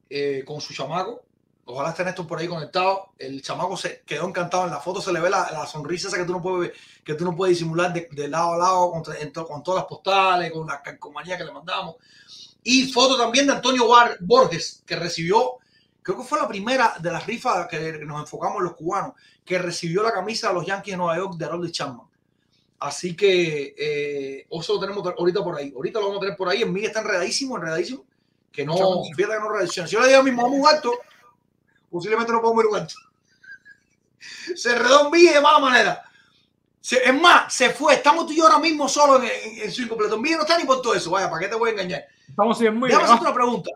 eh, 0.09 0.43
con 0.45 0.61
su 0.61 0.73
chamaco. 0.73 1.23
Ojalá 1.65 1.89
esté 1.89 2.05
Néstor 2.05 2.27
por 2.27 2.37
ahí 2.37 2.47
conectado. 2.47 3.13
El 3.17 3.41
chamaco 3.41 3.75
se 3.75 4.03
quedó 4.05 4.27
encantado. 4.27 4.65
En 4.65 4.71
la 4.71 4.79
foto 4.79 5.01
se 5.01 5.11
le 5.11 5.19
ve 5.19 5.31
la, 5.31 5.65
sonrisa 5.65 6.09
esa 6.09 6.17
que 6.17 6.25
tú 6.25 6.33
no 6.33 6.41
puedes 6.41 6.73
que 7.03 7.15
tú 7.15 7.25
no 7.25 7.35
puedes 7.35 7.57
disimular 7.57 7.91
de, 7.91 8.27
lado 8.27 8.53
a 8.53 8.57
lado 8.57 8.91
con, 8.91 9.63
todas 9.63 9.79
las 9.79 9.85
postales, 9.85 10.51
con 10.51 10.67
la 10.67 10.81
calcomanía 10.81 11.37
que 11.37 11.43
le 11.43 11.51
mandamos. 11.51 11.95
Y 12.63 12.91
foto 12.91 13.17
también 13.17 13.47
de 13.47 13.53
Antonio 13.53 13.87
Bar- 13.87 14.17
Borges, 14.21 14.83
que 14.85 14.95
recibió, 14.95 15.57
creo 16.01 16.17
que 16.17 16.23
fue 16.23 16.39
la 16.39 16.47
primera 16.47 16.95
de 16.99 17.11
las 17.11 17.25
rifas 17.25 17.67
que 17.67 17.99
nos 18.05 18.21
enfocamos 18.21 18.57
en 18.57 18.63
los 18.65 18.75
cubanos, 18.75 19.13
que 19.43 19.57
recibió 19.59 20.01
la 20.03 20.11
camisa 20.11 20.49
de 20.49 20.55
los 20.55 20.65
Yankees 20.65 20.93
de 20.93 20.97
Nueva 20.97 21.17
York 21.17 21.35
de 21.37 21.45
Harold 21.45 21.71
Chapman. 21.71 22.07
Así 22.79 23.15
que 23.15 23.73
eh, 23.77 24.47
eso 24.51 24.73
lo 24.73 24.79
tenemos 24.79 25.05
ahorita 25.17 25.43
por 25.43 25.57
ahí. 25.57 25.71
Ahorita 25.75 25.99
lo 25.99 26.07
vamos 26.07 26.17
a 26.17 26.25
tener 26.25 26.37
por 26.37 26.49
ahí. 26.49 26.61
En 26.61 26.73
mí 26.73 26.83
está 26.85 26.99
enredadísimo, 27.01 27.55
enredadísimo. 27.57 28.05
Que 28.51 28.65
no, 28.65 28.75
fíjate 29.15 29.33
que 29.35 29.39
no 29.39 29.49
reacciona. 29.49 29.87
Si 29.87 29.93
yo 29.95 30.01
le 30.01 30.07
digo 30.07 30.19
a 30.19 30.23
mi 30.23 30.31
mamá 30.31 30.47
un 30.49 30.67
alto, 30.67 30.91
posiblemente 31.89 32.31
no 32.31 32.41
podemos 32.41 32.63
ir 32.63 32.69
un 32.69 32.75
alto. 32.77 32.95
Se 34.55 34.71
enredó 34.71 35.05
en 35.05 35.11
mí 35.11 35.25
de 35.27 35.41
mala 35.41 35.59
manera. 35.59 36.03
Se- 36.81 37.03
es 37.03 37.19
más, 37.19 37.51
se 37.53 37.71
fue. 37.71 37.95
Estamos 37.95 38.27
tú 38.27 38.33
y 38.33 38.37
yo 38.37 38.43
ahora 38.45 38.59
mismo 38.59 38.87
solo 38.87 39.17
en, 39.21 39.23
en- 39.25 39.63
en 39.63 39.71
su 39.71 39.81
incompleto. 39.81 40.15
En 40.15 40.21
mí 40.21 40.31
no 40.31 40.41
está 40.41 40.57
ni 40.57 40.65
por 40.65 40.81
todo 40.81 40.93
eso. 40.93 41.09
Vaya, 41.11 41.29
¿para 41.29 41.41
qué 41.41 41.47
te 41.47 41.55
voy 41.55 41.69
a 41.69 41.73
engañar? 41.73 42.05
Estamos 42.29 42.61
en 42.61 42.75
muy 42.77 42.89
Déjame 42.89 43.05
hacerte 43.05 43.23
una 43.25 43.33
pregunta. 43.33 43.71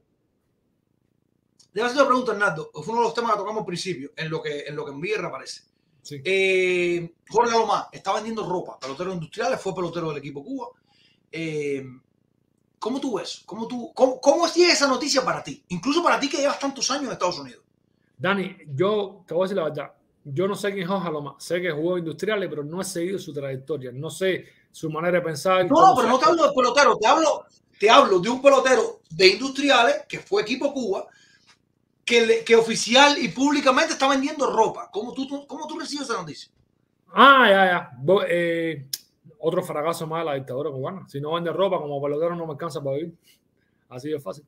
Déjame 1.73 1.85
hacerte 1.91 2.01
una 2.01 2.07
pregunta, 2.07 2.31
Hernando. 2.33 2.71
Fue 2.73 2.83
uno 2.93 2.97
de 3.01 3.07
los 3.07 3.13
temas 3.13 3.31
que 3.31 3.37
tocamos 3.39 3.61
al 3.61 3.65
principio, 3.65 4.11
en 4.15 4.29
lo 4.29 4.41
que 4.41 4.61
en 4.61 4.75
lo 4.75 4.85
que 4.85 4.91
en 4.91 4.99
mí 4.99 5.13
reaparece. 5.13 5.63
Sí. 6.09 6.21
Eh, 6.25 7.13
Jorge 7.29 7.55
Alomar 7.55 7.87
está 7.91 8.13
vendiendo 8.13 8.43
ropa, 8.43 8.79
pelotero 8.79 9.13
industrial, 9.13 9.55
fue 9.59 9.75
pelotero 9.75 10.09
del 10.09 10.17
equipo 10.17 10.43
Cuba. 10.43 10.69
Eh, 11.31 11.85
¿Cómo 12.79 12.99
tú 12.99 13.17
ves? 13.17 13.43
¿Cómo, 13.45 13.67
tú, 13.67 13.91
cómo, 13.93 14.19
¿Cómo 14.19 14.47
esa 14.47 14.87
noticia 14.87 15.23
para 15.23 15.43
ti? 15.43 15.63
Incluso 15.67 16.01
para 16.01 16.19
ti 16.19 16.27
que 16.27 16.37
llevas 16.37 16.57
tantos 16.57 16.89
años 16.89 17.05
en 17.05 17.11
Estados 17.11 17.37
Unidos. 17.37 17.63
Dani, 18.17 18.57
yo 18.73 19.23
te 19.27 19.35
voy 19.35 19.43
a 19.43 19.45
decir 19.45 19.57
la 19.57 19.63
verdad. 19.65 19.93
Yo 20.23 20.47
no 20.47 20.55
sé 20.55 20.71
quién 20.71 20.83
es 20.83 20.89
Jorge 20.89 21.11
Loma. 21.11 21.35
Sé 21.37 21.61
que 21.61 21.71
jugó 21.71 21.99
industriales, 21.99 22.49
pero 22.49 22.63
no 22.63 22.81
he 22.81 22.85
seguido 22.85 23.19
su 23.19 23.31
trayectoria. 23.33 23.91
No 23.91 24.09
sé 24.09 24.45
su 24.71 24.89
manera 24.89 25.19
de 25.19 25.25
pensar. 25.25 25.69
No, 25.69 25.89
no, 25.89 25.95
pero 25.95 26.07
no 26.07 26.17
te 26.17 26.25
hablo 26.25 26.47
de 26.47 26.53
pelotero, 26.53 26.97
te 26.97 27.07
hablo, 27.07 27.45
te 27.79 27.89
hablo 27.89 28.19
de 28.19 28.29
un 28.29 28.41
pelotero 28.41 29.01
de 29.11 29.27
industriales 29.27 30.05
que 30.07 30.19
fue 30.19 30.41
equipo 30.41 30.73
Cuba, 30.73 31.05
que, 32.09 32.25
le- 32.25 32.43
que 32.43 32.55
oficial 32.55 33.17
y 33.19 33.27
públicamente 33.29 33.93
está 33.93 34.07
vendiendo 34.09 34.51
ropa. 34.51 34.89
¿Cómo 34.91 35.13
tú, 35.13 35.27
tú- 35.27 35.45
cómo 35.45 35.67
tú 35.67 35.77
recibes 35.77 36.09
esa 36.09 36.19
noticia? 36.19 36.51
Ah, 37.13 37.45
ya, 37.47 37.65
ya. 37.65 37.91
Bo- 37.99 38.23
eh, 38.27 38.87
otro 39.37 39.61
fracaso 39.63 40.07
más 40.07 40.21
de 40.21 40.25
la 40.25 40.33
dictadura 40.33 40.71
cubana. 40.71 41.07
Si 41.07 41.21
no 41.21 41.33
vende 41.33 41.51
ropa 41.53 41.77
como 41.77 42.01
pelotero 42.01 42.35
no 42.35 42.47
me 42.47 42.53
alcanza 42.53 42.81
para 42.83 42.95
vivir. 42.97 43.13
Así 43.89 44.09
de 44.09 44.19
fácil. 44.19 44.43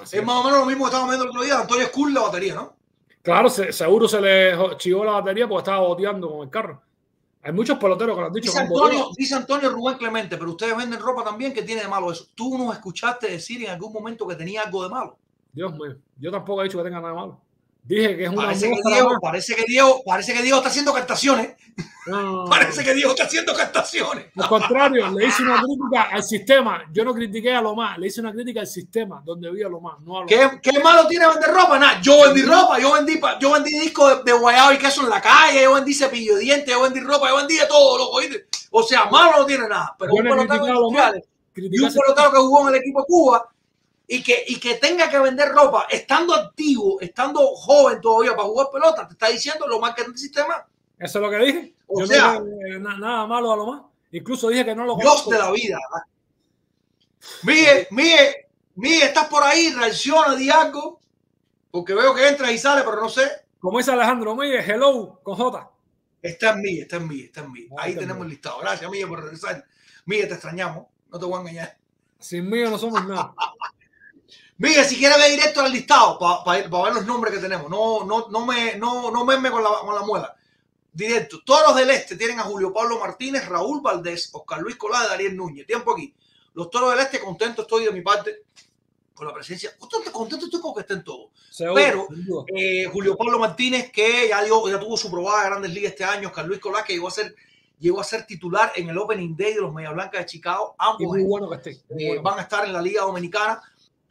Así 0.00 0.16
Es 0.16 0.22
es. 0.22 0.24
más 0.24 0.36
o 0.36 0.44
menos 0.44 0.60
lo 0.60 0.66
mismo 0.66 0.84
que 0.84 0.88
estábamos 0.90 1.10
viendo 1.10 1.24
el 1.24 1.30
otro 1.30 1.42
día, 1.42 1.60
Antonio 1.60 1.86
Skull 1.86 2.14
la 2.14 2.20
batería, 2.22 2.54
¿no? 2.54 2.76
Claro, 3.22 3.48
se- 3.48 3.72
seguro 3.72 4.06
se 4.08 4.20
le 4.20 4.52
chivó 4.76 5.04
la 5.04 5.12
batería 5.12 5.48
porque 5.48 5.60
estaba 5.62 5.86
boteando 5.86 6.30
con 6.30 6.42
el 6.42 6.50
carro. 6.50 6.82
Hay 7.42 7.52
muchos 7.52 7.78
peloteros 7.78 8.14
que 8.14 8.20
lo 8.20 8.26
han 8.28 8.32
dicho. 8.32 8.50
Dice 8.52 8.58
que. 8.58 8.64
Antonio, 8.64 9.08
dice 9.16 9.34
Antonio 9.34 9.70
Rubén 9.70 9.98
Clemente, 9.98 10.36
pero 10.36 10.50
ustedes 10.50 10.76
venden 10.76 11.00
ropa 11.00 11.24
también, 11.24 11.52
¿qué 11.52 11.62
tiene 11.62 11.82
de 11.82 11.88
malo 11.88 12.10
eso? 12.12 12.26
¿Tú 12.34 12.56
nos 12.56 12.74
escuchaste 12.74 13.28
decir 13.30 13.62
en 13.64 13.70
algún 13.70 13.92
momento 13.92 14.26
que 14.26 14.34
tenía 14.36 14.62
algo 14.62 14.82
de 14.84 14.88
malo? 14.88 15.18
Dios 15.54 15.72
mío, 15.72 15.96
yo 16.18 16.30
tampoco 16.30 16.60
he 16.60 16.64
dicho 16.64 16.78
que 16.78 16.84
tenga 16.84 17.00
nada 17.00 17.14
malo. 17.14 17.40
Dije 17.86 18.16
que 18.16 18.24
es 18.24 18.30
una 18.30 18.44
Parece 18.44 18.62
que, 18.64 18.70
muestra 18.70 18.92
Diego, 18.92 19.10
más. 19.10 19.18
parece, 19.20 19.54
que 19.54 19.64
Diego, 19.68 20.02
parece 20.06 20.32
que 20.32 20.40
Diego 20.42 20.56
está 20.56 20.70
haciendo 20.70 20.94
captaciones. 20.94 21.54
No, 22.06 22.46
Parece 22.48 22.82
que 22.82 22.94
Diego 22.94 23.10
está 23.10 23.24
haciendo 23.24 23.54
captaciones. 23.54 24.26
Al 24.38 24.48
contrario, 24.48 25.10
le 25.10 25.26
hice 25.26 25.42
una 25.42 25.60
crítica 25.60 26.02
al 26.10 26.22
sistema. 26.22 26.84
Yo 26.90 27.04
no 27.04 27.12
critiqué 27.12 27.54
a 27.54 27.60
lo 27.60 27.74
más, 27.74 27.98
le 27.98 28.06
hice 28.06 28.22
una 28.22 28.32
crítica 28.32 28.60
al 28.60 28.66
sistema 28.66 29.20
donde 29.22 29.50
vi 29.50 29.62
a 29.62 29.68
lo 29.68 29.80
más, 29.80 30.00
no 30.00 30.16
a 30.16 30.20
lo 30.22 30.26
¿Qué, 30.26 30.60
qué 30.62 30.80
malo 30.82 31.06
tiene 31.06 31.28
vender 31.28 31.50
ropa? 31.50 31.78
Nada, 31.78 32.00
yo 32.00 32.22
vendí 32.24 32.40
ropa, 32.42 32.78
yo 32.80 32.94
vendí, 32.94 33.20
yo 33.38 33.52
vendí 33.52 33.70
discos 33.78 34.24
de, 34.24 34.32
de 34.32 34.38
guayabo 34.38 34.72
y 34.72 34.78
queso 34.78 35.02
en 35.02 35.10
la 35.10 35.20
calle, 35.20 35.62
yo 35.64 35.74
vendí 35.74 35.92
cepillo 35.92 36.36
de 36.36 36.40
dientes, 36.40 36.74
yo 36.74 36.80
vendí 36.80 37.00
ropa, 37.00 37.28
yo 37.28 37.36
vendí 37.36 37.56
de 37.56 37.66
todo, 37.66 37.98
loco, 37.98 38.16
¿oíste? 38.16 38.46
O 38.70 38.82
sea, 38.82 39.04
malo 39.10 39.40
no 39.40 39.44
tiene 39.46 39.68
nada. 39.68 39.94
Pero 39.98 40.10
Yo 40.12 40.22
un 40.22 40.24
pelotero 40.24 40.90
más. 40.90 41.14
industrial 41.14 41.22
y 41.56 41.78
un 41.80 41.92
pelotero 41.92 42.30
que 42.32 42.38
jugó 42.38 42.62
en 42.62 42.74
el 42.74 42.80
equipo 42.80 43.00
de 43.00 43.06
Cuba 43.06 43.48
y 44.06 44.22
que, 44.22 44.44
y 44.48 44.58
que 44.60 44.74
tenga 44.74 45.08
que 45.08 45.18
vender 45.18 45.48
ropa 45.50 45.86
estando 45.90 46.34
activo, 46.34 47.00
estando 47.00 47.40
joven 47.54 48.00
todavía 48.00 48.36
para 48.36 48.48
jugar 48.48 48.68
pelota, 48.72 49.06
te 49.08 49.14
está 49.14 49.28
diciendo 49.28 49.66
lo 49.66 49.80
mal 49.80 49.94
que 49.94 50.02
es 50.02 50.08
el 50.08 50.18
sistema. 50.18 50.66
Eso 50.98 51.18
es 51.18 51.22
lo 51.24 51.30
que 51.30 51.38
dije. 51.38 51.74
O 51.86 52.00
Yo 52.00 52.06
sea- 52.06 52.38
no 52.38 52.44
dije 52.44 52.78
na- 52.80 52.98
nada 52.98 53.26
malo 53.26 53.52
a 53.52 53.56
lo 53.56 53.66
más. 53.66 53.82
Incluso 54.12 54.48
dije 54.48 54.64
que 54.64 54.74
no 54.74 54.84
lo 54.84 54.94
Dios 54.96 55.04
conozco. 55.08 55.30
de 55.32 55.38
la 55.38 55.50
vida. 55.50 55.78
Miguel, 57.42 57.86
Miguel, 57.90 58.34
Miguel, 58.76 59.02
estás 59.08 59.28
por 59.28 59.42
ahí, 59.42 59.72
reacciona, 59.72 60.34
di 60.36 60.50
algo, 60.50 61.00
porque 61.70 61.94
veo 61.94 62.14
que 62.14 62.28
entras 62.28 62.50
y 62.52 62.58
sales, 62.58 62.84
pero 62.84 63.00
no 63.00 63.08
sé. 63.08 63.28
Como 63.58 63.78
dice 63.78 63.92
Alejandro 63.92 64.34
Miguel, 64.36 64.62
hello 64.68 65.20
con 65.22 65.36
J. 65.36 65.70
Está 66.22 66.50
en 66.50 66.60
mí, 66.62 66.78
está 66.80 66.96
en 66.96 67.08
mí, 67.08 67.20
está 67.22 67.40
en 67.40 67.52
mí. 67.52 67.66
Ah, 67.72 67.82
Ahí 67.82 67.90
está 67.92 68.00
tenemos 68.02 68.24
el 68.24 68.30
listado. 68.30 68.58
Gracias, 68.60 68.90
Miguel, 68.90 69.08
por 69.08 69.22
regresar. 69.22 69.64
Miguel, 70.06 70.28
te 70.28 70.34
extrañamos. 70.34 70.86
No 71.10 71.18
te 71.18 71.24
voy 71.24 71.36
a 71.36 71.40
engañar. 71.40 71.76
Sin 72.18 72.48
mí 72.48 72.62
no 72.62 72.78
somos 72.78 73.04
nada. 73.06 73.34
Miguel, 74.56 74.84
si 74.84 74.96
quieres 74.96 75.18
ver 75.18 75.30
directo 75.30 75.60
al 75.60 75.72
listado 75.72 76.18
para 76.18 76.62
ver 76.62 76.94
los 76.94 77.06
nombres 77.06 77.34
que 77.34 77.40
tenemos. 77.40 77.68
No, 77.68 78.04
no, 78.04 78.28
no 78.28 78.46
me, 78.46 78.76
no, 78.76 79.10
no 79.10 79.24
me 79.24 79.50
con 79.50 79.62
la, 79.62 79.70
con 79.80 79.94
la 79.94 80.02
muela. 80.02 80.34
Directo. 80.92 81.42
Todos 81.44 81.62
los 81.68 81.76
del 81.76 81.90
este 81.90 82.16
tienen 82.16 82.38
a 82.38 82.44
Julio 82.44 82.72
Pablo 82.72 83.00
Martínez, 83.00 83.48
Raúl 83.48 83.80
Valdés, 83.80 84.30
Oscar 84.32 84.60
Luis 84.60 84.76
Colada, 84.76 85.08
Dariel 85.08 85.36
Núñez. 85.36 85.66
Tiempo 85.66 85.92
aquí. 85.92 86.14
Los 86.54 86.70
toros 86.70 86.92
del 86.92 87.00
este, 87.00 87.18
contento 87.18 87.62
estoy 87.62 87.84
de 87.84 87.90
mi 87.90 88.00
parte 88.00 88.44
con 89.12 89.26
la 89.26 89.34
presencia. 89.34 89.76
Contento, 89.76 90.12
contento 90.12 90.44
estoy 90.46 90.60
con 90.60 90.72
que 90.72 90.80
estén 90.80 91.02
todos. 91.02 91.30
Seguro, 91.50 91.74
Pero. 91.74 92.08
Eh, 92.54 92.86
Julio 92.92 93.16
Pablo 93.16 93.40
Martínez, 93.40 93.90
que 93.90 94.28
ya, 94.28 94.42
dio, 94.42 94.68
ya 94.68 94.78
tuvo 94.78 94.96
su 94.96 95.10
probada 95.10 95.42
de 95.42 95.50
Grandes 95.50 95.72
Ligas 95.72 95.92
este 95.92 96.04
año. 96.04 96.28
Oscar 96.28 96.46
Luis 96.46 96.60
Colada, 96.60 96.84
que 96.84 96.92
llegó 96.92 97.08
a 97.08 97.10
ser, 97.10 97.34
llegó 97.80 98.00
a 98.00 98.04
ser 98.04 98.24
titular 98.24 98.72
en 98.76 98.88
el 98.88 98.96
Opening 98.96 99.36
Day 99.36 99.54
de 99.54 99.60
los 99.62 99.72
Media 99.72 99.90
Blancas 99.90 100.20
de 100.20 100.26
Chicago. 100.26 100.76
Ambos 100.78 101.08
muy 101.08 101.24
bueno 101.24 101.50
que 101.50 101.56
esté. 101.56 101.82
muy 101.90 102.04
eh, 102.04 102.08
bueno. 102.08 102.22
van 102.22 102.38
a 102.38 102.42
estar 102.42 102.64
en 102.64 102.72
la 102.72 102.80
Liga 102.80 103.02
Dominicana. 103.02 103.60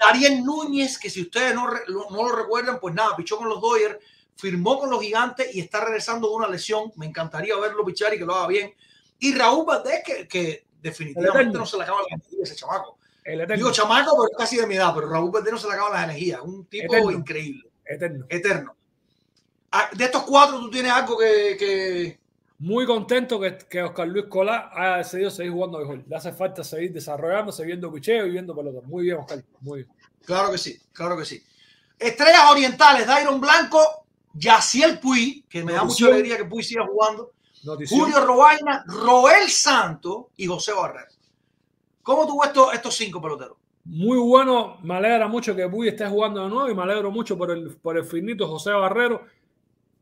Ariel 0.07 0.43
Núñez, 0.43 0.97
que 0.97 1.09
si 1.09 1.21
ustedes 1.21 1.53
no, 1.55 1.67
no 2.09 2.23
lo 2.29 2.35
recuerdan, 2.35 2.79
pues 2.79 2.93
nada, 2.93 3.15
pichó 3.15 3.37
con 3.37 3.49
los 3.49 3.59
Dodgers, 3.61 3.97
firmó 4.35 4.79
con 4.79 4.89
los 4.89 5.01
Gigantes 5.01 5.53
y 5.55 5.59
está 5.59 5.83
regresando 5.83 6.29
de 6.29 6.35
una 6.35 6.47
lesión. 6.47 6.91
Me 6.95 7.05
encantaría 7.05 7.55
verlo 7.57 7.85
pichar 7.85 8.13
y 8.13 8.17
que 8.17 8.25
lo 8.25 8.35
haga 8.35 8.47
bien. 8.47 8.73
Y 9.19 9.33
Raúl 9.35 9.65
Valdés, 9.65 10.01
que, 10.05 10.27
que 10.27 10.65
definitivamente 10.81 11.57
no 11.57 11.65
se 11.65 11.77
le 11.77 11.83
acaba 11.83 12.01
la 12.01 12.07
energía 12.15 12.39
ese 12.43 12.55
chamaco. 12.55 12.97
Digo 13.55 13.71
chamaco, 13.71 14.11
pero 14.17 14.29
es 14.31 14.37
casi 14.37 14.57
de 14.57 14.67
mi 14.67 14.75
edad, 14.75 14.93
pero 14.93 15.07
Raúl 15.09 15.31
Valdés 15.31 15.53
no 15.53 15.59
se 15.59 15.67
le 15.67 15.73
acaba 15.73 15.91
las 15.91 16.03
energías. 16.05 16.41
Un 16.41 16.65
tipo 16.65 16.93
Eterno. 16.93 17.11
increíble, 17.11 17.69
eterno. 17.85 18.25
eterno. 18.29 18.75
Ah, 19.71 19.89
De 19.93 20.03
estos 20.05 20.23
cuatro, 20.23 20.59
¿tú 20.59 20.69
tienes 20.69 20.91
algo 20.91 21.17
que, 21.17 21.55
que- 21.57 22.19
Muy 22.63 22.85
contento 22.85 23.41
que, 23.41 23.57
que 23.69 23.83
Oscar 23.83 24.07
Luis 24.07 24.27
Colá 24.29 24.69
haya 24.73 24.97
decidido 24.99 25.29
seguir 25.29 25.51
jugando 25.51 25.79
mejor. 25.79 26.01
Le 26.07 26.15
hace 26.15 26.31
falta 26.31 26.63
seguir 26.63 26.93
desarrollándose, 26.93 27.65
viendo 27.65 27.91
picheo 27.91 28.25
y 28.25 28.31
viendo 28.31 28.55
pelota. 28.55 28.79
Muy 28.87 29.03
bien, 29.03 29.17
Oscar. 29.17 29.43
Muy 29.59 29.79
bien. 29.79 29.91
Claro 30.23 30.49
que 30.49 30.57
sí, 30.57 30.79
claro 30.93 31.17
que 31.17 31.25
sí. 31.25 31.43
Estrellas 31.99 32.43
orientales, 32.49 33.05
Dairon 33.05 33.41
Blanco, 33.41 34.05
Yaciel 34.33 34.97
Puy, 34.97 35.43
que 35.49 35.61
me 35.61 35.73
da 35.73 35.83
mucha 35.83 36.05
alegría 36.05 36.37
que 36.37 36.45
Puy 36.45 36.63
siga 36.63 36.87
jugando, 36.87 37.33
Notición. 37.65 37.99
Julio 37.99 38.25
Robaina, 38.25 38.85
Roel 38.87 39.49
Santo 39.49 40.29
y 40.37 40.47
José 40.47 40.71
Barrera. 40.71 41.09
¿Cómo 42.01 42.25
tuvo 42.25 42.45
estos, 42.45 42.73
estos 42.73 42.95
cinco 42.95 43.21
peloteros? 43.21 43.57
Muy 43.83 44.17
bueno. 44.19 44.77
Me 44.83 44.95
alegra 44.95 45.27
mucho 45.27 45.53
que 45.53 45.67
Puy 45.67 45.89
esté 45.89 46.07
jugando 46.07 46.41
de 46.41 46.49
nuevo 46.49 46.69
y 46.69 46.75
me 46.75 46.83
alegro 46.83 47.11
mucho 47.11 47.37
por 47.37 47.51
el, 47.51 47.75
por 47.75 47.97
el 47.97 48.05
finito 48.05 48.47
José 48.47 48.71
Barrero 48.71 49.25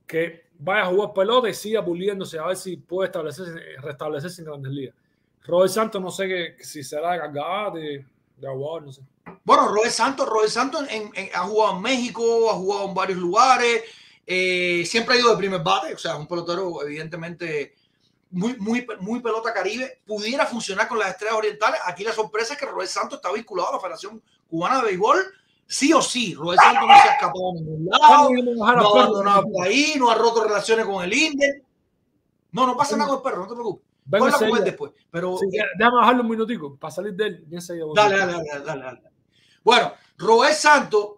que 0.06 0.51
vaya 0.64 0.84
a 0.84 0.86
jugar 0.88 1.14
pelota 1.14 1.50
y 1.50 1.54
siga 1.54 1.84
puliéndose 1.84 2.38
a 2.38 2.46
ver 2.46 2.56
si 2.56 2.78
puede 2.78 3.08
establecerse, 3.08 3.54
restablecerse 3.82 4.42
en 4.42 4.48
grandes 4.48 4.72
ligas. 4.72 4.96
Robert 5.46 5.72
Santos 5.72 6.02
no 6.02 6.12
sé 6.12 6.28
que, 6.28 6.64
si 6.64 6.84
será 6.84 7.14
de 7.14 7.20
cargada 7.20 7.72
de, 7.72 8.06
de 8.38 8.48
aguador, 8.48 8.84
no 8.84 8.92
sé. 8.92 9.02
Bueno, 9.44 9.70
Roel 9.70 9.90
Santos, 9.90 10.30
Roel 10.30 10.50
Santos 10.50 10.86
en- 10.90 11.10
en- 11.16 11.30
ha 11.34 11.40
jugado 11.40 11.78
en 11.78 11.82
México, 11.82 12.52
ha 12.52 12.54
jugado 12.54 12.88
en 12.90 12.94
varios 12.94 13.18
lugares, 13.18 13.84
eh, 14.28 14.84
siempre 14.86 15.16
ha 15.16 15.20
ido 15.20 15.32
de 15.32 15.38
primer 15.38 15.62
bate, 15.64 15.96
o 15.96 15.98
sea, 15.98 16.16
un 16.16 16.28
pelotero 16.28 16.84
evidentemente 16.86 17.74
muy, 18.30 18.56
muy, 18.58 18.86
muy 19.00 19.20
pelota 19.20 19.52
caribe, 19.52 20.02
pudiera 20.06 20.46
funcionar 20.46 20.88
con 20.88 21.00
las 21.00 21.10
estrellas 21.10 21.36
orientales. 21.38 21.82
Aquí 21.86 22.04
la 22.04 22.14
sorpresa 22.14 22.54
es 22.54 22.60
que 22.60 22.66
Roel 22.68 22.88
Santos 22.88 23.18
está 23.18 23.32
vinculado 23.32 23.70
a 23.70 23.74
la 23.74 23.80
Federación 23.80 24.22
Cubana 24.48 24.78
de 24.78 24.84
Béisbol, 24.86 25.18
sí 25.72 25.94
o 25.94 26.02
sí. 26.02 26.36
Roel 26.36 26.60
Santos 26.60 26.84
no 26.88 26.94
se 27.02 27.08
ha 27.10 27.14
escapado 27.14 27.50
a 27.52 27.54
ningún 27.56 27.86
lado, 27.90 28.30
no 28.56 28.66
ha 28.66 28.72
abandonado 28.72 29.44
el 29.48 29.54
país, 29.54 29.96
no 29.98 30.10
ha 30.12 30.16
roto 30.16 30.44
relaciones 30.44 30.86
con 30.86 31.04
el 31.04 31.14
Inder. 31.14 31.64
No, 32.52 32.68
no 32.68 32.76
pasa 32.76 32.98
nada 32.98 33.10
con 33.10 33.18
el 33.20 33.24
perro, 33.24 33.42
no 33.44 33.48
te 33.48 33.54
preocupes. 33.54 33.86
Vengo 34.04 34.28
él 34.28 34.34
enseguida. 34.34 34.60
después. 34.62 34.92
Pero 35.10 35.38
Sí, 35.38 35.46
ya- 35.52 35.64
déjame 35.78 35.98
bajarle 35.98 36.22
un 36.22 36.30
minutico 36.30 36.76
para 36.76 36.92
salir 36.92 37.14
de 37.14 37.26
él. 37.28 37.46
y 37.50 37.56
enseguida 37.56 37.86
voy. 37.86 37.96
Dale, 37.96 38.18
dale, 38.18 38.34
dale, 38.34 38.66
dale, 38.66 38.84
dale. 38.84 39.02
Bueno, 39.64 39.94
Roel 40.18 40.54
Santos, 40.54 41.12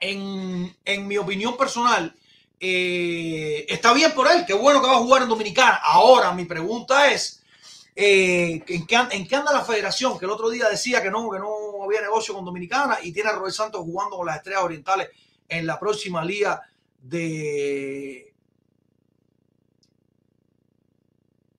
en, 0.00 0.74
en 0.84 1.08
mi 1.08 1.16
opinión 1.18 1.56
personal, 1.56 2.14
eh, 2.60 3.66
está 3.68 3.92
bien 3.92 4.12
por 4.12 4.30
él, 4.30 4.44
qué 4.46 4.54
bueno 4.54 4.80
que 4.80 4.86
va 4.86 4.94
a 4.94 4.98
jugar 5.00 5.22
en 5.22 5.28
Dominicana. 5.28 5.80
Ahora, 5.82 6.32
mi 6.32 6.44
pregunta 6.44 7.10
es, 7.10 7.42
eh, 7.96 8.62
¿en, 8.66 8.86
qué, 8.86 8.96
en 9.10 9.26
qué 9.26 9.36
anda 9.36 9.52
la 9.52 9.64
federación? 9.64 10.18
Que 10.18 10.24
el 10.24 10.30
otro 10.30 10.50
día 10.50 10.68
decía 10.68 11.02
que 11.02 11.10
no, 11.10 11.30
que 11.30 11.38
no 11.38 11.82
había 11.84 12.00
negocio 12.00 12.34
con 12.34 12.44
Dominicana 12.44 12.98
y 13.02 13.12
tiene 13.12 13.30
a 13.30 13.34
Roel 13.34 13.52
Santos 13.52 13.82
jugando 13.82 14.16
con 14.16 14.26
las 14.26 14.36
Estrellas 14.36 14.62
Orientales 14.62 15.08
en 15.48 15.66
la 15.66 15.78
próxima 15.78 16.24
liga 16.24 16.62
de... 17.00 18.34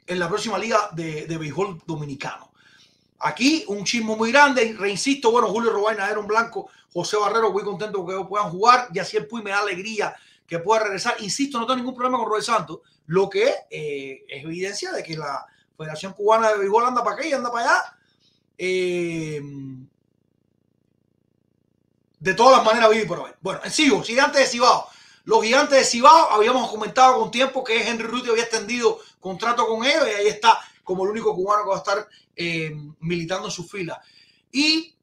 En 0.07 0.19
la 0.19 0.27
próxima 0.27 0.57
liga 0.57 0.89
de, 0.91 1.25
de 1.25 1.37
béisbol 1.37 1.81
dominicano. 1.85 2.51
Aquí 3.19 3.63
un 3.67 3.83
chismo 3.83 4.15
muy 4.15 4.31
grande, 4.31 4.75
reinsisto, 4.77 5.31
bueno, 5.31 5.47
Julio 5.47 5.71
Robaina 5.71 6.07
era 6.09 6.19
un 6.19 6.27
blanco, 6.27 6.69
José 6.93 7.17
Barrero, 7.17 7.51
muy 7.51 7.63
contento 7.63 8.05
que 8.05 8.13
puedan 8.25 8.51
jugar, 8.51 8.89
y 8.93 8.99
así 8.99 9.17
el 9.17 9.25
Puy 9.25 9.41
me 9.41 9.49
da 9.49 9.61
alegría 9.61 10.15
que 10.45 10.59
pueda 10.59 10.83
regresar. 10.83 11.15
Insisto, 11.19 11.57
no 11.57 11.65
tengo 11.65 11.77
ningún 11.77 11.95
problema 11.95 12.19
con 12.19 12.29
Roel 12.29 12.43
Santos, 12.43 12.81
lo 13.07 13.27
que 13.29 13.51
eh, 13.69 14.25
es 14.27 14.43
evidencia 14.43 14.91
de 14.91 15.01
que 15.01 15.17
la 15.17 15.43
Federación 15.77 16.13
Cubana 16.13 16.49
de 16.49 16.57
Béisbol 16.59 16.85
anda 16.85 17.03
para 17.03 17.25
y 17.25 17.33
anda 17.33 17.51
para 17.51 17.65
allá. 17.65 17.97
Eh, 18.57 19.41
de 22.19 22.33
todas 22.33 22.57
las 22.57 22.65
maneras, 22.65 22.89
vive 22.89 23.05
por 23.05 23.19
hoy. 23.19 23.31
Bueno, 23.41 23.61
en 23.63 23.71
Cibo, 23.71 24.01
gigantes 24.01 24.41
de 24.41 24.47
Cibao. 24.47 24.87
Los 25.25 25.43
gigantes 25.43 25.77
de 25.77 25.83
Cibao, 25.85 26.31
habíamos 26.31 26.69
comentado 26.69 27.19
con 27.19 27.31
tiempo 27.31 27.63
que 27.63 27.87
Henry 27.87 28.05
Ruti 28.05 28.29
había 28.29 28.43
extendido 28.43 28.99
contrato 29.19 29.67
con 29.67 29.85
ellos 29.85 30.07
y 30.07 30.11
ahí 30.11 30.27
está 30.27 30.59
como 30.83 31.03
el 31.03 31.11
único 31.11 31.35
cubano 31.35 31.63
que 31.63 31.69
va 31.69 31.75
a 31.75 31.79
estar 31.79 32.07
eh, 32.35 32.75
militando 32.99 33.47
en 33.47 33.51
sus 33.51 33.69
filas. 33.69 33.97
Y 34.51 34.95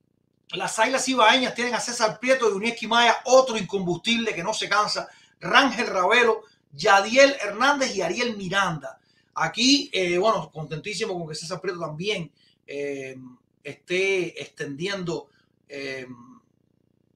las 0.53 0.79
águilas 0.79 1.05
cibaeñas 1.05 1.55
tienen 1.55 1.75
a 1.75 1.81
César 1.81 2.19
Prieto 2.19 2.49
y 2.49 2.53
Unieski 2.55 2.87
Maya, 2.87 3.19
otro 3.25 3.57
incombustible 3.57 4.35
que 4.35 4.43
no 4.43 4.55
se 4.55 4.69
cansa, 4.69 5.09
Rangel 5.41 5.87
Ravelo, 5.87 6.43
Yadiel 6.73 7.37
Hernández 7.41 7.95
y 7.95 8.03
Ariel 8.03 8.37
Miranda. 8.37 8.99
Aquí, 9.35 9.91
eh, 9.93 10.19
bueno, 10.19 10.51
contentísimo 10.53 11.19
con 11.19 11.29
que 11.29 11.35
César 11.35 11.61
Prieto 11.61 11.81
también 11.81 12.31
eh, 12.67 13.17
esté 13.65 14.41
extendiendo 14.41 15.29
eh, 15.69 16.07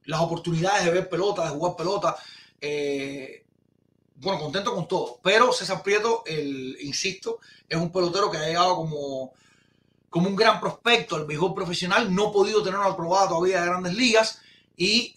las 0.05 0.21
oportunidades 0.21 0.85
de 0.85 0.91
ver 0.91 1.09
pelota, 1.09 1.43
de 1.43 1.49
jugar 1.49 1.75
pelota. 1.75 2.15
Bueno, 4.19 4.39
contento 4.39 4.73
con 4.73 4.87
todo. 4.87 5.19
Pero 5.21 5.53
César 5.53 5.83
Prieto, 5.83 6.23
el, 6.25 6.77
insisto, 6.81 7.39
es 7.69 7.77
un 7.77 7.91
pelotero 7.91 8.31
que 8.31 8.37
ha 8.37 8.47
llegado 8.47 8.75
como, 8.77 9.33
como 10.09 10.29
un 10.29 10.35
gran 10.35 10.59
prospecto 10.59 11.15
al 11.15 11.25
béisbol 11.25 11.53
profesional. 11.53 12.13
No 12.13 12.29
ha 12.29 12.31
podido 12.31 12.63
tener 12.63 12.79
una 12.79 12.95
probada 12.95 13.29
todavía 13.29 13.61
de 13.61 13.67
grandes 13.67 13.93
ligas. 13.93 14.41
Y 14.75 15.13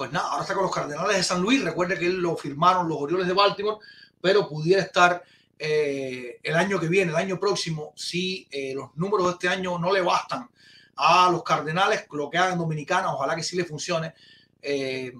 pues 0.00 0.12
nada, 0.12 0.30
ahora 0.30 0.42
está 0.42 0.54
con 0.54 0.62
los 0.62 0.74
Cardenales 0.74 1.16
de 1.16 1.22
San 1.22 1.42
Luis. 1.42 1.62
Recuerde 1.62 1.98
que 1.98 2.06
él 2.06 2.22
lo 2.22 2.36
firmaron 2.36 2.88
los 2.88 2.98
Orioles 2.98 3.26
de 3.26 3.34
Baltimore, 3.34 3.78
pero 4.20 4.48
pudiera 4.48 4.82
estar 4.82 5.22
eh, 5.58 6.40
el 6.42 6.56
año 6.56 6.80
que 6.80 6.88
viene, 6.88 7.10
el 7.10 7.16
año 7.16 7.38
próximo, 7.38 7.92
si 7.96 8.48
eh, 8.50 8.74
los 8.74 8.96
números 8.96 9.26
de 9.26 9.32
este 9.32 9.48
año 9.48 9.78
no 9.78 9.92
le 9.92 10.00
bastan 10.00 10.48
a 10.96 11.30
los 11.30 11.42
Cardenales, 11.42 12.06
lo 12.12 12.30
que 12.30 12.38
hagan 12.38 12.58
Dominicana, 12.58 13.14
ojalá 13.14 13.36
que 13.36 13.42
sí 13.42 13.56
le 13.56 13.64
funcione. 13.64 14.14
Eh, 14.62 15.12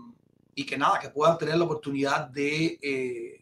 y 0.54 0.66
que 0.66 0.76
nada, 0.76 0.98
que 0.98 1.08
puedan 1.08 1.38
tener 1.38 1.56
la 1.56 1.64
oportunidad 1.64 2.26
de, 2.26 3.40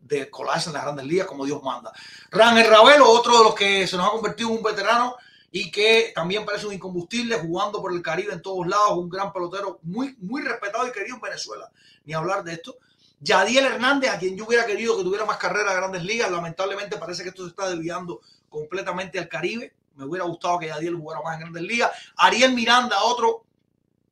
de 0.00 0.30
colarse 0.30 0.70
en 0.70 0.74
las 0.74 0.82
grandes 0.82 1.04
ligas 1.04 1.26
como 1.26 1.44
Dios 1.44 1.62
manda. 1.62 1.92
Rangel 2.30 2.66
Ravelo, 2.66 3.08
otro 3.08 3.38
de 3.38 3.44
los 3.44 3.54
que 3.54 3.86
se 3.86 3.96
nos 3.96 4.06
ha 4.08 4.10
convertido 4.10 4.48
en 4.48 4.56
un 4.56 4.62
veterano 4.62 5.16
y 5.50 5.70
que 5.70 6.12
también 6.14 6.44
parece 6.44 6.66
un 6.66 6.74
incombustible 6.74 7.38
jugando 7.38 7.80
por 7.80 7.92
el 7.92 8.02
Caribe 8.02 8.32
en 8.32 8.42
todos 8.42 8.66
lados, 8.66 8.98
un 8.98 9.08
gran 9.08 9.32
pelotero 9.32 9.78
muy, 9.82 10.16
muy 10.18 10.42
respetado 10.42 10.86
y 10.86 10.92
querido 10.92 11.16
en 11.16 11.22
Venezuela, 11.22 11.70
ni 12.04 12.14
hablar 12.14 12.44
de 12.44 12.54
esto. 12.54 12.76
Yadiel 13.20 13.64
Hernández, 13.64 14.10
a 14.10 14.18
quien 14.18 14.36
yo 14.36 14.46
hubiera 14.46 14.66
querido 14.66 14.96
que 14.96 15.02
tuviera 15.02 15.24
más 15.24 15.38
carrera 15.38 15.70
de 15.70 15.76
grandes 15.76 16.04
ligas, 16.04 16.30
lamentablemente 16.30 16.98
parece 16.98 17.22
que 17.22 17.30
esto 17.30 17.44
se 17.44 17.50
está 17.50 17.68
desviando 17.70 18.20
completamente 18.48 19.18
al 19.18 19.28
Caribe. 19.28 19.74
Me 19.94 20.04
hubiera 20.04 20.26
gustado 20.26 20.58
que 20.58 20.66
Yadiel 20.66 20.96
jugara 20.96 21.22
más 21.22 21.34
en 21.34 21.40
grandes 21.40 21.62
ligas. 21.62 21.90
Ariel 22.16 22.52
Miranda, 22.52 23.02
otro 23.02 23.44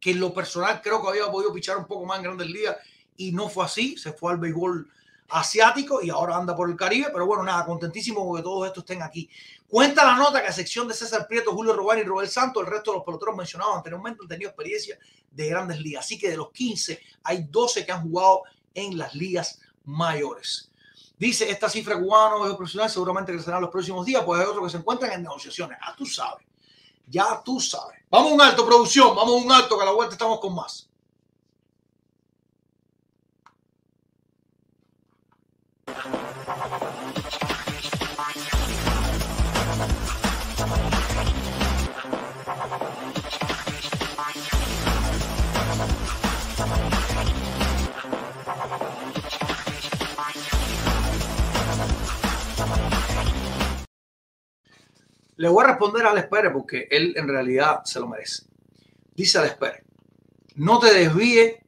que 0.01 0.12
en 0.12 0.20
lo 0.20 0.32
personal 0.32 0.81
creo 0.82 1.02
que 1.02 1.09
había 1.09 1.31
podido 1.31 1.52
pichar 1.52 1.76
un 1.76 1.86
poco 1.86 2.05
más 2.06 2.18
en 2.18 2.24
grandes 2.24 2.48
ligas 2.48 2.76
y 3.16 3.32
no 3.32 3.48
fue 3.48 3.64
así, 3.64 3.97
se 3.97 4.12
fue 4.12 4.32
al 4.32 4.39
béisbol 4.39 4.90
asiático 5.28 6.02
y 6.02 6.10
ahora 6.10 6.36
anda 6.36 6.55
por 6.55 6.68
el 6.68 6.76
Caribe, 6.76 7.09
pero 7.12 7.26
bueno, 7.26 7.43
nada, 7.43 7.64
contentísimo 7.64 8.35
que 8.35 8.43
todos 8.43 8.66
estos 8.66 8.82
estén 8.82 9.02
aquí. 9.02 9.28
Cuenta 9.66 10.05
la 10.05 10.16
nota 10.16 10.40
que 10.40 10.48
a 10.48 10.52
sección 10.52 10.86
de 10.86 10.94
César 10.94 11.26
Prieto, 11.26 11.52
Julio 11.52 11.72
Robán 11.72 11.98
y 11.98 12.02
Robert 12.02 12.31
Santos, 12.31 12.62
el 12.62 12.70
resto 12.70 12.93
de 12.93 12.98
los 12.98 13.05
peloteros 13.05 13.36
mencionados 13.36 13.76
anteriormente 13.76 14.20
han 14.22 14.28
tenido 14.28 14.51
experiencia 14.51 14.98
de 15.31 15.48
grandes 15.48 15.81
ligas. 15.81 16.05
Así 16.05 16.18
que 16.18 16.31
de 16.31 16.36
los 16.36 16.51
15 16.52 17.01
hay 17.24 17.44
12 17.51 17.85
que 17.85 17.93
han 17.93 18.02
jugado 18.02 18.43
en 18.75 18.99
las 18.99 19.15
ligas 19.15 19.61
mayores. 19.85 20.71
Dice, 21.17 21.49
esta 21.51 21.69
cifra 21.69 21.99
cubano 21.99 22.47
es 22.47 22.55
profesional 22.55 22.91
seguramente 22.91 23.33
crecerá 23.33 23.57
en 23.57 23.63
los 23.63 23.71
próximos 23.71 24.05
días, 24.05 24.25
pues 24.25 24.41
hay 24.41 24.47
otros 24.47 24.65
que 24.65 24.71
se 24.71 24.77
encuentran 24.79 25.13
en 25.13 25.23
negociaciones. 25.23 25.79
Ah, 25.81 25.95
tú 25.97 26.05
sabes, 26.05 26.45
ya 27.07 27.41
tú 27.45 27.61
sabes. 27.61 28.01
Vamos 28.11 28.33
a 28.33 28.35
un 28.35 28.41
alto, 28.41 28.67
producción, 28.67 29.15
vamos 29.15 29.43
a 29.43 29.45
un 29.45 29.53
alto, 29.53 29.77
que 29.77 29.83
a 29.83 29.87
la 29.87 29.93
vuelta 29.93 30.15
estamos 30.15 30.41
con 30.41 30.55
más. 30.55 30.89
Le 55.36 55.48
voy 55.48 55.65
a 55.65 55.69
responder 55.69 56.06
al 56.06 56.19
Espere 56.19 56.51
porque 56.51 56.86
él 56.90 57.15
en 57.16 57.28
realidad 57.28 57.82
se 57.85 58.01
lo 58.01 58.09
merece. 58.09 58.44
Dice 59.15 59.39
al 59.39 59.47
Espere, 59.47 59.85
no 60.56 60.78
te 60.78 60.93
desvíe 60.93 61.65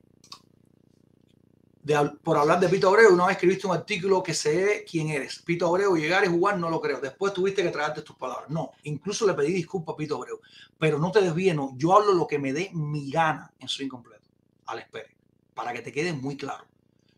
de, 1.82 2.10
por 2.22 2.36
hablar 2.36 2.60
de 2.60 2.68
Pito 2.68 2.88
Abreu. 2.88 3.12
Una 3.12 3.26
vez 3.26 3.36
escribiste 3.36 3.66
un 3.66 3.74
artículo 3.74 4.22
que 4.22 4.34
se 4.34 4.56
ve 4.56 4.84
quién 4.88 5.08
eres. 5.10 5.40
Pito 5.40 5.66
Abreu, 5.66 5.96
llegar 5.96 6.24
y 6.24 6.28
jugar, 6.28 6.58
no 6.58 6.70
lo 6.70 6.80
creo. 6.80 7.00
Después 7.00 7.32
tuviste 7.32 7.62
que 7.62 7.70
traerte 7.70 8.02
tus 8.02 8.16
palabras. 8.16 8.50
No, 8.50 8.72
incluso 8.84 9.26
le 9.26 9.34
pedí 9.34 9.52
disculpas 9.52 9.94
a 9.94 9.96
Pito 9.96 10.16
Abreu. 10.16 10.40
Pero 10.78 10.98
no 10.98 11.10
te 11.10 11.20
desvíes, 11.20 11.54
no. 11.54 11.72
Yo 11.76 11.94
hablo 11.94 12.12
lo 12.12 12.26
que 12.26 12.38
me 12.38 12.52
dé 12.52 12.70
mi 12.72 13.10
gana 13.10 13.52
en 13.58 13.68
su 13.68 13.82
incompleto. 13.82 14.28
Al 14.66 14.80
Espere. 14.80 15.16
Para 15.54 15.72
que 15.72 15.82
te 15.82 15.92
quede 15.92 16.12
muy 16.12 16.36
claro. 16.36 16.66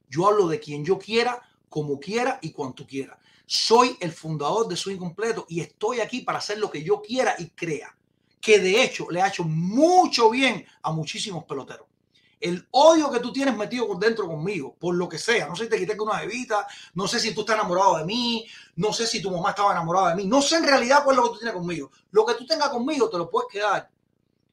Yo 0.09 0.27
hablo 0.27 0.49
de 0.49 0.61
quien 0.61 0.85
yo 0.85 0.99
quiera, 0.99 1.43
como 1.69 1.99
quiera 2.01 2.39
y 2.41 2.53
cuanto 2.53 2.87
quiera. 2.87 3.19
Soy 3.51 3.97
el 4.01 4.13
fundador 4.13 4.69
de 4.69 4.77
su 4.77 4.91
incompleto 4.91 5.47
y 5.49 5.61
estoy 5.61 6.01
aquí 6.01 6.21
para 6.21 6.37
hacer 6.37 6.59
lo 6.59 6.71
que 6.71 6.83
yo 6.83 7.01
quiera 7.01 7.35
y 7.39 7.49
crea. 7.49 7.97
Que 8.43 8.59
de 8.59 8.85
hecho 8.85 9.11
le 9.11 9.23
ha 9.23 9.29
hecho 9.29 9.43
mucho 9.43 10.29
bien 10.29 10.67
a 10.83 10.93
muchísimos 10.93 11.45
peloteros. 11.45 11.87
El 12.39 12.69
odio 12.73 13.11
que 13.11 13.21
tú 13.21 13.33
tienes 13.33 13.57
metido 13.57 13.87
por 13.89 13.99
dentro 13.99 14.27
conmigo, 14.27 14.77
por 14.79 14.95
lo 14.95 15.09
que 15.09 15.17
sea, 15.17 15.49
no 15.49 15.57
sé 15.57 15.65
si 15.65 15.71
te 15.71 15.79
quité 15.79 15.97
con 15.97 16.11
una 16.11 16.21
bebita, 16.21 16.67
no 16.93 17.09
sé 17.09 17.19
si 17.19 17.33
tú 17.33 17.41
estás 17.41 17.57
enamorado 17.57 17.97
de 17.97 18.05
mí, 18.05 18.47
no 18.77 18.93
sé 18.93 19.07
si 19.07 19.23
tu 19.23 19.31
mamá 19.31 19.51
estaba 19.51 19.73
enamorada 19.73 20.11
de 20.11 20.17
mí, 20.17 20.27
no 20.27 20.43
sé 20.43 20.57
en 20.57 20.65
realidad 20.65 21.03
cuál 21.03 21.17
es 21.17 21.23
lo 21.23 21.29
que 21.29 21.33
tú 21.33 21.39
tienes 21.39 21.55
conmigo. 21.55 21.91
Lo 22.11 22.27
que 22.27 22.35
tú 22.35 22.45
tengas 22.45 22.69
conmigo 22.69 23.09
te 23.09 23.17
lo 23.17 23.31
puedes 23.31 23.49
quedar 23.51 23.91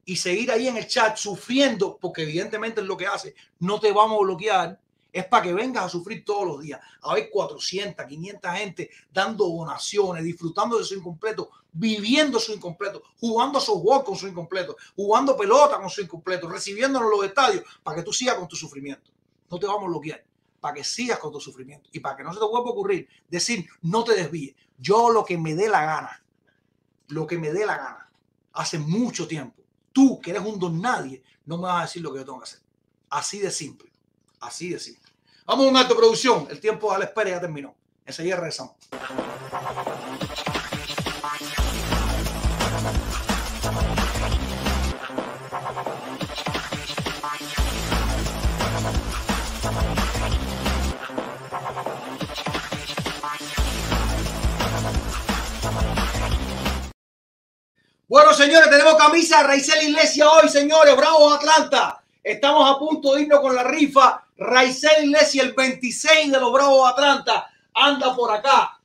y 0.05 0.15
seguir 0.15 0.51
ahí 0.51 0.69
en 0.69 0.77
el 0.77 0.87
chat 0.87 1.17
sufriendo, 1.17 1.97
porque 1.99 2.21
evidentemente 2.21 2.79
es 2.79 2.87
lo 2.87 2.95
que 2.95 3.07
hace. 3.07 3.35
No 3.59 3.77
te 3.77 3.91
vamos 3.91 4.19
a 4.21 4.23
bloquear, 4.23 4.79
es 5.15 5.25
para 5.27 5.43
que 5.43 5.53
vengas 5.53 5.85
a 5.85 5.89
sufrir 5.89 6.25
todos 6.25 6.45
los 6.45 6.61
días. 6.61 6.81
A 7.01 7.13
ver 7.13 7.29
400, 7.31 8.05
500 8.05 8.51
gente 8.51 8.89
dando 9.13 9.47
donaciones, 9.47 10.25
disfrutando 10.25 10.77
de 10.77 10.83
su 10.83 10.93
incompleto, 10.93 11.49
viviendo 11.71 12.37
su 12.37 12.51
incompleto, 12.51 13.01
jugando 13.17 13.61
softball 13.61 14.03
con 14.03 14.17
su 14.17 14.27
incompleto, 14.27 14.75
jugando 14.93 15.37
pelota 15.37 15.79
con 15.79 15.89
su 15.89 16.01
incompleto, 16.01 16.49
recibiéndolo 16.49 17.05
en 17.05 17.11
los 17.11 17.25
estadios, 17.29 17.63
para 17.81 17.95
que 17.95 18.03
tú 18.03 18.11
sigas 18.11 18.35
con 18.35 18.45
tu 18.49 18.57
sufrimiento. 18.57 19.09
No 19.49 19.57
te 19.57 19.65
vamos 19.65 19.83
a 19.85 19.87
bloquear, 19.87 20.21
para 20.59 20.73
que 20.73 20.83
sigas 20.83 21.17
con 21.19 21.31
tu 21.31 21.39
sufrimiento 21.39 21.89
y 21.93 22.01
para 22.01 22.17
que 22.17 22.23
no 22.23 22.33
se 22.33 22.39
te 22.39 22.45
vuelva 22.45 22.67
a 22.67 22.73
ocurrir 22.73 23.07
decir, 23.29 23.65
no 23.83 24.03
te 24.03 24.15
desvíes. 24.15 24.53
Yo 24.77 25.09
lo 25.09 25.23
que 25.23 25.37
me 25.37 25.55
dé 25.55 25.69
la 25.69 25.85
gana, 25.85 26.25
lo 27.07 27.25
que 27.25 27.37
me 27.37 27.53
dé 27.53 27.65
la 27.65 27.77
gana, 27.77 28.11
hace 28.51 28.79
mucho 28.79 29.25
tiempo. 29.29 29.63
Tú, 29.93 30.19
que 30.19 30.31
eres 30.31 30.43
un 30.43 30.59
don 30.59 30.81
nadie, 30.81 31.23
no 31.45 31.55
me 31.55 31.63
vas 31.63 31.79
a 31.79 31.81
decir 31.83 32.01
lo 32.01 32.11
que 32.11 32.19
yo 32.19 32.25
tengo 32.25 32.39
que 32.39 32.43
hacer. 32.43 32.59
Así 33.09 33.39
de 33.39 33.49
simple. 33.49 33.89
Así 34.41 34.69
de 34.69 34.79
simple. 34.79 35.04
Vamos 35.47 35.67
a 35.67 35.69
un 35.69 35.77
alto 35.77 35.95
producción. 35.95 36.47
El 36.49 36.59
tiempo 36.59 36.91
a 36.91 36.97
la 36.97 37.05
espera 37.05 37.29
ya 37.29 37.39
terminó. 37.39 37.75
Enseguida 38.03 38.37
regresamos. 38.37 38.73
Bueno, 58.07 58.33
señores, 58.33 58.69
tenemos 58.69 58.95
camisa 58.95 59.37
de 59.39 59.43
Raizel 59.43 59.89
Iglesia 59.89 60.29
hoy, 60.29 60.49
señores. 60.49 60.95
Bravo, 60.95 61.31
Atlanta. 61.31 62.04
Estamos 62.25 62.67
a 62.67 62.79
punto 62.79 63.13
de 63.13 63.21
irnos 63.21 63.39
con 63.39 63.55
la 63.55 63.63
rifa. 63.63 64.25
Raizel 64.35 65.05
Iglesia, 65.05 65.43
el 65.43 65.53
26 65.53 66.31
de 66.31 66.39
los 66.39 66.51
Bravos 66.51 66.89
Atlanta, 66.89 67.53
anda 67.71 68.15
por 68.15 68.31
acá. 68.31 68.81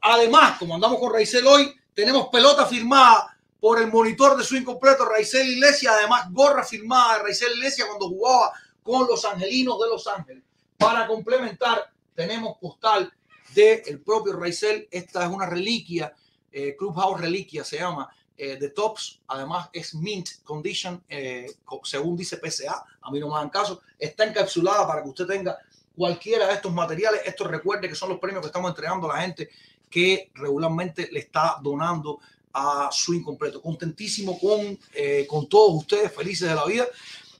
Además, 0.00 0.58
como 0.58 0.74
andamos 0.74 0.98
con 0.98 1.12
Raizel 1.12 1.46
hoy, 1.46 1.72
tenemos 1.94 2.26
pelota 2.26 2.66
firmada 2.66 3.38
por 3.60 3.80
el 3.80 3.86
monitor 3.86 4.36
de 4.36 4.42
su 4.42 4.56
incompleto, 4.56 5.04
Raizel 5.04 5.48
Iglesia. 5.48 5.92
Además, 5.92 6.26
gorra 6.32 6.64
firmada 6.64 7.18
de 7.18 7.22
Raizel 7.22 7.52
Iglesia 7.52 7.86
cuando 7.86 8.08
jugaba 8.08 8.52
con 8.82 9.06
los 9.06 9.24
Angelinos 9.24 9.78
de 9.78 9.86
Los 9.86 10.08
Ángeles. 10.08 10.42
Para 10.76 11.06
complementar, 11.06 11.88
tenemos 12.16 12.58
postal 12.58 13.12
del 13.54 13.82
el 13.86 14.00
propio 14.00 14.32
Raizel. 14.32 14.88
Esta 14.90 15.24
es 15.24 15.30
una 15.30 15.46
reliquia, 15.46 16.12
eh, 16.50 16.74
Clubhouse 16.76 17.20
Reliquia 17.20 17.62
se 17.62 17.78
llama 17.78 18.12
eh, 18.44 18.56
de 18.56 18.70
Tops, 18.70 19.20
además 19.28 19.70
es 19.72 19.94
mint 19.94 20.42
condition, 20.42 21.00
eh, 21.08 21.46
según 21.84 22.16
dice 22.16 22.40
PSA, 22.42 22.84
a 23.00 23.10
mí 23.12 23.20
no 23.20 23.28
me 23.28 23.36
hagan 23.36 23.50
caso, 23.50 23.82
está 23.96 24.24
encapsulada 24.24 24.84
para 24.84 25.00
que 25.00 25.10
usted 25.10 25.26
tenga 25.26 25.56
cualquiera 25.96 26.48
de 26.48 26.54
estos 26.54 26.72
materiales. 26.72 27.20
Esto 27.24 27.44
recuerde 27.44 27.88
que 27.88 27.94
son 27.94 28.08
los 28.08 28.18
premios 28.18 28.40
que 28.40 28.48
estamos 28.48 28.68
entregando 28.68 29.08
a 29.08 29.14
la 29.14 29.22
gente 29.22 29.48
que 29.88 30.32
regularmente 30.34 31.08
le 31.12 31.20
está 31.20 31.58
donando 31.62 32.18
a 32.52 32.88
su 32.90 33.14
incompleto. 33.14 33.62
Contentísimo 33.62 34.36
con, 34.40 34.76
eh, 34.92 35.24
con 35.28 35.48
todos 35.48 35.76
ustedes, 35.76 36.12
felices 36.12 36.48
de 36.48 36.56
la 36.56 36.64
vida, 36.64 36.88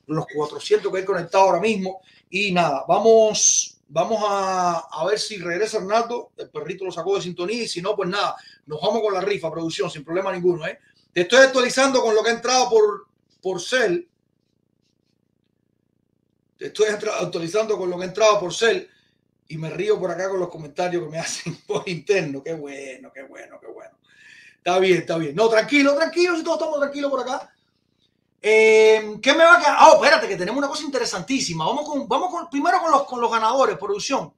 los 0.06 0.24
400 0.32 0.92
que 0.92 0.98
hay 0.98 1.04
conectados 1.04 1.48
ahora 1.48 1.60
mismo. 1.60 2.00
Y 2.30 2.52
nada, 2.52 2.84
vamos, 2.86 3.76
vamos 3.88 4.22
a, 4.24 4.86
a 4.88 5.04
ver 5.06 5.18
si 5.18 5.38
regresa 5.38 5.78
Arnaldo, 5.78 6.30
el 6.36 6.48
perrito 6.48 6.84
lo 6.84 6.92
sacó 6.92 7.16
de 7.16 7.22
sintonía 7.22 7.64
y 7.64 7.66
si 7.66 7.82
no, 7.82 7.96
pues 7.96 8.08
nada, 8.08 8.36
nos 8.66 8.80
vamos 8.80 9.02
con 9.02 9.12
la 9.12 9.20
rifa, 9.20 9.50
producción, 9.50 9.90
sin 9.90 10.04
problema 10.04 10.30
ninguno. 10.30 10.64
¿eh? 10.64 10.78
Te 11.12 11.22
estoy 11.22 11.40
actualizando 11.40 12.02
con 12.02 12.14
lo 12.14 12.22
que 12.22 12.30
ha 12.30 12.34
entrado 12.34 12.70
por, 12.70 13.06
por 13.40 13.60
Cell. 13.60 14.06
Te 16.56 16.66
estoy 16.66 16.86
actualizando 16.88 17.76
con 17.76 17.90
lo 17.90 17.98
que 17.98 18.04
ha 18.04 18.08
entrado 18.08 18.40
por 18.40 18.54
Cell 18.54 18.86
y 19.48 19.58
me 19.58 19.68
río 19.68 19.98
por 19.98 20.10
acá 20.10 20.30
con 20.30 20.40
los 20.40 20.48
comentarios 20.48 21.04
que 21.04 21.10
me 21.10 21.18
hacen 21.20 21.56
por 21.66 21.86
interno. 21.88 22.42
Qué 22.42 22.54
bueno, 22.54 23.12
qué 23.12 23.22
bueno, 23.24 23.60
qué 23.60 23.66
bueno. 23.66 23.96
Está 24.56 24.78
bien, 24.78 24.98
está 24.98 25.18
bien. 25.18 25.34
No, 25.34 25.48
tranquilo, 25.48 25.94
tranquilo, 25.94 26.36
si 26.36 26.44
todos 26.44 26.58
estamos 26.58 26.80
tranquilos 26.80 27.10
por 27.10 27.20
acá. 27.20 27.52
Eh, 28.40 29.18
¿Qué 29.20 29.32
me 29.34 29.44
va 29.44 29.56
a 29.56 29.58
quedar? 29.58 29.76
Ah, 29.78 29.90
espérate, 29.94 30.28
que 30.28 30.36
tenemos 30.36 30.58
una 30.58 30.68
cosa 30.68 30.84
interesantísima. 30.84 31.66
Vamos 31.66 31.88
con, 31.88 32.08
vamos 32.08 32.30
con, 32.30 32.48
primero 32.48 32.80
con 32.80 32.90
los, 32.90 33.04
con 33.04 33.20
los 33.20 33.30
ganadores, 33.30 33.76
producción. 33.76 34.32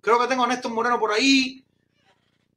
Creo 0.00 0.18
que 0.18 0.26
tengo 0.26 0.44
a 0.44 0.46
Néstor 0.46 0.72
Moreno 0.72 0.98
por 0.98 1.12
ahí, 1.12 1.64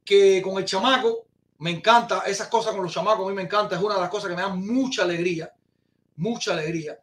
que 0.05 0.41
con 0.41 0.57
el 0.57 0.65
chamaco, 0.65 1.25
me 1.63 1.71
encanta, 1.71 2.23
esas 2.27 2.49
cosas 2.49 2.73
con 2.73 2.83
los 2.83 2.91
chamacos, 2.91 3.25
a 3.25 3.29
mí 3.29 3.33
me 3.35 3.43
encanta, 3.43 3.77
es 3.77 3.81
una 3.81 3.95
de 3.95 4.01
las 4.01 4.09
cosas 4.09 4.29
que 4.29 4.35
me 4.35 4.41
dan 4.41 4.59
mucha 4.67 5.03
alegría, 5.03 5.49
mucha 6.17 6.51
alegría. 6.51 6.99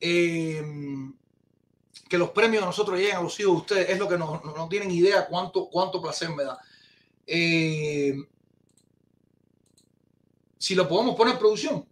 Eh, 0.00 0.62
que 2.08 2.16
los 2.16 2.30
premios 2.30 2.62
de 2.62 2.66
nosotros 2.66 2.96
lleguen 2.96 3.16
a 3.16 3.22
los 3.22 3.38
hijos 3.40 3.54
de 3.54 3.58
ustedes, 3.58 3.90
es 3.90 3.98
lo 3.98 4.08
que 4.08 4.16
no, 4.16 4.40
no, 4.56 4.68
tienen 4.68 4.92
idea 4.92 5.26
cuánto, 5.26 5.68
cuánto 5.68 6.00
placer 6.00 6.30
me 6.30 6.44
da. 6.44 6.56
Eh, 7.26 8.14
si 10.56 10.76
lo 10.76 10.88
podemos 10.88 11.16
poner 11.16 11.32
en 11.34 11.40
producción, 11.40 11.84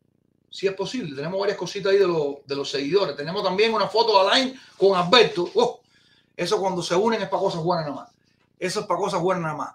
si 0.48 0.68
es 0.68 0.74
posible. 0.74 1.16
Tenemos 1.16 1.40
varias 1.40 1.58
cositas 1.58 1.90
ahí 1.90 1.98
de, 1.98 2.06
los- 2.06 2.36
de 2.46 2.54
los 2.54 2.70
seguidores. 2.70 3.16
Tenemos 3.16 3.42
también 3.42 3.74
una 3.74 3.88
foto 3.88 4.12
de 4.22 4.28
Alain 4.30 4.60
con 4.78 4.96
Alberto. 4.96 5.50
Oh, 5.56 5.80
eso 6.36 6.60
cuando 6.60 6.82
se 6.82 6.94
unen 6.94 7.20
es 7.20 7.28
para 7.28 7.42
cosas 7.42 7.62
buenas 7.64 7.86
nada 7.86 7.96
más. 8.02 8.10
Eso 8.60 8.80
es 8.80 8.86
para 8.86 9.00
cosas 9.00 9.20
buenas 9.20 9.42
nada 9.42 9.56
más. 9.56 9.74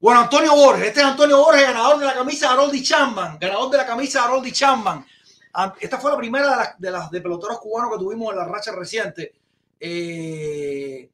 Bueno, 0.00 0.20
Antonio 0.20 0.54
Borges. 0.54 0.88
Este 0.88 1.00
es 1.00 1.06
Antonio 1.06 1.38
Borges, 1.38 1.62
ganador 1.62 1.98
de 1.98 2.06
la 2.06 2.14
camisa 2.14 2.48
de 2.48 2.52
Haroldi 2.52 2.82
Chapman. 2.82 3.38
Ganador 3.40 3.70
de 3.70 3.76
la 3.78 3.86
camisa 3.86 4.20
de 4.20 4.24
Haroldi 4.26 4.52
Chapman. 4.52 5.06
Ah, 5.54 5.74
Esta 5.80 5.98
fue 5.98 6.10
la 6.10 6.18
primera 6.18 6.50
de 6.50 6.56
las 6.56 6.78
de, 6.78 6.90
las 6.90 7.08
peloteros 7.08 7.58
cubanos 7.58 7.92
que 7.92 7.98
tuvimos 7.98 8.30
en 8.30 8.38
la 8.38 8.44
racha 8.44 8.72
reciente. 8.72 9.34
Eh, 9.80 11.08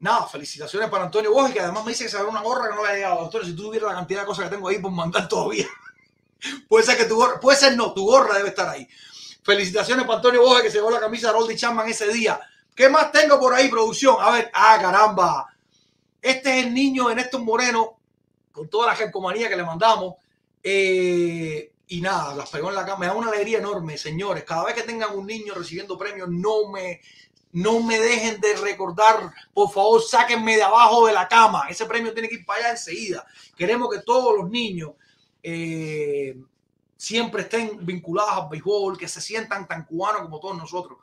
nada, 0.00 0.26
felicitaciones 0.26 0.90
para 0.90 1.04
Antonio 1.04 1.32
Borges, 1.32 1.54
que 1.54 1.60
además 1.60 1.84
me 1.84 1.92
dice 1.92 2.04
que 2.04 2.10
se 2.10 2.20
va 2.20 2.28
una 2.28 2.42
gorra 2.42 2.68
que 2.68 2.74
no 2.74 2.84
le 2.84 2.90
ha 2.90 2.94
llegado. 2.94 3.24
Antonio, 3.24 3.46
si 3.46 3.54
tú 3.54 3.66
tuvieras 3.66 3.90
la 3.90 3.98
cantidad 3.98 4.20
de 4.22 4.26
cosas 4.26 4.46
que 4.46 4.56
tengo 4.56 4.68
ahí 4.68 4.80
por 4.80 4.90
mandar 4.90 5.28
todavía, 5.28 5.66
puede 6.68 6.84
ser 6.84 6.96
que 6.96 7.04
tu 7.04 7.14
gorra, 7.14 7.38
puede 7.38 7.56
ser 7.56 7.76
no, 7.76 7.92
tu 7.92 8.04
gorra 8.04 8.36
debe 8.36 8.48
estar 8.48 8.68
ahí. 8.68 8.88
Felicitaciones 9.44 10.04
para 10.04 10.16
Antonio 10.16 10.42
Borges, 10.42 10.64
que 10.64 10.70
se 10.72 10.78
llevó 10.78 10.90
la 10.90 10.98
camisa 10.98 11.28
de 11.28 11.34
Roldy 11.34 11.54
Chapman 11.54 11.88
ese 11.88 12.12
día. 12.12 12.40
¿Qué 12.74 12.88
más 12.88 13.12
tengo 13.12 13.38
por 13.38 13.54
ahí, 13.54 13.68
producción? 13.68 14.16
A 14.20 14.32
ver, 14.32 14.50
ah, 14.52 14.76
caramba. 14.80 15.55
Este 16.26 16.58
es 16.58 16.66
el 16.66 16.74
niño 16.74 17.06
de 17.06 17.14
Néstor 17.14 17.40
Moreno, 17.40 18.00
con 18.50 18.68
toda 18.68 18.88
la 18.88 18.96
gencomanía 18.96 19.48
que 19.48 19.54
le 19.54 19.62
mandamos. 19.62 20.16
Eh, 20.60 21.70
y 21.86 22.00
nada, 22.00 22.34
las 22.34 22.50
pegó 22.50 22.68
en 22.68 22.74
la 22.74 22.84
cama. 22.84 22.98
Me 22.98 23.06
da 23.06 23.12
una 23.12 23.28
alegría 23.28 23.58
enorme, 23.58 23.96
señores. 23.96 24.42
Cada 24.42 24.64
vez 24.64 24.74
que 24.74 24.82
tengan 24.82 25.16
un 25.16 25.24
niño 25.24 25.54
recibiendo 25.54 25.96
premios, 25.96 26.28
no 26.28 26.68
me, 26.68 27.00
no 27.52 27.78
me 27.78 28.00
dejen 28.00 28.40
de 28.40 28.56
recordar, 28.56 29.32
por 29.54 29.70
favor, 29.70 30.02
sáquenme 30.02 30.56
de 30.56 30.64
abajo 30.64 31.06
de 31.06 31.12
la 31.12 31.28
cama. 31.28 31.68
Ese 31.70 31.86
premio 31.86 32.12
tiene 32.12 32.28
que 32.28 32.34
ir 32.34 32.44
para 32.44 32.58
allá 32.58 32.70
enseguida. 32.72 33.24
Queremos 33.56 33.88
que 33.88 34.00
todos 34.00 34.36
los 34.36 34.50
niños 34.50 34.94
eh, 35.44 36.36
siempre 36.96 37.42
estén 37.42 37.86
vinculados 37.86 38.32
al 38.32 38.48
béisbol, 38.48 38.98
que 38.98 39.06
se 39.06 39.20
sientan 39.20 39.68
tan 39.68 39.84
cubanos 39.84 40.22
como 40.22 40.40
todos 40.40 40.58
nosotros. 40.58 40.98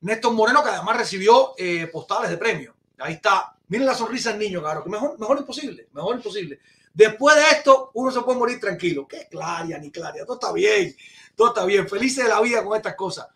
Néstor 0.00 0.32
Moreno, 0.32 0.64
que 0.64 0.70
además 0.70 0.96
recibió 0.96 1.54
eh, 1.56 1.86
postales 1.92 2.28
de 2.28 2.38
premio. 2.38 2.74
Ahí 2.98 3.12
está. 3.14 3.54
Miren 3.68 3.86
la 3.86 3.94
sonrisa 3.94 4.30
del 4.30 4.38
niño, 4.38 4.60
claro, 4.60 4.82
que 4.82 4.90
mejor, 4.90 5.18
mejor 5.18 5.38
imposible, 5.38 5.88
mejor 5.92 6.16
imposible. 6.16 6.60
Después 6.92 7.36
de 7.36 7.42
esto, 7.50 7.90
uno 7.94 8.10
se 8.10 8.20
puede 8.22 8.38
morir 8.38 8.58
tranquilo. 8.58 9.06
¿Qué 9.06 9.28
Claria, 9.30 9.78
ni 9.78 9.90
Claria? 9.90 10.24
Todo 10.24 10.34
está 10.34 10.52
bien, 10.52 10.96
todo 11.36 11.48
está 11.48 11.64
bien. 11.64 11.88
Felices 11.88 12.24
de 12.24 12.30
la 12.30 12.40
vida 12.40 12.64
con 12.64 12.76
estas 12.76 12.94
cosas. 12.94 13.28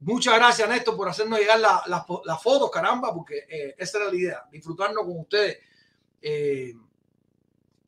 Muchas 0.00 0.34
gracias, 0.34 0.68
Néstor, 0.68 0.96
por 0.96 1.08
hacernos 1.08 1.38
llegar 1.38 1.58
las 1.58 1.86
la, 1.86 2.04
la 2.24 2.36
fotos, 2.36 2.70
caramba, 2.70 3.14
porque 3.14 3.46
eh, 3.48 3.74
esa 3.78 3.98
era 3.98 4.08
la 4.08 4.14
idea, 4.14 4.44
disfrutarnos 4.50 5.04
con 5.04 5.20
ustedes 5.20 5.58
eh, 6.20 6.74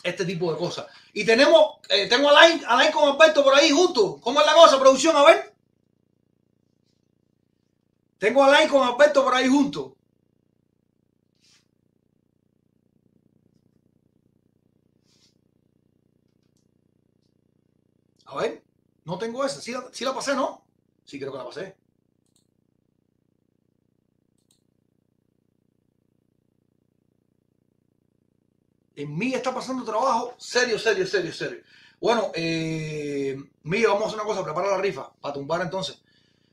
este 0.03 0.25
tipo 0.25 0.51
de 0.53 0.59
cosas. 0.59 0.87
Y 1.13 1.25
tenemos, 1.25 1.79
eh, 1.89 2.09
tengo 2.09 2.29
a 2.29 2.33
Alain, 2.33 2.63
Alain 2.67 2.93
con 2.93 3.09
Alberto 3.09 3.45
por 3.45 3.55
ahí 3.55 3.71
juntos. 3.71 4.17
¿Cómo 4.21 4.41
es 4.41 4.47
la 4.47 4.55
cosa, 4.55 4.79
producción? 4.79 5.17
A 5.17 5.25
ver. 5.25 5.53
Tengo 8.19 8.43
a 8.43 8.47
Alain 8.47 8.69
con 8.69 8.87
Alberto 8.87 9.23
por 9.25 9.35
ahí 9.35 9.49
juntos. 9.49 9.93
A 18.29 18.37
ver, 18.37 18.63
no 19.05 19.19
tengo 19.19 19.45
esa. 19.45 19.61
Sí 19.61 19.73
la, 20.05 20.15
pasé, 20.15 20.35
¿no? 20.35 20.63
Sí, 21.05 21.19
creo 21.19 21.33
que 21.33 21.39
la 21.39 21.47
pasé. 21.47 21.77
En 28.97 29.17
mí 29.17 29.33
está 29.33 29.55
pasando 29.55 29.85
trabajo 29.85 30.35
serio, 30.39 30.79
serio, 30.79 31.07
serio, 31.07 31.33
serio. 31.33 31.63
Bueno, 32.01 32.31
eh, 32.35 33.37
vamos 33.63 34.03
a 34.03 34.07
hacer 34.07 34.17
una 34.17 34.25
cosa. 34.25 34.45
Prepara 34.45 34.73
la 34.73 34.79
rifa 34.79 35.11
para 35.21 35.35
tumbar 35.35 35.63
entonces. 35.63 35.99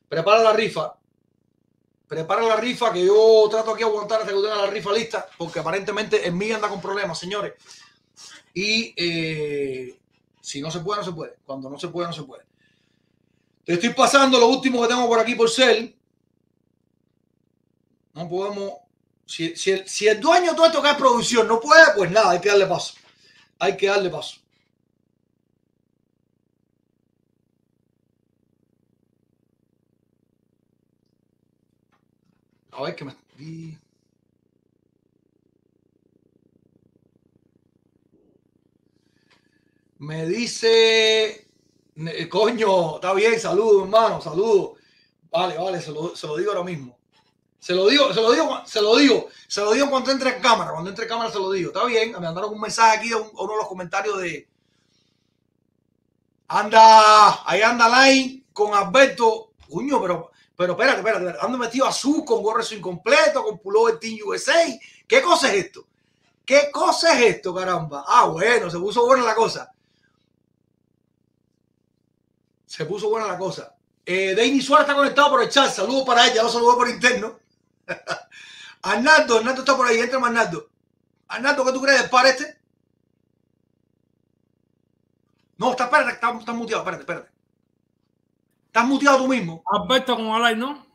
Prepara 0.07 0.41
la 0.41 0.53
rifa. 0.53 0.95
Prepara 2.07 2.43
la 2.43 2.55
rifa 2.55 2.93
que 2.93 3.05
yo 3.05 3.47
trato 3.51 3.71
aquí 3.73 3.83
aguantar 3.83 4.21
hasta 4.21 4.31
que 4.31 4.39
tenga 4.39 4.55
la 4.55 4.67
rifa 4.67 4.93
lista, 4.93 5.27
porque 5.37 5.59
aparentemente 5.59 6.25
en 6.25 6.37
mí 6.37 6.51
anda 6.51 6.69
con 6.69 6.79
problemas, 6.79 7.19
señores. 7.19 7.53
Y 8.53 8.93
eh, 8.95 9.99
si 10.45 10.61
no 10.61 10.69
se 10.69 10.79
puede, 10.81 10.99
no 10.99 11.05
se 11.05 11.11
puede. 11.11 11.37
Cuando 11.43 11.69
no 11.71 11.79
se 11.79 11.87
puede, 11.87 12.07
no 12.07 12.13
se 12.13 12.21
puede. 12.21 12.45
Te 13.63 13.73
estoy 13.73 13.89
pasando 13.95 14.39
lo 14.39 14.47
último 14.47 14.79
que 14.81 14.87
tengo 14.87 15.07
por 15.07 15.19
aquí 15.19 15.33
por 15.33 15.49
cel. 15.49 15.97
No 18.13 18.29
podemos. 18.29 18.73
Si, 19.25 19.45
el, 19.71 19.85
el 20.01 20.21
dueño 20.21 20.51
de 20.51 20.55
todo 20.55 20.67
esto 20.67 20.83
que 20.83 20.91
es 20.91 20.97
producción 20.97 21.47
no 21.47 21.59
puede, 21.59 21.83
pues 21.95 22.11
nada, 22.11 22.29
hay 22.29 22.39
que 22.41 22.49
darle 22.49 22.67
paso. 22.67 22.93
Hay 23.57 23.75
que 23.75 23.87
darle 23.87 24.11
paso. 24.11 24.39
A 32.71 32.83
ver 32.83 32.95
que 32.95 33.05
me. 33.05 33.15
Me 40.05 40.23
dice, 40.27 41.47
coño, 42.29 42.95
está 42.95 43.11
bien, 43.15 43.39
saludo, 43.39 43.85
hermano, 43.85 44.21
saludo. 44.21 44.75
Vale, 45.31 45.57
vale, 45.57 45.81
se 45.81 45.91
lo, 45.91 46.15
se 46.15 46.27
lo, 46.27 46.37
digo 46.37 46.51
ahora 46.51 46.63
mismo. 46.63 46.95
Se 47.57 47.73
lo 47.73 47.87
digo, 47.87 48.13
se 48.13 48.21
lo 48.21 48.31
digo, 48.31 48.61
se 48.67 48.81
lo 48.83 48.95
digo, 48.97 49.27
se 49.47 49.61
lo 49.61 49.71
digo 49.73 49.89
cuando 49.89 50.11
entre 50.11 50.35
en 50.35 50.41
cámara, 50.43 50.73
cuando 50.73 50.91
entre 50.91 51.05
en 51.05 51.09
cámara 51.09 51.31
se 51.31 51.39
lo 51.39 51.51
digo. 51.51 51.71
Está 51.71 51.85
bien, 51.85 52.11
me 52.11 52.19
mandaron 52.19 52.53
un 52.53 52.61
mensaje 52.61 52.99
aquí 52.99 53.09
de 53.09 53.15
un, 53.15 53.31
uno 53.33 53.53
de 53.53 53.57
los 53.57 53.67
comentarios 53.67 54.21
de 54.21 54.47
anda, 56.49 57.41
ahí 57.49 57.63
anda 57.63 58.05
Line 58.05 58.43
con 58.53 58.75
Alberto, 58.75 59.53
coño, 59.67 59.99
pero, 59.99 60.29
pero 60.55 60.73
espérate, 60.73 60.99
espérate, 60.99 61.39
ando 61.41 61.57
metido 61.57 61.87
azul 61.87 62.23
con 62.23 62.43
gorro 62.43 62.61
incompleto, 62.71 63.43
con 63.43 63.57
pullover 63.57 63.97
Team 63.97 64.19
USA. 64.23 64.67
¿Qué 65.07 65.23
cosa 65.23 65.51
es 65.51 65.65
esto? 65.65 65.87
¿Qué 66.45 66.69
cosa 66.71 67.19
es 67.19 67.37
esto, 67.37 67.55
caramba? 67.55 68.05
Ah, 68.07 68.27
bueno, 68.27 68.69
se 68.69 68.77
puso 68.77 69.03
buena 69.03 69.23
la 69.23 69.33
cosa. 69.33 69.71
Se 72.75 72.83
puso 72.83 73.09
buena 73.09 73.27
la 73.27 73.37
cosa. 73.37 73.73
Eh, 74.05 74.35
Deini 74.35 74.59
Suárez 74.59 74.85
está 74.85 74.97
conectado 74.97 75.29
por 75.29 75.41
el 75.41 75.47
chat. 75.47 75.71
Saludos 75.71 76.03
para 76.05 76.27
ella. 76.27 76.43
Lo 76.43 76.49
saludo 76.49 76.75
por 76.75 76.89
interno. 76.89 77.39
Arnaldo, 78.81 79.37
Arnaldo 79.37 79.61
está 79.61 79.77
por 79.77 79.87
ahí. 79.87 79.97
Entra 79.97 80.19
Arnaldo. 80.19 80.69
Arnaldo, 81.29 81.63
¿qué 81.63 81.71
tú 81.71 81.81
crees 81.81 82.01
del 82.01 82.09
par 82.09 82.25
este? 82.25 82.59
No, 85.57 85.71
está, 85.71 85.85
espérate, 85.85 86.11
está, 86.11 86.37
está 86.37 86.51
muteado. 86.51 86.81
Espérate, 86.81 87.03
espérate. 87.03 87.31
Estás 88.67 88.85
muteado 88.85 89.19
tú 89.19 89.29
mismo. 89.29 89.63
Alberto 89.71 90.17
con 90.17 90.27
Alay, 90.27 90.57
¿no? 90.57 90.85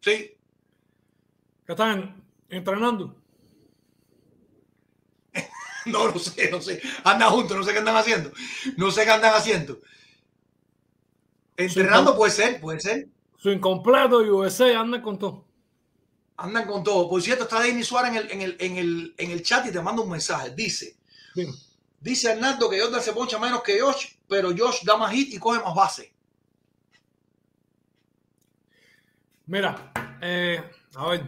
Sí. 0.00 0.36
Que 1.64 1.72
están 1.72 2.22
entrenando. 2.50 3.16
no, 5.86 6.10
no 6.10 6.18
sé, 6.18 6.50
no 6.50 6.60
sé. 6.60 6.82
Andan 7.02 7.30
juntos, 7.30 7.56
no 7.56 7.62
sé 7.62 7.72
qué 7.72 7.78
andan 7.78 7.96
haciendo. 7.96 8.30
No 8.76 8.90
sé 8.90 9.06
qué 9.06 9.10
andan 9.10 9.32
haciendo. 9.32 9.80
Entrenando 11.58 12.16
puede 12.16 12.30
ser, 12.30 12.60
puede 12.60 12.78
ser. 12.78 13.08
Su 13.36 13.50
incompleto 13.50 14.24
y 14.24 14.30
USA 14.30 14.78
andan 14.78 15.02
con 15.02 15.18
todo. 15.18 15.44
Andan 16.36 16.68
con 16.68 16.84
todo. 16.84 17.10
Por 17.10 17.20
cierto, 17.20 17.44
está 17.44 17.60
Denis 17.60 17.88
Suárez 17.88 18.12
en 18.12 18.16
el, 18.16 18.30
en, 18.30 18.42
el, 18.42 18.56
en, 18.60 18.76
el, 18.76 19.14
en 19.18 19.30
el 19.32 19.42
chat 19.42 19.66
y 19.66 19.72
te 19.72 19.82
manda 19.82 20.00
un 20.00 20.08
mensaje. 20.08 20.50
Dice, 20.54 20.96
dice 22.00 22.30
Hernando 22.30 22.70
que 22.70 22.80
Jordan 22.80 23.02
se 23.02 23.12
poncha 23.12 23.40
menos 23.40 23.60
que 23.62 23.80
Josh, 23.80 24.06
pero 24.28 24.50
Josh 24.56 24.84
da 24.84 24.96
más 24.96 25.12
hit 25.12 25.34
y 25.34 25.38
coge 25.38 25.60
más 25.60 25.74
base. 25.74 26.14
Mira, 29.46 29.92
eh, 30.22 30.62
a 30.94 31.08
ver, 31.08 31.26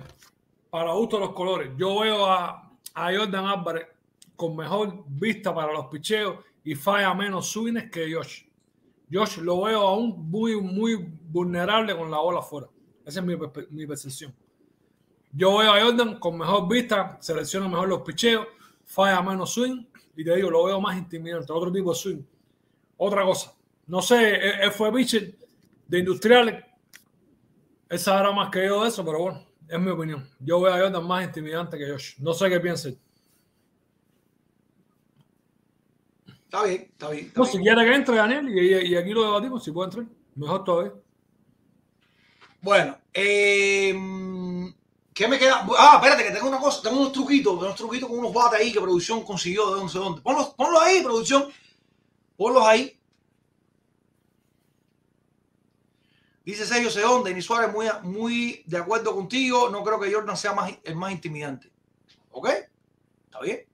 para 0.71 0.93
gusto 0.93 1.19
los 1.19 1.33
colores, 1.33 1.73
yo 1.77 1.99
veo 1.99 2.27
a, 2.27 2.71
a 2.95 3.17
Jordan 3.17 3.47
Álvarez 3.47 3.89
con 4.37 4.55
mejor 4.55 5.03
vista 5.09 5.53
para 5.53 5.73
los 5.73 5.87
picheos 5.87 6.45
y 6.63 6.77
falla 6.77 7.13
menos 7.15 7.49
swings 7.49 7.91
que 7.91 8.15
Josh. 8.15 8.50
Josh 9.13 9.39
lo 9.39 9.63
veo 9.63 9.81
aún 9.81 10.31
muy, 10.31 10.61
muy 10.61 10.97
vulnerable 10.97 11.97
con 11.97 12.11
la 12.11 12.19
bola 12.19 12.41
afuera. 12.41 12.69
Esa 13.05 13.21
es 13.21 13.27
mi, 13.27 13.37
mi 13.71 13.87
percepción. 13.87 14.35
Yo 15.33 15.59
veo 15.59 15.73
a 15.73 15.81
Jordan 15.81 16.19
con 16.19 16.39
mejor 16.39 16.69
vista, 16.69 17.19
selecciona 17.21 17.69
mejor 17.69 17.89
los 17.89 18.03
picheos, 18.03 18.47
falla 18.85 19.23
menos 19.23 19.53
swing 19.53 19.85
y 20.17 20.25
te 20.25 20.35
digo, 20.35 20.51
lo 20.51 20.65
veo 20.65 20.81
más 20.81 20.99
intimidante, 20.99 21.53
otro 21.53 21.71
tipo 21.73 21.91
de 21.91 21.97
swing. 21.97 22.23
Otra 22.97 23.25
cosa, 23.25 23.55
no 23.87 24.03
sé, 24.03 24.63
él, 24.63 24.71
fue 24.73 24.93
pitcher 24.93 25.35
de 25.87 25.99
industriales, 25.99 26.65
él 27.89 27.99
sabrá 27.99 28.31
más 28.33 28.51
que 28.51 28.67
yo 28.67 28.83
de 28.83 28.89
eso, 28.89 29.05
pero 29.05 29.21
bueno, 29.21 29.47
es 29.69 29.81
mi 29.81 29.91
opinión. 29.91 30.29
Yo 30.39 30.61
veo 30.61 30.75
a 30.75 30.79
Jordan 30.79 31.07
más 31.07 31.25
intimidante 31.25 31.79
que 31.79 31.91
Josh. 31.91 32.15
No 32.19 32.35
sé 32.35 32.49
qué 32.49 32.61
piensa. 32.61 32.91
Está 36.51 36.65
bien, 36.65 36.83
está 36.91 37.11
bien. 37.11 37.27
Está 37.27 37.39
No, 37.41 37.45
bien. 37.45 37.53
si 37.53 37.59
quiere 37.63 37.85
que 37.85 37.95
entre 37.95 38.17
Daniel 38.17 38.49
y, 38.49 38.89
y 38.93 38.97
aquí 38.97 39.11
lo 39.13 39.23
debatimos, 39.23 39.63
si 39.63 39.71
puede 39.71 39.87
entrar, 39.91 40.07
mejor 40.35 40.65
todavía. 40.65 40.93
Bueno, 42.61 42.99
eh, 43.15 43.95
¿qué 45.15 45.29
me 45.29 45.39
queda? 45.39 45.65
Ah, 45.79 46.01
espérate, 46.03 46.25
que 46.25 46.33
tengo 46.33 46.49
una 46.49 46.59
cosa, 46.59 46.83
tengo 46.83 46.99
unos 47.01 47.13
truquitos, 47.13 47.57
unos 47.57 47.77
truquitos 47.77 48.09
con 48.09 48.19
unos 48.19 48.35
bates 48.35 48.61
ahí 48.61 48.73
que 48.73 48.81
producción 48.81 49.23
consiguió 49.25 49.75
de 49.77 49.83
no 49.83 49.89
sé 49.89 49.99
dónde. 49.99 50.21
Ponlos, 50.23 50.49
ponlos 50.51 50.83
ahí, 50.83 51.03
producción. 51.03 51.49
Ponlos 52.37 52.65
ahí. 52.67 52.99
Dice 56.45 56.67
Sergio 56.67 56.91
Seón, 56.91 57.23
Denis 57.23 57.45
Suárez, 57.45 57.73
muy, 57.73 57.87
muy 58.03 58.63
de 58.67 58.79
acuerdo 58.79 59.15
contigo. 59.15 59.69
No 59.71 59.85
creo 59.85 60.01
que 60.01 60.13
Jordan 60.13 60.37
sea 60.37 60.53
más, 60.53 60.73
el 60.83 60.97
más 60.97 61.13
intimidante. 61.13 61.71
¿Ok? 62.33 62.49
¿Está 62.49 63.41
bien? 63.41 63.70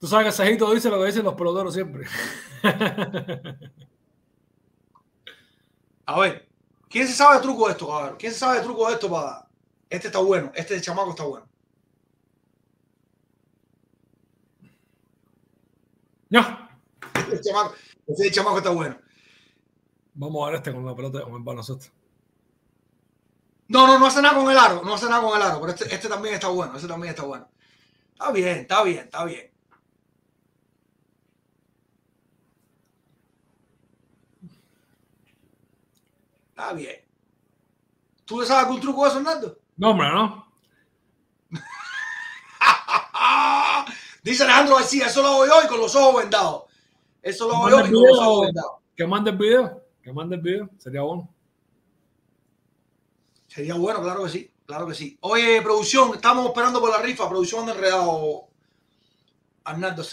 Tú 0.00 0.08
sabes 0.08 0.26
que 0.26 0.32
Sajito 0.32 0.74
dice 0.74 0.90
lo 0.90 0.98
que 0.98 1.06
dicen 1.06 1.24
los 1.24 1.34
peloteros 1.34 1.72
siempre. 1.74 2.06
A 6.06 6.18
ver, 6.18 6.50
¿Quién 6.90 7.06
se 7.06 7.14
sabe 7.14 7.36
de 7.36 7.42
truco 7.42 7.66
de 7.66 7.72
esto, 7.72 7.86
cabrón? 7.88 8.16
¿Quién 8.18 8.32
se 8.32 8.40
sabe 8.40 8.58
de 8.58 8.64
truco 8.64 8.88
de 8.88 8.94
esto 8.94 9.08
para. 9.08 9.46
Este 9.88 10.08
está 10.08 10.18
bueno, 10.18 10.50
este 10.54 10.80
chamaco 10.80 11.10
está 11.10 11.22
bueno. 11.22 11.48
No. 16.30 16.68
Este 17.14 17.40
chamaco, 17.40 17.74
este 18.08 18.30
chamaco 18.32 18.58
está 18.58 18.70
bueno. 18.70 18.98
Vamos 20.14 20.42
a 20.42 20.46
ver 20.50 20.56
este 20.56 20.72
con 20.72 20.84
la 20.84 20.96
pelota 20.96 21.22
con 21.22 21.34
el 21.34 21.42
baloncesto. 21.42 21.86
No, 23.68 23.86
no, 23.86 24.00
no 24.00 24.06
hace 24.06 24.20
nada 24.20 24.36
con 24.36 24.50
el 24.50 24.58
aro, 24.58 24.82
no 24.82 24.94
hace 24.94 25.06
nada 25.08 25.22
con 25.22 25.36
el 25.36 25.42
aro, 25.42 25.60
pero 25.60 25.72
este, 25.72 25.94
este 25.94 26.08
también 26.08 26.34
está 26.34 26.48
bueno, 26.48 26.74
este 26.74 26.88
también 26.88 27.10
está 27.10 27.22
bueno. 27.22 27.48
Está 28.12 28.32
bien, 28.32 28.58
está 28.58 28.82
bien, 28.82 29.04
está 29.04 29.24
bien. 29.24 29.49
Está 36.60 36.74
bien. 36.74 36.96
¿Tú 38.26 38.38
le 38.38 38.46
sabes 38.46 38.64
algún 38.64 38.82
truco 38.82 39.02
de 39.02 39.08
eso, 39.08 39.18
Hernando? 39.18 39.58
No, 39.78 39.92
hombre, 39.92 40.10
no. 40.10 40.46
Dice 44.22 44.44
Alejandro 44.44 44.76
García, 44.76 45.06
eso 45.06 45.22
lo 45.22 45.28
hago 45.28 45.46
yo 45.46 45.54
y 45.64 45.68
con 45.68 45.80
los 45.80 45.96
ojos 45.96 46.22
vendados. 46.22 46.64
Eso 47.22 47.48
lo 47.48 47.56
hago 47.56 47.70
yo 47.70 47.80
y 47.80 47.90
con 47.90 48.08
los 48.08 48.18
ojos 48.18 48.46
vendados. 48.48 48.72
Que 48.94 49.06
mande 49.06 49.30
el 49.30 49.38
video. 49.38 49.82
Que 50.02 50.12
mande 50.12 50.36
el 50.36 50.42
video. 50.42 50.68
Sería 50.76 51.00
bueno. 51.00 51.30
Sería 53.46 53.74
bueno, 53.76 54.02
claro 54.02 54.24
que 54.24 54.28
sí, 54.28 54.52
claro 54.66 54.86
que 54.86 54.94
sí. 54.94 55.16
Oye, 55.22 55.62
producción, 55.62 56.14
estamos 56.14 56.44
esperando 56.44 56.78
por 56.78 56.90
la 56.90 56.98
rifa, 56.98 57.26
producción 57.26 57.62
anda 57.62 57.72
enredado. 57.72 58.48
Arnaldo. 59.64 60.04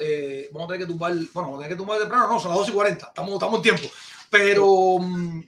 Eh, 0.00 0.48
vamos 0.50 0.64
a 0.64 0.72
tener 0.72 0.86
que 0.86 0.92
tumbar, 0.92 1.12
bueno, 1.12 1.30
vamos 1.34 1.58
a 1.58 1.60
tener 1.62 1.72
que 1.72 1.76
tumbar 1.76 1.98
temprano, 1.98 2.26
no, 2.26 2.40
son 2.40 2.52
las 2.52 2.60
2 2.60 2.70
y 2.70 2.72
40, 2.72 3.06
estamos, 3.06 3.34
estamos 3.34 3.56
en 3.56 3.62
tiempo. 3.62 3.86
Pero, 4.30 4.98
mm, 4.98 5.42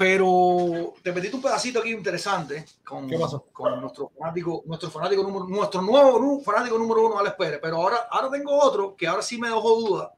pero 0.00 0.94
te 1.02 1.12
metiste 1.12 1.36
un 1.36 1.42
pedacito 1.42 1.80
aquí 1.80 1.90
interesante 1.90 2.64
con, 2.82 3.06
nuestro 3.06 4.10
fanático, 4.18 4.62
nuestro 4.64 4.90
fanático 4.90 5.22
número, 5.22 5.44
nuestro 5.46 5.82
nuevo 5.82 6.18
nu- 6.18 6.40
fanático 6.40 6.78
número 6.78 7.06
uno, 7.06 7.18
Alex 7.18 7.36
Pérez. 7.36 7.58
Pero 7.60 7.76
ahora, 7.76 8.08
ahora 8.10 8.30
tengo 8.30 8.58
otro 8.58 8.96
que 8.96 9.06
ahora 9.06 9.20
sí 9.20 9.36
me 9.36 9.48
dejó 9.48 9.76
duda 9.78 10.14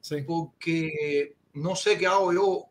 Sí. 0.00 0.22
porque 0.22 1.36
no 1.52 1.76
sé 1.76 1.96
qué 1.96 2.08
hago 2.08 2.32
yo. 2.32 2.64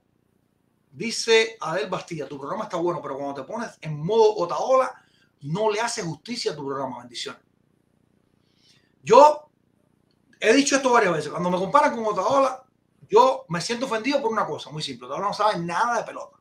Dice 0.92 1.56
Adel 1.62 1.90
Bastilla, 1.90 2.28
tu 2.28 2.38
programa 2.38 2.66
está 2.66 2.76
bueno, 2.76 3.02
pero 3.02 3.16
cuando 3.16 3.36
te 3.42 3.48
pones 3.48 3.78
en 3.80 3.98
modo 3.98 4.36
Otaola, 4.36 4.92
no 5.44 5.72
le 5.72 5.80
hace 5.80 6.02
justicia 6.02 6.52
a 6.52 6.56
tu 6.58 6.66
programa. 6.66 7.00
Bendiciones. 7.00 7.42
Yo 9.02 9.50
he 10.42 10.52
dicho 10.52 10.76
esto 10.76 10.92
varias 10.92 11.14
veces. 11.14 11.30
Cuando 11.32 11.50
me 11.52 11.58
comparan 11.58 11.96
con 11.96 12.06
Otaola, 12.06 12.66
yo 13.10 13.46
me 13.48 13.62
siento 13.62 13.86
ofendido 13.86 14.22
por 14.22 14.30
una 14.30 14.46
cosa 14.46 14.70
muy 14.72 14.84
simple. 14.84 15.06
Otaola 15.08 15.28
no 15.28 15.34
sabe 15.34 15.58
nada 15.60 16.00
de 16.00 16.04
pelota. 16.04 16.36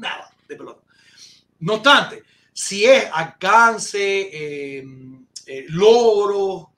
Nada 0.00 0.30
de 0.48 0.56
pelota. 0.56 0.80
No 1.60 1.74
obstante, 1.74 2.24
si 2.52 2.84
es 2.84 3.06
alcance, 3.12 3.98
eh, 4.00 4.84
eh, 5.46 5.66
logro, 5.68 6.70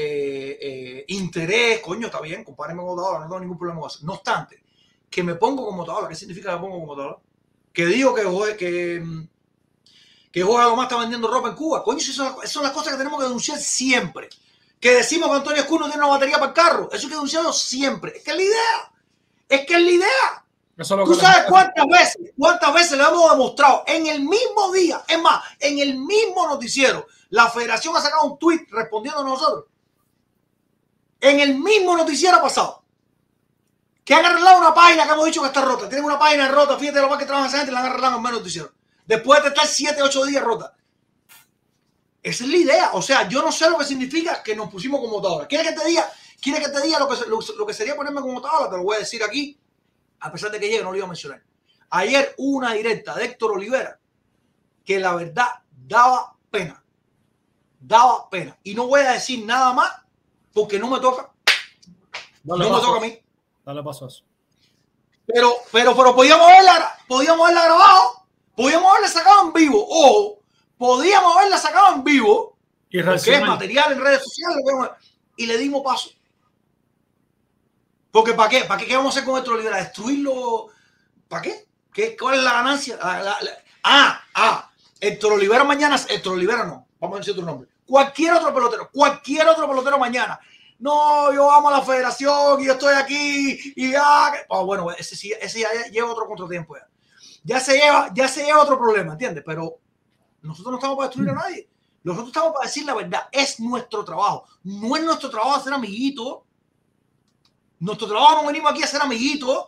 eh, 0.00 0.58
eh, 0.60 1.04
interés, 1.08 1.80
coño, 1.80 2.06
está 2.06 2.20
bien, 2.20 2.44
compárenme 2.44 2.82
con 2.82 2.98
Otaola, 2.98 3.20
no 3.20 3.24
tengo 3.24 3.40
ningún 3.40 3.58
problema 3.58 3.80
con 3.80 3.90
eso. 3.90 4.00
No 4.02 4.14
obstante, 4.14 4.62
que 5.10 5.22
me 5.22 5.34
pongo 5.34 5.64
como 5.64 5.82
Otaola, 5.82 6.08
¿qué 6.08 6.14
significa 6.14 6.50
que 6.50 6.54
me 6.56 6.60
pongo 6.60 6.80
como 6.80 6.92
Otaola? 6.92 7.18
Que 7.72 7.86
digo 7.86 8.14
que, 8.14 8.56
que, 8.56 9.00
mm, 9.00 9.28
que 10.30 10.42
Jorge 10.42 10.62
Alomar 10.62 10.84
está 10.84 10.98
vendiendo 10.98 11.28
ropa 11.28 11.48
en 11.48 11.54
Cuba. 11.54 11.82
Coño, 11.82 11.98
esas 11.98 12.14
son, 12.14 12.62
las 12.62 12.72
cosas 12.72 12.92
que 12.92 12.98
tenemos 12.98 13.18
que 13.18 13.24
denunciar 13.24 13.58
siempre. 13.58 14.28
Que 14.78 14.92
decimos 14.92 15.30
que 15.30 15.36
Antonio 15.36 15.62
Escudo 15.62 15.80
no 15.80 15.86
tiene 15.86 16.04
una 16.04 16.12
batería 16.12 16.38
para 16.38 16.48
el 16.48 16.54
carro. 16.54 16.88
Eso 16.92 17.02
hay 17.02 17.08
que 17.08 17.14
denunciarlo 17.14 17.52
siempre. 17.52 18.16
Es 18.16 18.22
que 18.22 18.30
es 18.30 18.36
la 18.36 18.42
idea. 18.42 18.92
Es 19.48 19.66
que 19.66 19.74
es 19.74 19.82
la 19.82 19.90
idea. 19.90 20.44
Eso 20.78 20.94
es 20.94 20.98
lo 20.98 21.04
Tú 21.06 21.18
que 21.18 21.26
sabes 21.26 21.46
cuántas 21.48 21.86
veces, 21.88 22.32
cuántas 22.38 22.72
veces 22.72 22.96
le 22.96 23.02
hemos 23.02 23.28
demostrado 23.32 23.82
en 23.84 24.06
el 24.06 24.20
mismo 24.20 24.72
día, 24.72 25.02
es 25.08 25.20
más, 25.20 25.42
en 25.58 25.80
el 25.80 25.98
mismo 25.98 26.46
noticiero, 26.46 27.04
la 27.30 27.50
federación 27.50 27.96
ha 27.96 28.00
sacado 28.00 28.28
un 28.28 28.38
tweet 28.38 28.64
respondiendo 28.70 29.22
a 29.22 29.24
nosotros. 29.24 29.64
En 31.20 31.40
el 31.40 31.56
mismo 31.58 31.96
noticiero 31.96 32.40
pasado. 32.40 32.84
Que 34.04 34.14
han 34.14 34.24
arreglado 34.24 34.60
una 34.60 34.72
página 34.72 35.04
que 35.04 35.12
hemos 35.12 35.26
dicho 35.26 35.40
que 35.40 35.48
está 35.48 35.62
rota. 35.62 35.88
Tienen 35.88 36.04
una 36.04 36.18
página 36.18 36.48
rota. 36.48 36.78
Fíjate 36.78 37.00
lo 37.00 37.08
más 37.08 37.18
que 37.18 37.26
trabaja 37.26 37.48
esa 37.48 37.58
gente, 37.58 37.72
la 37.72 37.80
han 37.80 37.86
arreglado 37.86 38.16
en 38.16 38.22
menos 38.22 38.38
noticiero. 38.38 38.72
Después 39.04 39.42
de 39.42 39.48
estar 39.48 39.66
7, 39.66 40.00
8 40.00 40.24
días 40.26 40.44
rota. 40.44 40.76
Esa 42.22 42.44
es 42.44 42.50
la 42.50 42.56
idea. 42.56 42.90
O 42.92 43.02
sea, 43.02 43.28
yo 43.28 43.42
no 43.42 43.50
sé 43.50 43.68
lo 43.68 43.76
que 43.76 43.84
significa 43.84 44.44
que 44.44 44.54
nos 44.54 44.70
pusimos 44.70 45.00
como 45.00 45.20
tabla. 45.20 45.48
¿Quieres 45.48 45.66
que 45.66 45.74
te 45.74 45.84
diga? 45.86 46.08
¿Quieres 46.40 46.64
que 46.64 46.72
te 46.72 46.80
diga 46.82 47.00
lo 47.00 47.08
que, 47.08 47.26
lo, 47.26 47.40
lo 47.40 47.66
que 47.66 47.74
sería 47.74 47.96
ponerme 47.96 48.20
como 48.20 48.40
tabla? 48.40 48.70
Te 48.70 48.76
lo 48.76 48.84
voy 48.84 48.96
a 48.96 49.00
decir 49.00 49.24
aquí 49.24 49.58
a 50.20 50.32
pesar 50.32 50.50
de 50.50 50.60
que 50.60 50.68
llegue, 50.68 50.82
no 50.82 50.90
lo 50.90 50.96
iba 50.96 51.06
a 51.06 51.08
mencionar. 51.08 51.42
Ayer 51.90 52.34
hubo 52.36 52.58
una 52.58 52.72
directa 52.72 53.14
de 53.14 53.24
Héctor 53.24 53.52
Olivera 53.52 53.98
que 54.84 54.98
la 54.98 55.14
verdad 55.14 55.48
daba 55.70 56.34
pena. 56.50 56.82
Daba 57.80 58.28
pena. 58.28 58.58
Y 58.62 58.74
no 58.74 58.86
voy 58.86 59.00
a 59.00 59.12
decir 59.12 59.44
nada 59.44 59.72
más 59.72 59.90
porque 60.52 60.78
no 60.78 60.88
me 60.88 61.00
toca. 61.00 61.30
Dale 62.42 62.64
no 62.64 62.76
me 62.76 62.80
toca 62.80 62.98
a 62.98 63.00
mí. 63.00 63.18
Dale 63.64 63.82
paso 63.82 64.06
a 64.06 64.08
eso. 64.08 64.24
Pero, 65.26 65.56
pero, 65.70 65.94
pero 65.94 66.14
podíamos 66.14 66.48
haberla, 66.48 66.98
podíamos 67.06 67.44
haberla 67.44 67.64
grabado, 67.64 68.26
podíamos 68.56 68.90
haberla 68.90 69.08
sacado 69.08 69.46
en 69.46 69.52
vivo. 69.52 69.86
Ojo, 69.86 70.38
podíamos 70.78 71.36
haberla 71.36 71.58
sacado 71.58 71.96
en 71.96 72.04
vivo, 72.04 72.56
Y 72.88 73.02
porque 73.02 73.34
es 73.34 73.42
material 73.42 73.92
en 73.92 74.00
redes 74.00 74.22
sociales, 74.22 74.64
y 75.36 75.46
le 75.46 75.58
dimos 75.58 75.82
paso. 75.82 76.10
Porque 78.18 78.34
¿para 78.34 78.48
qué? 78.48 78.64
¿Para 78.64 78.80
qué, 78.80 78.86
¿Qué 78.88 78.96
vamos 78.96 79.14
a 79.14 79.18
hacer 79.20 79.24
con 79.28 79.38
Héctor 79.38 79.54
Olivera? 79.54 79.76
¿Destruirlo? 79.76 80.66
¿Para 81.28 81.42
qué? 81.42 81.68
¿Qué? 81.92 82.16
¿Cuál 82.16 82.38
es 82.38 82.42
la 82.42 82.52
ganancia? 82.52 82.98
Ah, 83.00 83.20
la- 83.20 83.40
la- 83.42 83.58
ah, 83.84 84.20
ah, 84.34 84.70
Héctor 84.98 85.34
Olivera 85.34 85.62
mañana, 85.62 85.94
Héctor 86.08 86.32
Olivera 86.32 86.64
no, 86.64 86.84
vamos 86.98 87.14
a 87.14 87.18
decir 87.20 87.34
otro 87.34 87.46
nombre. 87.46 87.68
Cualquier 87.86 88.34
otro 88.34 88.52
pelotero, 88.52 88.90
cualquier 88.92 89.46
otro 89.46 89.68
pelotero 89.68 89.98
mañana. 90.00 90.40
No, 90.80 91.32
yo 91.32 91.48
amo 91.48 91.68
a 91.68 91.72
la 91.78 91.82
federación 91.82 92.60
y 92.60 92.66
yo 92.66 92.72
estoy 92.72 92.94
aquí 92.94 93.72
y 93.76 93.92
ya. 93.92 94.32
Ah, 94.50 94.62
bueno, 94.64 94.90
ese, 94.90 95.14
sí- 95.14 95.32
ese 95.40 95.60
ya 95.60 95.68
lleva 95.92 96.10
otro 96.10 96.26
contratiempo 96.26 96.76
ya. 96.76 96.88
Ya 97.44 97.60
se 97.60 97.78
lleva, 97.78 98.10
ya 98.12 98.26
se 98.26 98.44
lleva 98.44 98.62
otro 98.64 98.76
problema, 98.78 99.12
¿entiendes? 99.12 99.44
Pero 99.46 99.78
nosotros 100.42 100.72
no 100.72 100.78
estamos 100.78 100.96
para 100.96 101.06
destruir 101.08 101.30
a 101.30 101.34
nadie. 101.34 101.68
Nosotros 102.02 102.30
estamos 102.30 102.52
para 102.52 102.66
decir 102.66 102.84
la 102.84 102.94
verdad. 102.94 103.28
Es 103.30 103.60
nuestro 103.60 104.04
trabajo. 104.04 104.44
No 104.64 104.96
es 104.96 105.04
nuestro 105.04 105.30
trabajo 105.30 105.62
ser 105.62 105.72
amiguitos. 105.72 106.38
Nuestro 107.80 108.08
trabajo 108.08 108.42
no 108.42 108.48
venimos 108.48 108.72
aquí 108.72 108.82
a 108.82 108.86
ser 108.86 109.02
amiguitos. 109.02 109.66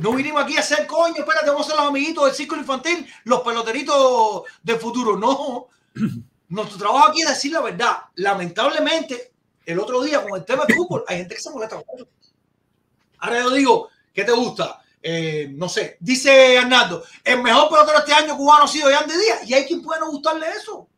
No 0.00 0.12
vinimos 0.12 0.42
aquí 0.42 0.56
a 0.56 0.62
ser 0.62 0.86
coño, 0.86 1.16
espérate, 1.18 1.50
vamos 1.50 1.66
a 1.66 1.70
ser 1.70 1.78
los 1.78 1.88
amiguitos 1.88 2.24
del 2.24 2.34
círculo 2.34 2.62
infantil, 2.62 3.06
los 3.24 3.40
peloteritos 3.40 4.42
del 4.62 4.78
futuro. 4.78 5.16
No. 5.18 5.68
Nuestro 6.48 6.78
trabajo 6.78 7.08
aquí 7.08 7.22
es 7.22 7.28
decir 7.28 7.52
la 7.52 7.60
verdad. 7.60 7.98
Lamentablemente, 8.16 9.32
el 9.64 9.78
otro 9.78 10.02
día 10.02 10.22
con 10.22 10.38
el 10.38 10.44
tema 10.44 10.64
del 10.64 10.76
fútbol, 10.76 11.04
hay 11.06 11.18
gente 11.18 11.34
que 11.34 11.40
se 11.40 11.50
molesta 11.50 11.76
con 11.76 11.84
eso. 11.96 12.08
Ahora 13.18 13.40
yo 13.40 13.50
digo, 13.50 13.88
¿qué 14.12 14.24
te 14.24 14.32
gusta? 14.32 14.82
Eh, 15.02 15.48
no 15.52 15.68
sé, 15.68 15.96
dice 16.00 16.58
Arnaldo, 16.58 17.02
el 17.24 17.42
mejor 17.42 17.68
pelotero 17.68 17.98
este 17.98 18.12
año 18.12 18.36
cubano 18.36 18.64
ha 18.64 18.68
sido 18.68 18.90
Yandy 18.90 19.14
Díaz. 19.14 19.48
Y 19.48 19.54
hay 19.54 19.66
quien 19.66 19.82
puede 19.82 20.00
no 20.00 20.10
gustarle 20.10 20.46
eso. 20.50 20.88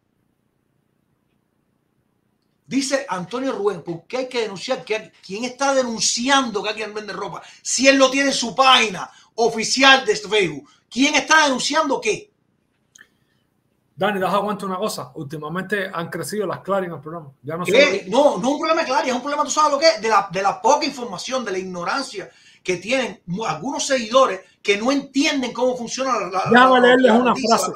Dice 2.66 3.05
Antonio 3.09 3.53
Rubén, 3.53 3.82
¿por 3.82 4.05
qué 4.07 4.19
hay 4.19 4.28
que 4.28 4.41
denunciar? 4.41 4.85
que 4.85 5.12
¿Quién 5.24 5.45
está 5.45 5.74
denunciando 5.74 6.62
que 6.62 6.70
alguien 6.70 6.95
vende 6.95 7.12
ropa? 7.12 7.43
Si 7.62 7.86
él 7.86 7.97
lo 7.97 8.11
tiene 8.11 8.28
en 8.31 8.35
su 8.35 8.55
página 8.55 9.11
oficial 9.35 10.05
de 10.07 10.16
Facebook. 10.16 10.69
¿Quién 10.89 11.15
está 11.15 11.45
denunciando 11.45 12.01
qué? 12.01 12.31
Dani, 13.97 14.19
das 14.19 14.36
cuenta 14.41 14.66
una 14.66 14.77
cosa. 14.77 15.12
Últimamente 15.15 15.89
han 15.93 16.09
crecido 16.09 16.47
las 16.47 16.61
claras 16.61 16.89
en 16.89 16.95
el 16.95 17.01
programa. 17.01 17.32
Ya 17.43 17.57
no 17.57 17.65
solo- 17.65 17.78
No, 18.09 18.39
no 18.39 18.49
es 18.49 18.53
un 18.55 18.59
problema 18.59 18.85
claro, 18.85 19.07
es 19.07 19.12
un 19.12 19.20
problema, 19.20 19.45
tú 19.45 19.51
sabes 19.51 19.73
lo 19.73 19.78
que 19.78 19.86
es, 19.89 20.01
de 20.01 20.09
la, 20.09 20.28
de 20.32 20.43
la 20.43 20.61
poca 20.61 20.85
información, 20.85 21.45
de 21.45 21.53
la 21.53 21.59
ignorancia 21.59 22.31
que 22.62 22.78
tienen 22.78 23.23
algunos 23.47 23.86
seguidores 23.86 24.41
que 24.62 24.77
no 24.78 24.91
entienden 24.91 25.53
cómo 25.53 25.77
funciona 25.77 26.12
la, 26.28 26.45
Déjame 26.51 26.81
leerles 26.81 27.12
la 27.12 27.19
una 27.19 27.35
frase. 27.36 27.73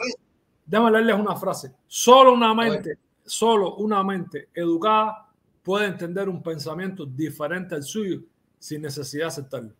Déjame 0.67 0.91
leerles 0.91 1.17
una 1.17 1.37
frase. 1.37 1.73
Solo 1.87 2.33
una 2.33 2.53
mente, 2.55 2.99
solo 3.29 3.77
una 3.77 4.03
mente 4.03 4.49
educada 4.55 5.29
puede 5.63 5.87
entender 5.87 6.29
un 6.29 6.43
pensamiento 6.43 7.05
diferente 7.07 7.75
al 7.75 7.83
suyo 7.83 8.21
sin 8.59 8.83
necesidad 8.83 9.25
de 9.25 9.29
aceptarlo. 9.29 9.73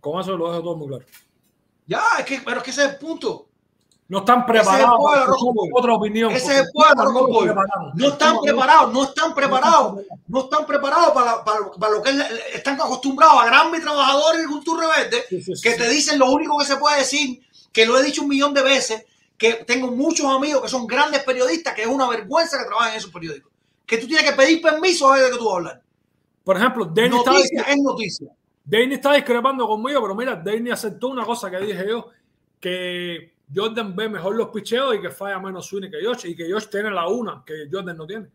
Con 0.00 0.20
eso 0.20 0.36
lo 0.36 0.50
dejo 0.50 0.62
todo 0.62 0.76
muy 0.76 0.88
claro. 0.88 1.04
Ya, 1.86 2.02
es 2.18 2.24
que, 2.24 2.40
pero 2.44 2.58
es 2.58 2.62
que 2.62 2.70
ese 2.70 2.84
es 2.84 2.90
el 2.92 2.96
punto. 2.98 3.46
No 4.10 4.18
están 4.18 4.40
Ese 4.40 4.50
es 4.52 4.58
el 4.58 4.64
preparados 4.66 4.98
pueblo, 4.98 5.62
otra 5.72 5.94
opinión. 5.94 6.32
Ese 6.32 6.52
es 6.52 6.60
el 6.62 6.66
pueblo, 6.72 7.04
no. 7.12 7.94
No 7.94 8.08
están 8.08 8.34
No, 8.34 8.40
preparados, 8.40 8.92
no 8.92 9.02
están 9.04 9.34
preparados, 9.34 10.00
no 10.26 10.40
están 10.40 10.66
preparados 10.66 11.12
para, 11.12 11.44
para, 11.44 11.70
para 11.78 11.92
lo 11.92 12.02
que 12.02 12.10
es 12.10 12.16
están 12.54 12.74
acostumbrados 12.74 13.40
a 13.40 13.46
Granby 13.46 13.80
Trabajadores 13.80 14.44
y 14.44 14.48
Cultura 14.48 14.88
Rebelde, 14.88 15.24
sí, 15.28 15.42
sí, 15.42 15.52
que 15.62 15.72
sí. 15.72 15.78
te 15.78 15.88
dicen 15.88 16.18
lo 16.18 16.28
único 16.32 16.58
que 16.58 16.64
se 16.64 16.76
puede 16.76 16.98
decir, 16.98 17.40
que 17.72 17.86
lo 17.86 17.96
he 17.98 18.02
dicho 18.02 18.22
un 18.22 18.28
millón 18.28 18.52
de 18.52 18.62
veces, 18.64 19.04
que 19.40 19.64
tengo 19.64 19.90
muchos 19.90 20.26
amigos 20.26 20.60
que 20.60 20.68
son 20.68 20.86
grandes 20.86 21.24
periodistas, 21.24 21.72
que 21.72 21.80
es 21.80 21.88
una 21.88 22.06
vergüenza 22.06 22.58
que 22.58 22.66
trabajen 22.66 22.92
en 22.92 22.98
esos 22.98 23.10
periódicos. 23.10 23.50
Que 23.86 23.96
tú 23.96 24.06
tienes 24.06 24.30
que 24.30 24.36
pedir 24.36 24.60
permiso 24.60 25.10
a 25.10 25.18
de 25.18 25.30
qué 25.30 25.38
tú 25.38 25.46
vas 25.46 25.54
a 25.54 25.56
hablar. 25.56 25.82
Por 26.44 26.58
ejemplo, 26.58 26.84
Noticia 26.84 27.32
diciendo, 27.32 27.64
es 27.66 27.76
noticia. 27.78 28.28
Danny 28.62 28.94
está 28.96 29.14
discrepando 29.14 29.66
conmigo, 29.66 30.02
pero 30.02 30.14
mira, 30.14 30.36
Danny 30.36 30.70
aceptó 30.70 31.08
una 31.08 31.24
cosa 31.24 31.50
que 31.50 31.58
dije 31.58 31.86
yo, 31.88 32.10
que 32.60 33.32
Jordan 33.52 33.96
ve 33.96 34.10
mejor 34.10 34.36
los 34.36 34.50
picheos 34.50 34.94
y 34.96 35.00
que 35.00 35.08
falla 35.08 35.38
menos 35.38 35.66
swing 35.66 35.90
que 35.90 36.04
Josh, 36.04 36.26
y 36.26 36.36
que 36.36 36.52
Josh 36.52 36.66
tiene 36.66 36.90
la 36.90 37.08
una 37.08 37.42
que 37.42 37.66
Jordan 37.72 37.96
no 37.96 38.06
tiene. 38.06 38.26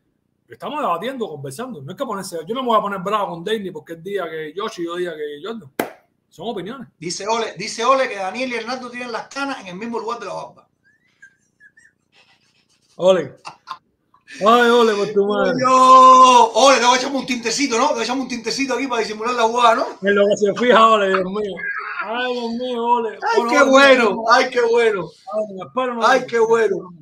Estamos 0.49 0.79
debatiendo, 0.81 1.29
conversando. 1.29 1.83
No 1.83 1.91
es 1.91 1.97
que 1.97 2.03
ponerse, 2.03 2.39
yo 2.47 2.55
no 2.55 2.63
me 2.63 2.69
voy 2.69 2.79
a 2.79 2.81
poner 2.81 2.99
bravo 3.01 3.35
con 3.35 3.43
Danny 3.43 3.69
porque 3.69 3.93
él 3.93 4.01
diga 4.01 4.27
que 4.27 4.55
Josh 4.57 4.79
y 4.79 4.85
yo 4.85 4.95
diga 4.95 5.13
que 5.15 5.39
Jordan. 5.43 5.71
Son 6.29 6.47
opiniones. 6.49 6.87
Dice 6.97 7.27
Ole, 7.27 7.53
dice 7.55 7.85
Ole 7.85 8.09
que 8.09 8.15
Daniel 8.15 8.49
y 8.49 8.55
Hernando 8.55 8.89
tienen 8.89 9.11
las 9.11 9.27
canas 9.27 9.61
en 9.61 9.67
el 9.67 9.75
mismo 9.75 9.99
lugar 9.99 10.19
de 10.19 10.25
la 10.25 10.33
barba. 10.33 10.67
Ole. 12.97 13.35
Ay, 14.41 14.69
ole, 14.69 14.93
por 14.95 15.07
tu 15.13 15.25
madre. 15.25 15.53
Yo, 15.61 16.51
Ole, 16.53 16.77
a 16.85 16.95
echarme 16.95 17.17
un 17.19 17.25
tintecito, 17.25 17.77
¿no? 17.77 17.87
Te 17.87 17.93
voy 17.93 18.01
a 18.01 18.03
echarme 18.03 18.23
un 18.23 18.27
tintecito 18.27 18.73
aquí 18.73 18.87
para 18.87 19.01
disimular 19.01 19.33
la 19.33 19.43
jugada, 19.43 19.75
¿no? 19.75 19.85
En 20.01 20.15
lo 20.15 20.25
que 20.27 20.37
se 20.37 20.53
fija, 20.59 20.87
ole, 20.87 21.07
Dios 21.09 21.23
mío. 21.23 21.55
Ay, 22.03 22.33
Dios 22.33 22.51
mío, 22.51 22.83
ole. 22.83 23.09
Ay, 23.21 23.41
Ole, 23.41 23.49
qué 23.51 23.61
ole, 23.61 23.69
bueno, 23.71 24.09
ole. 24.09 24.27
ay, 24.33 24.49
qué 24.49 24.61
bueno. 24.61 25.09
Ay, 26.03 26.25
qué 26.27 26.39
bueno. 26.39 26.93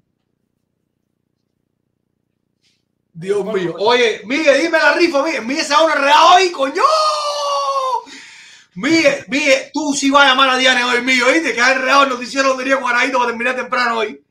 Dios 3.13 3.45
mío. 3.45 3.75
Oye, 3.79 4.21
Miguel, 4.25 4.61
dime 4.61 4.77
la 4.77 4.93
rifa, 4.93 5.23
Miguel. 5.23 5.45
Miguel 5.45 5.63
se 5.65 5.73
da 5.73 5.83
una 5.83 5.95
real 5.95 6.17
hoy, 6.35 6.51
coño. 6.51 6.83
Miguel, 8.75 9.25
Miguel, 9.27 9.69
tú 9.71 9.93
sí 9.93 10.09
vas 10.09 10.23
a 10.25 10.29
llamar 10.29 10.49
a 10.49 10.57
Diana 10.57 10.87
hoy, 10.87 11.01
mío, 11.03 11.25
¿oíste? 11.27 11.53
Que 11.53 11.61
hay 11.61 11.77
real 11.77 12.09
noticiero 12.09 12.55
de 12.55 12.73
Guaradito 12.75 13.17
para 13.19 13.29
terminar 13.29 13.55
temprano 13.55 13.99
hoy. 13.99 14.22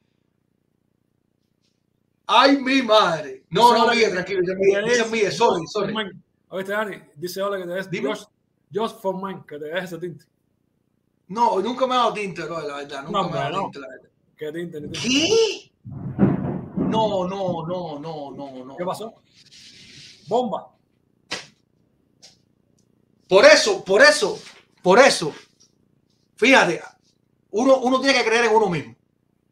Ay, 2.35 2.57
mi 2.59 2.81
madre. 2.83 3.45
No, 3.51 3.77
no, 3.77 3.91
que- 3.93 4.09
tranquilo. 4.09 4.41
Dice 4.85 5.01
es 5.03 5.11
Miguel, 5.11 5.33
sorry, 5.33 5.67
sorry. 5.67 5.95
Oíste, 6.49 6.73
Dani, 6.73 6.97
dice 7.17 7.43
Ole 7.43 7.59
que 7.59 7.65
te 7.67 7.73
des 7.75 7.91
Dime. 7.91 8.09
Josh, 8.11 8.25
Josh 8.73 8.93
Foreman, 9.01 9.45
que 9.45 9.59
te 9.59 9.67
des 9.67 9.85
ese 9.85 9.99
tinte. 9.99 10.25
No, 11.29 11.61
nunca 11.61 11.87
me 11.87 11.95
ha 11.95 11.99
dado 11.99 12.13
tinte, 12.15 12.43
bro, 12.45 12.67
la 12.67 12.77
verdad. 12.77 13.03
Nunca 13.05 13.23
No, 13.23 13.29
me 13.31 13.39
ha 13.39 13.43
dado 13.43 13.53
no. 13.57 13.63
tinte, 13.65 13.79
la 13.81 13.89
verdad. 13.89 14.09
Que 14.37 14.53
tinte, 14.53 14.81
tinte. 14.81 14.99
¿Qué? 14.99 15.73
No, 16.77 17.27
no, 17.27 17.67
no, 17.67 17.99
no, 17.99 18.31
no, 18.31 18.65
no. 18.65 18.77
¿Qué 18.77 18.85
pasó? 18.85 19.15
Bomba. 20.29 20.69
Por 23.29 23.45
eso, 23.47 23.83
por 23.85 24.03
eso, 24.03 24.39
por 24.83 24.99
eso, 24.99 25.33
fíjate, 26.37 26.83
uno, 27.51 27.79
uno 27.79 28.01
tiene 28.01 28.19
que 28.19 28.25
creer 28.29 28.45
en 28.47 28.55
uno 28.57 28.69
mismo. 28.69 28.95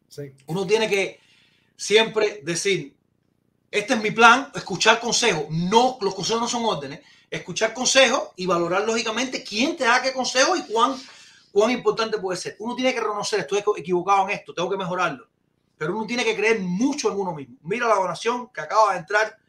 Sí. 0.07 0.33
Uno 0.47 0.67
tiene 0.67 0.87
que 0.89 1.19
siempre 1.81 2.41
decir, 2.43 2.95
este 3.71 3.95
es 3.95 4.01
mi 4.01 4.11
plan, 4.11 4.51
escuchar 4.53 4.99
consejos. 4.99 5.45
No, 5.49 5.97
los 5.99 6.13
consejos 6.13 6.41
no 6.41 6.47
son 6.47 6.63
órdenes. 6.63 7.01
Escuchar 7.27 7.73
consejos 7.73 8.29
y 8.35 8.45
valorar 8.45 8.83
lógicamente 8.85 9.43
quién 9.43 9.75
te 9.75 9.85
da 9.85 9.99
qué 9.99 10.13
consejo 10.13 10.55
y 10.55 10.61
cuán, 10.65 10.95
cuán 11.51 11.71
importante 11.71 12.19
puede 12.19 12.37
ser. 12.37 12.55
Uno 12.59 12.75
tiene 12.75 12.93
que 12.93 12.99
reconocer, 12.99 13.39
estoy 13.39 13.63
equivocado 13.77 14.29
en 14.29 14.35
esto, 14.35 14.53
tengo 14.53 14.69
que 14.69 14.77
mejorarlo. 14.77 15.27
Pero 15.75 15.97
uno 15.97 16.05
tiene 16.05 16.23
que 16.23 16.35
creer 16.35 16.59
mucho 16.59 17.11
en 17.11 17.19
uno 17.19 17.33
mismo. 17.33 17.57
Mira 17.63 17.87
la 17.87 17.95
donación 17.95 18.49
que 18.49 18.61
acaba 18.61 18.93
de 18.93 18.99
entrar 18.99 19.39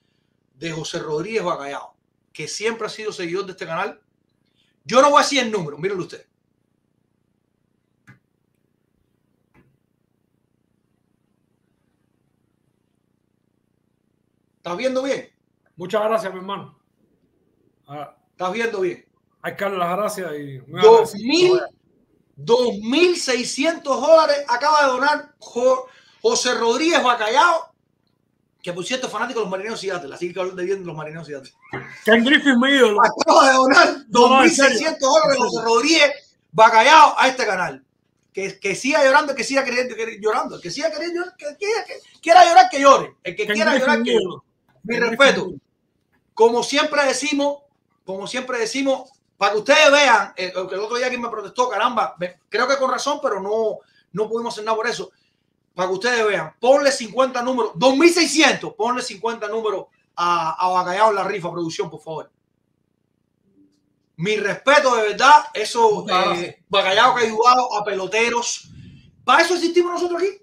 de 0.55 0.73
José 0.73 1.01
Rodríguez 1.01 1.43
Bacallao, 1.43 1.95
que 2.33 2.49
siempre 2.49 2.87
ha 2.87 2.91
sido 2.91 3.13
seguidor 3.13 3.45
de 3.45 3.53
este 3.53 3.67
canal. 3.67 4.01
Yo 4.85 5.03
no 5.03 5.11
voy 5.11 5.21
a 5.21 5.23
decir 5.23 5.41
el 5.41 5.51
número, 5.51 5.77
mírenlo 5.77 6.05
usted. 6.05 6.27
¿Estás 14.63 14.77
viendo 14.77 15.03
bien? 15.03 15.29
Muchas 15.75 16.05
gracias, 16.05 16.33
mi 16.33 16.39
hermano. 16.39 16.79
Ah, 17.89 18.15
¿Estás 18.31 18.53
viendo 18.53 18.81
bien? 18.81 19.05
hay 19.45 19.57
que 19.57 19.65
darle 19.65 19.79
las 19.79 19.97
gracias 19.99 20.33
y 20.39 20.61
muy 20.71 20.81
Dos 20.81 21.15
agradecido. 21.15 21.55
mil, 21.57 21.61
2.600 22.37 23.83
dólares 23.83 24.45
acaba 24.47 24.83
de 24.83 24.87
donar 24.93 25.35
Jo- 25.41 25.87
José 26.23 26.55
Rodríguez 26.55 27.03
Bacallao, 27.03 27.75
que 28.63 28.73
por 28.73 28.85
cierto 28.85 29.09
es 29.09 29.13
fanático 29.13 29.41
de 29.41 29.47
los 29.47 29.51
marineros 29.51 29.81
Seattle, 29.81 30.15
así 30.15 30.33
que 30.33 30.39
hablo 30.39 30.53
de 30.55 30.65
bien 30.65 30.79
de 30.79 30.87
los 30.87 30.95
marineros 30.97 31.27
Seattle. 31.27 31.51
Ken 32.05 32.25
Griffin, 32.25 32.57
mi 32.61 32.71
ídolo. 32.71 33.01
Acaba 33.03 33.49
de 33.49 33.55
donar 33.57 33.89
No, 34.11 34.45
en 34.45 34.51
2.600 34.51 34.55
serio. 34.55 34.97
dólares 35.01 35.39
José 35.39 35.65
Rodríguez 35.65 36.13
Bacallao 36.53 37.15
a 37.19 37.27
este 37.29 37.45
canal. 37.45 37.85
Que, 38.33 38.59
que 38.61 38.77
siga 38.77 39.05
llorando, 39.05 39.35
que 39.35 39.43
siga 39.43 39.65
queriendo, 39.65 39.97
que- 39.97 40.19
llorando. 40.21 40.55
El 40.55 40.63
que 40.63 40.71
siga 40.71 40.91
queriendo, 40.93 41.25
que, 41.37 41.47
quiera- 41.59 41.85
que 41.85 41.95
quiera 42.23 42.45
llorar, 42.47 42.71
que 42.71 42.81
llore. 42.81 43.17
El 43.25 43.35
que 43.35 43.45
Ken 43.47 43.55
quiera 43.57 43.73
Griffin, 43.73 43.89
llorar, 43.89 44.03
que 44.05 44.13
llore. 44.15 44.43
Mi 44.85 44.99
respeto. 44.99 45.53
Como 46.35 46.63
siempre 46.63 47.05
decimos, 47.05 47.59
como 48.05 48.27
siempre 48.27 48.59
decimos, 48.59 49.11
para 49.37 49.53
que 49.53 49.59
ustedes 49.59 49.91
vean, 49.91 50.33
eh, 50.37 50.53
que 50.53 50.75
el 50.75 50.81
otro 50.81 50.97
día 50.97 51.07
alguien 51.07 51.23
me 51.23 51.29
protestó, 51.29 51.69
caramba, 51.69 52.17
creo 52.49 52.69
que 52.69 52.77
con 52.77 52.91
razón, 52.91 53.19
pero 53.23 53.41
no, 53.41 53.79
no 54.13 54.29
pudimos 54.29 54.55
hacer 54.55 54.65
nada 54.65 54.77
por 54.77 54.87
eso. 54.87 55.11
Para 55.75 55.89
que 55.89 55.95
ustedes 55.95 56.27
vean, 56.27 56.55
ponle 56.61 56.93
50 56.93 57.43
números, 57.43 57.73
2600, 57.77 58.75
ponle 58.75 59.03
50 59.03 59.49
números 59.49 59.87
a, 60.17 60.53
a 60.53 60.69
Bacallao 60.69 61.11
en 61.11 61.17
la 61.17 61.25
rifa, 61.25 61.51
producción, 61.51 61.91
por 61.91 62.01
favor. 62.01 62.31
Mi 64.17 64.37
respeto, 64.37 64.95
de 64.95 65.03
verdad, 65.09 65.47
eso, 65.55 66.07
eh, 66.09 66.63
Bacallao 66.69 67.15
que 67.15 67.23
ha 67.23 67.27
ayudado 67.27 67.75
a 67.77 67.85
peloteros. 67.85 68.69
Para 69.25 69.43
eso 69.43 69.55
existimos 69.55 69.93
nosotros 69.93 70.23
aquí. 70.23 70.41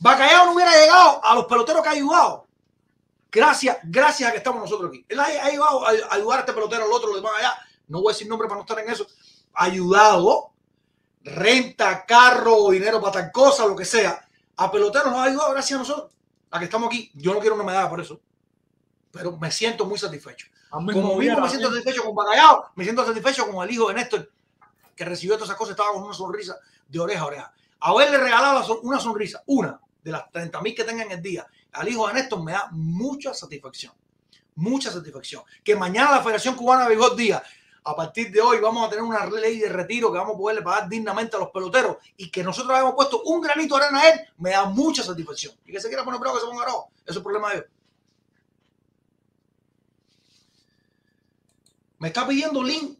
Bacallao 0.00 0.46
no 0.46 0.52
hubiera 0.52 0.72
llegado 0.72 1.24
a 1.24 1.34
los 1.34 1.46
peloteros 1.46 1.82
que 1.82 1.88
ha 1.88 1.92
ayudado. 1.92 2.46
Gracias, 3.32 3.78
gracias 3.82 4.28
a 4.28 4.32
que 4.32 4.38
estamos 4.38 4.60
nosotros 4.60 4.90
aquí. 4.90 5.06
Él 5.08 5.18
ha, 5.18 5.24
ha 5.24 5.46
ayudado 5.46 5.86
a, 5.86 5.90
a 5.90 6.14
ayudar 6.14 6.38
a 6.38 6.40
este 6.40 6.52
pelotero, 6.52 6.84
al 6.84 6.92
otro, 6.92 7.08
lo 7.08 7.16
demás 7.16 7.32
allá. 7.38 7.56
No 7.88 8.02
voy 8.02 8.10
a 8.10 8.14
decir 8.14 8.28
nombre 8.28 8.46
para 8.46 8.58
no 8.58 8.62
estar 8.62 8.78
en 8.78 8.90
eso. 8.90 9.06
Ayudado, 9.54 10.52
renta, 11.24 12.04
carro, 12.04 12.70
dinero 12.70 13.00
para 13.00 13.12
tal 13.12 13.32
cosa, 13.32 13.66
lo 13.66 13.74
que 13.74 13.86
sea. 13.86 14.28
A 14.56 14.70
peloteros 14.70 15.10
nos 15.10 15.20
ha 15.20 15.24
ayudado 15.24 15.50
gracias 15.52 15.76
a 15.76 15.82
nosotros. 15.82 16.12
A 16.50 16.58
que 16.58 16.66
estamos 16.66 16.88
aquí. 16.88 17.10
Yo 17.14 17.32
no 17.32 17.40
quiero 17.40 17.54
una 17.54 17.64
medalla 17.64 17.88
por 17.88 18.00
eso. 18.00 18.20
Pero 19.10 19.36
me 19.38 19.50
siento 19.50 19.86
muy 19.86 19.98
satisfecho. 19.98 20.46
Como 20.70 21.16
mismo 21.16 21.40
me 21.40 21.48
siento 21.50 21.70
satisfecho 21.70 22.02
con 22.02 22.14
Bacallao, 22.14 22.70
me 22.76 22.84
siento 22.84 23.04
satisfecho 23.04 23.46
con 23.46 23.62
el 23.62 23.70
hijo 23.70 23.88
de 23.88 23.94
Néstor, 23.94 24.30
que 24.96 25.04
recibió 25.04 25.34
todas 25.34 25.50
esas 25.50 25.58
cosas, 25.58 25.72
estaba 25.72 25.92
con 25.92 26.02
una 26.02 26.14
sonrisa 26.14 26.56
de 26.88 26.98
oreja 26.98 27.20
a 27.20 27.26
oreja. 27.26 27.52
Haberle 27.80 28.16
regalado 28.16 28.80
una 28.80 28.98
sonrisa, 28.98 29.42
una 29.46 29.78
de 30.02 30.12
las 30.12 30.30
30 30.30 30.62
mil 30.62 30.74
que 30.74 30.84
tenga 30.84 31.02
en 31.02 31.12
el 31.12 31.20
día, 31.20 31.46
al 31.72 31.88
hijo 31.88 32.06
de 32.06 32.14
Néstor 32.14 32.42
me 32.42 32.52
da 32.52 32.68
mucha 32.72 33.34
satisfacción. 33.34 33.92
Mucha 34.54 34.90
satisfacción. 34.90 35.42
Que 35.64 35.74
mañana 35.74 36.12
la 36.12 36.22
Federación 36.22 36.54
Cubana 36.54 36.82
de 36.82 36.90
Béisbol 36.90 37.16
diga, 37.16 37.42
a 37.84 37.96
partir 37.96 38.30
de 38.30 38.40
hoy 38.40 38.58
vamos 38.60 38.86
a 38.86 38.90
tener 38.90 39.02
una 39.02 39.26
ley 39.26 39.58
de 39.58 39.68
retiro 39.68 40.12
que 40.12 40.18
vamos 40.18 40.34
a 40.34 40.38
poderle 40.38 40.62
pagar 40.62 40.88
dignamente 40.88 41.36
a 41.36 41.40
los 41.40 41.50
peloteros 41.50 41.96
y 42.16 42.30
que 42.30 42.44
nosotros 42.44 42.72
hayamos 42.72 42.94
puesto 42.94 43.22
un 43.24 43.40
granito 43.40 43.76
de 43.76 43.84
arena 43.84 44.00
a 44.00 44.10
él, 44.10 44.20
me 44.38 44.50
da 44.50 44.66
mucha 44.66 45.02
satisfacción. 45.02 45.54
Y 45.64 45.72
que 45.72 45.80
se 45.80 45.88
quiera 45.88 46.04
poner 46.04 46.20
bravo, 46.20 46.36
que 46.36 46.42
se 46.42 46.46
ponga 46.46 46.64
bravo. 46.64 46.90
Eso 46.96 47.10
es 47.10 47.16
el 47.16 47.22
problema 47.22 47.50
de 47.50 47.56
ellos. 47.56 47.70
Me 51.98 52.08
está 52.08 52.26
pidiendo 52.26 52.62
link 52.62 52.98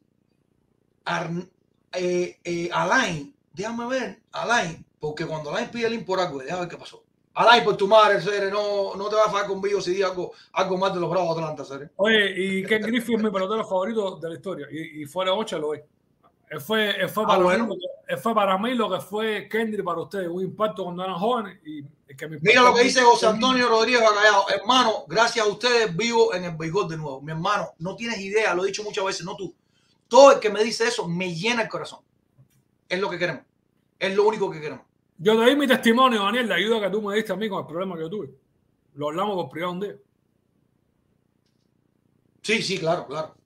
eh, 1.92 2.40
eh, 2.44 2.70
Alain. 2.72 3.34
Déjame 3.52 3.86
ver, 3.86 4.22
Alain, 4.32 4.84
porque 4.98 5.26
cuando 5.26 5.50
Alain 5.50 5.70
pide 5.70 5.90
link 5.90 6.06
por 6.06 6.18
algo, 6.20 6.38
déjame 6.38 6.62
ver 6.62 6.70
qué 6.70 6.76
pasó. 6.76 7.01
Alain, 7.34 7.64
por 7.64 7.76
tu 7.76 7.86
madre, 7.88 8.20
Cere, 8.20 8.50
no, 8.50 8.94
no 8.94 9.08
te 9.08 9.16
vas 9.16 9.28
a 9.28 9.30
fajar 9.30 9.46
conmigo 9.48 9.80
si 9.80 9.92
digo 9.94 10.06
algo, 10.08 10.32
algo 10.52 10.76
más 10.76 10.92
de 10.92 11.00
los 11.00 11.08
Bravos 11.08 11.34
de 11.36 11.42
Atlanta, 11.42 11.64
Cere. 11.64 11.90
Oye, 11.96 12.34
y 12.36 12.64
Ken 12.64 12.82
Griffin 12.82 13.16
es 13.18 13.24
mi 13.24 13.30
pelotero 13.30 13.64
favorito 13.64 14.16
de 14.16 14.28
la 14.28 14.34
historia. 14.34 14.66
Y, 14.70 15.02
y 15.02 15.06
fuera 15.06 15.32
8 15.32 15.58
lo 15.58 15.72
es. 15.74 15.82
Él 16.50 16.60
fue, 16.60 16.90
él 17.00 17.08
fue 17.08 17.24
Ah, 17.24 17.28
para 17.28 17.42
bueno. 17.42 17.66
mí, 17.66 17.74
lo 17.74 17.80
que- 17.80 18.12
él 18.14 18.18
fue 18.18 18.34
para 18.34 18.58
mí 18.58 18.74
lo 18.74 18.90
que 18.90 19.00
fue 19.00 19.48
Kendry 19.48 19.82
para 19.82 20.02
ustedes. 20.02 20.28
Un 20.28 20.42
impacto 20.42 20.84
cuando 20.84 21.02
eran 21.02 21.16
jóvenes. 21.16 21.58
Y 21.64 21.82
que 22.14 22.28
me 22.28 22.38
Mira 22.42 22.60
lo 22.60 22.74
que 22.74 22.82
dice 22.82 23.00
José. 23.00 23.26
Antonio 23.26 23.66
Rodríguez 23.70 24.02
Bacallao. 24.02 24.44
Hermano, 24.50 25.04
gracias 25.08 25.46
a 25.46 25.48
ustedes 25.48 25.96
vivo 25.96 26.34
en 26.34 26.44
el 26.44 26.54
béisbol 26.54 26.86
de 26.90 26.98
nuevo. 26.98 27.22
Mi 27.22 27.32
hermano, 27.32 27.70
no 27.78 27.96
tienes 27.96 28.18
idea, 28.20 28.54
lo 28.54 28.64
he 28.64 28.66
dicho 28.66 28.82
muchas 28.84 29.02
veces, 29.06 29.24
no 29.24 29.34
tú. 29.34 29.54
Todo 30.08 30.32
el 30.32 30.38
que 30.40 30.50
me 30.50 30.62
dice 30.62 30.86
eso 30.86 31.08
me 31.08 31.34
llena 31.34 31.62
el 31.62 31.68
corazón. 31.70 32.00
Es 32.86 33.00
lo 33.00 33.08
que 33.08 33.18
queremos. 33.18 33.44
Es 33.98 34.14
lo 34.14 34.24
único 34.28 34.50
que 34.50 34.60
queremos. 34.60 34.84
Yo 35.24 35.38
te 35.38 35.44
di 35.50 35.56
mi 35.56 35.68
testimonio, 35.68 36.22
Daniel, 36.24 36.48
la 36.48 36.56
ayuda 36.56 36.80
que 36.80 36.90
tú 36.90 37.00
me 37.00 37.14
diste 37.14 37.32
a 37.32 37.36
mí 37.36 37.48
con 37.48 37.60
el 37.60 37.66
problema 37.66 37.94
que 37.94 38.02
yo 38.02 38.10
tuve. 38.10 38.30
Lo 38.94 39.08
hablamos 39.08 39.36
por 39.36 39.48
privado 39.50 39.72
un 39.72 39.80
día. 39.80 39.94
Sí, 42.42 42.60
sí, 42.62 42.78
claro, 42.78 43.06
claro. 43.06 43.36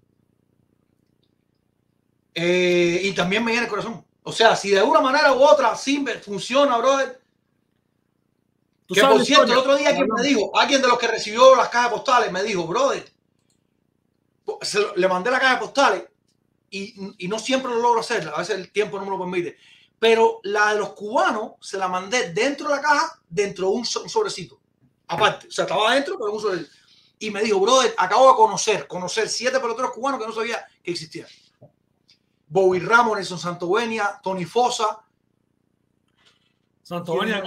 Eh, 2.35 3.01
y 3.05 3.13
también 3.15 3.45
me 3.45 3.53
llena 3.53 3.65
el 3.65 3.69
corazón. 3.69 4.05
O 4.23 4.33
sea, 4.33 4.57
si 4.57 4.71
de 4.71 4.83
una 4.83 5.01
manera 5.01 5.33
u 5.35 5.43
otra 5.43 5.75
sí 5.77 5.99
me 6.01 6.15
funciona, 6.15 6.79
brother. 6.79 7.21
¿Tú 8.87 8.95
Que 8.95 9.01
por 9.03 9.25
cierto, 9.25 9.53
el 9.53 9.59
otro 9.59 9.77
día 9.77 9.89
alguien 9.91 10.07
me 10.17 10.23
dijo, 10.27 10.57
alguien 10.59 10.81
de 10.81 10.89
los 10.89 10.99
que 10.99 11.09
recibió 11.09 11.55
las 11.57 11.69
cajas 11.69 11.91
postales 11.91 12.33
me 12.33 12.43
dijo, 12.43 12.67
brother, 12.67 13.05
se 14.63 14.81
lo- 14.81 14.95
le 14.97 15.09
mandé 15.09 15.31
la 15.31 15.41
caja 15.41 15.59
postales 15.59 16.05
y, 16.71 16.95
y 17.19 17.29
no 17.29 17.39
siempre 17.39 17.71
lo 17.73 17.81
logro 17.81 18.01
hacer, 18.01 18.29
a 18.29 18.39
veces 18.39 18.57
el 18.59 18.71
tiempo 18.71 18.99
no 18.99 19.05
me 19.05 19.11
lo 19.11 19.19
permite, 19.19 19.57
pero 19.99 20.41
la 20.45 20.73
de 20.73 20.79
los 20.79 20.91
cubanos 20.91 21.53
se 21.61 21.79
la 21.79 21.89
mandé 21.89 22.33
dentro 22.33 22.69
de 22.69 22.77
la 22.77 22.81
caja, 22.83 23.21
dentro 23.29 23.69
de 23.71 23.77
un, 23.77 23.85
so- 23.85 24.03
un 24.03 24.09
sobrecito. 24.09 24.61
Aparte, 25.09 25.47
o 25.49 25.51
sea, 25.51 25.65
estaba 25.65 25.91
adentro, 25.91 26.17
pero 26.19 26.33
un 26.33 26.41
sobrecito. 26.41 26.71
Y 27.19 27.31
me 27.31 27.43
dijo, 27.43 27.59
brother, 27.61 27.95
acabo 27.97 28.29
de 28.31 28.37
conocer, 28.37 28.87
conocer 28.87 29.29
siete 29.29 29.59
peloteros 29.61 29.93
cubanos 29.93 30.21
que 30.21 30.27
no 30.27 30.33
sabía 30.33 30.67
que 30.83 30.91
existían. 30.91 31.27
Bobby 32.49 32.79
Ramos, 32.81 33.17
Nelson 33.17 33.39
Santovenia, 33.39 34.21
Tony 34.23 34.45
Fosa. 34.45 35.01
Santovenia 36.83 37.43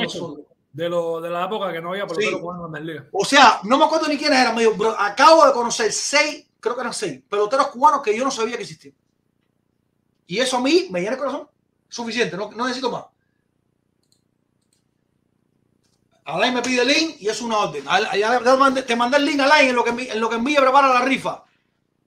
de, 0.73 0.89
lo, 0.89 1.21
de 1.21 1.29
la 1.29 1.45
época 1.45 1.71
que 1.71 1.81
no 1.81 1.91
había 1.91 2.05
pelotero 2.05 2.37
Sí. 2.37 2.41
cubano 2.41 2.67
en 2.67 2.75
el 2.75 2.85
liga. 2.85 3.07
O 3.11 3.23
sea, 3.25 3.59
no 3.63 3.77
me 3.77 3.85
acuerdo 3.85 4.07
ni 4.07 4.17
quiénes 4.17 4.39
eran. 4.39 4.55
me 4.55 4.61
dijo, 4.63 4.75
bro, 4.75 4.95
acabo 4.99 5.45
de 5.45 5.53
conocer 5.53 5.91
seis, 5.93 6.45
creo 6.59 6.75
que 6.75 6.81
eran 6.81 6.93
seis, 6.93 7.21
peloteros 7.29 7.67
cubanos 7.67 8.01
que 8.01 8.15
yo 8.17 8.23
no 8.23 8.31
sabía 8.31 8.55
que 8.57 8.63
existían. 8.63 8.95
Y 10.27 10.39
eso 10.39 10.57
a 10.57 10.61
mí 10.61 10.87
me 10.91 10.99
llena 10.99 11.13
el 11.13 11.17
corazón. 11.19 11.49
Suficiente, 11.89 12.37
no, 12.37 12.51
no 12.51 12.65
necesito 12.65 12.91
más. 12.91 13.05
Alain 16.25 16.53
me 16.53 16.61
pide 16.61 16.83
el 16.83 16.87
link 16.87 17.15
y 17.19 17.27
es 17.27 17.41
una 17.41 17.57
orden. 17.57 17.83
Te 18.85 18.95
mandé- 18.95 19.17
el 19.17 19.25
link, 19.25 19.39
Alain, 19.39 19.69
en 19.69 19.75
lo 19.75 19.83
que 19.83 19.89
en 20.11 20.19
lo 20.21 20.29
que 20.29 20.35
envíe 20.35 20.55
prepara 20.57 20.87
la 20.87 21.01
rifa. 21.01 21.43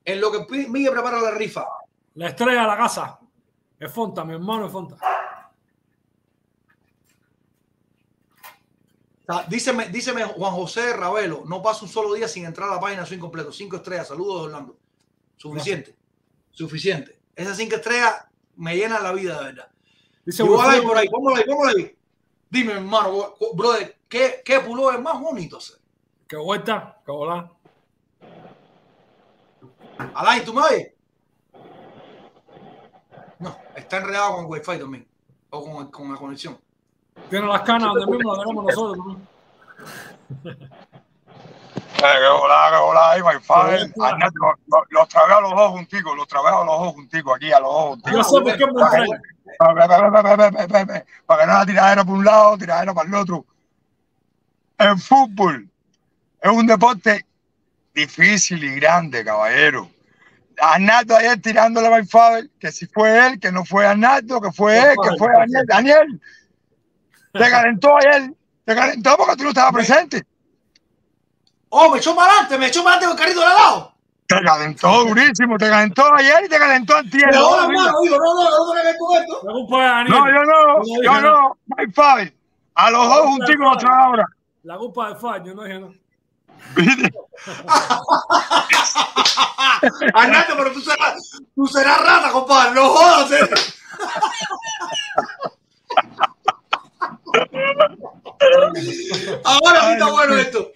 En 0.04 0.20
lo 0.20 0.30
que 0.30 0.38
envíe 0.56 0.88
prepara 0.90 1.20
la 1.20 1.32
rifa. 1.32 1.66
La 2.14 2.28
estrella 2.28 2.62
de 2.62 2.66
la 2.68 2.76
casa. 2.76 3.18
Es 3.80 3.90
Fonta, 3.92 4.24
mi 4.24 4.34
hermano 4.34 4.66
es 4.66 4.72
Fonta. 4.72 4.96
Díceme, 9.48 9.88
díceme 9.88 10.24
Juan 10.24 10.52
José 10.52 10.92
Ravelo, 10.94 11.44
no 11.46 11.62
pasa 11.62 11.84
un 11.84 11.88
solo 11.90 12.12
día 12.12 12.28
sin 12.28 12.44
entrar 12.44 12.68
a 12.68 12.74
la 12.74 12.80
página 12.80 13.06
su 13.06 13.14
incompleto. 13.14 13.50
Cinco 13.50 13.76
estrellas, 13.76 14.08
saludos 14.08 14.40
de 14.42 14.46
Orlando. 14.46 14.76
Suficiente, 15.36 15.96
suficiente. 16.50 17.18
Esas 17.34 17.56
cinco 17.56 17.76
estrellas 17.76 18.24
me 18.56 18.76
llenan 18.76 19.02
la 19.02 19.12
vida, 19.12 19.38
de 19.38 19.44
verdad. 19.46 19.71
Dice 20.24 20.42
Alain, 20.42 20.54
Wilfredo- 20.56 20.86
por 20.88 20.96
ahí, 20.98 21.08
póngalo 21.08 21.36
ahí, 21.36 21.44
póngalo 21.44 21.78
ahí. 21.78 21.96
Dime, 22.50 22.72
hermano, 22.74 23.34
brother, 23.54 23.96
¿qué, 24.08 24.42
qué 24.44 24.60
pullover 24.60 25.00
más 25.00 25.18
bonito 25.20 25.56
hacer? 25.56 25.78
Que 26.28 26.36
vuelta, 26.36 26.98
que 27.04 27.10
volá. 27.12 27.50
Alain, 30.14 30.44
¿tú 30.44 30.52
me 30.54 30.62
oyes? 30.62 30.92
No, 33.38 33.56
está 33.74 33.96
enredado 33.98 34.36
con 34.36 34.46
Wi-Fi 34.46 34.78
también. 34.78 35.08
O 35.50 35.62
con, 35.64 35.90
con 35.90 36.12
la 36.12 36.18
conexión. 36.18 36.58
Tiene 37.28 37.46
las 37.46 37.62
canas 37.62 37.92
donde 37.92 38.06
mismo 38.16 38.34
las 38.34 38.44
tenemos 38.44 38.64
nosotros. 38.64 39.06
¿no? 39.06 39.20
Eh, 42.04 42.18
que 42.18 42.26
hola, 42.26 42.68
que 42.70 42.76
hola, 42.76 43.10
ahí. 43.10 43.20
Qué 43.20 44.30
lo- 44.34 44.84
Los 44.90 45.08
trabé 45.08 45.34
a 45.34 45.40
los 45.40 45.50
dos 45.52 45.70
junticos, 45.72 46.16
los 46.16 46.26
trabé 46.26 46.48
a 46.48 46.64
los 46.64 46.66
dos 46.66 46.92
junticos, 46.94 47.36
aquí 47.36 47.52
a 47.52 47.60
los 47.60 47.70
dos 47.72 47.84
junticos. 47.90 48.12
Yo 48.12 48.24
sé 48.24 48.40
por 48.40 48.56
qué 48.56 48.66
me. 48.66 49.20
Para, 49.58 49.86
que 49.86 51.46
no 51.46 51.52
la 51.52 51.66
tiradera 51.66 52.04
por 52.04 52.16
un 52.16 52.24
lado, 52.24 52.58
tiradera 52.58 52.94
para 52.94 53.08
el 53.08 53.14
otro. 53.14 53.46
El 54.78 54.98
fútbol 54.98 55.68
es 56.40 56.50
un 56.50 56.66
deporte 56.66 57.24
difícil 57.94 58.64
y 58.64 58.74
grande, 58.76 59.24
caballero. 59.24 59.90
Arnaldo 60.58 61.16
ayer 61.16 61.40
tirándole 61.40 61.86
a 61.88 62.04
father, 62.04 62.48
que 62.58 62.70
si 62.70 62.86
fue 62.86 63.26
él, 63.26 63.40
que 63.40 63.50
no 63.50 63.64
fue 63.64 63.86
Arnaldo, 63.86 64.40
que 64.40 64.52
fue 64.52 64.78
él, 64.78 64.96
que 65.02 65.16
fue 65.18 65.28
Daniel. 65.32 65.66
Daniel, 65.66 66.20
te 67.32 67.50
calentó 67.50 67.96
ayer, 67.96 68.32
te 68.64 68.74
calentó 68.74 69.16
porque 69.16 69.36
tú 69.36 69.44
no 69.44 69.48
estabas 69.50 69.72
presente. 69.72 70.22
Oh, 71.68 71.90
me 71.90 71.98
echó 71.98 72.14
para 72.14 72.30
adelante, 72.30 72.58
me 72.58 72.66
echó 72.66 72.84
para 72.84 72.96
adelante 72.96 73.06
con 73.06 73.18
el 73.18 73.34
carrito 73.34 73.48
de 73.48 73.54
lado. 73.54 73.91
Te 74.26 74.40
calentó 74.42 75.04
durísimo, 75.04 75.58
te 75.58 75.68
calentó 75.68 76.14
ayer 76.14 76.44
y 76.46 76.48
te 76.48 76.58
calentó 76.58 76.96
antier. 76.96 77.24
Pero 77.30 77.38
ahora, 77.46 77.62
No, 77.62 77.70
hermano, 77.70 77.92
digo, 78.02 78.16
no, 78.18 78.34
no, 78.34 78.34
no, 78.34 78.50
no, 78.50 78.64
no, 78.64 78.98
con 78.98 79.16
esto. 79.18 79.40
La 79.42 79.52
culpa 79.52 79.76
es 79.76 79.82
de 79.82 79.88
Daniel. 79.88 80.10
No, 80.10 80.26
yo 80.30 80.42
no, 80.44 81.02
Yo 81.02 81.20
no 81.20 81.30
no, 81.32 81.56
my 81.76 81.92
father. 81.92 82.32
A 82.74 82.90
los 82.90 83.06
dos 83.08 83.20
junticos 83.26 83.76
otra 83.76 84.08
hora. 84.08 84.24
La 84.62 84.76
culpa 84.78 85.08
de 85.10 85.16
Fad, 85.16 85.44
yo 85.44 85.54
no 85.54 85.64
dije 85.64 85.78
nada. 85.80 85.92
Arnaldo, 90.14 90.54
pero 90.56 90.72
tú 90.72 90.80
serás, 90.80 91.30
tú 91.54 91.66
serás 91.66 92.00
rata, 92.00 92.30
compadre, 92.30 92.74
no 92.74 92.88
jodas. 92.88 93.30
eh. 93.32 93.50
Ahora 99.44 99.80
sí 99.86 99.92
está 99.92 100.10
bueno 100.10 100.34
esto. 100.36 100.72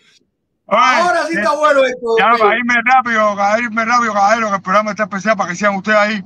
Ahora 0.68 1.26
sí 1.26 1.34
está 1.36 1.54
bueno 1.54 1.84
esto. 1.84 2.16
Ya, 2.18 2.32
para 2.38 2.56
irme 2.58 2.74
rápido, 2.84 3.36
para 3.36 3.58
irme 3.60 3.84
rápido, 3.84 4.12
caballero, 4.12 4.48
que 4.48 4.56
el 4.56 4.62
programa 4.62 4.90
está 4.90 5.04
especial 5.04 5.36
para 5.36 5.50
que 5.50 5.56
sean 5.56 5.76
ustedes 5.76 5.98
ahí. 5.98 6.24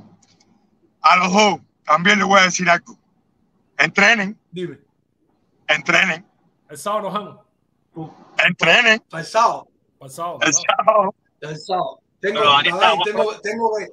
A 1.01 1.15
los 1.17 1.31
dos 1.31 1.59
también 1.85 2.17
les 2.19 2.27
voy 2.27 2.39
a 2.39 2.43
decir 2.43 2.69
algo. 2.69 2.97
Entrenen, 3.77 4.39
Dime, 4.51 4.79
entrenen, 5.67 6.25
El 6.69 6.77
sábado 6.77 7.09
nos 7.09 7.13
vemos. 7.95 8.11
entrenen. 8.45 9.03
el 9.11 9.25
sábado, 9.25 9.67
el 10.01 10.09
sábado. 10.09 10.39
El 10.41 10.53
sábado. 10.53 11.15
para 11.39 11.51
el 11.53 11.57
sábado. 11.59 11.99
Tengo, 12.19 12.41
tengo, 12.61 13.39
tengo, 13.41 13.75
que, 13.77 13.87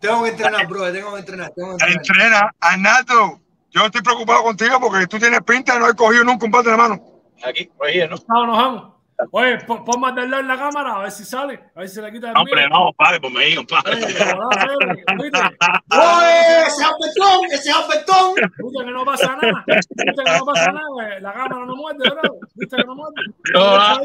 tengo 0.00 0.22
que 0.22 0.30
entrenar, 0.30 0.66
bro, 0.68 0.92
tengo 0.92 1.12
que 1.14 1.18
entrenar, 1.20 1.50
tengo 1.50 1.76
que 1.76 1.84
entrenar. 1.84 1.96
Entrena. 1.96 2.54
Arnaldo, 2.60 3.40
yo 3.70 3.86
estoy 3.86 4.02
preocupado 4.02 4.44
contigo 4.44 4.78
porque 4.80 5.06
tú 5.08 5.18
tienes 5.18 5.42
pinta 5.42 5.72
de 5.72 5.78
no 5.80 5.86
haber 5.86 5.96
cogido 5.96 6.22
nunca 6.22 6.46
un 6.46 6.52
bate 6.52 6.70
de 6.70 6.76
mano. 6.76 7.02
Aquí, 7.44 7.68
oye, 7.78 8.06
no. 8.06 8.14
El 8.14 8.20
sábado 8.22 8.46
nos. 8.46 8.91
Oye, 9.30 9.58
pon, 9.66 9.84
pon 9.84 10.00
más 10.00 10.14
del 10.14 10.30
lado 10.30 10.42
en 10.42 10.48
la 10.48 10.56
cámara, 10.56 10.96
a 10.96 10.98
ver 11.00 11.10
si 11.10 11.24
sale. 11.24 11.60
A 11.74 11.80
ver 11.80 11.88
si 11.88 11.94
se 11.96 12.02
le 12.02 12.12
quita 12.12 12.30
el 12.30 12.36
Hombre, 12.36 12.68
no, 12.68 12.92
padre, 12.96 13.20
pues 13.20 13.32
me 13.32 13.44
digan, 13.44 13.66
padre. 13.66 13.94
Oye, 13.96 14.14
que 14.14 14.24
volá, 14.24 14.48
Fede, 14.60 15.04
¿viste? 15.22 15.38
¡Oye, 15.90 16.66
ese 16.66 16.84
apetón, 16.84 17.44
ese 17.50 17.70
apetón! 17.72 18.34
¿Viste 18.34 18.84
que 18.84 18.90
no 18.90 19.04
pasa 19.04 19.36
nada? 19.40 19.64
¿Viste 19.66 19.94
que 20.24 20.38
no 20.38 20.44
pasa 20.44 20.72
nada? 20.72 20.86
güey? 20.92 21.20
La 21.20 21.32
cámara 21.32 21.66
no 21.66 21.76
muerde, 21.76 22.10
bro. 22.10 22.36
¿Viste 22.54 22.76
que 22.76 22.84
no 22.84 22.94
muerde? 22.94 23.14
No, 23.54 24.00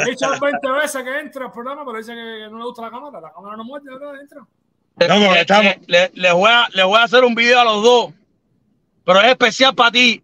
He 0.00 0.10
dicho 0.10 0.30
20 0.40 0.70
veces 0.72 1.02
que 1.02 1.18
entra 1.20 1.44
al 1.46 1.52
programa, 1.52 1.84
pero 1.84 1.98
dice 1.98 2.12
que 2.14 2.48
no 2.50 2.58
le 2.58 2.64
gusta 2.64 2.82
la 2.82 2.90
cámara. 2.90 3.20
La 3.20 3.32
cámara 3.32 3.56
no 3.56 3.64
muerde, 3.64 3.94
bro. 3.94 4.14
Entra. 4.20 4.40
No, 5.08 5.32
Le- 5.34 5.40
estamos- 5.40 5.74
le- 5.86 6.10
les, 6.14 6.32
voy 6.32 6.50
a, 6.50 6.66
les 6.72 6.84
voy 6.84 6.98
a 6.98 7.02
hacer 7.04 7.22
un 7.24 7.34
video 7.34 7.60
a 7.60 7.64
los 7.64 7.82
dos, 7.82 8.12
pero 9.04 9.20
es 9.20 9.26
especial 9.28 9.74
para 9.74 9.90
ti. 9.90 10.22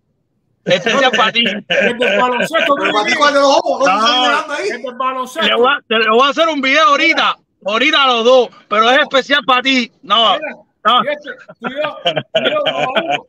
Es 0.64 0.74
especial 0.76 1.10
para 1.16 1.32
ti. 1.32 1.44
El 1.68 1.98
del 1.98 2.20
baloncesto, 2.20 2.74
Pero 2.76 2.92
para 2.92 3.04
ti, 3.06 3.12
tú 3.12 3.18
¿cuál 3.18 3.34
de 3.34 3.40
los 3.40 3.48
ojos? 3.50 3.78
¿No 3.80 3.84
te 3.84 3.90
No. 3.90 3.98
estás 3.98 4.20
mirando 4.20 4.54
ahí? 4.54 4.62
El 4.68 4.82
del 4.82 4.82
Le 4.82 4.92
baloncesto. 4.98 5.58
voy, 5.58 5.68
a, 5.72 5.80
te 5.88 5.98
le 5.98 6.10
voy 6.10 6.22
a 6.26 6.30
hacer 6.30 6.48
un 6.48 6.60
video 6.60 6.86
ahorita, 6.88 7.36
ahorita 7.66 8.04
a 8.04 8.06
los 8.06 8.24
dos, 8.24 8.48
pero 8.68 8.90
es 8.90 8.98
especial 9.00 9.40
para 9.46 9.62
ti. 9.62 9.90
No, 10.02 10.34
Mira, 10.34 10.40
no, 10.84 11.04
y 11.04 11.08
este, 11.08 11.30
tú 11.60 11.68
y 11.68 11.74
yo, 11.82 11.96
tú 12.04 12.42
y 12.44 12.50
yo, 12.50 12.60
uno 12.64 12.74
va 12.74 12.88
uno. 13.02 13.24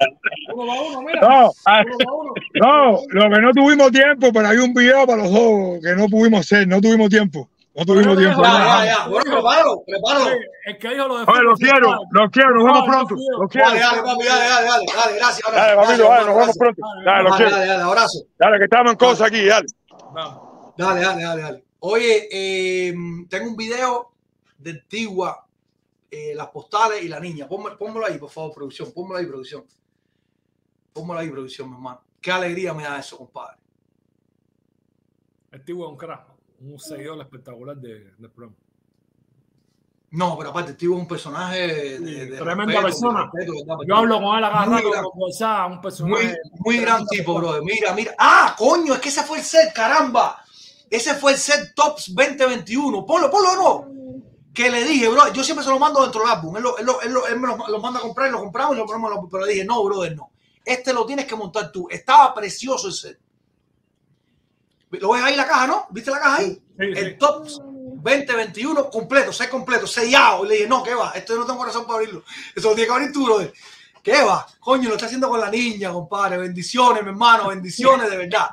Uno 0.55 0.67
va 0.67 0.81
uno, 0.81 1.01
mira. 1.03 1.21
No, 1.21 1.51
ah, 1.65 1.83
Uno 1.85 1.97
va 2.07 2.13
uno. 2.13 2.33
no, 2.55 2.99
lo 3.09 3.29
que 3.35 3.41
no 3.41 3.51
tuvimos 3.51 3.91
tiempo, 3.91 4.31
pero 4.33 4.47
hay 4.47 4.57
un 4.57 4.73
video 4.73 5.05
para 5.05 5.23
los 5.23 5.31
dos 5.31 5.79
que 5.83 5.95
no 5.95 6.07
pudimos 6.09 6.39
hacer, 6.41 6.67
no 6.67 6.81
tuvimos 6.81 7.09
tiempo. 7.09 7.47
No 7.75 7.85
tuvimos 7.85 8.17
tiempo. 8.17 8.43
Ya, 8.43 8.51
ya, 8.51 8.85
ya. 8.85 9.07
Bueno, 9.07 9.31
prepáralo, 9.31 9.83
prepáralo. 9.85 10.31
El 10.65 10.77
que 10.77 10.89
dijo 10.89 11.07
lo 11.07 11.17
de 11.17 11.25
Oye, 11.31 11.41
los 11.41 11.59
quiero, 11.59 11.97
los 12.11 12.29
quiero, 12.29 12.49
nos 12.51 12.63
vemos 12.65 12.85
pronto. 12.85 13.15
Los 13.39 13.49
quiero. 13.49 13.67
Dale, 13.69 13.79
dale, 13.79 14.01
papi, 14.03 14.23
dale, 14.25 14.47
dale, 14.49 14.67
dale, 14.67 14.85
dale, 14.95 15.17
gracias. 15.17 15.51
Dale, 15.51 15.75
papito, 15.75 16.03
dale, 16.03 16.25
nos 16.25 16.35
vemos 16.37 16.57
pronto. 16.57 16.81
Dale, 17.03 17.23
Dale, 17.29 17.37
quiero. 17.37 17.51
dale, 17.51 17.67
dale, 17.67 17.83
abrazo. 17.83 18.19
Dale, 18.37 18.57
que 18.59 18.63
estamos 18.65 18.91
en 18.91 18.97
cosas 18.97 19.27
aquí, 19.27 19.45
dale. 19.45 19.65
Dale, 20.77 21.01
dale, 21.01 21.23
dale, 21.23 21.41
dale. 21.41 21.63
Oye, 21.79 22.29
eh, 22.31 22.93
tengo 23.27 23.49
un 23.49 23.55
video 23.55 24.11
de 24.59 24.69
Antigua, 24.71 25.47
eh, 26.11 26.33
las 26.35 26.47
postales 26.49 27.03
y 27.03 27.07
la 27.07 27.19
niña. 27.19 27.47
Pónmelo, 27.47 27.75
pónmelo 27.77 28.05
ahí, 28.05 28.19
por 28.19 28.29
favor, 28.29 28.53
producción. 28.53 28.91
Pónmelo 28.93 29.17
ahí, 29.17 29.25
producción. 29.25 29.65
Pónmelo 30.93 31.19
ahí, 31.19 31.29
producción, 31.29 31.69
mi 31.69 31.75
hermano. 31.75 32.01
Qué 32.21 32.31
alegría 32.31 32.71
me 32.75 32.83
da 32.83 32.99
eso, 32.99 33.17
compadre. 33.17 33.57
Es 35.51 35.61
un 35.69 35.97
crack, 35.97 36.32
un 36.63 36.79
seguidor 36.79 37.19
espectacular 37.21 37.75
de, 37.77 38.11
del 38.17 38.29
programa. 38.31 38.57
No, 40.11 40.37
pero 40.37 40.51
aparte, 40.51 40.73
tío 40.73 40.93
es 40.93 40.99
un 40.99 41.07
personaje 41.07 41.57
de, 41.99 41.99
de 42.27 42.37
Tremenda 42.37 42.81
respeto, 42.81 42.81
persona. 42.83 43.29
de 43.33 43.39
respeto, 43.45 43.65
¿verdad? 43.65 43.83
Yo 43.87 43.95
hablo 43.95 44.21
con 44.21 44.37
él 44.37 44.43
WhatsApp, 45.15 45.71
un 45.71 45.81
personaje. 45.81 46.23
Muy, 46.25 46.35
muy 46.59 46.77
gran 46.77 47.05
tipo, 47.07 47.33
bro. 47.33 47.63
Mira, 47.63 47.93
mira. 47.93 48.13
Ah, 48.19 48.55
coño, 48.55 48.93
es 48.93 48.99
que 48.99 49.09
ese 49.09 49.23
fue 49.23 49.39
el 49.39 49.43
set, 49.43 49.73
caramba. 49.73 50.39
Ese 50.87 51.15
fue 51.15 51.31
el 51.31 51.37
set 51.39 51.73
Tops 51.73 52.13
2021. 52.13 53.05
Ponlo, 53.07 53.31
ponlo, 53.31 53.55
no. 53.55 54.21
Que 54.53 54.69
le 54.69 54.83
dije, 54.83 55.07
bro, 55.07 55.33
yo 55.33 55.43
siempre 55.43 55.65
se 55.65 55.71
lo 55.71 55.79
mando 55.79 56.03
dentro 56.03 56.21
del 56.21 56.29
álbum. 56.29 56.57
Él, 56.57 56.63
lo- 56.63 56.77
él 56.77 56.85
lo- 56.85 57.01
él 57.01 57.11
lo- 57.11 57.25
él 57.27 57.39
me 57.39 57.47
lo, 57.47 57.79
manda 57.79 57.97
a 57.99 58.03
comprar 58.03 58.27
y 58.29 58.31
lo 58.31 58.39
compramos 58.39 58.75
y 58.75 58.79
lo 58.79 58.85
ponemos. 58.85 59.27
Pero 59.31 59.45
le 59.47 59.51
dije, 59.53 59.65
no, 59.65 59.83
brother, 59.83 60.15
no. 60.15 60.29
Este 60.63 60.93
lo 60.93 61.07
tienes 61.07 61.25
que 61.25 61.35
montar 61.35 61.71
tú. 61.71 61.87
Estaba 61.89 62.31
precioso 62.35 62.85
el 62.87 62.93
set. 62.93 63.19
¿Lo 64.99 65.11
ves 65.11 65.23
ahí 65.23 65.35
la 65.35 65.47
caja, 65.47 65.67
no? 65.67 65.87
¿Viste 65.89 66.11
la 66.11 66.19
caja 66.19 66.37
ahí? 66.37 66.53
Sí, 66.53 66.61
el 66.77 67.11
sí. 67.11 67.17
Tops 67.17 67.61
2021 68.03 68.89
completo, 68.89 69.31
set 69.31 69.49
completo, 69.49 69.87
sellado. 69.87 70.45
Y 70.45 70.49
le 70.49 70.53
dije, 70.55 70.67
no, 70.67 70.83
¿qué 70.83 70.93
va? 70.93 71.11
Esto 71.15 71.33
yo 71.33 71.39
no 71.39 71.45
tengo 71.45 71.59
corazón 71.59 71.85
para 71.85 71.99
abrirlo. 71.99 72.23
Eso 72.55 72.69
lo 72.69 72.75
tiene 72.75 72.87
que 72.87 72.93
abrir 72.93 73.11
tú, 73.11 73.25
brother. 73.25 73.53
¿Qué 74.01 74.21
va? 74.21 74.45
Coño, 74.59 74.89
lo 74.89 74.95
está 74.95 75.05
haciendo 75.05 75.29
con 75.29 75.39
la 75.39 75.49
niña, 75.49 75.91
compadre. 75.91 76.37
Bendiciones, 76.37 77.03
mi 77.03 77.09
hermano. 77.09 77.47
Bendiciones 77.47 78.09
de 78.09 78.17
verdad. 78.17 78.49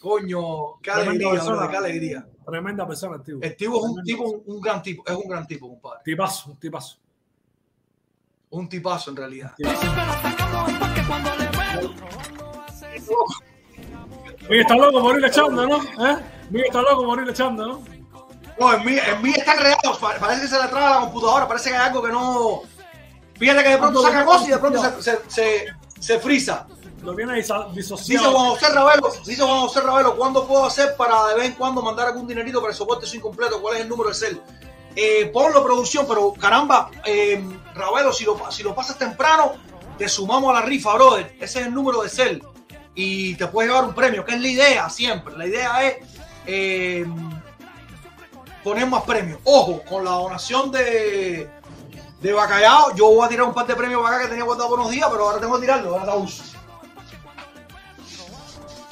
Coño, 0.00 0.78
qué 0.80 0.90
alegría, 0.90 1.42
brother, 1.42 1.70
qué 1.70 1.76
alegría. 1.76 2.26
Tremenda 2.46 2.86
persona, 2.86 3.16
el 3.16 3.22
tipo. 3.22 3.38
El 3.42 3.56
tipo 3.56 3.76
es 3.76 3.82
un 3.82 4.02
tipo, 4.02 4.24
un, 4.24 4.42
un 4.46 4.60
gran 4.60 4.82
tipo, 4.82 5.04
es 5.06 5.14
un 5.14 5.28
gran 5.28 5.46
tipo, 5.46 5.68
compadre. 5.68 6.00
Tipazo, 6.02 6.50
un 6.50 6.56
tipazo. 6.56 6.96
Un 8.50 8.68
tipazo 8.68 9.10
en 9.10 9.16
realidad. 9.16 9.54
Miguel 14.48 14.60
está 14.60 14.76
loco 14.76 15.00
por 15.00 15.18
ir 15.18 15.24
echando, 15.24 15.66
¿no? 15.66 15.76
¿Eh? 15.76 16.16
Miguel 16.50 16.66
está 16.68 16.82
loco 16.82 17.04
por 17.04 17.22
ir 17.22 17.28
echando, 17.28 17.66
¿no? 17.66 17.82
No, 18.58 18.74
en 18.74 18.84
mí, 18.84 18.96
en 18.98 19.22
mí 19.22 19.30
está 19.36 19.52
enredado. 19.52 19.98
Pa- 20.00 20.16
Parece 20.18 20.42
que 20.42 20.48
se 20.48 20.60
le 20.60 20.68
traba 20.68 20.90
la 20.90 21.00
computadora. 21.02 21.46
Parece 21.46 21.70
que 21.70 21.76
hay 21.76 21.86
algo 21.88 22.02
que 22.02 22.10
no. 22.12 22.62
Fíjate 23.38 23.62
que 23.62 23.68
de 23.70 23.78
pronto 23.78 24.02
saca 24.02 24.24
cosas 24.24 24.48
y 24.48 24.50
de 24.50 24.58
pronto 24.58 24.82
se, 24.82 25.02
se, 25.02 25.18
se, 25.28 25.66
se 26.00 26.18
frisa. 26.18 26.66
Lo 27.02 27.14
viene 27.14 27.34
disa- 27.34 27.66
Dice 27.68 27.76
disociado. 27.94 28.32
Juan 28.32 28.46
José 28.50 28.68
Ravelo, 28.70 29.12
dice 29.24 29.42
Juan 29.42 29.60
José 29.60 29.80
Ravelo, 29.82 30.16
¿cuándo 30.16 30.44
puedo 30.48 30.64
hacer 30.64 30.96
para 30.96 31.26
de 31.28 31.34
vez 31.36 31.44
en 31.46 31.52
cuando 31.52 31.80
mandar 31.80 32.08
algún 32.08 32.26
dinerito 32.26 32.60
para 32.60 32.72
el 32.72 32.76
soporte 32.76 33.06
su 33.06 33.16
incompleto? 33.16 33.62
¿Cuál 33.62 33.76
es 33.76 33.82
el 33.82 33.88
número 33.88 34.08
de 34.08 34.16
cel? 34.16 34.40
Eh, 34.96 35.30
ponlo 35.32 35.62
producción, 35.62 36.06
pero 36.08 36.32
caramba, 36.32 36.90
eh, 37.04 37.40
Ravelo, 37.74 38.12
si 38.12 38.24
lo, 38.24 38.50
si 38.50 38.64
lo 38.64 38.74
pasas 38.74 38.98
temprano, 38.98 39.52
te 39.96 40.08
sumamos 40.08 40.50
a 40.50 40.54
la 40.60 40.62
rifa, 40.66 40.94
brother. 40.94 41.36
Ese 41.38 41.60
es 41.60 41.66
el 41.68 41.72
número 41.74 42.02
de 42.02 42.08
cel. 42.08 42.42
Y 43.00 43.36
te 43.36 43.46
puedes 43.46 43.70
llevar 43.70 43.84
un 43.84 43.94
premio, 43.94 44.24
que 44.24 44.34
es 44.34 44.40
la 44.40 44.48
idea 44.48 44.90
siempre. 44.90 45.36
La 45.36 45.46
idea 45.46 45.84
es 45.84 45.98
eh, 46.46 47.06
poner 48.64 48.88
más 48.88 49.04
premios. 49.04 49.38
Ojo, 49.44 49.84
con 49.88 50.04
la 50.04 50.10
donación 50.10 50.72
de, 50.72 51.48
de 52.20 52.32
Bacallao, 52.32 52.96
yo 52.96 53.08
voy 53.08 53.24
a 53.24 53.28
tirar 53.28 53.46
un 53.46 53.54
par 53.54 53.68
de 53.68 53.76
premios 53.76 54.02
para 54.02 54.16
acá 54.16 54.24
que 54.24 54.30
tenía 54.30 54.42
guardado 54.42 54.74
unos 54.74 54.90
días, 54.90 55.08
pero 55.12 55.28
ahora 55.28 55.38
tengo 55.38 55.54
que 55.54 55.60
tirarlo, 55.60 55.92
ahora 55.92 56.06
la 56.06 56.14
uso. 56.16 56.42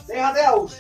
Déjate 0.07 0.45
aus. 0.45 0.77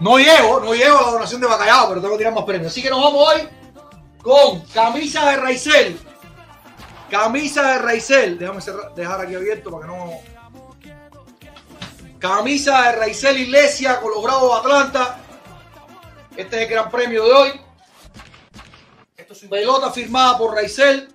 No 0.00 0.16
llego, 0.16 0.60
no 0.60 0.74
llego 0.74 0.96
a 0.96 1.02
la 1.02 1.10
donación 1.10 1.42
de 1.42 1.46
bacallao, 1.46 1.88
pero 1.90 2.00
tengo 2.00 2.14
que 2.14 2.18
tirar 2.18 2.32
más 2.32 2.44
premios. 2.44 2.72
Así 2.72 2.82
que 2.82 2.88
nos 2.88 3.02
vamos 3.02 3.28
hoy 3.28 3.61
con 4.22 4.60
camisa 4.66 5.30
de 5.30 5.36
Raizel. 5.36 6.00
Camisa 7.10 7.62
de 7.72 7.78
Raizel. 7.78 8.38
Déjame 8.38 8.60
cerrar- 8.60 8.94
dejar 8.94 9.20
aquí 9.20 9.34
abierto 9.34 9.70
para 9.70 9.86
que 9.86 9.92
no. 9.92 10.12
Camisa 12.18 12.82
de 12.82 12.92
Raizel 12.92 13.38
Iglesia 13.38 14.00
con 14.00 14.12
los 14.12 14.22
Bravos 14.22 14.52
de 14.52 14.58
Atlanta. 14.60 15.18
Este 16.36 16.56
es 16.56 16.62
el 16.62 16.68
gran 16.68 16.90
premio 16.90 17.24
de 17.24 17.32
hoy. 17.32 17.60
Pelota 19.50 19.90
firmada 19.90 20.38
por 20.38 20.54
Raizel. 20.54 21.12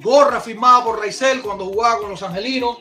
Gorra 0.00 0.40
firmada 0.40 0.84
por 0.84 0.98
Raizel 0.98 1.40
cuando 1.42 1.64
jugaba 1.66 1.98
con 1.98 2.10
los 2.10 2.22
angelinos. 2.22 2.78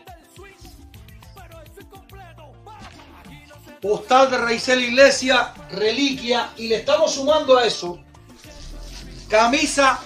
Postal 3.81 4.31
de 4.31 4.37
Raizel 4.39 4.83
Iglesia, 4.83 5.53
reliquia. 5.71 6.51
Y 6.57 6.67
le 6.67 6.77
estamos 6.77 7.13
sumando 7.13 7.57
a 7.57 7.65
eso. 7.65 7.99
Camisa 9.29 9.99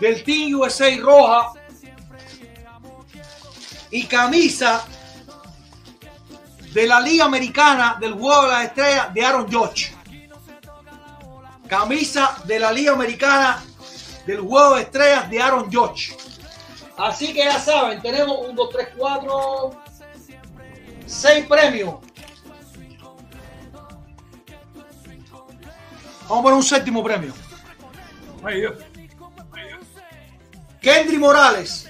del 0.00 0.22
Team 0.24 0.58
USA 0.58 0.96
roja. 1.00 1.52
Y 3.90 4.06
camisa 4.06 4.84
de 6.72 6.86
la 6.86 7.00
Liga 7.00 7.26
Americana 7.26 7.98
del 8.00 8.14
Juego 8.14 8.42
de 8.42 8.48
las 8.48 8.64
Estrellas 8.64 9.12
de 9.12 9.24
Aaron 9.24 9.52
Judge 9.52 9.92
camisa 11.72 12.36
de 12.44 12.58
la 12.58 12.70
Liga 12.70 12.92
Americana 12.92 13.64
del 14.26 14.40
Juego 14.40 14.74
de 14.74 14.82
Estrellas 14.82 15.30
de 15.30 15.40
Aaron 15.40 15.72
Judge. 15.72 16.14
Así 16.98 17.32
que 17.32 17.38
ya 17.38 17.58
saben, 17.58 18.02
tenemos 18.02 18.46
un, 18.46 18.54
dos, 18.54 18.68
tres, 18.68 18.88
cuatro, 18.94 19.70
seis 21.06 21.46
premios. 21.46 21.94
Vamos 26.28 26.40
a 26.40 26.42
poner 26.42 26.56
un 26.58 26.62
séptimo 26.62 27.02
premio. 27.02 27.32
Kendry 30.80 31.18
Morales. 31.18 31.88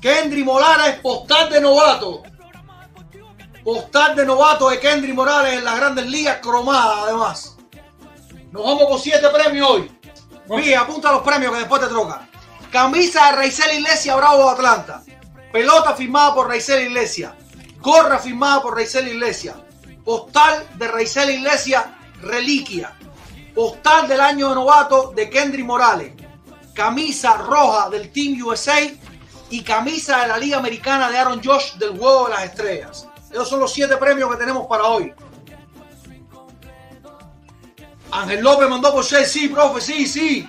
Kendry 0.00 0.44
Morales, 0.44 0.96
postal 1.00 1.50
de 1.50 1.60
novato. 1.60 2.22
Postal 3.62 4.16
de 4.16 4.26
novato 4.26 4.70
de 4.70 4.80
Kendry 4.80 5.12
Morales 5.12 5.58
en 5.58 5.64
las 5.64 5.76
grandes 5.76 6.06
ligas, 6.06 6.38
cromada 6.38 7.02
además. 7.02 7.56
Nos 8.50 8.64
vamos 8.64 8.86
con 8.88 8.98
siete 8.98 9.28
premios 9.28 9.68
hoy. 9.70 9.98
Fíjate, 10.48 10.76
apunta 10.76 11.12
los 11.12 11.22
premios 11.22 11.52
que 11.52 11.58
después 11.58 11.80
te 11.80 11.88
troca. 11.88 12.28
Camisa 12.70 13.26
de 13.26 13.36
Raizel 13.36 13.78
Iglesia 13.78 14.16
Bravo 14.16 14.44
de 14.44 14.50
Atlanta. 14.50 15.02
Pelota 15.52 15.94
firmada 15.94 16.34
por 16.34 16.48
Raizel 16.48 16.86
Iglesia. 16.88 17.36
Gorra 17.78 18.18
firmada 18.18 18.62
por 18.62 18.74
Raizel 18.74 19.08
Iglesia. 19.08 19.54
Postal 20.04 20.66
de 20.76 20.88
Raizel 20.88 21.30
Iglesia 21.30 21.98
Reliquia. 22.22 22.96
Postal 23.54 24.08
del 24.08 24.20
año 24.20 24.48
de 24.48 24.54
novato 24.54 25.12
de 25.14 25.28
Kendry 25.28 25.62
Morales. 25.62 26.12
Camisa 26.74 27.36
roja 27.36 27.90
del 27.90 28.10
Team 28.10 28.42
USA 28.44 28.80
y 29.50 29.62
camisa 29.62 30.22
de 30.22 30.28
la 30.28 30.38
Liga 30.38 30.56
Americana 30.56 31.10
de 31.10 31.18
Aaron 31.18 31.42
Josh 31.44 31.74
del 31.74 31.98
Juego 31.98 32.24
de 32.24 32.30
las 32.30 32.44
Estrellas. 32.44 33.08
Esos 33.30 33.48
son 33.48 33.60
los 33.60 33.72
siete 33.72 33.96
premios 33.98 34.30
que 34.30 34.36
tenemos 34.38 34.66
para 34.66 34.84
hoy. 34.84 35.12
Ángel 38.10 38.42
López 38.42 38.68
mandó 38.68 38.92
por 38.92 39.04
ser, 39.04 39.26
sí, 39.26 39.48
profe, 39.48 39.80
sí, 39.80 40.06
sí. 40.06 40.48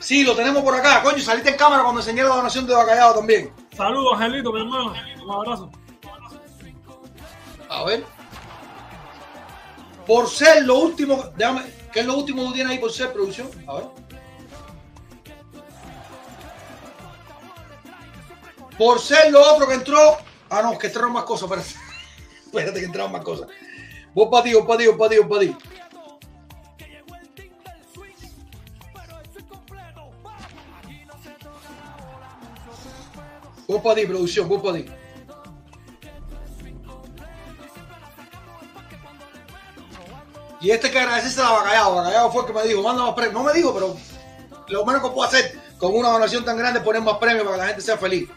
Sí, 0.00 0.22
lo 0.22 0.36
tenemos 0.36 0.62
por 0.62 0.74
acá. 0.74 1.02
Coño, 1.02 1.18
saliste 1.18 1.50
en 1.50 1.56
cámara 1.56 1.82
cuando 1.82 2.00
enseñé 2.00 2.22
la 2.22 2.28
donación 2.28 2.66
de 2.66 2.74
Bacallao 2.74 3.14
también. 3.14 3.52
Saludos, 3.76 4.14
Angelito, 4.14 4.52
mi 4.52 4.60
hermano. 4.60 4.92
Un 5.24 5.30
abrazo. 5.32 5.70
A 7.70 7.84
ver. 7.84 8.04
Por 10.06 10.28
ser 10.28 10.64
lo 10.64 10.78
último, 10.78 11.24
déjame, 11.36 11.62
¿qué 11.94 12.00
es 12.00 12.06
lo 12.06 12.16
último 12.16 12.42
que 12.42 12.48
tú 12.48 12.54
tienes 12.54 12.72
ahí 12.72 12.78
por 12.78 12.92
ser 12.92 13.12
producción? 13.12 13.48
A 13.68 13.74
ver. 13.74 13.84
Por 18.76 19.00
ser 19.00 19.30
lo 19.30 19.40
otro 19.40 19.68
que 19.68 19.74
entró. 19.74 20.18
Ah, 20.50 20.60
no, 20.60 20.76
que 20.76 20.88
entraron 20.88 21.12
más 21.12 21.22
cosas, 21.22 21.48
espérate. 21.48 21.74
Espérate 22.44 22.80
que 22.80 22.86
entraron 22.86 23.12
más 23.12 23.22
cosas. 23.22 23.48
Vos 24.12 24.28
para 24.30 24.44
ti, 24.44 24.54
vos 24.54 24.66
para 24.66 24.78
ti, 24.78 24.86
vos 24.86 24.96
para 24.96 25.10
ti, 25.10 25.18
vos 25.18 25.28
para 25.28 25.40
ti. 25.40 25.56
Vos 33.66 33.82
para 33.82 33.94
ti, 33.94 34.06
producción, 34.06 34.48
vos 34.48 34.62
para 34.62 34.76
ti. 34.76 34.86
Y 40.64 40.70
este 40.70 40.90
que 40.90 40.98
agradecerse 40.98 41.42
a 41.42 41.50
Bacallao. 41.50 41.96
Bacallao 41.96 42.32
fue 42.32 42.40
el 42.40 42.46
que 42.46 42.52
me 42.54 42.62
dijo, 42.62 42.82
manda 42.82 43.04
más 43.04 43.12
premios. 43.12 43.34
No 43.34 43.42
me 43.42 43.52
dijo, 43.52 43.74
pero 43.74 43.94
lo 44.68 44.86
menos 44.86 45.02
que 45.02 45.10
puedo 45.10 45.28
hacer 45.28 45.60
con 45.76 45.94
una 45.94 46.08
donación 46.08 46.42
tan 46.42 46.56
grande 46.56 46.78
es 46.78 46.84
poner 46.86 47.02
más 47.02 47.18
premios 47.18 47.44
para 47.44 47.56
que 47.56 47.60
la 47.60 47.66
gente 47.66 47.82
sea 47.82 47.98
feliz. 47.98 48.30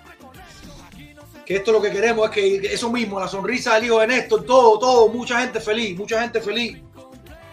Que 1.46 1.56
esto 1.56 1.72
lo 1.72 1.82
que 1.82 1.90
queremos 1.90 2.26
es 2.28 2.32
que 2.34 2.74
eso 2.74 2.92
mismo, 2.92 3.18
la 3.18 3.30
sonrisa 3.30 3.76
del 3.76 3.86
hijo 3.86 4.00
de 4.00 4.08
Néstor, 4.08 4.44
todo, 4.44 4.78
todo, 4.78 5.08
mucha 5.08 5.40
gente 5.40 5.62
feliz, 5.62 5.98
mucha 5.98 6.20
gente 6.22 6.42
feliz. 6.42 6.82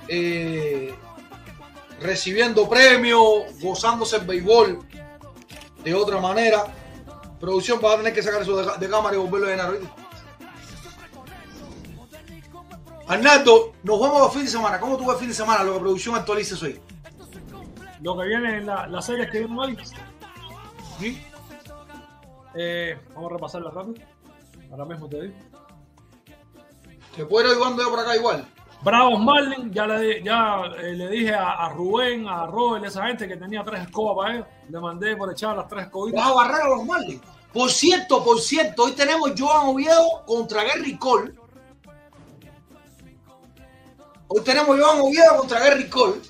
eh, 0.09 0.93
recibiendo 2.01 2.69
premios, 2.69 3.45
gozándose 3.61 4.17
el 4.17 4.25
béisbol 4.27 4.81
de 5.85 5.95
otra 5.95 6.19
manera. 6.19 6.65
Producción 7.39 7.79
va 7.83 7.95
a 7.95 7.97
tener 7.99 8.13
que 8.13 8.25
sacar 8.25 8.43
eso 8.43 8.57
de, 8.57 8.77
de 8.77 8.91
cámara 8.91 9.15
y 9.15 9.21
volverlo 9.21 9.47
a 9.47 9.51
llenar. 9.51 10.03
Arnaldo, 13.06 13.72
nos 13.82 14.01
vamos 14.01 14.22
a 14.22 14.31
fin 14.31 14.44
de 14.44 14.51
semana. 14.51 14.81
¿Cómo 14.81 14.97
tú 14.97 15.10
el 15.10 15.18
fin 15.18 15.28
de 15.28 15.35
semana? 15.35 15.62
Lo 15.62 15.74
que 15.74 15.81
producción 15.81 16.14
actualiza 16.14 16.56
hoy. 16.64 16.81
Lo 18.01 18.16
que 18.18 18.26
viene 18.26 18.59
en 18.59 18.66
la, 18.66 18.86
la 18.86 19.02
serie 19.02 19.28
que 19.28 19.40
vimos 19.40 19.66
hoy. 19.66 19.78
¿Sí? 20.98 21.22
Eh, 22.55 22.98
vamos 23.14 23.31
a 23.31 23.35
repasarla 23.35 23.70
rápido. 23.70 24.06
Ahora 24.70 24.85
mismo 24.86 25.09
te 25.09 25.22
digo. 25.22 25.35
¿Te 27.16 27.26
puedo 27.26 27.52
ir 27.52 27.59
yo 27.59 27.90
por 27.90 28.01
acá 28.01 28.16
igual? 28.16 28.47
Bravos 28.82 29.20
Marlin, 29.20 29.72
ya 29.72 29.86
le, 29.86 30.22
ya, 30.22 30.62
eh, 30.78 30.93
le 30.93 31.09
dije 31.09 31.35
a, 31.35 31.52
a 31.52 31.68
Rubén, 31.70 32.28
a 32.28 32.47
Robert, 32.47 32.85
esa 32.85 33.06
gente 33.06 33.26
que 33.26 33.36
tenía 33.36 33.62
tres 33.64 33.82
escobas 33.82 34.16
para 34.16 34.35
ellos. 34.35 34.47
Le 34.68 34.81
mandé 34.81 35.16
por 35.16 35.31
echar 35.31 35.56
las 35.56 35.68
tres 35.68 35.85
escobitas. 35.85 36.22
Vas 36.22 36.31
a 36.31 36.35
barrer 36.35 36.62
a 36.62 36.68
los 36.68 36.85
Marlins. 36.85 37.22
Por 37.52 37.70
cierto, 37.70 38.24
por 38.24 38.40
cierto, 38.40 38.85
hoy 38.85 38.93
tenemos 38.93 39.32
Joan 39.39 39.68
Oviedo 39.68 40.24
contra 40.26 40.64
Gary 40.64 40.98
Cole. 40.98 41.32
Hoy 44.29 44.43
tenemos 44.43 44.79
Joan 44.79 45.01
Oviedo 45.01 45.37
contra 45.39 45.61
Gary 45.61 45.89
Cole. 45.89 46.21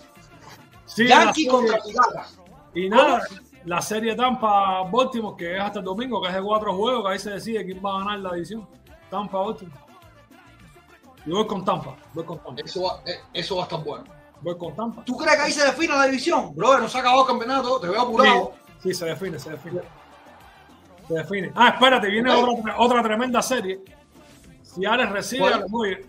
Sí, 0.87 1.07
Yankee 1.07 1.47
contra 1.47 1.79
Pigata. 1.79 2.27
Y 2.75 2.89
nada, 2.89 3.23
la 3.65 3.81
serie 3.81 4.15
Tampa 4.15 4.83
Baltimore, 4.91 5.37
que 5.37 5.57
es 5.57 5.61
hasta 5.61 5.79
el 5.79 5.85
domingo, 5.85 6.21
que 6.21 6.29
es 6.29 6.35
de 6.35 6.43
cuatro 6.43 6.75
juegos, 6.77 7.05
que 7.05 7.12
ahí 7.12 7.19
se 7.19 7.31
decide 7.31 7.65
quién 7.65 7.81
va 7.85 7.97
a 7.97 7.99
ganar 8.01 8.19
la 8.21 8.35
división. 8.35 8.66
Tampa 9.11 9.39
Baltimore. 9.39 9.81
Y 11.27 11.31
voy 11.31 11.47
con 11.47 11.65
Tampa, 11.65 11.97
voy 12.12 12.25
con 12.25 12.39
Tampa, 12.39 12.62
Eso 12.62 12.83
va, 12.83 13.01
eh, 13.07 13.21
eso 13.33 13.57
va 13.57 13.62
a 13.62 13.65
estar 13.65 13.83
bueno. 13.83 14.05
voy 14.43 14.59
con 14.59 14.75
Tampa. 14.77 15.05
¿Tú 15.05 15.16
crees 15.16 15.37
que 15.37 15.43
ahí 15.43 15.53
se 15.53 15.65
define 15.65 15.95
la 15.95 16.05
división? 16.07 16.55
Brother, 16.55 16.81
no 16.81 16.89
se 16.89 16.99
ha 16.99 17.01
acabado 17.01 17.23
el 17.23 17.29
campeonato, 17.29 17.81
te 17.81 17.89
veo 17.89 18.01
apurado. 18.01 18.53
Sí, 18.83 18.91
sí, 18.91 18.95
se 18.95 19.07
define, 19.07 19.39
se 19.39 19.51
define. 19.51 19.81
Se 21.09 21.15
define. 21.15 21.53
Ah, 21.55 21.69
espérate, 21.69 22.09
viene 22.09 22.31
otra, 22.31 22.79
otra 22.79 23.03
tremenda 23.03 23.41
serie. 23.41 23.81
Si 24.62 24.85
Alex 24.85 25.11
recibe, 25.12 25.41
¿Cuál? 25.43 25.55
Alex 25.55 26.07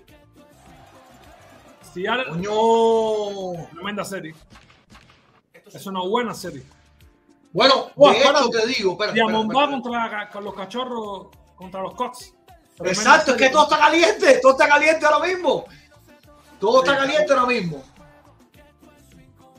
Coño. 2.03 3.67
tremenda 3.71 4.03
serie. 4.03 4.35
Es 5.73 5.85
una 5.85 6.01
buena 6.01 6.33
serie. 6.33 6.63
Bueno, 7.53 7.89
de 7.95 8.59
te 8.59 8.67
digo, 8.67 8.91
espérate, 8.91 9.13
Diamond 9.13 9.55
va 9.55 9.69
contra 9.69 10.29
con 10.29 10.43
los 10.43 10.53
cachorros, 10.53 11.27
contra 11.55 11.81
los. 11.81 11.93
Tremenda 11.95 13.01
Exacto, 13.01 13.31
es 13.31 13.37
que 13.37 13.49
todo 13.49 13.63
está 13.63 13.77
caliente, 13.77 14.39
todo 14.41 14.51
está 14.51 14.67
caliente 14.67 15.05
ahora 15.05 15.25
mismo. 15.25 15.65
Todo 16.59 16.83
está 16.83 16.97
caliente 16.97 17.31
ahora 17.31 17.45
mismo. 17.45 17.81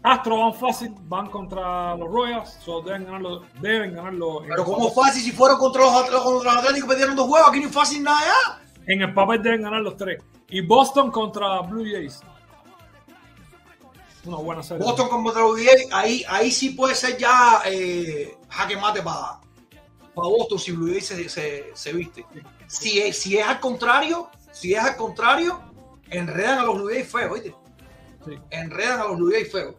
Astro 0.02 0.38
van 0.38 0.54
fácil, 0.54 0.94
van 1.08 1.28
contra 1.30 1.96
los 1.96 2.08
Royals, 2.08 2.58
so 2.64 2.80
deben 2.82 3.06
ganarlo, 3.06 3.42
deben 3.60 3.92
ganarlo 3.92 4.42
Pero 4.46 4.62
como 4.62 4.92
fácil 4.92 5.20
si 5.20 5.32
fueron 5.32 5.58
contra 5.58 5.82
los, 5.82 6.10
contra 6.22 6.52
los 6.52 6.62
Atléticos 6.62 6.88
perdieron 6.90 7.16
dos 7.16 7.26
juegos, 7.26 7.48
aquí 7.48 7.60
no 7.60 7.66
es 7.66 7.74
fácil 7.74 8.04
nada 8.04 8.20
ya. 8.20 8.65
En 8.86 9.02
el 9.02 9.12
papel 9.12 9.42
deben 9.42 9.62
ganar 9.62 9.80
los 9.80 9.96
tres. 9.96 10.22
Y 10.48 10.60
Boston 10.60 11.10
contra 11.10 11.60
Blue 11.62 11.84
Jays. 11.84 12.20
Una 14.24 14.38
buena 14.38 14.62
serie. 14.62 14.84
Boston 14.84 15.08
contra 15.08 15.42
los 15.42 15.56
Jays, 15.56 15.88
ahí, 15.92 16.24
ahí 16.28 16.50
sí 16.50 16.70
puede 16.70 16.94
ser 16.94 17.16
ya 17.16 17.62
eh, 17.64 18.36
jaque 18.48 18.76
mate 18.76 19.02
para 19.02 19.38
Boston 20.14 20.58
si 20.58 20.72
Blue 20.72 20.88
Jays 20.90 21.06
se, 21.06 21.28
se, 21.28 21.66
se 21.74 21.92
viste. 21.92 22.24
Si 22.66 22.98
es, 23.00 23.18
si 23.18 23.36
es 23.38 23.46
al 23.46 23.60
contrario, 23.60 24.28
si 24.50 24.74
es 24.74 24.80
al 24.82 24.96
contrario, 24.96 25.60
enredan 26.10 26.58
a 26.58 26.62
los 26.64 26.76
Blue 26.76 26.88
Jays 26.88 27.10
feo, 27.10 27.34
¿viste? 27.34 27.54
Sí. 28.24 28.32
Enredan 28.50 29.00
a 29.00 29.04
los 29.04 29.18
Blue 29.18 29.30
Jays 29.30 29.52
feo. 29.52 29.76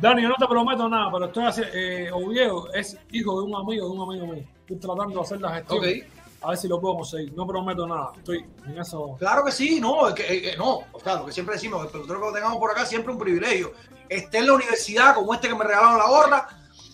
Dani, 0.00 0.22
yo 0.22 0.28
no 0.28 0.34
te 0.36 0.46
prometo 0.46 0.88
nada, 0.88 1.10
pero 1.12 1.26
estoy 1.26 1.44
haciendo. 1.44 1.72
Eh, 1.74 2.10
Oviedo 2.10 2.72
es 2.72 2.98
hijo 3.12 3.40
de 3.40 3.46
un 3.46 3.54
amigo 3.54 3.86
de 3.86 3.96
un 3.96 4.10
amigo 4.10 4.26
mío. 4.26 4.44
Estoy 4.60 4.78
tratando 4.78 5.14
de 5.14 5.20
hacer 5.20 5.40
la 5.40 5.54
gestión. 5.54 5.78
Ok. 5.78 6.13
A 6.44 6.50
ver 6.50 6.58
si 6.58 6.68
lo 6.68 6.78
puedo 6.78 6.96
conseguir. 6.96 7.32
No 7.34 7.46
prometo 7.46 7.86
nada. 7.86 8.12
Estoy 8.18 8.44
en 8.66 8.78
eso. 8.78 9.16
Claro 9.18 9.42
que 9.44 9.50
sí, 9.50 9.80
no, 9.80 10.08
es 10.08 10.14
que, 10.14 10.50
eh, 10.50 10.56
no, 10.58 10.80
o 10.92 11.00
sea, 11.02 11.14
lo 11.16 11.26
que 11.26 11.32
siempre 11.32 11.54
decimos, 11.54 11.82
el 11.84 11.90
pelotero 11.90 12.20
que 12.20 12.26
lo 12.26 12.32
tengamos 12.34 12.58
por 12.58 12.70
acá 12.70 12.84
siempre 12.84 13.12
un 13.12 13.18
privilegio. 13.18 13.72
Esté 14.10 14.38
en 14.38 14.48
la 14.48 14.52
universidad, 14.52 15.14
como 15.14 15.32
este 15.32 15.48
que 15.48 15.54
me 15.54 15.64
regalaron 15.64 15.96
la 15.98 16.06
gorra, 16.06 16.48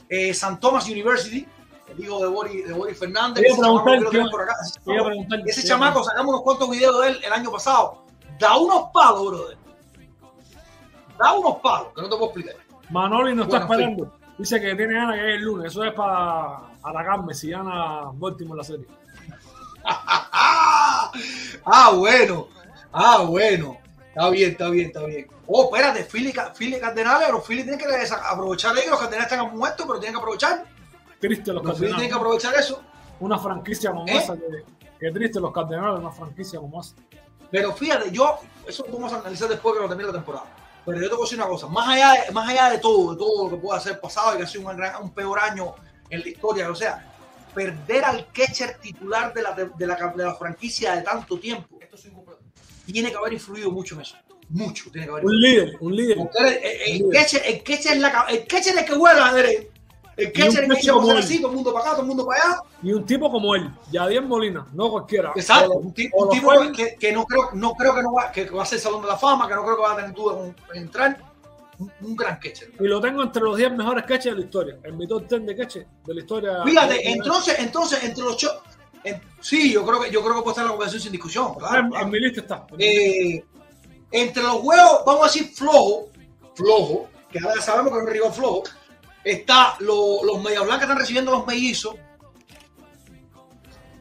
eh, 0.08 0.32
San 0.32 0.60
Thomas 0.60 0.88
University, 0.88 1.46
el 1.88 2.04
hijo 2.04 2.20
de 2.20 2.28
Boris, 2.28 2.68
de 2.68 2.72
Boris 2.72 2.96
Fernández, 2.96 3.44
ese 3.44 3.60
chamaco 3.60 4.10
que 4.10 4.18
lo 4.18 4.30
por 4.30 4.42
acá. 4.42 4.54
Ese 5.46 5.64
chamaco, 5.64 6.04
sacamos 6.04 6.30
unos 6.30 6.42
cuantos 6.42 6.70
videos 6.70 7.00
de 7.00 7.08
él 7.08 7.20
el 7.24 7.32
año 7.32 7.50
pasado, 7.50 8.04
da 8.38 8.56
unos 8.56 8.90
palos, 8.92 9.26
brother. 9.26 9.58
Da 11.18 11.32
unos 11.32 11.56
palos, 11.56 11.88
que 11.94 12.02
no 12.02 12.08
te 12.08 12.16
puedo 12.16 12.26
explicar. 12.26 12.54
Manoli 12.90 13.32
está 13.32 13.66
Bueno, 13.66 13.82
esperando. 13.82 14.12
Dice 14.38 14.60
que 14.60 14.74
tiene 14.74 14.94
ganas 14.94 15.16
que 15.16 15.20
llegue 15.20 15.34
el 15.34 15.42
lunes. 15.42 15.72
Eso 15.72 15.84
es 15.84 15.92
para 15.92 16.60
atacarme 16.82 17.34
si 17.34 17.50
gana 17.50 18.10
Baltimore 18.14 18.56
la 18.56 18.64
serie. 18.64 18.86
Ah, 21.64 21.92
bueno. 21.94 22.48
Ah, 22.92 23.22
bueno. 23.22 23.78
Está 24.08 24.28
bien, 24.30 24.50
está 24.52 24.68
bien, 24.70 24.86
está 24.88 25.04
bien. 25.04 25.26
Oh, 25.46 25.64
espérate, 25.64 26.04
Philly, 26.04 26.32
Philly 26.56 26.80
Cardenales, 26.80 27.30
los 27.30 27.44
Philly 27.46 27.62
tienen 27.62 27.78
que 27.78 27.86
aprovechar 28.14 28.76
ellos, 28.76 28.90
los 28.90 29.00
Cardenales 29.00 29.30
están 29.32 29.56
muertos, 29.56 29.86
pero 29.86 29.98
tienen 29.98 30.14
que 30.14 30.18
aprovechar. 30.20 30.64
Triste 31.20 31.52
los 31.52 31.64
Los 31.64 31.78
Philly 31.78 31.90
tienen 31.92 32.08
que 32.08 32.14
aprovechar 32.16 32.54
eso. 32.54 32.82
Una 33.20 33.38
franquicia 33.38 33.90
como 33.90 34.06
¿Eh? 34.06 34.16
esa. 34.16 34.34
Que, 34.36 34.64
que 34.98 35.10
triste 35.12 35.40
los 35.40 35.52
Cardenales, 35.52 36.00
una 36.00 36.10
franquicia 36.10 36.58
como 36.58 36.80
esa. 36.80 36.94
Pero 37.50 37.72
fíjate, 37.74 38.10
yo, 38.10 38.38
eso 38.66 38.84
lo 38.86 38.92
vamos 38.94 39.12
a 39.12 39.16
analizar 39.18 39.48
después 39.48 39.74
que 39.74 39.80
lo 39.82 39.88
termine 39.88 40.08
la 40.08 40.14
temporada. 40.14 40.46
Pero 40.86 40.98
yo 41.00 41.08
te 41.08 41.14
voy 41.14 41.22
a 41.22 41.26
decir 41.26 41.38
una 41.38 41.48
cosa, 41.48 41.66
más 41.66 41.88
allá 41.88 42.24
de, 42.24 42.32
más 42.32 42.48
allá 42.48 42.70
de 42.70 42.78
todo, 42.78 43.12
de 43.12 43.18
todo 43.18 43.44
lo 43.44 43.50
que 43.50 43.56
pueda 43.56 43.78
ser 43.80 44.00
pasado 44.00 44.34
y 44.34 44.38
que 44.38 44.44
ha 44.44 44.46
sido 44.46 44.68
un, 44.68 44.76
gran- 44.76 45.02
un 45.02 45.10
peor 45.12 45.38
año 45.38 45.74
en 46.08 46.20
la 46.20 46.28
historia, 46.28 46.70
o 46.70 46.74
sea, 46.74 47.09
perder 47.54 48.04
al 48.04 48.26
catcher 48.32 48.78
titular 48.78 49.32
de 49.34 49.42
la, 49.42 49.52
de 49.52 49.86
la, 49.86 49.96
de 50.16 50.24
la 50.24 50.34
franquicia 50.34 50.96
de 50.96 51.02
tanto 51.02 51.38
tiempo, 51.38 51.78
tiene 52.86 53.10
que 53.10 53.16
haber 53.16 53.32
influido 53.34 53.70
mucho 53.70 53.94
en 53.94 54.02
eso. 54.02 54.16
Mucho 54.48 54.90
tiene 54.90 55.06
que 55.06 55.12
haber 55.12 55.24
Un 55.24 55.32
influido. 55.34 55.64
líder, 55.64 55.76
un 55.80 55.96
líder. 55.96 56.16
Porque 56.16 56.38
el, 56.40 56.46
el- 56.96 57.04
el 57.06 57.10
catcher, 57.12 57.42
el 57.46 57.62
catcher 57.62 57.92
es 57.92 57.98
la 58.00 58.26
el 58.28 58.46
catcher 58.46 58.74
es 58.74 58.78
el 58.80 58.84
que 58.84 58.92
al 58.94 59.18
ajedrez. 59.22 59.66
El 60.16 60.32
catcher 60.32 60.64
es 60.64 60.70
el 60.70 60.76
que 60.76 60.90
a 60.90 60.92
como 60.92 61.12
así, 61.12 61.38
todo 61.40 61.50
el 61.50 61.54
mundo 61.56 61.72
para 61.72 61.84
acá, 61.84 61.90
todo 61.92 62.02
el 62.02 62.08
mundo 62.08 62.26
para 62.26 62.42
allá. 62.42 62.62
Y 62.82 62.92
un 62.92 63.06
tipo 63.06 63.30
como 63.30 63.54
él, 63.54 63.70
Yadier 63.92 64.22
Molina, 64.22 64.66
no 64.72 64.90
cualquiera. 64.90 65.32
Exacto, 65.36 65.72
un, 65.74 65.94
tipo 65.94 66.28
que, 66.74 66.96
que 66.96 67.12
no 67.12 67.24
creo, 67.24 67.50
no 67.54 67.72
creo 67.74 67.94
que 67.94 68.02
no 68.02 68.12
va, 68.12 68.32
que 68.32 68.44
va 68.50 68.64
a 68.64 68.66
ser 68.66 68.80
Salón 68.80 69.02
de 69.02 69.08
la 69.08 69.16
Fama, 69.16 69.46
que 69.48 69.54
no 69.54 69.62
creo 69.62 69.76
que 69.76 69.82
va 69.82 69.92
a 69.92 69.96
tener 69.96 70.12
duda 70.12 70.52
en 70.74 70.82
entrar. 70.82 71.29
Un, 71.80 71.90
un 72.02 72.14
gran 72.16 72.38
catcher. 72.38 72.70
Y 72.78 72.84
lo 72.84 73.00
tengo 73.00 73.22
entre 73.22 73.42
los 73.42 73.56
10 73.56 73.72
mejores 73.72 74.04
catchers 74.04 74.36
de 74.36 74.40
la 74.40 74.44
historia. 74.46 74.78
En 74.84 74.96
mi 74.98 75.08
top 75.08 75.26
10 75.28 75.46
de 75.46 75.56
catchers 75.56 75.86
de 76.06 76.14
la 76.14 76.20
historia. 76.20 76.62
Fíjate, 76.64 77.10
entonces, 77.10 77.56
entonces, 77.58 78.04
entre 78.04 78.22
los 78.24 78.36
en- 79.02 79.20
sí, 79.40 79.72
yo 79.72 79.84
creo 79.86 79.98
que 80.00 80.10
yo 80.10 80.22
creo 80.22 80.36
que 80.36 80.42
puede 80.42 80.50
estar 80.52 80.64
la 80.66 80.70
conversación 80.72 81.02
sin 81.02 81.12
discusión. 81.12 81.54
claro, 81.54 81.78
en, 81.84 81.88
claro. 81.90 82.04
en 82.04 82.12
mi 82.12 82.20
lista 82.20 82.40
está. 82.42 82.66
Eh, 82.78 83.42
entre 84.12 84.42
los 84.42 84.56
juegos, 84.56 85.00
vamos 85.06 85.22
a 85.22 85.26
decir 85.26 85.50
flojo, 85.54 86.10
flojo, 86.54 87.08
que 87.32 87.38
ahora 87.38 87.60
sabemos 87.62 87.92
que 87.92 87.98
es 87.98 88.04
un 88.04 88.10
rival 88.10 88.32
flojo, 88.32 88.62
está 89.24 89.76
lo- 89.80 90.22
los 90.24 90.42
medias 90.42 90.64
blancas 90.64 90.82
están 90.82 90.98
recibiendo 90.98 91.30
los 91.30 91.46
mellizos. 91.46 91.94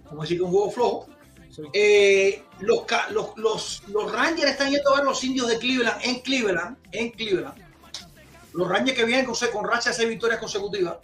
Vamos 0.05 0.19
a 0.19 0.21
decir 0.23 0.37
que 0.37 0.43
un 0.43 0.51
juego 0.51 0.71
flojo. 0.71 1.07
Sí. 1.49 1.61
Eh, 1.73 2.43
los, 2.59 2.83
los, 3.11 3.37
los, 3.37 3.83
los 3.87 4.11
Rangers 4.11 4.51
están 4.51 4.69
yendo 4.71 4.91
a 4.93 4.97
ver 4.97 5.05
los 5.05 5.23
indios 5.23 5.47
de 5.47 5.57
Cleveland 5.59 6.01
en 6.03 6.19
Cleveland, 6.21 6.77
en 6.91 7.11
Cleveland. 7.11 7.68
Los 8.59 8.67
Rangers 8.67 8.97
que 8.97 9.05
vienen 9.05 9.25
con, 9.25 9.35
con 9.53 9.65
racha 9.65 9.89
de 9.89 9.95
seis 9.95 10.09
victorias 10.09 10.39
consecutivas. 10.39 10.97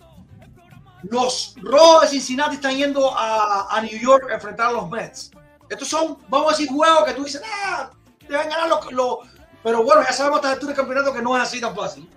Los 1.03 1.55
Rojos 1.61 2.01
de 2.01 2.07
Cincinnati 2.09 2.55
están 2.55 2.75
yendo 2.75 3.15
a, 3.17 3.67
a 3.75 3.81
New 3.81 3.97
York 3.97 4.29
a 4.29 4.35
enfrentar 4.35 4.67
a 4.67 4.71
los 4.73 4.89
Mets. 4.89 5.31
Estos 5.69 5.87
son, 5.87 6.17
vamos 6.27 6.47
a 6.47 6.51
decir, 6.57 6.67
juegos 6.69 7.03
que 7.05 7.13
tú 7.13 7.23
dices, 7.23 7.41
ah, 7.63 7.89
deben 8.27 8.49
ganar 8.49 8.67
los, 8.69 8.91
los- 8.91 9.17
Pero 9.63 9.83
bueno, 9.83 10.01
ya 10.03 10.11
sabemos 10.11 10.37
a 10.37 10.41
esta 10.41 10.51
altura 10.51 10.67
del 10.73 10.75
campeonato 10.77 11.13
que 11.13 11.21
no 11.21 11.37
es 11.37 11.43
así 11.43 11.61
tan 11.61 11.75
fácil. 11.75 12.09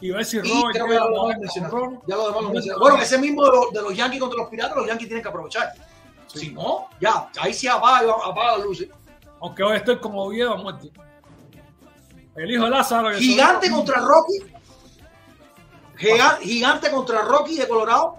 Y 0.00 0.10
ver 0.10 0.24
si 0.24 0.38
Y 0.38 0.40
Robert 0.40 0.74
ya 0.74 0.84
lo 0.86 0.92
demás 0.94 2.42
lo 2.42 2.50
mencionado. 2.50 2.80
Bueno, 2.80 2.96
ese 3.02 3.18
mismo 3.18 3.44
de 3.44 3.50
los, 3.50 3.70
de 3.72 3.82
los 3.82 3.94
Yankees 3.94 4.20
contra 4.20 4.38
los 4.40 4.48
Piratas, 4.48 4.76
los 4.76 4.86
Yankees 4.86 5.06
tienen 5.08 5.22
que 5.22 5.28
aprovechar. 5.28 5.72
Sí. 6.26 6.38
Si 6.40 6.50
no, 6.50 6.88
ya, 7.00 7.28
ahí 7.40 7.52
sí 7.52 7.68
apaga, 7.68 8.12
apaga 8.24 8.56
las 8.56 8.66
luces. 8.66 8.88
Aunque 9.40 9.62
hoy 9.62 9.76
estoy 9.76 9.98
como 10.00 10.24
Oviedo 10.24 10.54
a 10.54 10.56
muerte. 10.56 10.90
El 12.36 12.50
hijo 12.50 12.64
de 12.64 12.70
Lázaro. 12.70 13.10
Gigante 13.18 13.70
contra 13.70 14.00
Rocky. 14.00 14.51
Giga- 15.98 16.38
Gigante 16.40 16.90
contra 16.90 17.22
Rocky 17.22 17.56
de 17.56 17.68
Colorado. 17.68 18.16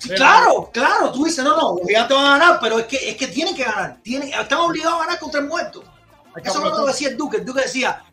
Sí, 0.00 0.10
claro, 0.10 0.70
claro, 0.72 1.10
tú 1.10 1.24
dices, 1.24 1.42
no, 1.44 1.56
no, 1.56 1.76
los 1.78 1.86
gigantes 1.88 2.16
van 2.16 2.26
a 2.26 2.38
ganar, 2.38 2.58
pero 2.60 2.78
es 2.78 2.86
que, 2.86 3.10
es 3.10 3.16
que 3.16 3.26
tienen 3.28 3.54
que 3.56 3.64
ganar. 3.64 3.98
Tienen, 4.02 4.28
están 4.32 4.58
obligados 4.60 5.00
a 5.00 5.04
ganar 5.04 5.18
contra 5.18 5.40
el 5.40 5.48
muerto. 5.48 5.82
Eso 6.44 6.58
es 6.58 6.64
lo 6.64 6.84
que 6.84 6.92
decía 6.92 7.08
el 7.08 7.16
Duque. 7.16 7.38
El 7.38 7.44
Duque 7.44 7.62
decía, 7.62 8.04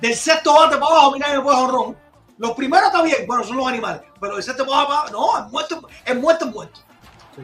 del 0.00 0.14
sexto 0.14 0.52
bate 0.52 0.76
para 0.76 0.92
abajo, 0.92 1.12
mira, 1.12 1.32
me 1.32 1.40
puede 1.40 1.56
honrón. 1.56 1.96
Los 2.36 2.52
primeros 2.52 2.88
está 2.88 3.02
bien, 3.02 3.26
bueno, 3.26 3.42
son 3.44 3.56
los 3.56 3.66
animales, 3.66 4.02
pero 4.20 4.34
del 4.34 4.42
sexto 4.42 4.66
para 4.66 4.82
abajo, 4.82 5.08
no, 5.12 5.38
es 5.46 5.50
muerto, 5.52 5.88
es 6.04 6.16
muerto, 6.16 6.44
es 6.46 6.52
muerto. 6.52 6.80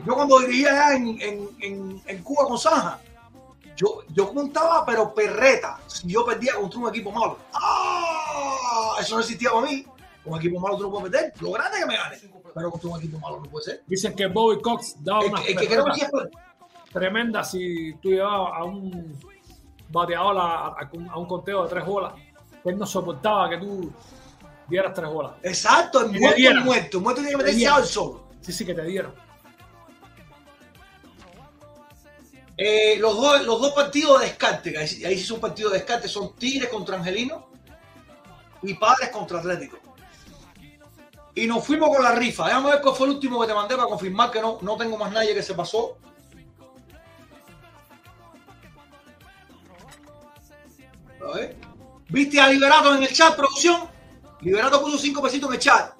Yo 0.06 0.14
cuando 0.14 0.40
dirigía 0.40 0.70
allá 0.72 0.96
en, 0.96 1.08
en, 1.22 1.48
en, 1.60 2.02
en 2.06 2.22
Cuba 2.22 2.46
con 2.46 2.58
Zanja, 2.58 2.98
yo, 3.76 4.00
yo 4.08 4.32
contaba, 4.32 4.84
pero 4.84 5.14
perreta, 5.14 5.78
si 5.86 6.08
yo 6.08 6.24
perdía 6.26 6.54
contra 6.56 6.80
un 6.80 6.88
equipo 6.88 7.10
malo. 7.12 7.38
¡Ah! 7.54 8.96
Eso 9.00 9.14
no 9.14 9.20
existía 9.20 9.50
para 9.50 9.66
mí. 9.66 9.86
Un 10.26 10.38
equipo 10.38 10.60
malo 10.60 10.76
tú 10.76 10.82
no 10.84 10.90
puedes 10.90 11.10
perder. 11.10 11.32
Lo 11.40 11.52
grande 11.52 11.78
es 11.78 11.84
que 11.84 11.88
me 11.90 11.96
gane. 11.96 12.16
Pero 12.54 12.70
contra 12.70 12.90
un 12.90 12.98
equipo 12.98 13.18
malo 13.20 13.40
no 13.40 13.50
puede 13.50 13.64
ser. 13.64 13.82
Dicen 13.86 14.14
que 14.14 14.26
Bobby 14.26 14.60
Cox 14.60 14.96
daba 15.04 15.20
El, 15.24 15.30
una 15.30 15.42
que- 15.42 15.52
el 15.52 15.58
que 15.58 15.66
creo 15.68 15.84
que 15.84 15.92
sí 15.94 16.00
es 16.02 16.10
tremenda 16.92 17.44
si 17.44 17.94
tú 18.02 18.10
llevabas 18.10 18.52
a 18.54 18.64
un 18.64 19.16
bateador 19.90 20.36
a, 20.38 20.66
a- 20.68 20.90
a 21.10 21.18
un 21.18 21.26
conteo 21.26 21.62
de 21.64 21.68
tres 21.70 21.84
bolas. 21.86 22.14
Él 22.64 22.76
no 22.78 22.86
soportaba 22.86 23.48
que 23.50 23.58
tú 23.58 23.92
dieras 24.68 24.92
tres 24.94 25.08
bolas. 25.08 25.32
Exacto, 25.42 26.00
el 26.00 26.18
muerto 26.18 26.36
es 26.40 26.64
muerto. 26.64 26.96
El 26.98 27.02
muerto 27.04 27.20
tiene 27.20 27.30
que 27.32 27.36
meterse 27.44 27.68
al 27.68 27.84
solo. 27.86 28.24
Sí, 28.40 28.52
sí, 28.52 28.64
que 28.66 28.74
te 28.74 28.82
dieron. 28.84 29.14
Eh, 32.56 32.96
los, 32.98 33.14
dos, 33.16 33.44
los 33.44 33.60
dos 33.60 33.72
partidos 33.74 34.18
de 34.20 34.26
descarte, 34.28 34.72
que 34.72 34.78
ahí, 34.78 34.88
sí- 34.88 35.04
ahí 35.04 35.18
sí 35.18 35.24
son 35.24 35.38
partidos 35.40 35.72
de 35.72 35.78
descarte, 35.78 36.08
son 36.08 36.34
Tigres 36.36 36.70
contra 36.70 36.96
Angelino 36.96 37.48
y 38.62 38.72
Padres 38.74 39.10
contra 39.10 39.38
Atlético. 39.40 39.76
Y 41.36 41.46
nos 41.46 41.64
fuimos 41.66 41.90
con 41.90 42.02
la 42.02 42.12
rifa. 42.12 42.46
Déjame 42.46 42.70
ver 42.70 42.80
cuál 42.80 42.94
fue 42.94 43.06
el 43.08 43.12
último 43.12 43.38
que 43.38 43.46
te 43.46 43.52
mandé 43.52 43.76
para 43.76 43.86
confirmar 43.86 44.30
que 44.30 44.40
no, 44.40 44.58
no 44.62 44.76
tengo 44.78 44.96
más 44.96 45.12
nadie 45.12 45.34
que 45.34 45.42
se 45.42 45.52
pasó. 45.52 45.98
¿Viste 52.08 52.40
a 52.40 52.48
Liberato 52.48 52.94
en 52.94 53.02
el 53.02 53.12
chat, 53.12 53.36
producción? 53.36 53.82
Liberato 54.40 54.80
puso 54.80 54.96
cinco 54.96 55.20
pesitos 55.20 55.50
en 55.50 55.54
el 55.54 55.60
chat. 55.60 55.94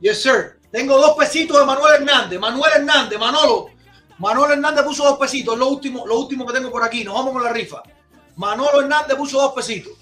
Yes, 0.00 0.22
sir. 0.22 0.60
Tengo 0.70 0.96
dos 0.96 1.14
pesitos 1.14 1.58
de 1.58 1.66
Manuel 1.66 1.94
Hernández. 1.96 2.40
Manuel 2.40 2.72
Hernández, 2.74 3.18
Manolo. 3.18 3.66
Manuel 4.18 4.52
Hernández 4.52 4.82
puso 4.84 5.04
dos 5.04 5.18
pesitos. 5.18 5.52
Es 5.52 5.60
lo 5.60 5.68
último, 5.68 6.06
lo 6.06 6.18
último 6.18 6.46
que 6.46 6.54
tengo 6.54 6.70
por 6.70 6.82
aquí. 6.82 7.04
Nos 7.04 7.14
vamos 7.14 7.32
con 7.32 7.44
la 7.44 7.52
rifa. 7.52 7.82
Manolo 8.38 8.80
Hernández 8.80 9.16
puso 9.16 9.36
dos 9.36 9.52
pesitos. 9.52 9.92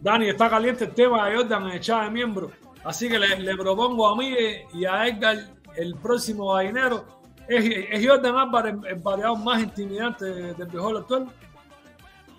Dani, 0.00 0.30
está 0.30 0.48
caliente 0.48 0.84
el 0.84 0.94
tema 0.94 1.28
de 1.28 1.36
Jordan 1.36 1.80
chat 1.80 2.04
de 2.04 2.10
miembros. 2.10 2.52
Así 2.84 3.08
que 3.08 3.18
le, 3.18 3.38
le 3.40 3.56
propongo 3.56 4.08
a 4.08 4.16
mí 4.16 4.34
y 4.72 4.84
a 4.86 5.08
Edgar 5.08 5.36
el 5.76 5.94
próximo 5.96 6.56
dinero 6.58 7.04
¿Es, 7.48 7.64
es 7.90 8.06
Jordan 8.06 8.36
Álvarez 8.36 8.76
el 8.88 8.94
bateador 9.00 9.38
más 9.40 9.60
intimidante 9.60 10.24
del 10.24 10.68
béisbol 10.68 10.98
actual? 10.98 11.26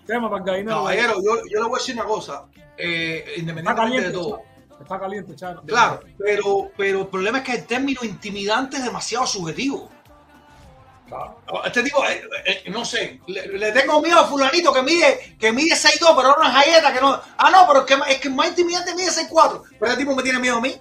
Tema 0.06 0.30
para 0.30 0.42
el 0.42 0.46
gallinero. 0.46 0.76
Caballero, 0.78 1.14
yo, 1.22 1.42
yo 1.50 1.62
le 1.62 1.68
voy 1.68 1.74
a 1.74 1.78
decir 1.78 1.94
una 1.94 2.04
cosa, 2.04 2.46
eh, 2.78 3.34
independientemente 3.36 4.08
de 4.08 4.10
todo. 4.10 4.51
Está 4.82 4.98
caliente, 4.98 5.34
Chano. 5.36 5.62
Claro, 5.62 6.00
pero, 6.18 6.70
pero 6.76 7.00
el 7.02 7.06
problema 7.06 7.38
es 7.38 7.44
que 7.44 7.52
el 7.52 7.66
término 7.66 8.00
intimidante 8.02 8.76
es 8.76 8.84
demasiado 8.84 9.26
subjetivo. 9.26 9.88
Claro. 11.08 11.36
Este 11.64 11.82
tipo, 11.82 12.04
eh, 12.06 12.22
eh, 12.46 12.70
no 12.70 12.84
sé, 12.84 13.20
le, 13.26 13.46
le 13.46 13.72
tengo 13.72 14.00
miedo 14.00 14.18
a 14.18 14.24
fulanito 14.24 14.72
que 14.72 14.82
mide, 14.82 15.36
que 15.38 15.52
mide 15.52 15.74
6'2, 15.74 16.16
pero 16.16 16.36
no 16.36 16.42
es 16.42 16.54
galleta, 16.54 16.92
que 16.92 17.00
no. 17.00 17.20
Ah, 17.36 17.50
no, 17.50 17.66
pero 17.66 17.80
es 17.80 17.86
que, 17.86 18.12
es 18.12 18.20
que 18.20 18.30
más 18.30 18.48
intimidante 18.48 18.94
mide 18.94 19.10
6'4. 19.10 19.62
Pero 19.78 19.92
este 19.92 20.04
tipo 20.04 20.14
me 20.14 20.22
tiene 20.22 20.38
miedo 20.38 20.56
a 20.56 20.60
mí. 20.60 20.74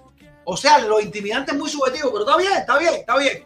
O 0.46 0.58
sea, 0.58 0.80
lo 0.80 1.00
intimidante 1.00 1.52
es 1.52 1.58
muy 1.58 1.70
subjetivo, 1.70 2.12
pero 2.12 2.26
está 2.26 2.38
bien, 2.38 2.54
está 2.54 2.78
bien, 2.78 2.94
está 2.96 3.18
bien. 3.18 3.46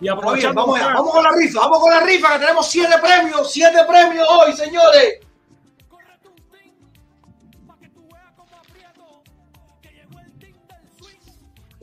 Y 0.00 0.08
Está 0.08 0.32
bien, 0.32 0.52
vamos 0.52 0.76
allá, 0.80 0.94
vamos 0.94 1.12
con 1.12 1.22
la 1.22 1.30
rifa, 1.30 1.60
vamos 1.60 1.78
con 1.78 1.90
la 1.90 2.00
rifa, 2.00 2.32
que 2.32 2.38
tenemos 2.40 2.68
siete 2.68 2.98
premios, 3.00 3.52
siete 3.52 3.78
premios 3.86 4.26
hoy, 4.28 4.52
señores. 4.54 5.20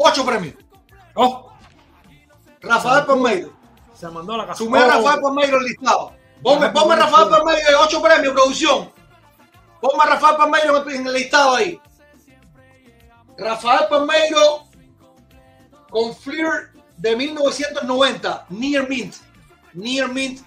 Ocho 0.02 0.26
premios. 0.26 0.56
Oh, 1.16 1.52
Rafael 2.62 3.06
Palmeiro. 3.06 3.52
se 3.94 4.08
mandó 4.08 4.34
a 4.34 4.38
la 4.38 4.48
casa. 4.48 4.58
Sumé 4.64 4.80
a 4.80 4.86
Oh, 4.86 4.88
Rafael 4.92 5.22
Palmeiro 5.22 5.58
el 5.58 5.66
listado. 5.66 6.14
Ponme, 6.42 6.70
ponme 6.70 6.94
a 6.94 6.98
Rafael 6.98 7.28
Palmeiro, 7.30 7.70
eh, 7.70 7.76
ocho 7.84 8.02
premios, 8.02 8.34
producción. 8.34 8.92
Ponme 9.82 10.02
a 10.04 10.06
Rafael 10.06 10.38
Palmeiro 10.38 10.90
en 10.90 11.06
el 11.06 11.14
listado 11.14 11.56
ahí. 11.56 11.82
Rafael 13.38 13.88
Palmeiro 13.90 14.64
con 15.90 16.16
Fleer 16.16 16.72
de 16.96 17.16
1990, 17.18 18.46
Near 18.50 18.88
Mint. 18.88 19.16
Near 19.74 20.08
Mint. 20.10 20.42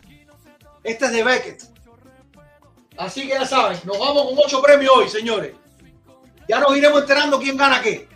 Este 0.83 1.05
es 1.07 1.13
de 1.13 1.23
Beckett. 1.25 1.63
Así 2.97 3.23
que 3.23 3.35
ya 3.35 3.45
saben, 3.47 3.79
nos 3.85 3.99
vamos 3.99 4.25
con 4.29 4.39
ocho 4.45 4.63
premios 4.63 4.93
hoy, 4.97 5.09
señores. 5.11 5.55
Ya 6.49 6.59
nos 6.61 6.75
iremos 6.77 7.03
enterando 7.03 7.39
quién 7.39 7.57
gana 7.57 7.83
qué. 7.83 8.09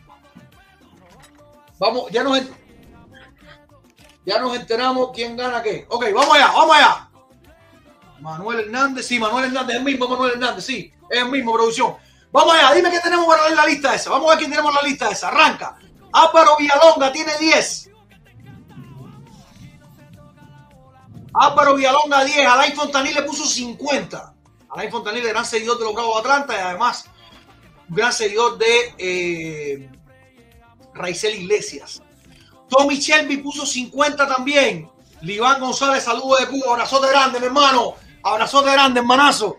Vamos, 1.79 2.11
ya 2.11 2.23
nos, 2.23 2.41
ya 4.25 4.39
nos 4.39 4.57
enteramos 4.57 5.11
quién 5.15 5.37
gana 5.37 5.63
qué. 5.63 5.87
Ok, 5.89 6.07
vamos 6.15 6.35
allá, 6.35 6.49
vamos 6.53 6.77
allá. 6.77 7.11
Manuel 8.21 8.61
Hernández, 8.61 9.07
sí, 9.07 9.19
Manuel 9.19 9.47
Hernández, 9.47 9.75
es 9.75 9.79
el 9.79 9.85
mismo 9.85 10.09
Manuel 10.09 10.33
Hernández, 10.33 10.65
sí, 10.65 10.93
es 11.11 11.19
el 11.19 11.31
mismo 11.31 11.53
producción. 11.53 11.97
Vamos 12.33 12.55
allá, 12.55 12.75
dime 12.75 12.91
qué 12.91 13.01
tenemos 13.01 13.27
para 13.27 13.45
ver 13.45 13.57
la 13.57 13.67
lista 13.67 13.95
esa. 13.95 14.11
Vamos 14.11 14.27
a 14.27 14.31
ver 14.31 14.39
quién 14.39 14.51
tenemos 14.51 14.71
en 14.71 14.77
la 14.77 14.89
lista 14.89 15.11
esa. 15.11 15.29
Arranca. 15.29 15.77
Álvaro 16.13 16.57
Villalonga 16.59 17.13
tiene 17.13 17.37
10. 17.39 17.91
Álvaro 21.35 21.75
Villalonga 21.75 22.25
10. 22.25 22.47
Alain 22.47 22.75
Fontanil 22.75 23.15
le 23.15 23.23
puso 23.23 23.47
50. 23.47 24.35
Alain 24.71 24.91
Fontanil, 24.91 25.27
gran 25.29 25.45
seguidor 25.45 25.79
de 25.79 25.85
los 25.85 25.95
Bravos 25.95 26.23
de 26.23 26.31
Atlanta 26.31 26.55
y 26.55 26.61
además 26.61 27.07
gran 27.89 28.13
seguidor 28.13 28.59
de 28.59 28.95
eh, 28.99 29.91
Raizel 30.97 31.35
Iglesias. 31.35 32.03
Tommy 32.69 32.97
Shelby 32.99 33.39
puso 33.39 33.65
50 33.65 34.27
también. 34.27 34.91
Liván 35.23 35.61
González, 35.61 36.05
saludo 36.05 36.37
de 36.37 36.47
Cuba. 36.47 36.73
Abrazote 36.73 37.09
grande, 37.09 37.41
mi 37.41 37.47
hermano. 37.47 37.95
Abrazote 38.23 38.73
grande, 38.73 39.01
hermanazo. 39.01 39.59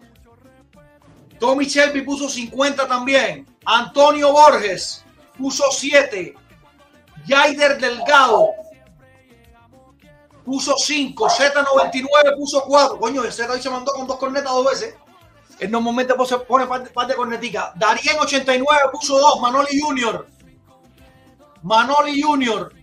Tommy 1.40 1.66
Shelby 1.66 2.02
puso 2.02 2.28
50 2.30 2.88
también. 2.88 3.48
Antonio 3.66 4.32
Borges 4.32 5.04
puso 5.38 5.64
7. 5.72 6.34
Yaider 7.26 7.80
Delgado 7.80 8.52
puso 10.46 10.78
5. 10.78 11.30
Z99 11.30 12.38
puso 12.38 12.62
4. 12.64 13.00
Coño, 13.00 13.24
el 13.24 13.32
Z 13.32 13.52
hoy 13.52 13.62
se 13.62 13.70
mandó 13.70 13.92
con 13.94 14.08
dos 14.08 14.18
cornetas 14.18 14.52
dos 14.52 14.66
veces. 14.66 14.96
En 15.60 15.72
normalmente 15.72 16.14
pone, 16.14 16.38
pone 16.40 16.68
par, 16.68 16.92
par 16.92 17.08
de 17.08 17.16
cornetica. 17.16 17.74
Darien 17.76 18.18
89 18.20 18.82
puso 18.92 19.20
2. 19.20 19.42
Manoli 19.42 19.80
Junior. 19.80 20.28
Manoli 21.68 22.22
Junior 22.22 22.74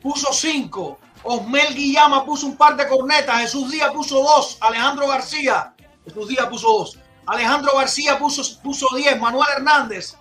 puso 0.00 0.32
5. 0.32 0.98
Osmel 1.24 1.74
Guillama 1.74 2.24
puso 2.24 2.46
un 2.46 2.56
par 2.56 2.74
de 2.74 2.88
cornetas. 2.88 3.38
Jesús 3.38 3.70
Díaz 3.70 3.92
puso 3.92 4.22
2. 4.22 4.58
Alejandro 4.62 5.06
García. 5.08 5.74
Jesús 6.06 6.26
Díaz 6.26 6.46
puso 6.46 6.68
2. 6.68 6.98
Alejandro 7.26 7.72
García 7.76 8.18
puso, 8.18 8.42
puso 8.62 8.86
10. 8.96 9.20
Manuel 9.20 9.46
Hernández. 9.56 10.16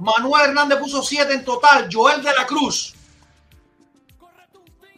Manuel 0.00 0.48
Hernández 0.48 0.80
puso 0.80 1.00
7 1.00 1.32
en 1.32 1.44
total. 1.44 1.88
Joel 1.92 2.24
de 2.24 2.34
la 2.34 2.44
Cruz. 2.44 2.92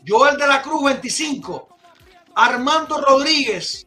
Joel 0.09 0.39
de 0.39 0.47
la 0.47 0.62
Cruz 0.62 0.85
25. 0.85 1.69
Armando 2.36 3.02
Rodríguez 3.02 3.86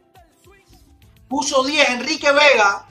puso 1.28 1.64
10. 1.64 1.88
Enrique 1.88 2.30
Vega. 2.30 2.86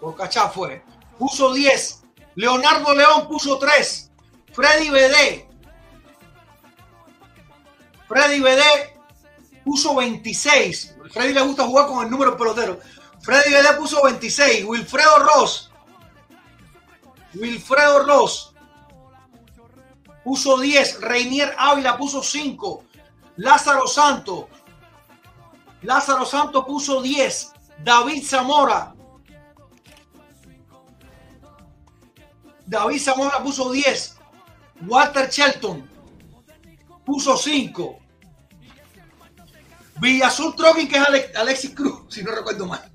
Por 0.00 0.16
cachá 0.16 0.48
fue. 0.48 0.84
Puso 1.20 1.52
10. 1.52 2.01
Leonardo 2.34 2.94
León 2.94 3.28
puso 3.28 3.58
3. 3.58 4.10
Freddy 4.52 4.90
BD. 4.90 5.46
Freddy 8.08 8.40
BD 8.40 8.62
puso 9.64 9.94
26. 9.94 10.96
Freddy 11.12 11.34
le 11.34 11.42
gusta 11.42 11.64
jugar 11.64 11.86
con 11.86 12.04
el 12.04 12.10
número 12.10 12.36
pelotero. 12.36 12.78
Freddy 13.20 13.52
BD 13.52 13.76
puso 13.76 14.02
26. 14.02 14.64
Wilfredo 14.64 15.18
Ross. 15.18 15.70
Wilfredo 17.34 18.04
Ross 18.04 18.52
puso 20.24 20.58
10. 20.58 21.00
Reinier 21.00 21.54
Ávila 21.58 21.96
puso 21.96 22.22
5. 22.22 22.84
Lázaro 23.36 23.86
Santos. 23.86 24.46
Lázaro 25.82 26.24
Santos 26.24 26.64
puso 26.64 27.02
10. 27.02 27.52
David 27.78 28.24
Zamora. 28.24 28.91
David 32.66 33.00
Zamora 33.00 33.42
puso 33.42 33.70
10. 33.70 34.16
Walter 34.86 35.28
Shelton 35.30 35.88
puso 37.04 37.36
5. 37.36 37.98
Villazul 40.00 40.56
Trokin, 40.56 40.88
que 40.88 40.96
es 40.96 41.06
Ale- 41.08 41.32
Alexis 41.36 41.74
Cruz, 41.74 42.02
si 42.14 42.22
no 42.22 42.32
recuerdo 42.32 42.66
mal. 42.66 42.88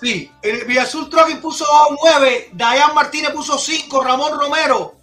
Sí, 0.00 0.30
Villazul 0.66 1.10
Trokin 1.10 1.40
puso 1.40 1.64
9. 2.02 2.50
Dayan 2.52 2.94
Martínez 2.94 3.30
puso 3.32 3.58
5. 3.58 4.00
Ramón 4.04 4.38
Romero 4.38 4.96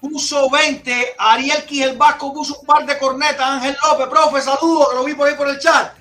puso 0.00 0.48
20. 0.50 1.14
Ariel 1.18 1.64
Quijel 1.64 1.96
Vasco 1.96 2.32
puso 2.32 2.58
un 2.60 2.66
par 2.66 2.84
de 2.86 2.98
cornetas. 2.98 3.40
Ángel 3.46 3.76
López, 3.82 4.06
profe, 4.08 4.40
saludos, 4.42 4.88
lo 4.94 5.04
vi 5.04 5.14
por 5.14 5.28
ahí 5.28 5.34
por 5.36 5.48
el 5.48 5.58
chat. 5.58 5.97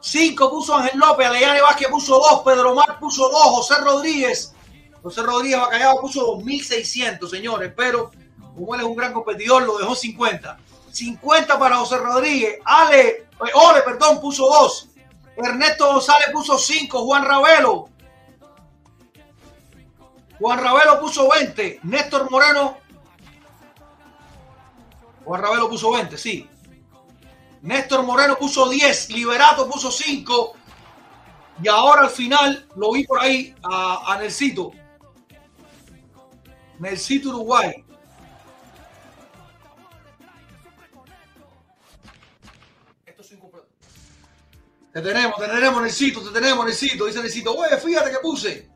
5 0.00 0.50
puso 0.50 0.76
Ángel 0.76 0.98
López. 0.98 1.26
Alejandro 1.26 1.64
Vázquez 1.64 1.88
puso 1.88 2.18
2. 2.18 2.42
Pedro 2.44 2.74
Mar 2.74 2.98
puso 2.98 3.28
2. 3.28 3.32
José 3.32 3.74
Rodríguez. 3.78 4.54
José 5.02 5.22
Rodríguez 5.22 5.60
Bacallao 5.60 6.00
puso 6.00 6.36
2.600, 6.38 7.28
señores. 7.28 7.72
Pero 7.76 8.10
como 8.54 8.74
él 8.74 8.80
es 8.80 8.86
un 8.86 8.96
gran 8.96 9.12
competidor, 9.12 9.62
lo 9.62 9.78
dejó 9.78 9.94
50. 9.94 10.58
50 10.92 11.58
para 11.58 11.76
José 11.76 11.98
Rodríguez. 11.98 12.58
Ale, 12.64 13.08
eh, 13.08 13.26
Ole, 13.54 13.82
perdón, 13.82 14.20
puso 14.20 14.46
2. 14.46 14.88
Ernesto 15.36 15.86
González 15.92 16.28
puso 16.32 16.58
5. 16.58 17.04
Juan 17.04 17.24
Ravelo. 17.24 17.88
Juan 20.38 20.58
Ravelo 20.58 21.00
puso 21.00 21.28
20. 21.30 21.80
Néstor 21.84 22.30
Moreno. 22.30 22.78
Juan 25.24 25.42
Ravelo 25.42 25.68
puso 25.68 25.92
20, 25.92 26.16
sí. 26.18 26.48
Néstor 27.62 28.02
Moreno 28.02 28.36
puso 28.36 28.68
10. 28.68 29.10
Liberato 29.10 29.68
puso 29.68 29.90
5. 29.90 30.56
Y 31.62 31.68
ahora 31.68 32.02
al 32.02 32.10
final 32.10 32.66
lo 32.76 32.92
vi 32.92 33.04
por 33.04 33.20
ahí 33.20 33.54
a, 33.62 34.12
a 34.14 34.18
Nelsito. 34.18 34.72
Nelsito 36.78 37.28
Uruguay. 37.28 37.84
Te 44.92 45.00
tenemos, 45.02 45.36
te 45.38 45.46
tenemos, 45.46 45.82
Nelsito, 45.82 46.20
te 46.20 46.30
tenemos, 46.30 46.64
Nelsito. 46.64 47.06
Dice 47.06 47.22
Nelsito, 47.22 47.54
oye, 47.54 47.76
fíjate 47.76 48.10
que 48.10 48.18
puse. 48.18 48.69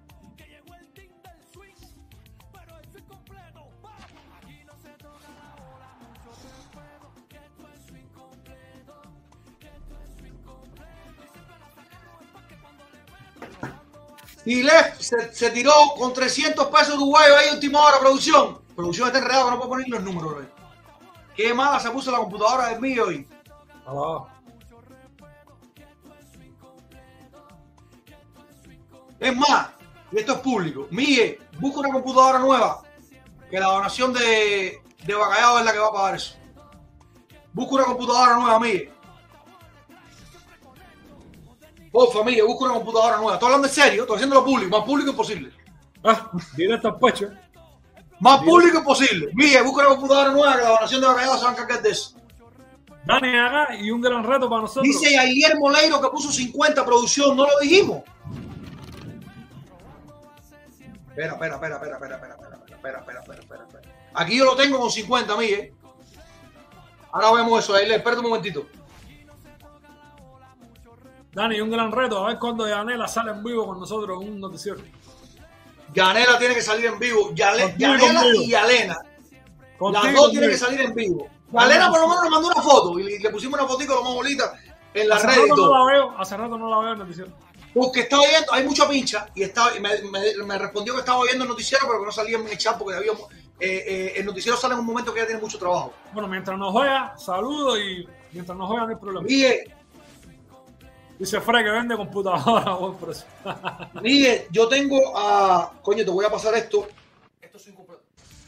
Y 14.45 14.63
Lef 14.63 15.01
se, 15.01 15.33
se 15.33 15.51
tiró 15.51 15.73
con 15.97 16.13
300 16.13 16.67
pesos 16.67 16.97
uruguayos 16.97 17.37
ahí 17.37 17.55
última 17.55 17.81
hora, 17.81 17.99
producción. 17.99 18.61
Producción 18.75 19.07
está 19.09 19.19
enredada, 19.21 19.51
no 19.51 19.57
puedo 19.57 19.71
poner 19.71 19.89
los 19.89 20.03
números. 20.03 20.35
bro. 20.35 20.47
Qué 21.35 21.53
mala 21.55 21.81
se 21.81 21.91
puso 21.91 22.11
la 22.11 22.19
computadora 22.19 22.69
del 22.69 22.81
mío 22.81 23.07
hoy. 23.07 23.27
Es 29.19 29.37
más, 29.37 29.69
y 30.13 30.19
esto 30.19 30.33
es 30.35 30.39
público. 30.41 30.87
Miguel, 30.91 31.39
busca 31.59 31.81
una 31.81 31.93
computadora 31.93 32.39
nueva. 32.39 32.83
Que 33.51 33.59
la 33.59 33.67
donación 33.67 34.13
de, 34.13 34.83
de 35.05 35.15
Bacallao 35.15 35.59
es 35.59 35.65
la 35.65 35.73
que 35.73 35.79
va 35.79 35.89
a 35.89 35.93
pagar 35.93 36.15
eso. 36.17 36.37
Busca 37.53 37.75
una 37.77 37.85
computadora 37.85 38.35
nueva, 38.37 38.61
Miguel. 38.61 38.93
Por 41.95 42.13
familia, 42.13 42.45
busca 42.45 42.65
una 42.65 42.75
computadora 42.75 43.19
nueva. 43.19 43.35
Estoy 43.35 43.47
hablando 43.47 43.69
en 43.69 43.73
serio, 43.73 44.03
estoy 44.03 44.17
haciendo 44.17 44.35
lo 44.35 44.45
público, 44.45 44.77
más 44.77 44.85
público 44.85 45.11
imposible. 45.11 45.53
Ah, 46.03 46.29
directo 46.57 46.89
al 46.89 46.99
pecho. 46.99 47.31
Más 48.19 48.43
público 48.43 48.79
imposible. 48.79 49.31
Miguel, 49.33 49.63
busca 49.63 49.87
una 49.87 49.91
computadora 49.91 50.33
nueva 50.33 50.57
que 50.57 50.63
la 50.63 50.69
donación 50.71 51.01
de 51.01 51.07
Bacallao 51.07 51.37
se 51.37 51.45
va 51.45 51.51
a 51.51 51.53
encargar 51.53 51.83
de 51.83 51.91
eso. 51.91 52.17
Dani 53.07 53.39
acá 53.39 53.77
y 53.77 53.93
un 53.93 54.01
gran 54.01 54.25
reto 54.25 54.51
para 54.51 54.63
nosotros. 54.63 54.83
Dice 54.83 55.17
Ailier 55.17 55.57
Moleiro 55.57 56.01
que 56.01 56.09
puso 56.09 56.33
50 56.33 56.85
producción, 56.85 57.37
no 57.37 57.45
lo 57.45 57.61
dijimos. 57.63 58.03
Espera, 61.11 61.35
espera, 61.35 61.55
espera, 61.55 61.77
espera, 61.77 61.95
espera, 61.95 62.15
espera, 62.17 62.35
espera, 62.35 62.75
espera, 62.75 62.99
espera, 62.99 63.21
espera, 63.21 63.41
espera, 63.41 63.65
espera. 63.69 64.11
Aquí 64.15 64.37
yo 64.37 64.47
lo 64.47 64.57
tengo 64.57 64.81
con 64.81 64.91
50, 64.91 65.37
Miguel. 65.37 65.73
Ahora 67.13 67.41
vemos 67.41 67.63
eso, 67.63 67.73
Ailier, 67.73 67.99
espérate 67.99 68.21
un 68.21 68.31
momentito. 68.31 68.67
Dani, 71.35 71.61
un 71.61 71.71
gran 71.71 71.91
reto. 71.91 72.25
A 72.25 72.29
ver 72.29 72.39
cuándo 72.39 72.67
Yanela 72.69 73.09
sale 73.09 73.33
en 73.33 73.43
vivo 73.43 73.67
con 73.67 73.81
nosotros 73.81 74.23
en 74.23 74.33
un 74.35 74.41
noticiero. 74.41 74.79
Yanela 75.93 76.39
tiene 76.39 76.55
que 76.55 76.63
salir 76.63 76.87
en 76.87 76.99
vivo. 76.99 77.33
Yale- 77.35 77.75
Yanela 77.79 78.25
y 78.35 78.49
Yalena. 78.51 78.95
Las 78.95 79.79
Contigo, 79.79 80.23
dos 80.23 80.31
tienen 80.31 80.51
que 80.51 80.57
salir 80.59 80.81
en 80.81 80.95
vivo. 80.95 81.29
Yalena 81.53 81.89
por 81.91 82.01
lo 82.01 82.09
menos 82.09 82.23
nos 82.25 82.31
mandó 82.31 82.49
una 82.49 82.63
foto 82.63 82.99
y 82.99 83.19
le, 83.19 83.31
pusimos 83.31 83.59
una 83.59 83.69
fotico 83.69 84.03
más 84.03 84.15
bonita 84.15 84.53
en 84.93 85.09
la 85.09 85.17
Hace 85.17 85.27
red 85.27 85.37
y 85.37 85.51
rato 85.51 85.57
no 85.67 85.79
la 85.87 85.93
veo, 85.93 86.15
hace 86.19 86.37
rato 86.37 86.59
no 86.59 86.69
la 86.71 86.79
veo 86.79 86.87
en 86.87 86.93
el 86.93 86.99
noticiero. 87.01 87.31
Porque 87.75 88.01
estaba 88.03 88.23
viendo, 88.29 88.53
hay 88.53 88.65
mucha 88.65 88.89
pincha 88.89 89.27
y 89.35 89.43
estaba, 89.43 89.71
me, 89.81 89.91
me- 90.11 90.45
me 90.45 90.59
respondió 90.59 90.95
que 90.95 91.01
estaba 91.01 91.23
viendo 91.25 91.43
el 91.45 91.51
noticiero, 91.51 91.87
pero 91.89 92.01
que 92.01 92.07
no 92.07 92.13
salía 92.13 92.39
en 92.39 92.47
el 92.49 92.57
chat 92.59 92.79
porque 92.79 92.97
había, 92.97 93.13
eh, 93.13 93.17
eh, 93.61 94.13
el 94.17 94.27
noticiero 94.27 94.57
sale 94.57 94.75
en 94.75 94.81
un 94.81 94.87
momento 94.87 95.13
que 95.13 95.21
ya 95.21 95.27
tiene 95.27 95.41
mucho 95.41 95.59
trabajo. 95.59 95.93
Bueno, 96.13 96.29
mientras 96.29 96.57
nos 96.59 96.71
juega, 96.73 97.17
saludo 97.19 97.77
y 97.79 98.09
mientras 98.33 98.57
nos 98.57 98.69
juega 98.69 98.85
no 98.85 98.89
hay 98.91 98.97
problema. 98.97 99.27
Miguel, 99.27 99.75
Dice 101.19 101.41
Fred 101.41 101.65
que 101.65 101.71
vende 101.71 101.97
computadora 101.97 102.65
a 102.73 102.75
buen 102.75 102.97
precio. 102.97 103.27
Miguel, 104.03 104.47
yo 104.51 104.69
tengo 104.69 105.17
a. 105.17 105.73
Coño, 105.83 106.05
te 106.05 106.11
voy 106.11 106.25
a 106.25 106.31
pasar 106.31 106.55
esto. 106.55 106.87
Esto 107.41 107.59
es 107.59 107.69
incompleto. 107.69 108.03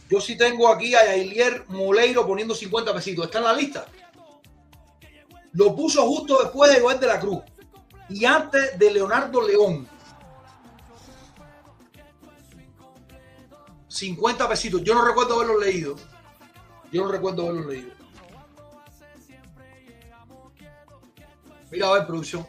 Yo 0.09 0.20
sí 0.20 0.36
tengo 0.36 0.68
aquí 0.68 0.94
a 0.94 1.05
Yailier 1.05 1.64
Moleiro 1.68 2.26
poniendo 2.26 2.55
50 2.55 2.93
pesitos. 2.94 3.26
¿Está 3.26 3.38
en 3.38 3.44
la 3.44 3.52
lista? 3.52 3.86
Lo 5.52 5.74
puso 5.74 6.02
justo 6.06 6.43
después 6.43 6.72
de 6.72 6.80
Joel 6.80 7.01
de 7.01 7.06
la 7.06 7.18
Cruz 7.18 7.43
y 8.09 8.24
antes 8.24 8.78
de 8.78 8.90
Leonardo 8.90 9.40
León. 9.47 9.88
50 13.88 14.48
pesitos. 14.48 14.82
Yo 14.82 14.94
no 14.94 15.05
recuerdo 15.05 15.36
haberlo 15.36 15.59
leído. 15.59 15.97
Yo 16.93 17.05
no 17.05 17.10
recuerdo 17.10 17.48
haberlo 17.48 17.70
leído. 17.70 17.90
Mira 21.70 21.88
a 21.88 21.93
ver, 21.94 22.06
producción. 22.06 22.47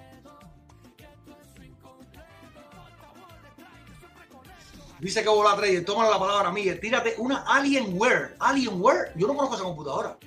Dice 4.99 5.21
que 5.21 5.29
vola 5.29 5.55
trader. 5.55 5.85
Toma 5.85 6.09
la 6.09 6.19
palabra, 6.19 6.51
Miguel. 6.51 6.79
Tírate 6.79 7.15
una 7.17 7.43
Alienware. 7.47 8.35
Alienware. 8.39 9.11
Yo 9.15 9.27
no 9.27 9.35
conozco 9.35 9.55
esa 9.55 9.63
computadora. 9.63 10.17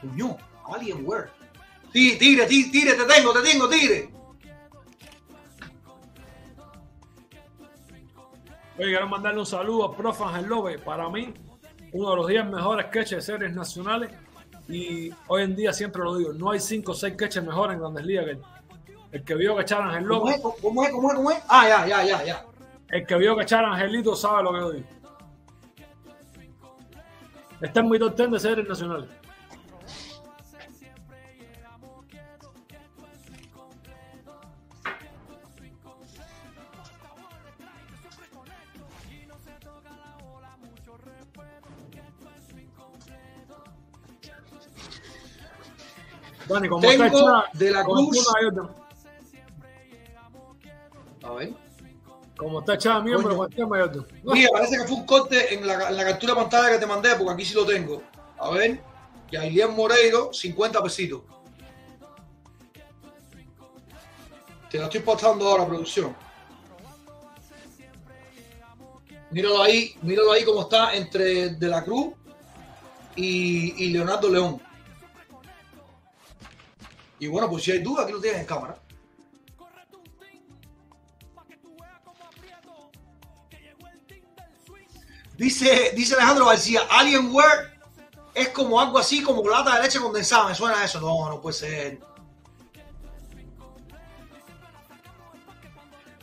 Coño, 0.00 0.36
Alienware. 0.66 1.30
Tire, 1.92 2.16
tire, 2.16 2.46
tire, 2.46 2.94
te 2.94 3.04
tengo, 3.04 3.32
te 3.32 3.40
tengo, 3.40 3.68
tire. 3.68 4.10
Oye, 8.76 8.86
quiero 8.86 9.08
mandarle 9.08 9.40
un 9.40 9.46
saludo 9.46 9.84
a 9.84 9.96
Prof. 9.96 10.20
Ángel 10.22 10.46
López. 10.46 10.80
Para 10.80 11.08
mí, 11.08 11.32
uno 11.92 12.10
de 12.10 12.16
los 12.16 12.26
10 12.26 12.46
mejores 12.46 12.86
sketches 12.88 13.18
de 13.18 13.22
series 13.22 13.54
nacionales. 13.54 14.10
Y 14.68 15.10
hoy 15.28 15.42
en 15.42 15.54
día 15.54 15.72
siempre 15.72 16.02
lo 16.02 16.16
digo, 16.16 16.32
no 16.32 16.50
hay 16.50 16.58
5 16.58 16.90
o 16.90 16.94
6 16.94 17.14
sketches 17.14 17.44
mejores 17.44 17.74
en 17.74 17.80
Grandes 17.80 18.04
Ligas 18.04 18.26
que. 18.26 18.38
El 19.12 19.22
que 19.22 19.36
vio 19.36 19.54
que 19.54 19.62
echar 19.62 19.80
a 19.80 19.90
Ángel 19.90 20.08
¿Cómo 20.08 20.28
es? 20.28 20.42
López, 20.42 20.60
¿Cómo 20.60 20.82
es? 20.82 20.90
¿Cómo 20.90 21.08
es? 21.08 21.14
¿Cómo 21.14 21.30
es? 21.30 21.38
Ah, 21.46 21.68
ya, 21.68 21.86
ya, 21.86 22.04
ya, 22.04 22.24
ya. 22.24 22.44
El 22.94 23.04
que 23.04 23.16
vio 23.16 23.36
cachar 23.36 23.64
a 23.64 23.72
Angelito 23.72 24.14
sabe 24.14 24.44
lo 24.44 24.52
que 24.52 24.58
yo 24.60 24.70
digo. 24.70 24.88
Están 27.60 27.86
muy 27.86 27.98
contentos 27.98 28.40
de 28.40 28.48
ser 28.48 28.60
el 28.60 28.68
nacional. 28.68 29.08
Dani, 46.46 46.68
¿cómo 46.68 46.80
Tengo 46.80 47.04
está 47.06 47.44
el 47.52 47.58
de 47.58 47.70
la 47.72 47.82
Cruz. 47.82 48.34
A 51.24 51.32
ver 51.32 51.63
como 52.36 52.60
está 52.60 52.74
echada 52.74 53.00
miembro, 53.00 53.36
cualquier 53.36 53.66
mayor. 53.66 54.06
Mira, 54.24 54.50
parece 54.52 54.78
que 54.78 54.84
fue 54.84 54.96
un 54.96 55.06
corte 55.06 55.54
en 55.54 55.66
la, 55.66 55.88
en 55.88 55.96
la 55.96 56.04
captura 56.04 56.34
de 56.34 56.40
pantalla 56.40 56.70
que 56.72 56.78
te 56.78 56.86
mandé, 56.86 57.14
porque 57.16 57.32
aquí 57.32 57.44
sí 57.44 57.54
lo 57.54 57.64
tengo. 57.64 58.02
A 58.38 58.50
ver. 58.50 58.80
Yailier 59.30 59.68
Moreiro, 59.68 60.32
50 60.32 60.82
pesitos. 60.82 61.22
Te 64.70 64.78
la 64.78 64.84
estoy 64.84 65.00
postando 65.00 65.48
ahora, 65.48 65.66
producción. 65.66 66.14
Míralo 69.30 69.62
ahí, 69.62 69.96
míralo 70.02 70.32
ahí 70.32 70.44
cómo 70.44 70.62
está 70.62 70.94
entre 70.94 71.50
De 71.50 71.68
la 71.68 71.84
Cruz 71.84 72.14
y, 73.16 73.84
y 73.84 73.90
Leonardo 73.90 74.28
León. 74.28 74.60
Y 77.18 77.26
bueno, 77.26 77.48
pues 77.48 77.64
si 77.64 77.72
hay 77.72 77.78
duda, 77.78 78.02
aquí 78.02 78.12
lo 78.12 78.20
tienes 78.20 78.40
en 78.40 78.46
cámara. 78.46 78.76
Dice, 85.36 85.92
dice 85.96 86.14
Alejandro 86.14 86.46
García, 86.46 86.82
Alienware 86.90 87.74
es 88.34 88.48
como 88.50 88.80
algo 88.80 88.98
así 88.98 89.22
como 89.22 89.48
lata 89.48 89.76
de 89.76 89.82
leche 89.82 90.00
condensada. 90.00 90.48
Me 90.48 90.54
suena 90.54 90.80
a 90.80 90.84
eso. 90.84 91.00
No, 91.00 91.28
no 91.28 91.40
puede 91.40 91.56
ser. 91.56 92.00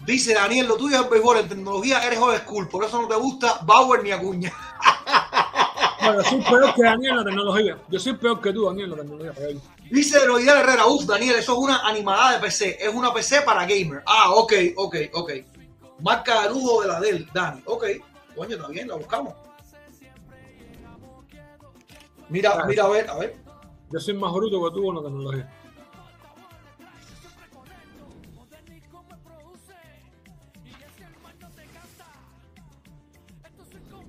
Dice 0.05 0.33
Daniel, 0.33 0.67
lo 0.67 0.77
tuyo 0.77 0.97
es 0.97 1.03
el 1.03 1.09
béisbol, 1.09 1.37
en 1.37 1.49
tecnología 1.49 2.03
eres 2.03 2.17
old 2.17 2.41
school, 2.41 2.67
por 2.67 2.83
eso 2.83 2.99
no 2.99 3.07
te 3.07 3.15
gusta 3.15 3.59
Bauer 3.63 4.03
ni 4.03 4.11
Acuña. 4.11 4.51
Bueno, 6.03 6.23
yo 6.23 6.29
soy 6.31 6.41
peor 6.41 6.73
que 6.73 6.81
Daniel 6.81 7.11
en 7.11 7.17
la 7.17 7.23
tecnología. 7.25 7.77
Yo 7.87 7.99
soy 7.99 8.13
peor 8.13 8.41
que 8.41 8.51
tú, 8.51 8.65
Daniel, 8.65 8.85
en 8.85 8.97
la 8.97 9.03
tecnología. 9.03 9.33
Dice 9.91 10.17
Heroidal 10.17 10.57
Herrera, 10.57 10.87
uff, 10.87 11.05
Daniel, 11.05 11.35
eso 11.35 11.51
es 11.51 11.57
una 11.59 11.87
animalada 11.87 12.31
de 12.31 12.39
PC, 12.39 12.77
es 12.81 12.91
una 12.91 13.13
PC 13.13 13.43
para 13.43 13.67
gamer. 13.67 14.01
Ah, 14.07 14.31
ok, 14.31 14.53
ok, 14.77 14.95
ok. 15.13 15.31
Marca 15.99 16.41
de 16.41 16.49
lujo 16.49 16.81
de 16.81 16.87
la 16.87 16.99
del, 16.99 17.29
Dani. 17.31 17.61
Ok, 17.65 17.83
coño, 18.35 18.55
está 18.55 18.67
bien, 18.67 18.87
la 18.87 18.95
buscamos. 18.95 19.33
Mira, 22.29 22.65
mira, 22.65 22.85
a 22.85 22.89
ver, 22.89 23.09
a 23.09 23.17
ver. 23.17 23.35
Yo 23.91 23.99
soy 23.99 24.13
más 24.13 24.31
bruto 24.31 24.63
que 24.63 24.75
tú 24.75 24.89
en 24.89 24.95
la 24.95 25.01
tecnología. 25.01 25.57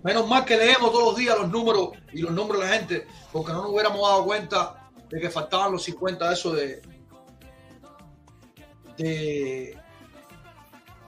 Menos 0.05 0.29
mal 0.29 0.45
que 0.45 0.57
leemos 0.57 0.91
todos 0.91 1.05
los 1.05 1.17
días 1.17 1.39
los 1.39 1.51
números 1.51 1.91
y 2.13 2.23
los 2.23 2.33
nombres 2.33 2.61
de 2.61 2.67
la 2.67 2.73
gente, 2.75 3.07
porque 3.33 3.53
no 3.53 3.63
nos 3.63 3.73
hubiéramos 3.73 4.01
dado 4.01 4.25
cuenta 4.25 4.91
de 5.09 5.21
que 5.21 5.31
faltaban 5.31 5.73
los 5.73 5.85
50 5.85 6.33
eso 6.33 6.53
de 6.53 6.83
de 8.97 9.79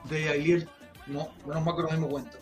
de 0.04 0.28
Ailier. 0.28 0.68
No, 1.06 1.28
menos 1.46 1.64
mal 1.64 1.76
que 1.76 1.82
nos 1.82 1.90
dimos 1.92 2.10
cuenta. 2.10 2.38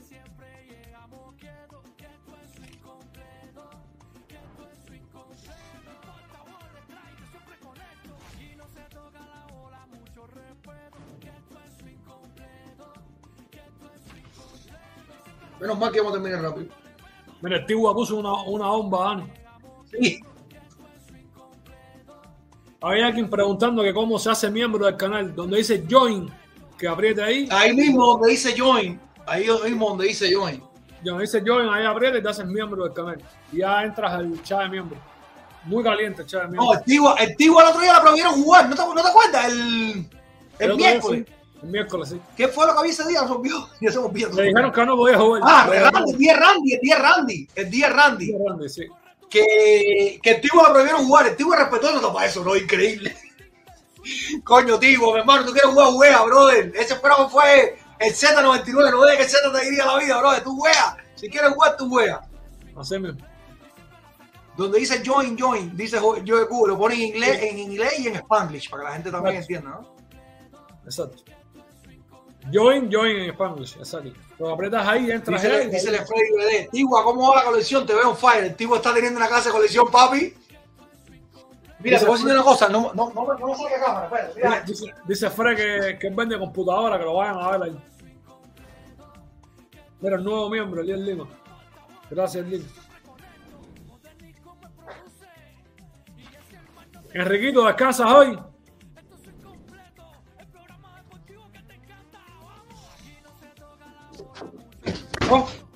Menos 15.62 15.78
mal 15.78 15.92
que 15.92 16.00
vamos 16.00 16.12
a 16.12 16.20
terminar 16.20 16.42
rápido. 16.42 16.66
Mira, 17.40 17.56
el 17.58 17.66
Tigua 17.66 17.94
puso 17.94 18.16
una, 18.16 18.32
una 18.42 18.66
bomba, 18.66 19.04
Dani. 19.04 19.24
Sí. 19.92 20.20
Había 22.80 23.06
alguien 23.06 23.30
preguntando 23.30 23.80
que 23.84 23.94
cómo 23.94 24.18
se 24.18 24.28
hace 24.30 24.50
miembro 24.50 24.86
del 24.86 24.96
canal, 24.96 25.32
donde 25.34 25.58
dice 25.58 25.84
join, 25.88 26.28
que 26.76 26.88
apriete 26.88 27.22
ahí. 27.22 27.48
Ahí 27.52 27.72
mismo 27.74 28.04
donde 28.06 28.30
dice 28.30 28.54
join, 28.58 29.00
ahí 29.24 29.46
mismo 29.64 29.90
donde 29.90 30.06
dice 30.08 30.34
join. 30.34 30.60
Donde 31.04 31.22
dice 31.22 31.40
join, 31.46 31.68
ahí 31.68 31.84
apriete 31.86 32.18
y 32.18 32.22
te 32.22 32.28
haces 32.28 32.46
miembro 32.46 32.82
del 32.82 32.92
canal. 32.92 33.22
Y 33.52 33.58
ya 33.58 33.84
entras 33.84 34.12
al 34.14 34.42
chat 34.42 34.62
de 34.64 34.68
miembro. 34.68 34.98
Muy 35.64 35.84
caliente 35.84 36.22
el 36.22 36.26
chat 36.28 36.42
de 36.42 36.56
No, 36.56 36.62
miembro. 36.62 36.78
el 36.80 36.84
Tigua, 36.84 37.14
el 37.20 37.36
Tigua 37.36 37.62
el 37.62 37.68
otro 37.68 37.80
día 37.82 37.92
la 37.92 38.00
prohibieron 38.00 38.32
jugar, 38.42 38.68
¿no 38.68 38.74
te, 38.74 38.82
no 38.82 38.94
te 38.94 39.08
acuerdas? 39.08 39.52
El, 39.52 39.60
el 39.60 40.06
El 40.58 40.70
otro 40.72 40.76
día 40.76 40.88
miércoles. 40.90 41.26
El 41.62 41.68
miércoles, 41.68 42.08
sí. 42.08 42.20
¿Qué 42.36 42.48
fue 42.48 42.66
lo 42.66 42.72
que 42.72 42.78
había 42.80 42.92
ese 42.92 43.06
día? 43.06 43.20
Se 43.20 43.32
olvidó. 43.32 43.68
Ya 43.80 43.92
se 43.92 43.98
me 43.98 44.06
olvidó. 44.06 44.30
Le 44.30 44.42
dijeron 44.44 44.72
que 44.72 44.84
no 44.84 44.96
podía 44.96 45.18
jugar. 45.18 45.42
Ah, 45.44 45.70
el 45.72 45.90
Randy, 45.90 46.12
el 46.12 46.18
día 46.18 46.36
Randy, 46.36 46.72
el 46.72 46.80
día 46.80 46.98
Randy, 46.98 47.48
el 47.54 47.70
día 47.70 47.88
Randy. 47.88 48.36
Randy, 48.48 48.68
sí. 48.68 48.86
que, 49.30 50.20
que 50.22 50.30
el 50.30 50.40
Tibo 50.40 50.62
le 50.62 50.70
prohibieron 50.70 51.06
jugar. 51.06 51.26
El 51.28 51.36
Tibo 51.36 51.54
respetó 51.54 51.90
el 51.90 52.12
para 52.12 52.26
eso, 52.26 52.44
¿no? 52.44 52.56
Increíble. 52.56 53.16
Coño, 54.44 54.78
Tibo, 54.78 55.12
mi 55.12 55.20
hermano, 55.20 55.44
tú 55.44 55.52
quieres 55.52 55.70
jugar, 55.70 55.88
juega, 55.92 56.24
brother. 56.24 56.72
Ese 56.74 56.96
programa 56.96 57.28
fue 57.28 57.78
el 58.00 58.12
Z99, 58.12 58.90
no 58.90 59.02
dejes 59.02 59.16
que 59.18 59.22
el 59.22 59.28
Z 59.28 59.52
te 59.52 59.64
diría 59.64 59.86
la 59.86 59.98
vida, 59.98 60.18
brother. 60.18 60.42
Tú 60.42 60.56
juegas. 60.56 60.96
Si 61.14 61.28
quieres 61.28 61.52
jugar, 61.52 61.76
tú 61.76 61.88
juegas. 61.88 62.20
Así 62.76 62.98
mismo. 62.98 63.20
Donde 64.56 64.78
dice 64.78 65.02
join, 65.04 65.38
join, 65.38 65.74
dice 65.76 65.98
yo 66.24 66.38
de 66.38 66.46
Cuba, 66.46 66.68
lo 66.68 66.78
pone 66.78 66.94
en 66.94 67.02
inglés, 67.02 67.42
en 67.42 67.58
inglés 67.58 67.98
y 68.00 68.08
en 68.08 68.16
spanglish, 68.16 68.68
para 68.68 68.82
que 68.82 68.88
la 68.88 68.94
gente 68.94 69.10
también 69.10 69.36
entienda, 69.36 69.70
¿no? 69.70 69.94
Exacto. 70.84 71.22
Join, 72.50 72.90
join 72.90 73.16
en 73.16 73.32
Spanish. 73.34 73.76
Exacto. 73.76 74.10
Lo 74.38 74.50
apretas 74.50 74.86
ahí, 74.86 75.10
entras 75.10 75.42
Dice, 75.42 75.54
ahí. 75.54 75.68
dice 75.70 75.90
Freddy 75.90 76.64
BD, 76.66 76.70
Tigua, 76.70 77.04
¿cómo 77.04 77.30
va 77.30 77.36
la 77.36 77.44
colección? 77.44 77.86
Te 77.86 77.94
veo 77.94 78.10
en 78.10 78.16
fire. 78.16 78.44
El 78.44 78.56
Tigua 78.56 78.78
está 78.78 78.92
teniendo 78.92 79.18
una 79.18 79.28
clase 79.28 79.48
de 79.48 79.52
colección, 79.54 79.86
papi. 79.90 80.34
Mira, 81.78 81.98
te 81.98 82.04
voy 82.04 82.14
a 82.14 82.16
decir 82.18 82.32
una 82.32 82.42
cosa, 82.44 82.68
no, 82.68 82.92
no, 82.94 83.12
no, 83.12 83.34
no 83.38 83.56
saque 83.56 83.74
cámara, 83.84 84.06
espérate, 84.06 84.34
mira. 84.36 84.60
Dice, 84.62 84.94
dice 85.04 85.30
Fred 85.30 85.56
que, 85.56 85.98
que 85.98 86.10
vende 86.10 86.38
computadora, 86.38 86.96
que 86.98 87.04
lo 87.04 87.14
vayan 87.14 87.38
a 87.38 87.50
ver 87.50 87.62
ahí. 87.64 87.78
Mira, 90.00 90.16
el 90.16 90.24
nuevo 90.24 90.48
miembro, 90.48 90.80
Eliel 90.80 91.04
Lima. 91.04 91.28
Gracias, 92.08 92.44
Eliel. 92.44 92.64
Enriquito, 97.14 97.64
¿descansas 97.66 98.10
hoy? 98.10 98.38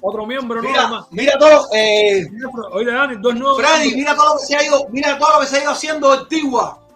Otro 0.01 0.27
miembro 0.27 0.61
nuevo 0.63 0.77
Mira, 0.77 0.89
más. 0.89 1.07
mira 1.11 1.39
todo, 1.39 1.67
eh, 1.75 2.27
Oye, 2.73 2.93
Dani, 2.93 3.17
dos 3.21 3.35
nuevos. 3.35 3.59
Freddy, 3.59 3.95
miembros. 3.95 3.97
mira 3.97 4.15
todo 4.17 4.35
lo 4.35 4.41
que 4.41 4.47
se 4.47 4.57
ha 4.57 4.63
ido, 4.65 4.87
mira 4.91 5.19
todo 5.19 5.33
lo 5.35 5.41
que 5.41 5.47
se 5.47 5.57
ha 5.59 5.63
ido 5.63 5.71
haciendo 5.73 6.15
el 6.15 6.29
Tigua. 6.29 6.87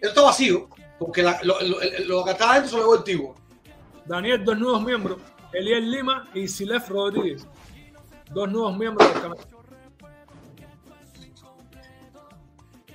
Esto 0.00 0.24
vacío, 0.24 0.68
porque 0.98 1.22
la- 1.22 1.40
lo, 1.42 1.60
lo- 1.62 1.78
lo 2.06 2.24
que 2.24 2.30
está 2.30 2.50
adentro 2.52 2.70
se 2.70 2.76
lo 2.76 2.82
el 2.94 3.04
Tigua. 3.04 3.34
Daniel, 4.04 4.44
dos 4.44 4.56
nuevos 4.58 4.82
miembros. 4.82 5.18
Eliel 5.52 5.90
Lima 5.90 6.28
y 6.34 6.46
Silef 6.46 6.88
Rodríguez. 6.90 7.46
Dos 8.30 8.48
nuevos 8.50 8.76
miembros 8.76 9.08
del 9.12 9.22
canal. 9.22 9.38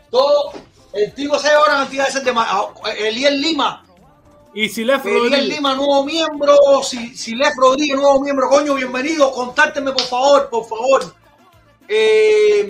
Todo, 0.10 0.52
el 0.94 1.14
Tigua 1.14 1.40
se 1.40 1.48
una 1.66 1.78
cantidad 1.84 2.08
de. 2.08 2.48
Ah, 2.50 2.68
Eliel 2.98 3.42
Lima, 3.42 3.84
Y 4.54 4.68
Silef 4.68 5.06
Rodríguez. 5.06 5.46
Lima, 5.46 5.76
nuevo 5.76 6.04
miembro. 6.04 6.58
Si, 6.84 7.16
si 7.16 7.36
Les 7.36 7.56
Rodríguez, 7.56 7.96
nuevo 7.96 8.20
miembro, 8.20 8.50
coño, 8.50 8.76
bienvenido. 8.76 9.32
Contáctenme, 9.32 9.92
por 9.94 10.02
favor, 10.02 10.50
por 10.50 10.68
favor. 10.68 11.16
Eh, 11.88 12.70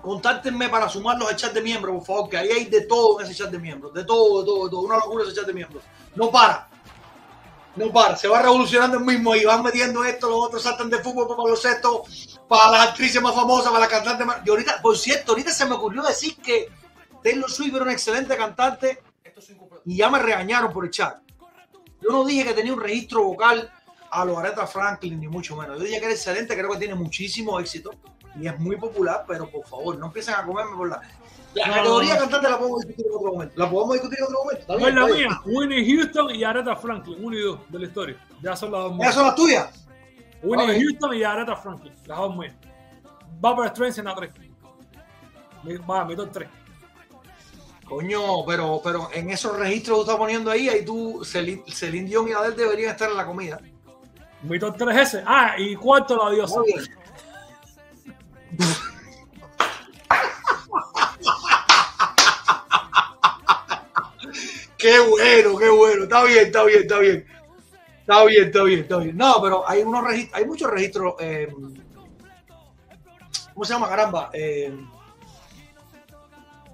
contáctenme 0.00 0.68
para 0.68 0.88
sumarlos 0.88 1.28
al 1.28 1.36
chat 1.36 1.52
de 1.52 1.62
miembros, 1.62 1.96
por 1.96 2.04
favor, 2.04 2.30
que 2.30 2.36
ahí 2.36 2.48
hay 2.50 2.64
de 2.66 2.82
todo 2.82 3.20
en 3.20 3.26
ese 3.26 3.34
chat 3.34 3.50
de 3.50 3.58
miembros. 3.58 3.92
De 3.92 4.04
todo, 4.04 4.40
de 4.40 4.46
todo, 4.46 4.64
de 4.64 4.70
todo. 4.70 4.80
Una 4.82 4.96
locura 4.98 5.24
ese 5.24 5.34
chat 5.34 5.46
de 5.46 5.52
miembros. 5.52 5.82
No 6.14 6.30
para. 6.30 6.68
No 7.74 7.90
para. 7.90 8.16
Se 8.16 8.28
va 8.28 8.40
revolucionando 8.40 8.98
el 8.98 9.04
mismo 9.04 9.34
y 9.34 9.44
van 9.44 9.64
metiendo 9.64 10.04
esto, 10.04 10.28
los 10.28 10.46
otros 10.46 10.62
saltan 10.62 10.88
de 10.88 10.98
fútbol 10.98 11.26
para 11.26 11.42
baloncesto, 11.42 12.04
para 12.46 12.70
las 12.70 12.88
actrices 12.90 13.20
más 13.20 13.34
famosas, 13.34 13.68
para 13.68 13.80
las 13.80 13.88
cantantes 13.88 14.24
más. 14.24 14.36
Y 14.46 14.50
ahorita, 14.50 14.80
por 14.80 14.96
cierto, 14.96 15.32
ahorita 15.32 15.50
se 15.50 15.66
me 15.66 15.74
ocurrió 15.74 16.02
decir 16.02 16.36
que 16.36 16.68
Taylor 17.24 17.50
Swift 17.50 17.74
era 17.74 17.82
una 17.82 17.92
excelente 17.92 18.36
cantante 18.36 19.02
y 19.84 19.96
ya 19.96 20.10
me 20.10 20.18
regañaron 20.18 20.72
por 20.72 20.84
el 20.84 20.90
chat. 20.90 21.18
Yo 22.00 22.10
no 22.10 22.24
dije 22.24 22.44
que 22.44 22.52
tenía 22.54 22.72
un 22.72 22.80
registro 22.80 23.22
vocal 23.24 23.70
a 24.10 24.24
lo 24.24 24.38
Aretha 24.38 24.66
Franklin, 24.66 25.18
ni 25.20 25.28
mucho 25.28 25.56
menos. 25.56 25.78
Yo 25.78 25.84
dije 25.84 25.98
que 25.98 26.04
era 26.06 26.14
excelente, 26.14 26.56
creo 26.56 26.70
que 26.72 26.78
tiene 26.78 26.94
muchísimo 26.94 27.58
éxito 27.60 27.90
y 28.38 28.46
es 28.46 28.58
muy 28.58 28.76
popular, 28.76 29.24
pero 29.26 29.48
por 29.48 29.64
favor, 29.66 29.98
no 29.98 30.06
empiecen 30.06 30.34
a 30.34 30.44
comerme 30.44 30.76
por 30.76 30.88
la. 30.88 31.00
La 31.54 31.66
No, 31.66 31.74
categoría 31.74 32.14
no. 32.14 32.20
cantante 32.20 32.48
la 32.50 32.58
podemos 32.58 32.80
discutir 32.80 33.06
en 33.06 33.12
otro 33.14 33.32
momento. 33.32 33.54
La 33.56 33.70
podemos 33.70 33.92
discutir 33.92 34.18
en 34.20 34.24
otro 34.24 34.38
momento. 34.42 34.60
¿Está 34.62 34.76
bien? 34.76 34.94
la 34.94 35.02
Está 35.02 35.14
bien. 35.16 35.28
mía. 35.28 35.40
Winnie 35.44 35.96
Houston 35.96 36.34
y 36.34 36.44
Aretha 36.44 36.76
Franklin. 36.76 37.24
Uno 37.24 37.36
y 37.36 37.40
dos 37.42 37.60
de 37.68 37.78
la 37.78 37.84
historia. 37.86 38.26
Ya 38.42 38.56
son 38.56 38.72
las 38.72 38.80
dos 38.80 38.92
¿Esas 38.92 38.98
mías. 38.98 39.14
son 39.14 39.26
las 39.26 39.34
tuyas? 39.34 39.86
Winnie 40.42 40.76
Ok. 40.76 40.82
Houston 40.82 41.14
y 41.14 41.22
Aretha 41.24 41.56
Franklin. 41.56 41.92
Las 42.06 42.18
dos 42.18 42.36
mías. 42.36 42.54
Barbara 43.38 43.68
Streisand 43.68 44.08
en 44.08 44.14
la 44.14 45.80
Va, 45.88 46.04
mi 46.06 46.16
top 46.16 46.30
tres. 46.32 46.48
Coño, 47.92 48.42
pero, 48.46 48.80
pero 48.82 49.10
en 49.12 49.28
esos 49.28 49.54
registros 49.54 49.98
que 49.98 49.98
tú 49.98 50.00
estás 50.00 50.16
poniendo 50.16 50.50
ahí, 50.50 50.66
ahí 50.70 50.82
tú, 50.82 51.22
Celine, 51.26 51.62
Celine 51.68 52.08
Dion 52.08 52.26
y 52.26 52.32
Adele 52.32 52.56
deberían 52.56 52.92
estar 52.92 53.10
en 53.10 53.18
la 53.18 53.26
comida. 53.26 53.60
Tres 54.78 54.96
ese. 54.96 55.22
Ah, 55.26 55.56
y 55.58 55.76
cuarto 55.76 56.16
la 56.16 56.30
diosa. 56.30 56.58
Qué 64.78 64.98
bueno, 64.98 65.58
qué 65.58 65.68
bueno. 65.68 66.04
Está 66.04 66.24
bien, 66.24 66.46
está 66.46 66.64
bien, 66.64 66.80
está 66.80 66.98
bien. 66.98 67.26
Está 68.00 68.24
bien, 68.24 68.44
está 68.44 68.62
bien, 68.62 68.80
está 68.80 68.96
bien. 68.96 69.16
No, 69.18 69.40
pero 69.42 69.68
hay 69.68 69.82
unos 69.82 70.02
registros, 70.02 70.40
hay 70.40 70.46
muchos 70.46 70.70
registros. 70.70 71.14
eh, 71.20 71.52
¿Cómo 73.52 73.64
se 73.66 73.74
llama, 73.74 73.88
caramba? 73.88 74.30
Eh, 74.32 74.74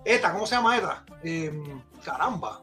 ETA, 0.05 0.33
¿cómo 0.33 0.47
se 0.47 0.55
llama 0.55 0.79
ETA? 0.79 1.05
Eh, 1.25 1.63
caramba. 2.05 2.61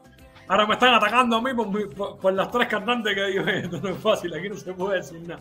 Ahora 0.48 0.66
me 0.66 0.74
están 0.74 0.94
atacando 0.94 1.36
a 1.36 1.42
mí 1.42 1.52
por, 1.54 1.66
mi- 1.68 1.86
por- 1.86 2.18
por 2.18 2.32
las 2.32 2.50
tres 2.50 2.68
cantantes 2.68 3.14
que 3.14 3.24
digo. 3.26 3.44
Esto 3.46 3.80
no 3.80 3.88
es 3.90 3.98
fácil. 3.98 4.32
Aquí 4.34 4.48
no 4.48 4.56
se 4.56 4.72
puede 4.72 4.96
decir 4.98 5.20
nada. 5.26 5.40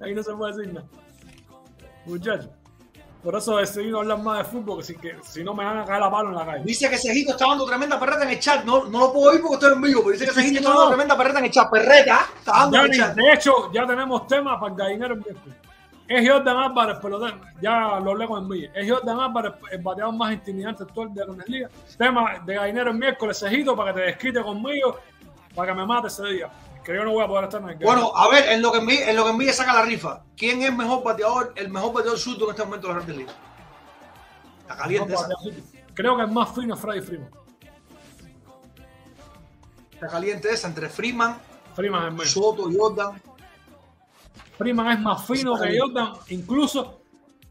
Aquí 0.00 0.14
no 0.14 0.22
se 0.22 0.32
puede 0.34 0.56
decir 0.56 0.72
nada. 0.74 0.86
Muchachos. 2.06 2.48
Por 3.22 3.34
eso 3.36 3.56
decidí 3.56 3.90
no 3.90 4.00
hablar 4.00 4.18
más 4.18 4.36
de 4.36 4.44
fútbol, 4.44 4.78
que 4.80 4.84
si, 4.84 4.94
que 4.96 5.16
si 5.22 5.42
no 5.42 5.54
me 5.54 5.64
van 5.64 5.78
a 5.78 5.84
caer 5.86 6.00
la 6.00 6.10
palo 6.10 6.28
en 6.28 6.34
la 6.34 6.44
calle. 6.44 6.64
Dice 6.64 6.90
que 6.90 6.98
Cejito 6.98 7.30
está 7.32 7.46
dando 7.48 7.64
tremenda 7.64 7.98
perreta 7.98 8.24
en 8.24 8.28
el 8.28 8.38
chat. 8.38 8.66
No, 8.66 8.84
no 8.84 8.98
lo 9.00 9.12
puedo 9.14 9.30
oír 9.30 9.40
porque 9.40 9.54
estoy 9.54 9.72
en 9.72 9.80
vivo, 9.80 10.00
pero 10.04 10.12
dice 10.12 10.26
que 10.26 10.32
Cejito 10.32 10.58
está 10.58 10.68
dando 10.68 10.88
tremenda 10.88 11.16
perreta 11.16 11.38
en 11.38 11.44
el 11.46 11.50
chat. 11.50 11.70
Perreta, 11.70 12.20
está 12.38 12.52
dando 12.52 12.76
en 12.76 12.82
el 12.84 12.90
Dani, 12.90 12.98
chat. 13.02 13.16
de 13.16 13.32
hecho, 13.32 13.72
ya 13.72 13.86
tenemos 13.86 14.26
tema 14.26 14.60
para 14.60 14.72
el 14.72 14.78
gallinero 14.78 15.14
el 15.14 15.20
miércoles. 15.20 15.56
Es 16.06 16.28
Jordan 16.28 16.56
Álvarez, 16.56 16.98
pelotero. 16.98 17.40
Ya 17.62 17.98
lo 18.00 18.10
hablé 18.10 18.26
con 18.26 18.52
el. 18.52 18.70
Es 18.74 18.90
Jordan 18.90 19.20
Álvarez, 19.20 19.54
el 19.70 19.82
bateador 19.82 20.14
más 20.14 20.32
intimidante 20.34 20.82
actual 20.82 21.14
de 21.14 21.20
la 21.20 21.26
Grandes 21.26 21.48
Ligas. 21.48 21.72
Tema 21.96 22.38
de 22.44 22.54
gallinero 22.54 22.90
el 22.90 22.98
miércoles, 22.98 23.38
Cejito, 23.38 23.74
para 23.74 23.92
que 23.92 24.00
te 24.00 24.06
desquite 24.06 24.42
conmigo, 24.42 24.98
para 25.54 25.72
que 25.72 25.78
me 25.78 25.86
mate 25.86 26.08
ese 26.08 26.24
día. 26.26 26.50
Que 26.84 26.94
yo 26.94 27.04
no 27.04 27.12
voy 27.12 27.24
a 27.24 27.26
poder 27.26 27.44
estar 27.44 27.62
en 27.62 27.70
el 27.70 27.76
Bueno, 27.76 28.14
a 28.14 28.28
ver, 28.28 28.50
en 28.50 28.60
lo 28.60 28.70
que 28.70 28.78
envíe, 28.78 29.02
en 29.02 29.16
lo 29.16 29.24
que 29.24 29.30
envíe 29.30 29.50
saca 29.50 29.72
la 29.72 29.82
rifa. 29.82 30.22
¿Quién 30.36 30.60
es 30.60 30.68
el 30.68 30.76
mejor 30.76 31.02
bateador, 31.02 31.54
el 31.56 31.70
mejor 31.70 31.94
bateador 31.94 32.18
surdo 32.18 32.44
en 32.44 32.50
este 32.50 32.64
momento 32.64 32.88
de 32.88 32.92
la 32.92 33.00
Grandes 33.00 33.16
Ligas? 33.16 33.36
Está 34.60 34.76
caliente 34.76 35.14
esa. 35.14 35.28
Creo 35.94 36.16
que 36.16 36.22
el 36.22 36.30
más 36.30 36.54
fino 36.54 36.74
es 36.74 36.80
Freddy 36.80 37.00
Freeman. 37.00 37.30
Está 39.92 40.08
caliente 40.08 40.50
esa 40.50 40.68
entre 40.68 40.90
Freeman, 40.90 41.38
Freeman 41.74 42.20
es. 42.20 42.30
Soto, 42.32 42.68
Jordan. 42.70 43.22
Freeman 44.56 44.92
es 44.92 45.00
más 45.00 45.26
fino 45.26 45.54
que. 45.60 45.78
Jordan, 45.78 46.12
incluso, 46.28 47.02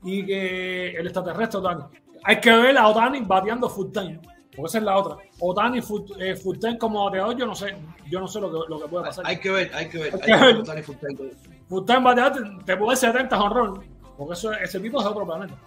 y 0.04 0.26
que 0.26 0.92
el 0.92 1.06
extraterrestre 1.06 1.60
Otani. 1.60 1.84
Hay 2.24 2.40
que 2.40 2.52
ver 2.52 2.78
a 2.78 2.88
Otani 2.88 3.22
bateando 3.22 3.70
full 3.70 3.92
time, 3.92 4.20
porque 4.56 4.68
esa 4.68 4.78
es 4.78 4.84
la 4.84 4.98
otra. 4.98 5.18
Otani 5.40 5.82
full, 5.82 6.02
eh, 6.20 6.36
full 6.36 6.58
time 6.58 6.78
como 6.78 7.06
bateador, 7.06 7.36
yo 7.38 7.46
no 7.46 7.56
sé, 7.56 7.76
yo 8.10 8.20
no 8.20 8.28
sé 8.28 8.40
lo 8.40 8.52
que, 8.52 8.70
lo 8.70 8.82
que 8.82 8.88
puede 8.88 9.06
pasar. 9.06 9.26
Hay 9.28 9.40
que 9.40 9.52
ver, 9.52 9.72
hay 9.74 9.90
que 9.90 9.98
ver. 9.98 10.14
Hay 10.14 10.20
que 10.22 10.32
ver. 10.32 10.56
ver. 10.56 10.64
Tony 10.64 10.82
Fulton. 10.82 11.32
Full 11.68 11.86
time 11.86 12.02
bateador 12.02 12.34
te, 12.34 12.66
te 12.66 12.78
puede 12.78 12.96
70 12.96 13.42
honrón, 13.42 13.84
porque 14.18 14.34
eso, 14.34 14.54
ese 14.54 14.80
tipo 14.80 15.00
es 15.00 15.04
de 15.04 15.10
otro 15.10 15.26
planeta. 15.26 15.58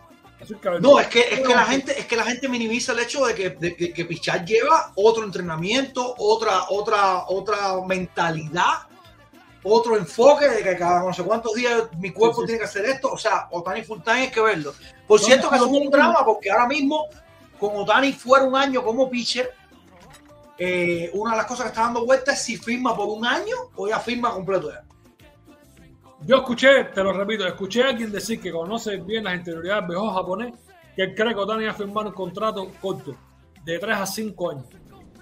No, 0.80 1.00
es 1.00 1.06
que, 1.08 1.20
es 1.20 1.40
que 1.40 1.54
la 1.54 1.64
gente, 1.64 1.98
es 1.98 2.06
que 2.06 2.14
la 2.14 2.24
gente 2.24 2.48
minimiza 2.48 2.92
el 2.92 2.98
hecho 2.98 3.24
de 3.24 3.34
que, 3.34 3.50
de 3.50 3.74
que, 3.74 3.92
que 3.92 4.04
Pichar 4.04 4.44
lleva 4.44 4.92
otro 4.94 5.24
entrenamiento, 5.24 6.14
otra, 6.18 6.66
otra, 6.68 7.24
otra 7.28 7.56
mentalidad, 7.86 8.86
otro 9.66 9.96
enfoque 9.96 10.48
de 10.48 10.62
que 10.62 10.76
cada 10.76 11.00
no 11.02 11.12
sé 11.12 11.22
cuántos 11.22 11.54
días 11.54 11.84
mi 11.98 12.10
cuerpo 12.12 12.36
Sí, 12.36 12.40
sí. 12.42 12.46
tiene 12.46 12.58
que 12.60 12.64
hacer 12.64 12.84
esto. 12.86 13.12
O 13.12 13.18
sea, 13.18 13.48
Otani 13.50 13.82
Fulton 13.82 14.14
hay 14.14 14.30
que 14.30 14.40
verlo. 14.40 14.72
Por 15.06 15.20
No, 15.20 15.26
cierto, 15.26 15.48
que 15.50 15.56
eso 15.56 15.66
es 15.66 15.72
un 15.72 15.90
drama 15.90 16.24
porque 16.24 16.50
ahora 16.50 16.66
mismo, 16.66 17.04
con 17.58 17.76
Otani 17.76 18.12
fuera 18.12 18.44
un 18.44 18.54
año 18.56 18.82
como 18.84 19.08
pitcher, 19.10 19.50
eh, 20.58 21.10
una 21.14 21.32
de 21.32 21.36
las 21.38 21.46
cosas 21.46 21.64
que 21.64 21.68
está 21.68 21.82
dando 21.82 22.04
vuelta 22.06 22.32
es 22.32 22.40
si 22.42 22.56
firma 22.56 22.96
por 22.96 23.08
un 23.08 23.24
año 23.26 23.56
o 23.76 23.88
ya 23.88 23.98
firma 24.00 24.32
completo 24.32 24.70
ya. 24.70 24.82
Yo 26.22 26.36
escuché, 26.36 26.84
te 26.84 27.02
lo 27.02 27.12
repito, 27.12 27.46
escuché 27.46 27.82
a 27.82 27.88
alguien 27.90 28.10
decir 28.10 28.40
que 28.40 28.50
conoce 28.50 28.96
bien 28.96 29.24
las 29.24 29.34
interioridades 29.36 29.86
del 29.88 29.98
japonés, 29.98 30.54
que 30.96 31.02
él 31.02 31.14
cree 31.14 31.34
que 31.34 31.40
Otani 31.40 31.64
va 31.66 31.70
a 31.72 31.74
firmar 31.74 32.06
un 32.06 32.12
contrato 32.12 32.70
corto, 32.80 33.14
de 33.64 33.78
3 33.78 33.96
a 33.98 34.06
5 34.06 34.50
años, 34.50 34.64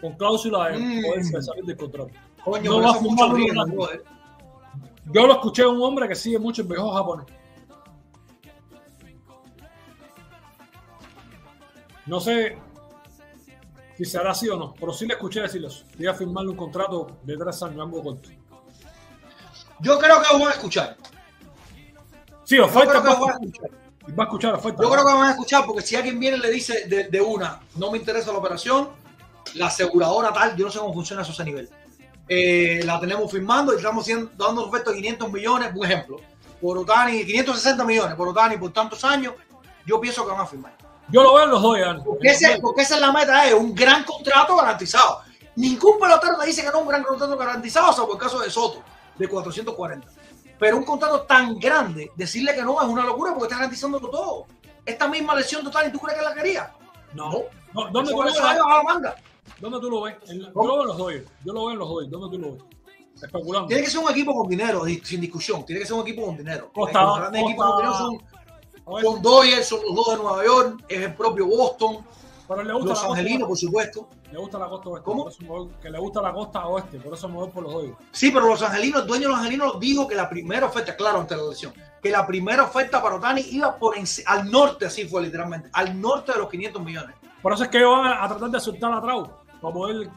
con 0.01 0.13
cláusula 0.13 0.69
de 0.69 0.79
Mm. 0.79 1.03
poderse 1.03 1.43
salir 1.43 1.65
del 1.65 1.77
contrato. 1.77 2.11
Coño, 2.45 2.71
No 2.71 2.81
va 2.83 2.91
a 2.91 2.95
firmar 2.95 3.29
mucho 3.29 3.35
riesgo. 3.35 3.89
Yo 5.07 5.27
lo 5.27 5.35
escuché 5.35 5.63
a 5.63 5.69
un 5.69 5.83
hombre 5.83 6.09
que 6.09 6.15
sigue 6.15 6.39
mucho 6.39 6.63
el 6.63 6.69
viejo 6.69 6.93
japonés. 6.93 7.27
No 12.07 12.21
sé, 12.21 12.59
si 13.97 14.05
será 14.05 14.33
así 14.33 14.49
o 14.49 14.57
no. 14.57 14.75
Pero 14.75 14.93
sí 14.93 15.07
le 15.07 15.15
escuché 15.15 15.41
decirlo. 15.41 15.69
Voy 15.97 16.07
a 16.07 16.15
firmarle 16.15 16.51
un 16.51 16.57
contrato 16.57 17.19
de 17.23 17.37
tres 17.37 17.63
años, 17.63 17.81
algo 17.81 18.03
corto. 18.03 18.31
Yo 19.81 19.99
creo 19.99 20.21
que 20.23 20.33
lo 20.33 20.39
van 20.39 20.49
a 20.49 20.55
escuchar. 20.55 20.97
Sí, 22.45 22.59
oferta 22.59 23.01
va, 23.01 23.15
van 23.15 23.31
a 23.31 23.33
escuchar. 23.35 23.71
va 24.19 24.25
a 24.25 24.27
escuchar 24.27 24.55
oferta. 24.55 24.83
Yo 24.83 24.91
creo 24.91 25.07
que 25.07 25.13
van 25.13 25.29
a 25.29 25.31
escuchar 25.31 25.65
porque 25.67 25.83
si 25.83 25.97
alguien 25.97 26.19
viene 26.19 26.37
y 26.37 26.41
le 26.41 26.51
dice 26.51 26.87
de, 26.87 27.09
de 27.09 27.21
una, 27.21 27.61
no 27.77 27.91
me 27.91 27.99
interesa 27.99 28.33
la 28.33 28.39
operación, 28.39 28.91
la 29.55 29.67
aseguradora 29.67 30.33
tal, 30.33 30.57
yo 30.57 30.67
no 30.67 30.71
sé 30.71 30.79
cómo 30.79 30.93
funciona 30.93 31.23
eso 31.23 31.31
a 31.31 31.35
ese 31.35 31.45
nivel. 31.45 31.71
Eh, 32.29 32.81
la 32.85 32.99
tenemos 33.01 33.31
firmando 33.31 33.73
y 33.73 33.77
estamos 33.77 34.07
dando 34.37 34.67
oferta 34.67 34.91
de 34.91 34.97
500 34.97 35.31
millones, 35.33 35.73
por 35.75 35.85
ejemplo, 35.85 36.17
por 36.61 36.79
Otani, 36.79 37.25
560 37.25 37.85
millones 37.85 38.15
por 38.17 38.29
Otani 38.29 38.57
por 38.57 38.73
tantos 38.73 39.05
años, 39.05 39.35
yo 39.85 40.01
pienso 40.01 40.25
que 40.25 40.33
van 40.33 40.41
a 40.41 40.47
firmar. 40.47 40.75
Yo 41.09 41.23
lo 41.23 41.35
veo 41.35 41.45
en 41.45 41.51
los 41.51 41.61
dos. 41.61 41.77
Porque, 42.03 42.29
ese- 42.29 42.59
porque 42.61 42.83
esa 42.83 42.95
es 42.95 43.01
la 43.03 43.13
meta, 43.13 43.47
es 43.47 43.53
un 43.53 43.75
gran 43.75 44.05
contrato 44.05 44.57
garantizado. 44.57 45.21
Ningún 45.57 45.99
pelotero 46.01 46.39
te 46.39 46.47
dice 46.47 46.63
que 46.63 46.69
no 46.69 46.79
es 46.79 46.83
un 46.83 46.89
gran 46.89 47.03
contrato 47.03 47.37
garantizado, 47.37 47.93
salvo 47.93 48.15
el 48.15 48.19
caso 48.19 48.39
de 48.41 48.49
Soto, 48.51 48.83
de 49.17 49.29
440. 49.29 50.09
Pero 50.59 50.79
un 50.79 50.85
contrato 50.85 51.23
tan 51.23 51.59
grande, 51.59 52.11
decirle 52.17 52.55
que 52.55 52.63
no 52.63 52.81
es 52.81 52.89
una 52.89 53.05
locura 53.05 53.33
porque 53.33 53.45
está 53.47 53.57
garantizándolo 53.57 54.09
todo. 54.09 54.47
Esta 54.87 55.07
misma 55.09 55.35
lesión 55.35 55.63
total, 55.63 55.89
¿y 55.89 55.93
tú 55.93 55.99
crees 56.01 56.19
que 56.19 56.25
la 56.25 56.35
quería? 56.35 56.73
No. 57.13 57.31
no 57.75 57.91
¿Dónde, 57.91 58.15
ves? 58.25 58.39
la 58.41 58.51
a 58.51 58.55
la 58.55 58.83
manga. 58.83 59.15
¿Dónde 59.61 59.81
tú 59.81 59.91
lo 59.91 60.03
ves? 60.03 60.17
Yo 60.27 60.35
lo 60.55 60.65
veo 60.65 60.81
en 60.83 60.87
los 60.89 60.97
Dodgers. 60.99 61.27
Yo 61.45 61.53
lo 61.53 61.61
veo 61.67 61.73
en 61.73 61.79
los 61.79 61.89
Dodgers. 61.89 62.11
¿Dónde 62.11 62.37
tú 62.37 62.43
lo 62.43 62.53
ves? 62.53 62.63
Especulando. 63.23 63.69
Tiene 63.69 63.83
que 63.85 63.91
ser 63.91 64.01
un 64.01 64.11
equipo 64.11 64.35
con 64.35 64.49
dinero, 64.49 64.85
di- 64.85 65.01
sin 65.05 65.21
discusión. 65.21 65.65
Tiene 65.65 65.81
que 65.81 65.87
ser 65.87 65.95
un 65.95 66.03
equipo 66.03 66.27
con 66.27 66.37
dinero. 66.37 66.71
Costa- 66.75 67.03
los 67.05 67.17
grandes 67.19 67.43
Costa- 67.43 67.51
equipos 67.53 67.67
con 67.71 67.77
dinero 67.79 67.99
son, 67.99 69.03
son 69.03 69.23
Dodgers, 69.23 69.67
son 69.67 69.81
los 69.87 69.95
dos 69.95 70.09
de 70.11 70.17
Nueva 70.23 70.45
York, 70.45 70.85
es 70.89 71.01
el 71.01 71.15
propio 71.15 71.47
Boston, 71.47 71.99
pero 72.47 72.63
le 72.63 72.73
gusta 72.75 72.89
los 72.91 72.99
la 73.03 73.07
costa 73.09 73.21
angelinos, 73.21 73.43
oeste. 73.43 73.47
por 73.49 73.57
supuesto. 73.59 74.09
Le 74.33 74.39
gusta 74.39 74.59
la 74.59 74.69
costa 74.69 74.89
oeste. 74.91 75.05
¿Cómo? 75.05 75.29
voy- 75.47 75.69
que 75.81 75.91
le 75.91 75.99
gusta 75.99 76.23
la 76.23 76.33
costa 76.33 76.67
oeste. 76.67 76.99
Por 77.01 77.15
eso 77.15 77.29
me 77.29 77.35
voy 77.37 77.49
por 77.51 77.63
los 77.63 77.73
Dodgers. 77.73 77.97
Sí, 78.13 78.31
pero 78.31 78.47
los 78.49 78.63
angelinos, 78.63 79.03
el 79.03 79.07
dueño 79.09 79.23
de 79.23 79.29
los 79.29 79.39
angelinos 79.39 79.81
dijo 79.81 80.07
que 80.09 80.15
la 80.15 80.29
primera 80.29 80.67
oferta, 80.67 80.95
claro, 80.97 81.21
ante 81.21 81.37
la 81.37 81.43
lesión, 81.45 81.73
que 82.03 82.11
la 82.11 82.27
primera 82.27 82.65
oferta 82.65 83.03
para 83.03 83.15
Otani 83.17 83.41
iba 83.51 83.77
por 83.77 83.95
al 84.27 84.51
norte, 84.51 84.87
así 84.87 85.07
fue 85.09 85.23
literalmente, 85.23 85.71
al 85.73 85.99
norte 86.01 86.33
de 86.33 86.39
los 86.39 86.49
500 86.51 86.83
millones. 86.83 87.17
Por 87.41 87.53
eso 87.53 87.65
es 87.65 87.69
que 87.71 87.79
ellos 87.79 87.93
van 87.97 88.07
a, 88.13 88.25
a 88.25 88.29
tratar 88.29 88.51
de 88.51 88.61
soltar 88.61 88.93
a 88.93 89.01
Trau 89.01 89.27
para 89.61 89.75
poder 89.75 90.11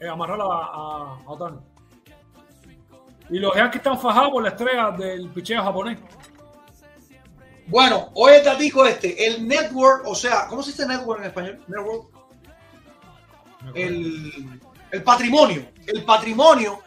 eh, 0.00 0.08
amarrar 0.08 0.40
a, 0.40 0.44
a, 0.44 1.18
a 1.26 1.30
Otani. 1.30 1.58
Y 3.30 3.38
los 3.38 3.54
Yankees 3.56 3.76
están 3.76 3.98
fajados 3.98 4.30
por 4.30 4.42
la 4.42 4.50
estrella 4.50 4.90
del 4.90 5.28
picheo 5.30 5.62
japonés. 5.62 5.98
Bueno, 7.66 8.10
hoy 8.14 8.34
el 8.34 8.44
datico 8.44 8.84
este, 8.84 9.26
el 9.26 9.46
network, 9.46 10.06
o 10.06 10.14
sea, 10.14 10.46
¿cómo 10.48 10.62
se 10.62 10.72
dice 10.72 10.86
network 10.86 11.20
en 11.20 11.26
español? 11.26 11.64
Network. 11.66 12.08
El, 13.74 14.60
el 14.90 15.02
patrimonio, 15.02 15.66
el 15.86 16.04
patrimonio 16.04 16.80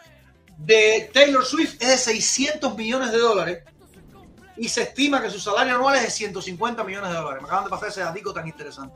de 0.58 1.10
Taylor 1.14 1.44
Swift 1.44 1.76
es 1.80 1.90
de 1.90 1.98
600 1.98 2.76
millones 2.76 3.12
de 3.12 3.18
dólares 3.18 3.64
y 4.56 4.70
se 4.70 4.84
estima 4.84 5.22
que 5.22 5.30
su 5.30 5.40
salario 5.40 5.76
anual 5.76 5.96
es 5.96 6.04
de 6.04 6.10
150 6.12 6.84
millones 6.84 7.10
de 7.10 7.16
dólares. 7.16 7.42
Me 7.42 7.48
acaban 7.48 7.66
de 7.66 7.70
pasar 7.70 7.90
ese 7.90 8.02
datico 8.02 8.34
tan 8.34 8.48
interesante. 8.48 8.96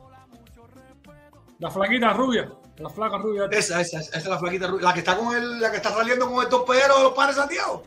La 1.58 1.70
flaquita 1.70 2.12
rubia. 2.12 2.50
La 2.78 2.88
flaca 2.88 3.18
rubia. 3.18 3.46
Esa, 3.50 3.80
esa, 3.80 4.00
esa 4.00 4.18
es 4.18 4.26
la 4.26 4.38
flaquita 4.38 4.66
rubia, 4.66 4.86
la 4.86 4.92
que 4.94 5.00
está 5.00 5.16
con 5.16 5.36
el, 5.36 5.60
la 5.60 5.70
que 5.70 5.76
está 5.76 5.90
saliendo 5.90 6.30
con 6.30 6.42
el 6.42 6.48
torpedero 6.48 6.96
de 6.96 7.02
los 7.04 7.12
padres 7.12 7.36
Santiago. 7.36 7.84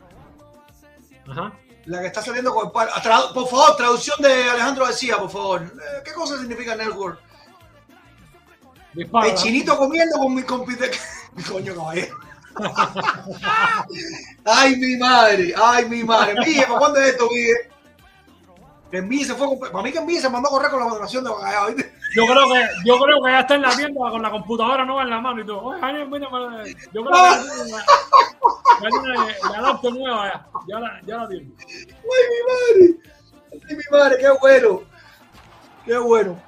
Ajá. 1.28 1.52
La 1.86 2.00
que 2.00 2.08
está 2.08 2.20
saliendo 2.20 2.52
con 2.52 2.66
el 2.66 2.72
por 2.72 3.48
favor, 3.48 3.76
traducción 3.76 4.20
de 4.20 4.50
Alejandro 4.50 4.84
García, 4.84 5.18
por 5.18 5.30
favor. 5.30 5.62
Eh, 5.62 6.02
¿Qué 6.04 6.12
cosa 6.12 6.36
significa 6.38 6.74
network? 6.74 7.20
Dispara. 8.92 9.28
El 9.28 9.34
chinito 9.36 9.76
comiendo 9.76 10.18
con 10.18 10.34
mi 10.34 10.42
compite. 10.42 10.90
Coño, 11.48 11.74
caballero. 11.76 12.16
ay, 14.44 14.76
mi 14.76 14.96
madre, 14.96 15.54
ay, 15.56 15.84
mi 15.88 16.02
madre. 16.02 16.34
Miguel, 16.40 16.64
¿para 16.66 16.78
cuándo 16.78 16.98
es 17.00 17.08
esto, 17.08 17.28
Miguel? 17.30 17.56
Que 18.90 19.02
Miguel 19.02 19.26
se 19.26 19.34
fue. 19.34 19.48
Para 19.70 19.82
mí 19.82 19.92
que 19.92 20.00
Miguel 20.00 20.22
se 20.22 20.30
mandó 20.30 20.48
a 20.48 20.52
correr 20.52 20.70
con 20.70 20.80
la 20.80 20.86
donación 20.86 21.24
de 21.24 21.30
Bacallao. 21.30 21.70
Yo 22.14 22.24
creo 22.24 22.52
que 22.52 22.68
yo 22.84 22.98
creo 22.98 23.22
que 23.22 23.30
ya 23.30 23.40
está 23.40 23.54
en 23.56 23.62
la 23.62 23.76
tienda 23.76 24.10
con 24.10 24.22
la 24.22 24.30
computadora 24.30 24.84
nueva 24.84 25.02
en 25.02 25.10
la 25.10 25.20
mano 25.20 25.42
y 25.42 25.46
todo. 25.46 25.62
Oye, 25.64 25.80
Jaime, 25.80 26.06
mira, 26.06 26.28
yo 26.92 27.04
creo 27.04 27.12
que 27.12 27.80
ya 28.82 28.88
tiene 28.88 29.34
la, 29.52 29.60
laptop 29.60 29.94
nueva 29.94 30.26
ya. 30.26 30.46
Ya 30.68 30.80
la, 30.80 31.00
ya 31.04 31.16
la 31.16 31.28
tiene. 31.28 31.50
Ay, 31.58 32.24
mi 32.30 32.40
madre. 32.46 33.00
Ay, 33.68 33.76
mi 33.76 33.82
madre, 33.90 34.16
qué 34.18 34.30
bueno. 34.40 34.82
Qué 35.84 35.98
bueno. 35.98 36.46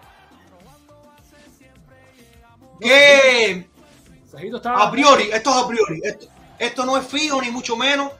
Que 2.81 3.69
a 4.65 4.90
priori, 4.90 5.31
esto 5.32 5.51
es 5.51 5.56
a 5.56 5.66
priori, 5.66 6.01
esto, 6.05 6.27
esto 6.59 6.85
no 6.85 6.97
es 6.97 7.06
fijo 7.06 7.40
ni 7.40 7.51
mucho 7.51 7.77
menos. 7.77 8.12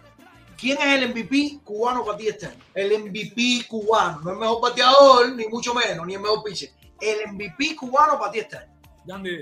¿Quién 0.59 0.77
es 0.79 1.03
el 1.03 1.09
MVP 1.11 1.61
cubano 1.63 2.05
para 2.05 2.19
ti 2.19 2.27
este 2.29 2.47
año? 2.47 2.59
El 2.75 3.05
MVP 3.05 3.67
cubano, 3.69 4.21
no 4.23 4.31
el 4.33 4.39
mejor 4.39 4.61
bateador, 4.61 5.33
ni 5.35 5.47
mucho 5.47 5.73
menos, 5.73 6.05
ni 6.07 6.15
el 6.15 6.21
mejor 6.21 6.43
pitcher. 6.43 6.71
El 7.01 7.33
MVP 7.33 7.77
cubano 7.77 8.19
para 8.19 8.33
ti 8.33 8.41
este 8.41 8.57
año. 8.57 8.73
Yandy, 9.07 9.41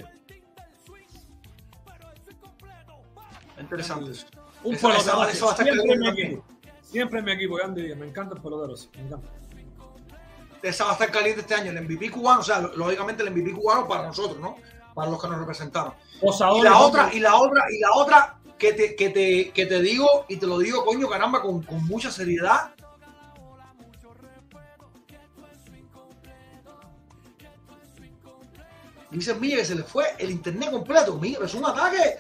Interesante 3.59 4.11
eso. 4.11 4.27
un 4.63 4.75
Eso- 4.75 4.89
eso- 4.91 5.05
pelotero. 5.13 5.29
eso 5.31 5.45
va 5.47 5.51
a 5.53 5.55
estar 5.55 5.67
Siempre 5.67 5.93
en 5.95 5.99
mi 6.01 6.07
caliente. 6.07 6.23
equipo. 6.23 6.45
Siempre 6.83 7.19
en 7.21 7.25
mi 7.25 7.33
equipo, 7.33 7.59
Yandy. 7.59 7.83
Díaz. 7.83 7.99
Me 7.99 8.07
encanta 8.07 8.35
el 8.35 8.43
pelotero. 8.43 8.75
Me 8.97 9.03
encanta. 9.03 9.29
Esa 10.63 10.85
va 10.85 10.91
a 10.91 10.93
estar 10.95 11.11
caliente 11.11 11.41
este 11.41 11.55
año. 11.55 11.71
El 11.71 11.79
MVP 11.79 12.11
cubano, 12.11 12.41
o 12.41 12.45
sea, 12.45 12.61
lógicamente 12.61 13.23
el 13.23 13.31
MVP 13.31 13.53
cubano 13.55 13.89
para 13.89 14.03
nosotros, 14.07 14.39
¿no? 14.41 14.57
Para 14.95 15.11
los 15.11 15.21
que 15.21 15.29
nos 15.29 15.39
representaron. 15.39 15.95
Y 16.21 16.63
la 16.63 16.79
otra, 16.79 17.11
y 17.15 17.21
la 17.21 17.37
otra, 17.37 17.65
y 17.71 17.79
la 17.79 17.93
otra 17.95 18.39
que 18.59 18.73
te, 18.73 18.97
que 18.97 19.11
te, 19.11 19.51
que 19.51 19.67
te 19.67 19.81
digo, 19.81 20.25
y 20.29 20.37
te 20.37 20.47
lo 20.47 20.59
digo, 20.59 20.85
coño, 20.85 21.09
caramba, 21.09 21.43
con, 21.43 21.63
con 21.63 21.85
mucha 21.87 22.11
seriedad. 22.11 22.73
Dice 29.11 29.35
Milla 29.35 29.57
que 29.57 29.65
se 29.65 29.75
le 29.75 29.83
fue 29.83 30.05
el 30.19 30.31
internet 30.31 30.71
completo. 30.71 31.17
Milla, 31.19 31.39
es 31.45 31.55
un 31.55 31.65
ataque. 31.65 32.19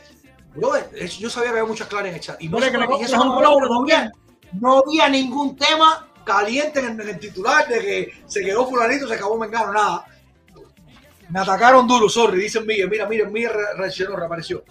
Yo 1.18 1.28
sabía 1.28 1.50
que 1.50 1.58
había 1.58 1.68
muchas 1.68 1.88
claras 1.88 2.08
en 2.08 2.14
el 2.14 2.20
chat. 2.20 2.40
Y 2.40 2.48
no, 2.48 2.58
que 2.98 3.04
eso 3.04 3.16
no, 3.18 3.40
no 3.68 3.80
había, 3.82 4.12
no 4.52 4.78
había 4.78 5.08
ningún 5.08 5.56
tema 5.56 6.08
caliente 6.24 6.80
en, 6.80 6.98
en 7.00 7.08
el 7.08 7.18
titular 7.18 7.68
de 7.68 7.80
que 7.80 8.12
se 8.26 8.40
quedó 8.42 8.66
fulanito, 8.66 9.06
se 9.06 9.14
acabó 9.14 9.36
Mengano, 9.36 9.72
nada. 9.72 10.06
Me 11.28 11.40
atacaron 11.40 11.86
duro, 11.86 12.08
sorry, 12.08 12.40
dicen 12.40 12.64
Miguel. 12.64 12.88
Mira, 12.88 13.06
mira, 13.06 13.28
Miguel 13.28 13.52
re- 13.52 13.74
reaccionó, 13.76 14.16
reapareció. 14.16 14.64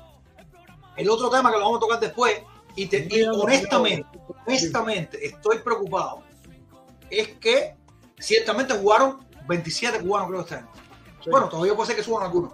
El 0.97 1.09
otro 1.09 1.29
tema 1.29 1.51
que 1.51 1.57
lo 1.57 1.63
vamos 1.65 1.77
a 1.77 1.81
tocar 1.81 1.99
después, 1.99 2.41
y, 2.75 2.87
te, 2.87 3.07
y 3.09 3.23
honestamente, 3.23 4.19
honestamente, 4.45 5.25
estoy 5.25 5.59
preocupado, 5.59 6.23
es 7.09 7.29
que 7.37 7.75
ciertamente 8.19 8.73
jugaron 8.73 9.25
27 9.47 9.99
cubanos, 10.01 10.45
creo, 10.47 10.59
año. 10.59 10.69
Sí. 11.23 11.29
Bueno, 11.29 11.49
todavía 11.49 11.75
puede 11.75 11.87
ser 11.87 11.95
que 11.95 12.03
suban 12.03 12.23
algunos. 12.23 12.53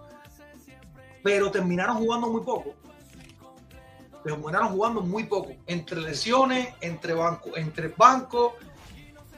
Pero 1.24 1.52
terminaron 1.52 1.98
jugando 1.98 2.30
muy 2.30 2.42
poco. 2.42 2.74
Terminaron 4.24 4.70
jugando 4.70 5.02
muy 5.02 5.24
poco. 5.26 5.52
Entre 5.68 6.00
lesiones, 6.00 6.74
entre 6.82 7.14
bancos, 7.14 7.54
entre 7.58 7.90
bancos, 7.90 8.54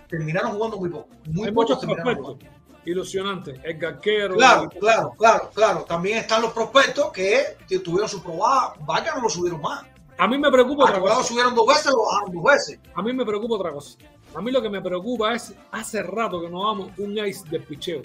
terminaron 0.07 0.53
jugando 0.53 0.77
muy 0.77 0.89
poco. 0.89 1.09
Muy 1.25 1.47
Hay 1.47 1.53
muchos 1.53 1.79
terminaron 1.79 2.15
jugando. 2.15 2.52
Ilusionante. 2.85 3.59
El 3.63 3.77
Garquero. 3.77 4.35
Claro, 4.35 4.69
claro, 4.79 5.13
claro, 5.17 5.49
claro. 5.53 5.83
También 5.83 6.19
están 6.19 6.41
los 6.41 6.51
prospectos 6.51 7.11
que 7.11 7.57
tuvieron 7.83 8.09
su 8.09 8.21
probada. 8.21 8.73
Vaya, 8.81 9.15
no 9.15 9.21
lo 9.23 9.29
subieron 9.29 9.61
más. 9.61 9.85
A 10.17 10.27
mí 10.27 10.37
me 10.37 10.51
preocupa 10.51 10.83
A 10.85 10.89
otra 10.89 10.99
cosa. 10.99 11.23
subieron 11.23 11.55
dos 11.55 11.65
veces, 11.67 11.87
lo 11.87 12.03
bajaron 12.05 12.35
dos 12.35 12.43
veces. 12.43 12.79
A 12.93 13.01
mí 13.01 13.13
me 13.13 13.25
preocupa 13.25 13.55
otra 13.55 13.71
cosa. 13.71 13.97
A 14.35 14.41
mí 14.41 14.51
lo 14.51 14.61
que 14.61 14.69
me 14.69 14.81
preocupa 14.81 15.33
es 15.33 15.53
hace 15.71 16.01
rato 16.03 16.41
que 16.41 16.49
no 16.49 16.63
vamos 16.63 16.91
un 16.97 17.17
ace 17.19 17.43
de 17.49 17.59
picheo. 17.59 18.01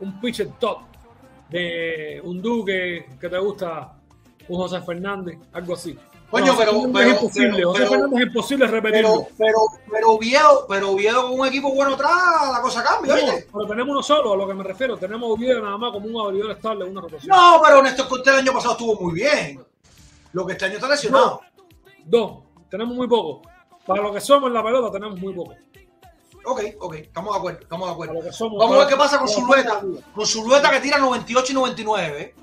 Un 0.00 0.20
pitcher 0.20 0.48
top 0.58 0.78
de 1.50 2.20
un 2.24 2.40
Duque 2.40 3.06
que 3.20 3.28
te 3.28 3.38
gusta, 3.38 3.96
un 4.48 4.56
José 4.56 4.80
Fernández, 4.82 5.38
algo 5.52 5.74
así. 5.74 5.98
Coño, 6.30 6.54
pero- 6.56 6.72
pero- 6.92 7.00
es 7.00 7.14
imposible. 7.22 7.62
pero- 7.74 8.06
es 8.16 8.22
imposible 8.26 8.66
repetirlo. 8.68 9.26
Pero, 9.36 9.36
pero, 9.36 9.58
pero 9.90 10.10
Oviedo, 10.12 10.66
pero 10.68 10.90
Oviedo 10.92 11.22
con 11.28 11.40
un 11.40 11.46
equipo 11.46 11.74
bueno 11.74 11.94
atrás, 11.94 12.12
la 12.52 12.60
cosa 12.62 12.82
cambia, 12.84 13.16
No, 13.16 13.32
pero 13.52 13.66
tenemos 13.66 13.92
uno 13.92 14.02
solo, 14.02 14.32
a 14.32 14.36
lo 14.36 14.46
que 14.46 14.54
me 14.54 14.62
refiero. 14.62 14.96
Tenemos 14.96 15.28
Oviedo 15.30 15.60
nada 15.60 15.76
más 15.76 15.92
como 15.92 16.06
un 16.06 16.26
abridor 16.26 16.52
estable, 16.52 16.84
una 16.84 17.00
rotación. 17.00 17.36
No, 17.36 17.60
pero 17.64 17.82
Néstor 17.82 18.08
Cortés 18.08 18.32
el 18.34 18.40
año 18.40 18.52
pasado 18.52 18.72
estuvo 18.72 19.00
muy 19.00 19.14
bien. 19.14 19.60
Lo 20.32 20.46
que 20.46 20.52
este 20.52 20.66
año 20.66 20.74
está 20.74 20.88
lesionado. 20.88 21.40
Dos, 22.04 22.38
tenemos 22.70 22.94
muy 22.94 23.08
poco. 23.08 23.42
Para 23.84 24.02
lo 24.02 24.12
que 24.12 24.20
somos 24.20 24.46
en 24.48 24.54
la 24.54 24.62
pelota, 24.62 24.92
tenemos 24.92 25.18
muy 25.18 25.34
poco. 25.34 25.54
Ok, 26.44 26.62
ok, 26.80 26.94
estamos 26.94 27.34
de 27.34 27.38
acuerdo, 27.38 27.60
estamos 27.60 27.86
de 27.88 27.92
acuerdo. 27.92 28.32
somos. 28.32 28.58
Vamos 28.58 28.76
a 28.76 28.78
ver 28.80 28.88
qué 28.88 28.96
pasa 28.96 29.18
con 29.18 29.28
Zulueta. 29.28 29.82
Con 30.14 30.26
Zulueta 30.26 30.70
que 30.70 30.80
tira 30.80 30.98
98 30.98 31.52
y 31.52 31.54
99. 31.54 32.34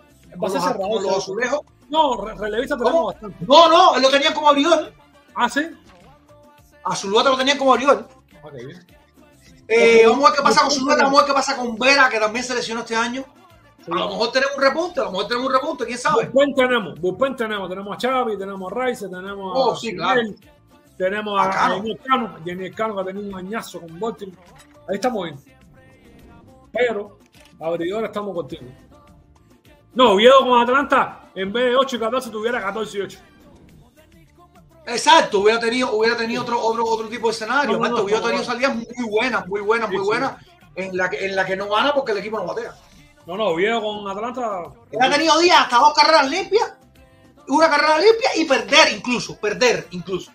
Va 0.43 0.47
a 0.47 0.51
ser 0.51 0.61
los, 0.77 1.17
azulejos. 1.17 1.61
No, 1.89 2.17
re- 2.25 2.35
relevista 2.35 2.75
tenemos 2.75 2.93
¿Cómo? 2.93 3.07
bastante. 3.07 3.45
No, 3.45 3.67
no, 3.69 3.95
él 3.95 4.01
lo 4.01 4.09
tenía 4.09 4.33
como 4.33 4.49
abridor. 4.49 4.91
Ah, 5.35 5.49
sí. 5.49 5.61
A 6.83 6.95
Zulueta 6.95 7.29
lo 7.29 7.37
tenían 7.37 7.57
como 7.57 7.73
abridor. 7.73 8.07
Qué 8.57 8.65
bien. 8.65 8.87
Eh, 9.67 10.03
vamos 10.07 10.25
a 10.25 10.29
ver 10.29 10.37
qué 10.37 10.43
pasa 10.43 10.61
con 10.61 10.71
Zulueta, 10.71 11.03
vamos 11.03 11.19
a 11.19 11.21
ver 11.23 11.27
qué 11.31 11.33
pasa 11.35 11.57
con 11.57 11.77
Vera, 11.77 12.09
que 12.09 12.19
también 12.19 12.43
se 12.45 12.55
lesionó 12.55 12.81
este 12.81 12.95
año. 12.95 13.25
A 13.85 13.95
lo 13.95 14.09
mejor 14.09 14.31
tenemos 14.31 14.55
un 14.57 14.63
repunte, 14.63 14.99
a 14.99 15.03
lo 15.05 15.11
mejor 15.11 15.27
tenemos 15.27 15.47
un 15.47 15.53
repunte, 15.53 15.85
quién 15.85 15.97
sabe. 15.97 16.25
Bullpen 16.27 16.55
tenemos, 16.55 16.99
bullpen 16.99 17.35
tenemos, 17.37 17.69
tenemos 17.69 17.95
a 17.97 17.99
Xavi, 18.09 18.37
tenemos 18.37 18.71
a 18.71 18.75
Rice, 18.85 19.07
tenemos 19.07 19.55
a 19.55 19.59
Oh, 19.59 19.75
sí, 19.75 19.95
claro. 19.95 20.21
Tenemos 20.97 21.39
A 21.39 21.43
a, 21.43 21.65
a 21.67 21.75
Jenny 21.75 21.95
Cano, 21.97 22.37
Jenny 22.43 22.71
Cano 22.71 22.95
que 22.95 23.01
ha 23.01 23.05
tenido 23.05 23.29
un 23.29 23.35
añazo 23.35 23.79
con 23.79 23.99
Baltimore. 23.99 24.37
Ahí 24.89 24.95
estamos 24.95 25.23
bien. 25.25 25.39
Pero, 26.73 27.17
abridores 27.59 28.07
estamos 28.07 28.35
contigo. 28.35 28.63
No, 29.93 30.11
Oviedo 30.11 30.39
con 30.39 30.61
Atlanta, 30.61 31.21
en 31.37 31.53
vez 31.53 31.65
de 31.65 31.75
8 31.75 31.95
y 31.95 31.99
14, 31.99 32.29
tuviera 32.31 32.59
14 32.59 32.97
y 32.97 33.01
8. 33.01 33.19
Exacto, 34.87 35.41
hubiera 35.41 35.59
tenido, 35.59 35.91
hubiera 35.93 36.17
tenido 36.17 36.41
otro, 36.41 36.59
otro, 36.59 36.83
otro 36.83 37.07
tipo 37.09 37.27
de 37.27 37.33
escenario. 37.33 37.73
No, 37.73 37.73
no, 37.73 37.79
Maestro, 37.79 37.97
no, 37.99 38.03
hubiera 38.05 38.21
tenido 38.21 38.43
salidas 38.43 38.75
muy 38.75 39.09
buenas, 39.09 39.47
muy 39.47 39.61
buenas, 39.61 39.89
muy 39.89 39.97
Sí, 39.97 40.01
sí. 40.03 40.07
buenas, 40.07 40.45
en 40.75 40.97
la, 40.97 41.09
que, 41.09 41.25
en 41.25 41.35
la 41.35 41.45
que 41.45 41.55
no 41.55 41.69
gana 41.69 41.93
porque 41.93 42.13
el 42.13 42.17
equipo 42.17 42.39
no 42.39 42.45
batea. 42.45 42.73
No, 43.27 43.37
no, 43.37 43.49
Oviedo 43.49 43.81
con 43.81 44.07
Atlanta. 44.09 44.63
Ha 44.99 45.09
tenido 45.11 45.37
días 45.39 45.59
hasta 45.61 45.77
dos 45.77 45.93
carreras 45.93 46.27
limpias, 46.27 46.73
una 47.49 47.69
carrera 47.69 47.99
limpia 47.99 48.29
y 48.35 48.45
perder 48.45 48.93
incluso, 48.95 49.37
perder 49.37 49.87
incluso. 49.91 50.31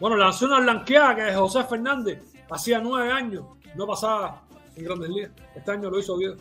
Bueno, 0.00 0.16
lanzó 0.16 0.46
una 0.46 0.60
blanqueada 0.60 1.14
que 1.16 1.34
José 1.34 1.64
Fernández 1.64 2.22
hacía 2.50 2.78
nueve 2.78 3.12
años, 3.12 3.44
no 3.74 3.86
pasaba 3.86 4.42
en 4.74 4.84
Grandes 4.84 5.10
Ligas. 5.10 5.32
Este 5.54 5.70
año 5.70 5.90
lo 5.90 5.98
hizo 5.98 6.14
Oviedo. 6.14 6.36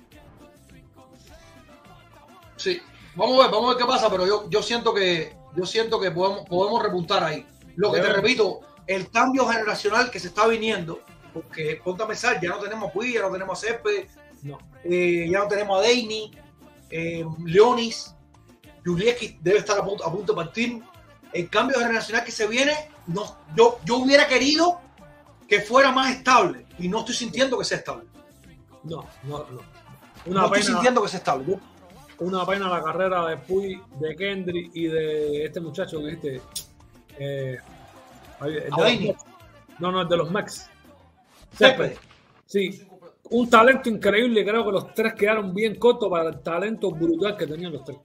Sí, 2.58 2.82
vamos 3.16 3.40
a 3.40 3.44
ver, 3.44 3.52
vamos 3.52 3.66
a 3.66 3.74
ver 3.76 3.78
qué 3.78 3.86
pasa, 3.86 4.10
pero 4.10 4.26
yo, 4.26 4.50
yo 4.50 4.62
siento 4.62 4.94
que 4.94 5.36
yo 5.56 5.66
siento 5.66 6.00
que 6.00 6.12
podemos, 6.12 6.48
podemos 6.48 6.84
repuntar 6.84 7.24
ahí. 7.24 7.46
Lo 7.76 7.92
que 7.92 8.02
te 8.02 8.10
repito, 8.10 8.60
el 8.88 9.10
cambio 9.10 9.48
generacional 9.48 10.12
que 10.12 10.20
se 10.20 10.28
está 10.28 10.48
viniendo, 10.48 11.00
porque 11.34 11.80
ponte 11.84 12.04
a 12.04 12.08
pensar, 12.08 12.40
ya 12.42 12.50
no 12.50 12.60
tenemos 12.60 12.90
a 12.90 12.94
Puig, 12.94 13.14
ya 13.14 13.22
no 13.22 13.32
tenemos 13.32 13.58
a 13.58 13.68
Césped, 13.68 14.08
No. 14.44 14.58
eh, 14.84 15.28
ya 15.30 15.40
no 15.40 15.48
tenemos 15.48 15.80
a 15.80 15.82
Deini, 15.82 16.32
eh, 16.90 17.26
Leonis, 17.46 18.14
Julieski 18.86 19.38
debe 19.42 19.60
estar 19.60 19.80
a 19.80 19.84
punto, 19.84 20.06
a 20.06 20.12
punto 20.12 20.34
de 20.34 20.36
partir. 20.44 20.82
El 21.34 21.50
cambio 21.50 21.80
generacional 21.80 22.24
que 22.24 22.32
se 22.32 22.48
viene, 22.48 22.74
no, 23.08 23.38
yo, 23.56 23.80
yo 23.84 23.98
hubiera 23.98 24.28
querido 24.28 24.80
que 25.48 25.62
fuera 25.62 25.92
más 25.92 26.12
estable 26.16 26.66
y 26.80 26.88
no 26.88 27.00
estoy 27.00 27.16
sintiendo 27.16 27.58
que 27.58 27.66
sea 27.66 27.78
estable. 27.80 28.06
No, 28.84 29.06
no, 29.24 29.40
no. 29.40 29.62
No 30.26 30.32
Una 30.32 30.46
estoy 30.46 30.60
pena, 30.62 30.74
sintiendo 30.74 31.02
que 31.02 31.10
sea 31.10 31.18
estable. 31.20 31.60
Una 32.20 32.46
pena 32.46 32.70
la 32.70 32.82
carrera 32.84 33.26
de 33.28 33.38
Puy, 33.38 33.82
de 34.00 34.16
Kendry 34.16 34.72
y 34.74 34.88
de 34.88 35.46
este 35.46 35.60
muchacho 35.60 36.00
que 36.00 36.06
dijiste. 36.06 36.42
Eh, 37.20 37.58
de 38.42 39.16
no, 39.80 39.92
no, 39.92 40.02
el 40.02 40.08
de 40.08 40.18
los 40.18 40.32
Mex. 40.32 40.70
Césped. 41.54 41.98
Sí, 42.46 42.88
un 43.32 43.50
talento 43.50 43.90
increíble. 43.90 44.46
Creo 44.46 44.66
que 44.66 44.72
los 44.72 44.94
tres 44.94 45.14
quedaron 45.14 45.54
bien 45.54 45.76
cortos 45.76 46.10
para 46.10 46.30
el 46.30 46.40
talento 46.42 46.92
brutal 46.92 47.36
que 47.36 47.48
tenían 47.48 47.74
los 47.74 47.84
tres. 47.84 47.98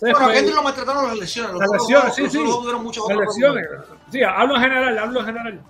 Bueno, 0.00 0.18
Césped- 0.18 0.32
Kendrick 0.34 0.54
lo 0.56 0.62
maltrataron 0.62 1.06
las 1.08 1.18
lesiones. 1.18 1.52
Los 1.52 1.60
Las 1.60 1.70
lesiones, 1.72 2.14
sí, 2.14 2.30
sí. 2.30 2.38
Las 3.08 3.18
lesiones. 3.18 3.66
Sí, 4.12 4.22
hablo 4.22 4.56
en 4.56 4.62
general, 4.62 4.98
hablo 4.98 5.20
en 5.20 5.26
general. 5.26 5.64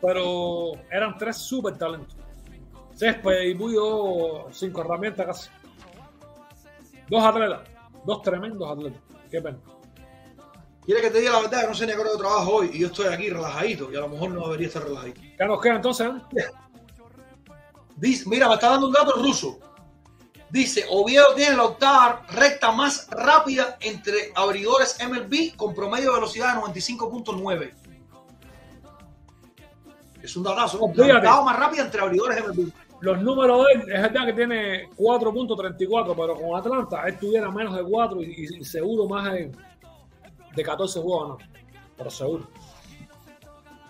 Pero 0.00 0.72
eran 0.90 1.18
tres 1.18 1.36
súper 1.36 1.76
talentos. 1.76 2.16
Césped 2.94 3.42
y 3.42 3.54
Puyo, 3.54 4.46
cinco 4.50 4.80
herramientas 4.80 5.26
casi. 5.26 5.50
Dos 7.08 7.24
atletas, 7.24 7.60
dos 8.04 8.22
tremendos 8.22 8.70
atletas. 8.70 9.00
Qué 9.30 9.40
pena. 9.40 9.58
Quiere 10.84 11.02
que 11.02 11.10
te 11.10 11.20
diga 11.20 11.32
la 11.32 11.40
verdad 11.42 11.60
que 11.62 11.66
no 11.68 11.74
sé 11.74 11.86
ni 11.86 11.92
a 11.92 11.96
qué 11.96 12.00
hora 12.00 12.12
de 12.12 12.18
trabajo 12.18 12.50
hoy 12.50 12.70
y 12.72 12.78
yo 12.78 12.86
estoy 12.86 13.06
aquí 13.12 13.28
relajadito 13.28 13.92
y 13.92 13.96
a 13.96 14.00
lo 14.00 14.08
mejor 14.08 14.30
no 14.30 14.46
debería 14.46 14.68
estar 14.68 14.82
relajadito. 14.82 15.20
¿Qué 15.36 15.44
nos 15.44 15.60
queda 15.60 15.74
entonces? 15.76 16.08
eh? 16.36 16.44
Dice, 17.96 18.24
mira, 18.28 18.48
me 18.48 18.54
está 18.54 18.70
dando 18.70 18.86
un 18.86 18.92
dato 18.92 19.12
ruso. 19.22 19.58
Dice, 20.50 20.86
Oviedo 20.88 21.34
tiene 21.34 21.56
la 21.56 21.64
octava 21.64 22.24
recta 22.30 22.72
más 22.72 23.06
rápida 23.10 23.76
entre 23.80 24.32
abridores 24.34 24.96
MLB 25.06 25.56
con 25.56 25.74
promedio 25.74 26.08
de 26.10 26.14
velocidad 26.14 26.54
de 26.54 26.60
95.9. 26.62 27.74
Es 30.22 30.36
un 30.36 30.42
datazo. 30.42 30.78
La 30.94 31.16
octava 31.18 31.44
más 31.44 31.58
rápida 31.58 31.82
entre 31.84 32.00
abridores 32.00 32.42
MLB. 32.46 32.72
Los 33.00 33.22
números 33.22 33.64
de 33.66 33.72
él, 33.74 33.80
es 33.92 34.02
verdad 34.02 34.26
que 34.26 34.32
tiene 34.32 34.88
4.34, 34.96 36.14
pero 36.16 36.34
con 36.34 36.56
Atlanta 36.58 37.02
él 37.06 37.16
tuviera 37.18 37.50
menos 37.50 37.76
de 37.76 37.82
4 37.84 38.22
y, 38.22 38.46
y 38.58 38.64
seguro 38.64 39.06
más 39.06 39.32
de, 39.32 39.52
de 40.56 40.62
14 40.62 41.00
juegos, 41.00 41.28
no. 41.28 41.38
Pero 41.96 42.10
seguro. 42.10 42.44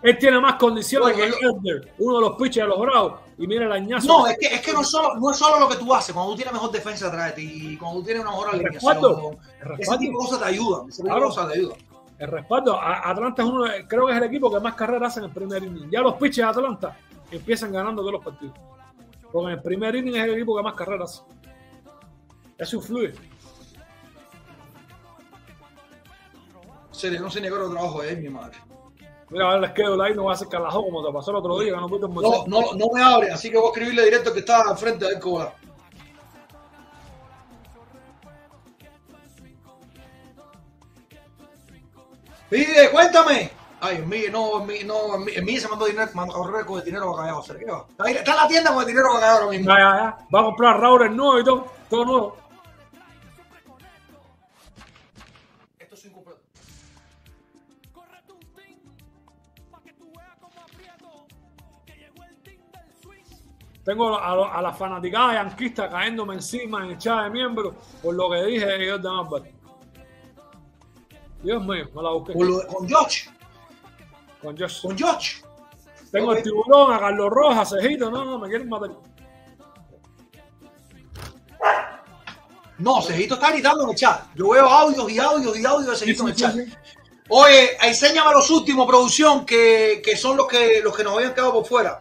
Él 0.01 0.17
tiene 0.17 0.39
más 0.41 0.55
condiciones 0.55 1.17
Bueno, 1.17 1.35
que 1.41 1.47
Elder, 1.47 1.93
uno 1.99 2.17
de 2.17 2.21
los 2.21 2.37
pitchers 2.37 2.67
de 2.67 2.69
los 2.69 2.79
Bravos. 2.81 3.15
Y 3.37 3.47
mira 3.49 3.65
el 3.67 3.73
añazo. 3.73 4.07
No, 4.07 4.27
es 4.29 4.37
que, 4.39 4.47
es 4.47 4.61
que 4.61 4.73
no, 4.73 4.83
es 4.83 4.89
solo, 4.91 5.17
no 5.17 5.31
es 5.31 5.37
solo 5.37 5.59
lo 5.59 5.69
que 5.69 5.77
tú 5.77 5.93
haces, 5.93 6.15
cuando 6.15 6.33
tú 6.33 6.37
tienes 6.37 6.53
mejor 6.55 6.71
defensa 6.71 7.09
atrás 7.09 7.35
de 7.35 7.43
ti, 7.43 7.77
cuando 7.79 7.99
tú 8.01 8.05
tienes 8.07 8.23
una 8.23 8.31
mejor 8.31 8.49
alineación, 8.51 8.81
ese 9.79 9.99
tipo 9.99 10.13
de 10.19 10.25
cosas 10.25 10.39
te 10.41 10.45
ayudan, 10.45 10.89
ese 10.89 11.03
tipo 11.03 11.15
de 11.15 11.21
cosas 11.23 11.49
te 11.49 11.59
ayudan. 11.59 11.79
El 12.19 12.29
respaldo. 12.29 12.81
Atlanta 12.81 13.43
es 13.43 13.49
uno, 13.49 13.65
de- 13.65 13.87
creo 13.89 14.07
que 14.07 14.13
es 14.13 14.19
el 14.19 14.25
equipo 14.25 14.53
que 14.53 14.61
más 14.61 14.75
carreras 14.75 15.09
hace 15.13 15.21
en 15.21 15.27
el 15.27 15.33
primer 15.33 15.63
inning. 15.65 15.91
Ya 15.91 16.01
los 16.01 16.15
pitchers 16.15 16.55
de 16.55 16.61
Atlanta 16.61 16.97
empiezan 17.31 17.73
ganando 17.73 18.03
todos 18.03 18.13
los 18.15 18.25
partidos. 18.25 18.55
Porque 19.33 19.53
en 19.53 19.59
el 19.59 19.63
primer 19.63 19.95
inning 19.97 20.17
es 20.17 20.25
el 20.25 20.35
equipo 20.35 20.57
que 20.57 20.63
más 20.63 20.75
carreras. 20.75 21.25
Eso 22.57 22.77
influye. 22.77 23.15
En 26.89 26.95
serio, 26.95 27.21
no 27.21 27.31
qué 27.31 27.53
hora 27.53 27.65
de 27.65 27.71
trabajo 27.71 28.03
es, 28.03 28.19
mi 28.19 28.29
madre. 28.29 28.59
Mira, 29.31 29.51
a 29.51 29.53
ver, 29.53 29.61
les 29.61 29.73
quedo 29.73 30.03
ahí, 30.03 30.15
no 30.15 30.25
va 30.25 30.33
a 30.33 30.35
hacer 30.35 30.49
calajo 30.49 30.83
como 30.83 31.07
te 31.07 31.13
pasó 31.13 31.31
el 31.31 31.37
otro 31.37 31.59
día, 31.61 31.75
que 31.75 31.81
no 31.81 31.87
pudiste 31.87 32.09
No, 32.09 32.47
no, 32.47 32.73
no 32.73 32.87
me 32.95 33.03
abre, 33.03 33.31
así 33.31 33.51
que 33.51 33.59
voy 33.59 33.67
a 33.67 33.69
escribirle 33.69 34.05
directo 34.05 34.33
que 34.33 34.41
está 34.41 34.63
al 34.63 34.77
frente 34.79 35.05
del 35.05 35.21
cola. 35.21 35.53
Pide, 42.49 42.91
cuéntame. 42.91 43.58
Ay, 43.81 43.97
en 43.99 44.09
mí, 44.09 44.23
no, 44.33 44.61
en 44.61 44.67
mí, 44.67 44.75
no, 44.85 45.15
en 45.15 45.25
mí, 45.25 45.33
en 45.37 45.45
mí 45.45 45.57
se 45.59 45.69
mandó 45.69 45.87
dinero, 45.87 46.11
mandó 46.15 46.35
con 46.67 46.79
el 46.81 46.85
dinero. 46.85 47.15
¿Qué 47.17 47.65
va? 47.65 47.87
Está 48.09 48.33
en 48.33 48.37
la 48.37 48.49
tienda 48.49 48.73
con 48.73 48.81
el 48.83 48.89
dinero 48.89 49.09
callado 49.15 49.39
ahora 49.39 49.51
mismo. 49.51 49.71
Ya, 49.71 49.79
ya, 49.79 49.97
ya. 49.97 50.27
Va 50.35 50.41
a 50.41 50.45
comprar 50.45 50.81
Raúl 50.81 51.17
nuevo 51.17 51.39
y 51.39 51.45
todo, 51.45 51.67
todo 51.89 52.05
nuevo. 52.05 52.37
Esto 55.79 55.95
es 55.95 56.05
incompleto. 56.07 56.41
El. 57.95 58.79
Tengo 63.85 64.19
a, 64.19 64.35
lo- 64.35 64.53
a 64.53 64.61
la 64.61 64.73
fanaticada 64.73 65.35
yanquista 65.35 65.89
cayéndome 65.89 66.35
encima 66.35 66.85
en 66.85 66.91
el 66.91 66.99
chat 66.99 67.25
de 67.25 67.31
miembros 67.31 67.75
por 68.03 68.15
lo 68.15 68.29
que 68.31 68.43
dije 68.45 68.67
de 68.67 68.91
Jordan 68.91 69.17
Albert. 69.17 69.47
Dios 71.43 71.65
mío, 71.65 71.85
me 71.95 72.03
la 72.03 72.11
busqué. 72.11 72.33
Con, 72.35 72.49
lo 72.49 72.67
con 72.67 72.91
Josh, 72.91 73.29
Con 74.43 74.57
Josh. 74.57 74.83
con 74.83 74.99
Josh. 74.99 75.43
Tengo 76.11 76.33
el 76.33 76.43
tiburón, 76.43 76.93
a 76.93 76.99
Carlos 76.99 77.29
Rojas, 77.31 77.71
Cejito. 77.71 78.11
No, 78.11 78.25
no, 78.25 78.39
me 78.39 78.49
quieren 78.49 78.69
matar. 78.69 78.91
No, 82.79 83.03
Cejito 83.03 83.35
está 83.35 83.51
gritando 83.51 83.85
en 83.85 83.91
el 83.91 83.97
chat. 83.97 84.23
Yo 84.35 84.51
veo 84.51 84.67
audios 84.67 85.11
y 85.11 85.19
audios 85.19 85.59
y 85.59 85.67
audios 85.67 85.91
de 85.91 85.97
Cejito 85.97 86.23
en 86.23 86.29
el 86.29 86.35
chat. 86.35 86.57
Oye, 87.31 87.77
enséñame 87.83 88.33
los 88.33 88.49
últimos, 88.51 88.87
producción, 88.87 89.45
que, 89.45 90.01
que 90.03 90.17
son 90.17 90.37
los 90.37 90.47
que, 90.47 90.81
los 90.83 90.97
que 90.97 91.05
nos 91.05 91.15
habían 91.15 91.35
quedado 91.35 91.53
por 91.53 91.67
fuera. 91.67 92.01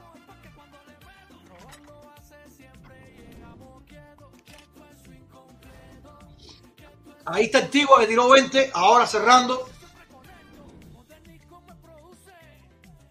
Ahí 7.26 7.46
está 7.46 7.60
el 7.60 7.70
Tigua 7.70 8.00
que 8.00 8.08
tiró 8.08 8.30
20, 8.30 8.72
ahora 8.74 9.06
cerrando. 9.06 9.68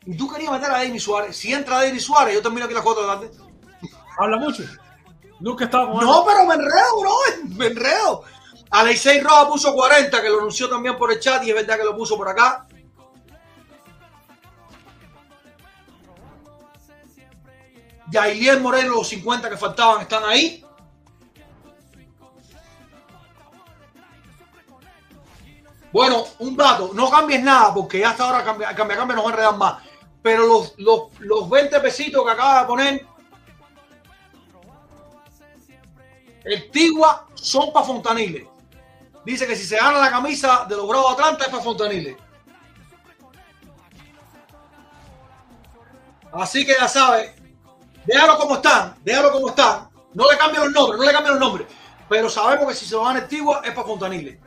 Y 0.06 0.16
tú 0.16 0.30
querías 0.30 0.52
meter 0.52 0.70
a 0.70 0.78
Denis 0.78 1.02
Suárez. 1.02 1.36
Si 1.36 1.52
entra 1.52 1.80
Denis 1.80 2.04
Suárez, 2.04 2.34
yo 2.34 2.42
termino 2.42 2.64
aquí 2.64 2.74
las 2.74 2.84
4 2.84 3.02
de 3.02 3.08
la 3.08 3.14
tarde. 3.14 3.30
Habla 4.18 4.36
mucho. 4.36 4.62
Nunca 5.40 5.68
con 5.68 6.00
él. 6.00 6.06
No, 6.06 6.24
pero 6.24 6.46
me 6.46 6.54
enredo, 6.54 7.00
bro. 7.00 7.12
Me 7.56 7.66
enredo. 7.66 8.22
Alexei 8.70 9.20
Roja 9.20 9.48
puso 9.48 9.74
40, 9.74 10.22
que 10.22 10.28
lo 10.28 10.38
anunció 10.38 10.68
también 10.68 10.96
por 10.96 11.12
el 11.12 11.20
chat 11.20 11.42
y 11.44 11.50
es 11.50 11.54
verdad 11.54 11.76
que 11.76 11.84
lo 11.84 11.96
puso 11.96 12.16
por 12.16 12.28
acá. 12.28 12.66
Yailier 18.10 18.60
Moreno, 18.60 18.94
los 18.94 19.08
50 19.08 19.50
que 19.50 19.56
faltaban 19.56 20.02
están 20.02 20.24
ahí. 20.24 20.64
Bueno, 25.92 26.24
un 26.40 26.56
dato, 26.56 26.90
no 26.92 27.10
cambies 27.10 27.42
nada 27.42 27.72
porque 27.72 28.00
ya 28.00 28.10
hasta 28.10 28.24
ahora 28.24 28.44
cambia, 28.44 28.74
cambia, 28.74 28.96
cambia, 28.96 29.16
nos 29.16 29.24
va 29.24 29.28
a 29.28 29.32
enredar 29.32 29.56
más. 29.56 29.85
Pero 30.26 30.44
los, 30.44 30.74
los, 30.78 31.02
los 31.20 31.48
20 31.48 31.78
pesitos 31.78 32.24
que 32.24 32.30
acaba 32.32 32.62
de 32.62 32.66
poner 32.66 33.06
el 36.42 36.68
Tigua 36.72 37.28
son 37.34 37.72
para 37.72 37.86
Fontanile. 37.86 38.48
Dice 39.24 39.46
que 39.46 39.54
si 39.54 39.64
se 39.64 39.76
gana 39.76 40.00
la 40.00 40.10
camisa 40.10 40.66
de 40.68 40.74
los 40.74 40.88
Bravos 40.88 41.12
Atlanta 41.12 41.44
es 41.44 41.50
para 41.50 41.62
Fontanile. 41.62 42.16
Así 46.32 46.66
que 46.66 46.74
ya 46.76 46.88
sabes, 46.88 47.30
déjalo 48.04 48.36
como 48.36 48.56
están, 48.56 48.96
déjalo 49.04 49.30
como 49.30 49.50
están. 49.50 49.88
No 50.12 50.28
le 50.28 50.36
cambian 50.36 50.64
los 50.64 50.72
nombres, 50.72 50.98
no 50.98 51.06
le 51.06 51.12
cambian 51.12 51.38
los 51.38 51.40
nombres. 51.40 51.68
Pero 52.08 52.28
sabemos 52.28 52.66
que 52.66 52.74
si 52.74 52.84
se 52.84 52.96
van 52.96 53.14
a 53.14 53.20
Antigua 53.20 53.62
es 53.62 53.70
para 53.70 53.86
Fontanile. 53.86 54.40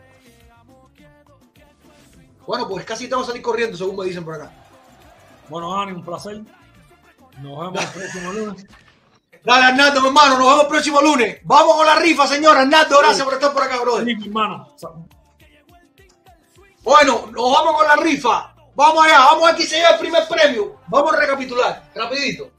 Bueno, 2.46 2.68
pues 2.68 2.84
casi 2.84 3.08
te 3.08 3.12
vamos 3.12 3.30
a 3.30 3.32
salir 3.32 3.42
corriendo, 3.42 3.78
según 3.78 3.96
me 3.96 4.04
dicen 4.04 4.26
por 4.26 4.36
acá. 4.36 4.52
Bueno, 5.50 5.76
Dani, 5.76 5.92
un 5.94 6.06
placer. 6.06 6.42
Nos 7.42 7.60
vemos 7.60 7.84
el 7.84 7.90
próximo 7.90 8.34
lunes. 8.34 8.66
Dale, 9.44 9.66
Arnaldo, 9.66 10.02
mi 10.02 10.08
hermano, 10.08 10.38
nos 10.38 10.48
vemos 10.48 10.62
el 10.62 10.68
próximo 10.68 11.02
lunes. 11.02 11.40
Vamos 11.44 11.76
con 11.76 11.86
la 11.86 11.96
rifa, 11.96 12.28
señor. 12.28 12.58
Arnaldo, 12.58 13.00
gracias 13.00 13.24
por 13.24 13.34
estar 13.34 13.54
por 13.54 13.64
acá, 13.64 13.80
brother. 13.80 14.06
Sí, 14.06 14.16
mi 14.16 14.28
hermano. 14.28 14.76
Bueno, 16.84 17.30
nos 17.32 17.52
vamos 17.52 17.76
con 17.78 17.88
la 17.88 17.96
rifa. 17.96 18.54
Vamos 18.76 19.06
allá, 19.06 19.20
vamos 19.20 19.44
a 19.44 19.48
ver 19.48 19.56
quién 19.56 19.68
se 19.68 19.76
lleva 19.76 19.90
el 19.90 20.00
primer 20.00 20.28
premio. 20.28 20.80
Vamos 20.88 21.14
a 21.14 21.18
recapitular, 21.18 21.92
rapidito. 21.94 22.52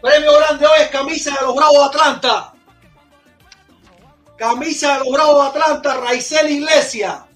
Premio 0.00 0.32
grande 0.38 0.66
hoy 0.66 0.80
es 0.80 0.88
camisa 0.88 1.30
de 1.38 1.46
los 1.46 1.54
Bravos 1.54 1.78
de 1.78 1.84
Atlanta. 1.84 2.52
Camisa 4.36 4.94
de 4.94 4.98
los 5.00 5.12
Bravos 5.12 5.52
de 5.52 5.60
Atlanta, 5.60 5.94
Raizel 6.00 6.50
Iglesia. 6.50 7.26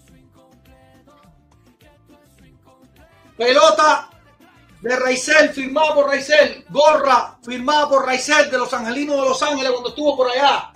Pelota 3.36 4.10
de 4.80 4.96
Raizel, 4.96 5.50
firmada 5.50 5.94
por 5.94 6.06
Raizel. 6.06 6.64
Gorra, 6.68 7.38
firmada 7.42 7.88
por 7.88 8.06
Raizel 8.06 8.50
de 8.50 8.58
los 8.58 8.72
Angelinos 8.72 9.16
de 9.16 9.22
Los 9.22 9.42
Ángeles 9.42 9.70
cuando 9.70 9.88
estuvo 9.88 10.16
por 10.16 10.30
allá. 10.30 10.72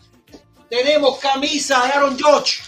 Tenemos 0.69 1.19
camisa 1.19 1.85
de 1.85 1.93
Aaron 1.93 2.19
George. 2.19 2.63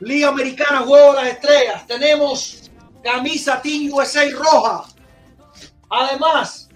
Liga 0.00 0.28
Americana, 0.28 0.80
Juego 0.80 1.12
de 1.14 1.22
las 1.22 1.32
Estrellas. 1.34 1.86
Tenemos 1.86 2.70
camisa 3.02 3.60
Team 3.60 3.92
USA 3.92 4.28
roja. 4.30 4.84
Además 5.90 6.68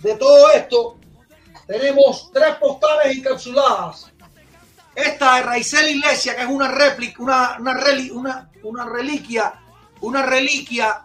de 0.00 0.14
todo 0.14 0.50
esto, 0.50 0.98
tenemos 1.66 2.30
tres 2.32 2.54
postales 2.56 3.16
encapsuladas. 3.16 4.12
Esta 4.94 5.36
de 5.36 5.42
Raizel 5.42 5.90
Iglesia, 5.90 6.36
que 6.36 6.42
es 6.42 6.48
una 6.48 6.68
réplica, 6.68 7.22
una, 7.22 7.56
una, 7.58 7.76
una, 8.12 8.50
una 8.62 8.84
reliquia, 8.84 9.60
una 10.00 10.22
reliquia 10.22 11.04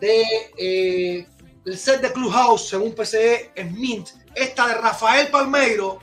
de 0.00 0.22
eh, 0.58 1.26
el 1.64 1.78
set 1.78 2.00
de 2.00 2.12
Clubhouse, 2.12 2.68
según 2.68 2.94
PCE, 2.94 3.52
es 3.54 3.72
Mint. 3.72 4.10
Esta 4.34 4.66
de 4.66 4.74
Rafael 4.74 5.28
Palmeiro, 5.28 6.00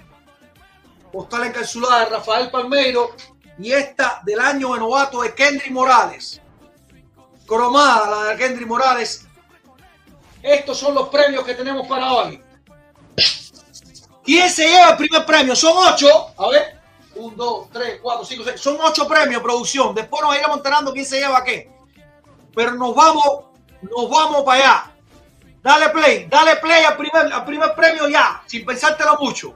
postal 1.12 1.46
encapsulada 1.46 2.06
de 2.06 2.06
Rafael 2.12 2.50
Palmeiro, 2.50 3.16
y 3.60 3.72
esta 3.72 4.22
del 4.26 4.40
año 4.40 4.74
de 4.74 4.80
novato 4.80 5.22
de 5.22 5.36
Kendry 5.36 5.70
Morales. 5.70 6.42
Cromada, 7.46 8.10
la 8.10 8.24
de 8.32 8.38
Kendry 8.38 8.66
Morales. 8.66 9.28
Estos 10.42 10.78
son 10.78 10.96
los 10.96 11.10
premios 11.10 11.46
que 11.46 11.54
tenemos 11.54 11.88
para 11.88 12.14
hoy. 12.14 12.42
¿Quién 14.24 14.50
se 14.50 14.68
lleva 14.68 14.92
el 14.92 14.98
primer 14.98 15.26
premio? 15.26 15.56
Son 15.56 15.74
ocho. 15.76 16.34
A 16.38 16.50
ver. 16.50 16.81
Un, 17.16 17.36
dos, 17.36 17.70
tres, 17.72 18.00
cuatro, 18.02 18.26
cinco, 18.26 18.44
seis. 18.44 18.60
Son 18.60 18.78
ocho 18.82 19.08
premios, 19.08 19.42
producción. 19.42 19.94
Después 19.94 20.22
nos 20.24 20.36
iremos 20.36 20.58
enterando 20.58 20.94
quién 20.94 21.06
se 21.06 21.20
lleva 21.20 21.44
qué. 21.44 21.70
Pero 22.56 22.72
nos 22.76 22.96
vamos, 22.96 23.46
nos 23.82 24.10
vamos 24.10 24.44
para 24.44 24.60
allá. 24.60 24.92
Dale 25.62 25.90
play, 25.90 26.26
dale 26.26 26.56
play 26.56 26.84
al 26.84 26.98
primer, 26.98 27.32
al 27.32 27.46
primer 27.46 27.76
premio 27.76 28.10
ya, 28.10 28.42
sin 28.48 28.66
pensártelo 28.66 29.18
mucho. 29.20 29.54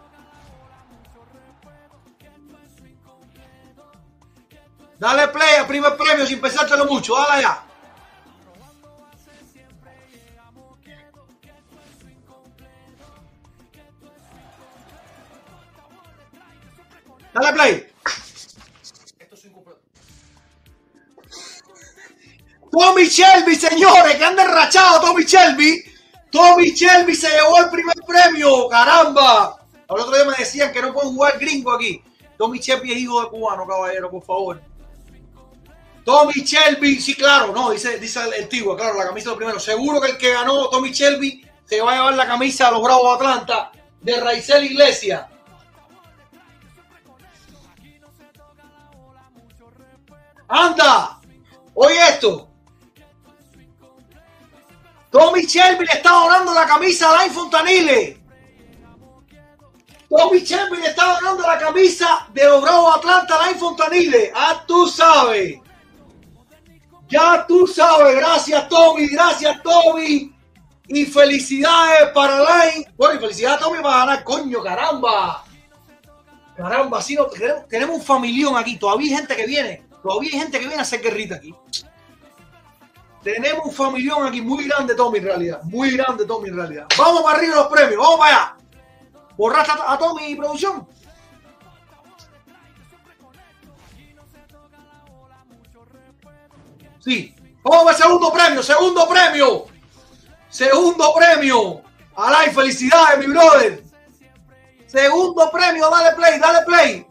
Dale 5.00 5.28
play 5.30 5.56
al 5.56 5.68
primer 5.68 5.98
premio 5.98 6.26
sin 6.26 6.40
pensártelo 6.40 6.86
mucho, 6.86 7.16
dale 7.16 7.46
allá. 7.46 7.65
Dale 17.36 17.54
play. 17.54 17.88
Tommy 22.72 23.06
Shelby, 23.06 23.56
señores, 23.56 24.16
que 24.16 24.24
han 24.24 24.36
derrachado 24.38 25.02
Tommy 25.02 25.26
Shelby. 25.26 25.84
Tommy 26.32 26.72
Shelby 26.72 27.14
se 27.14 27.30
llevó 27.30 27.60
el 27.60 27.70
primer 27.70 27.96
premio, 28.08 28.70
caramba. 28.70 29.58
Al 29.88 30.00
otro 30.00 30.16
día 30.16 30.26
me 30.26 30.38
decían 30.38 30.72
que 30.72 30.82
no 30.82 30.94
pueden 30.94 31.14
jugar 31.14 31.38
gringo 31.38 31.74
aquí. 31.74 32.02
Tommy 32.38 32.60
Shelby 32.60 32.94
es 32.94 32.98
hijo 33.00 33.22
de 33.22 33.30
cubano, 33.30 33.68
caballero, 33.68 34.10
por 34.10 34.24
favor. 34.24 34.62
Tommy 36.06 36.34
Shelby, 36.34 37.02
sí, 37.02 37.16
claro, 37.16 37.52
no, 37.52 37.72
dice, 37.72 38.00
dice 38.00 38.22
el, 38.22 38.34
el 38.34 38.48
claro, 38.78 38.98
la 38.98 39.08
camisa 39.08 39.30
de 39.30 39.32
lo 39.32 39.38
primero. 39.38 39.60
Seguro 39.60 40.00
que 40.00 40.12
el 40.12 40.18
que 40.18 40.32
ganó 40.32 40.70
Tommy 40.70 40.92
Shelby 40.92 41.46
se 41.66 41.82
va 41.82 41.92
a 41.92 41.96
llevar 41.96 42.14
la 42.14 42.28
camisa 42.28 42.70
a 42.70 42.72
los 42.72 42.82
Bravos 42.82 43.20
de 43.20 43.26
Atlanta 43.26 43.72
de 44.02 44.20
Raizel 44.22 44.64
Iglesia. 44.64 45.30
Anda, 50.56 51.20
oye 51.74 52.00
esto. 52.12 52.48
Tommy 55.12 55.46
Shelby 55.46 55.86
le 55.86 55.92
está 55.92 56.12
donando 56.12 56.54
la 56.54 56.66
camisa 56.66 57.10
a 57.10 57.14
Alain 57.14 57.32
Fontanile. 57.32 58.18
Tommy 60.10 60.40
Shelby 60.40 60.78
le 60.78 60.88
está 60.88 61.16
donando 61.16 61.46
la 61.46 61.58
camisa 61.58 62.28
de 62.34 62.46
los 62.46 62.62
Bravos 62.62 62.96
Atlanta 62.96 63.36
a 63.36 63.44
Alain 63.44 63.60
Fontanile. 63.60 64.32
Ah, 64.34 64.64
tú 64.66 64.88
sabes. 64.88 65.60
Ya 67.10 67.46
tú 67.46 67.68
sabes. 67.68 68.16
Gracias, 68.16 68.70
Tommy. 68.70 69.08
Gracias, 69.08 69.62
Tommy. 69.62 70.34
Y 70.88 71.06
felicidades 71.06 72.12
para 72.14 72.38
Alain. 72.38 72.86
Bueno, 72.96 73.16
y 73.16 73.20
felicidades 73.20 73.58
a 73.58 73.66
Tommy 73.66 73.84
para 73.84 73.98
ganar. 73.98 74.24
Coño, 74.24 74.64
caramba. 74.64 75.44
Caramba, 76.56 77.02
sí, 77.02 77.16
no, 77.16 77.28
tenemos 77.68 77.98
un 77.98 78.02
familión 78.02 78.56
aquí. 78.56 78.78
Todavía 78.78 79.12
hay 79.12 79.18
gente 79.18 79.36
que 79.36 79.46
viene. 79.46 79.85
Todavía 80.06 80.30
hay 80.34 80.40
gente 80.40 80.60
que 80.60 80.68
viene 80.68 80.80
a 80.80 80.84
hacer 80.84 81.02
guerrita 81.02 81.34
aquí. 81.34 81.52
Tenemos 83.24 83.66
un 83.66 83.72
familión 83.72 84.28
aquí 84.28 84.40
muy 84.40 84.68
grande, 84.68 84.94
Tommy, 84.94 85.18
en 85.18 85.24
realidad. 85.24 85.64
Muy 85.64 85.98
grande, 85.98 86.28
Tommy, 86.28 86.50
en 86.50 86.58
realidad. 86.58 86.86
Vamos 86.96 87.24
para 87.24 87.40
arriba 87.40 87.56
los 87.56 87.68
premios. 87.70 87.98
Vamos 87.98 88.20
para 88.20 88.36
allá. 88.36 88.58
¿Borraste 89.36 89.72
a, 89.84 89.98
Tommy 89.98 90.28
y 90.28 90.36
producción? 90.36 90.88
Sí. 97.00 97.36
Vamos 97.64 97.86
para 97.86 97.98
el 97.98 98.04
segundo 98.04 98.32
premio. 98.32 98.62
Segundo 98.62 99.08
premio. 99.08 99.66
Segundo 100.50 101.14
premio. 101.16 101.82
Alay, 102.16 102.52
felicidades, 102.52 103.18
mi 103.18 103.26
brother. 103.26 103.84
Segundo 104.86 105.50
premio. 105.50 105.90
Dale 105.90 106.16
play, 106.16 106.40
dale 106.40 106.64
play. 106.64 107.08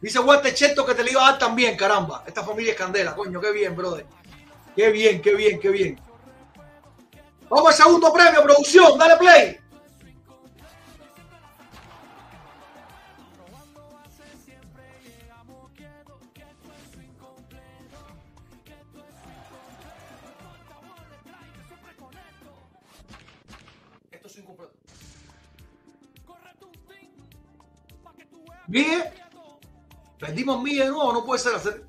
Dice 0.00 0.18
Walter 0.20 0.54
Cheto 0.54 0.84
que 0.84 0.94
te 0.94 1.02
lo 1.02 1.10
iba 1.10 1.26
a 1.26 1.30
dar 1.32 1.38
también, 1.38 1.76
caramba. 1.76 2.22
Esta 2.26 2.44
familia 2.44 2.72
es 2.72 2.78
candela, 2.78 3.14
coño, 3.14 3.40
qué 3.40 3.50
bien, 3.52 3.74
brother. 3.74 4.06
Qué 4.74 4.90
bien, 4.90 5.22
qué 5.22 5.34
bien, 5.34 5.58
qué 5.58 5.70
bien. 5.70 6.00
Vamos 7.48 7.68
al 7.68 7.74
segundo 7.74 8.12
premio, 8.12 8.42
producción, 8.42 8.98
dale 8.98 9.16
play. 9.16 9.60
Bien. 28.68 29.15
Perdimos 30.18 30.62
mil 30.62 30.78
de 30.78 30.88
nuevo, 30.88 31.12
no 31.12 31.24
puede 31.24 31.42
ser 31.42 31.54
hacer. 31.54 31.86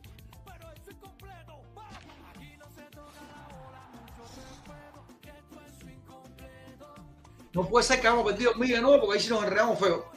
No 7.53 7.67
puede 7.67 7.85
ser 7.85 7.99
que 7.99 8.07
hayamos 8.07 8.31
perdido 8.31 8.53
mil 8.55 8.69
de 8.69 8.81
nuevo 8.81 9.01
porque 9.01 9.17
ahí 9.17 9.23
sí 9.23 9.29
nos 9.29 9.43
enredamos 9.43 9.79
feo. 9.79 10.11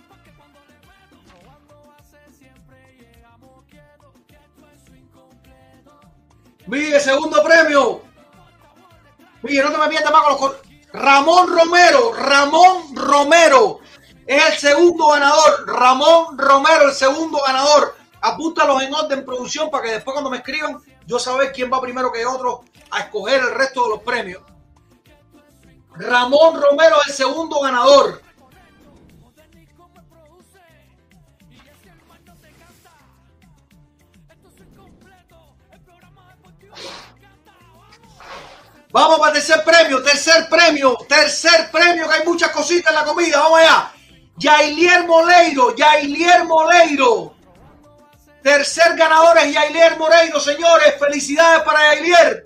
Miguel, 6.67 7.01
segundo 7.01 7.43
premio. 7.43 8.03
Miguel, 9.43 9.65
no 9.65 9.73
te 9.73 9.79
me 9.79 9.89
pierdas 9.89 10.13
más 10.13 10.23
con 10.37 10.53
los... 10.53 10.61
Ramón 10.93 11.49
Romero, 11.57 12.13
Ramón 12.13 12.95
Romero 12.97 13.81
es 14.27 14.45
el 14.45 14.59
segundo 14.59 15.09
ganador. 15.09 15.67
Ramón 15.67 16.39
Romero, 16.39 16.89
el 16.89 16.95
segundo 16.95 17.41
ganador. 17.47 17.97
Apúntalos 18.21 18.83
en 18.83 18.93
orden 18.93 19.25
producción 19.25 19.71
para 19.71 19.85
que 19.85 19.93
después 19.93 20.13
cuando 20.13 20.31
me 20.31 20.39
escriban 20.39 20.81
yo 21.07 21.19
saber 21.19 21.53
quién 21.53 21.73
va 21.73 21.81
primero 21.81 22.13
que 22.13 22.25
otro 22.27 22.65
a 22.91 23.01
escoger 23.01 23.41
el 23.41 23.55
resto 23.55 23.85
de 23.85 23.89
los 23.91 24.03
premios. 24.03 24.43
Ramón 25.95 26.61
Romero, 26.61 26.97
el 27.07 27.13
segundo 27.13 27.61
ganador. 27.61 28.23
Vamos 38.93 39.21
para 39.21 39.33
tercer 39.33 39.63
premio, 39.63 40.03
tercer 40.03 40.49
premio, 40.49 40.97
tercer 41.09 41.71
premio, 41.71 42.09
que 42.09 42.15
hay 42.17 42.25
muchas 42.27 42.51
cositas 42.51 42.93
en 42.93 42.99
la 42.99 43.05
comida. 43.05 43.39
Vamos 43.39 43.61
allá. 43.61 43.93
Yailier 44.37 45.07
Moleiro, 45.07 45.77
Yailier 45.77 46.45
Moleiro. 46.45 47.35
Tercer 48.43 48.97
ganador 48.97 49.37
es 49.39 49.53
Yailier 49.53 49.99
Moleiro, 49.99 50.41
señores. 50.41 50.95
Felicidades 50.99 51.63
para 51.63 51.95
Yailier. 51.95 52.45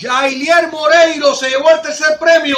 Yailier 0.00 0.68
Moreiro 0.68 1.34
se 1.34 1.50
llevó 1.50 1.70
el 1.70 1.82
tercer 1.82 2.18
premio. 2.18 2.56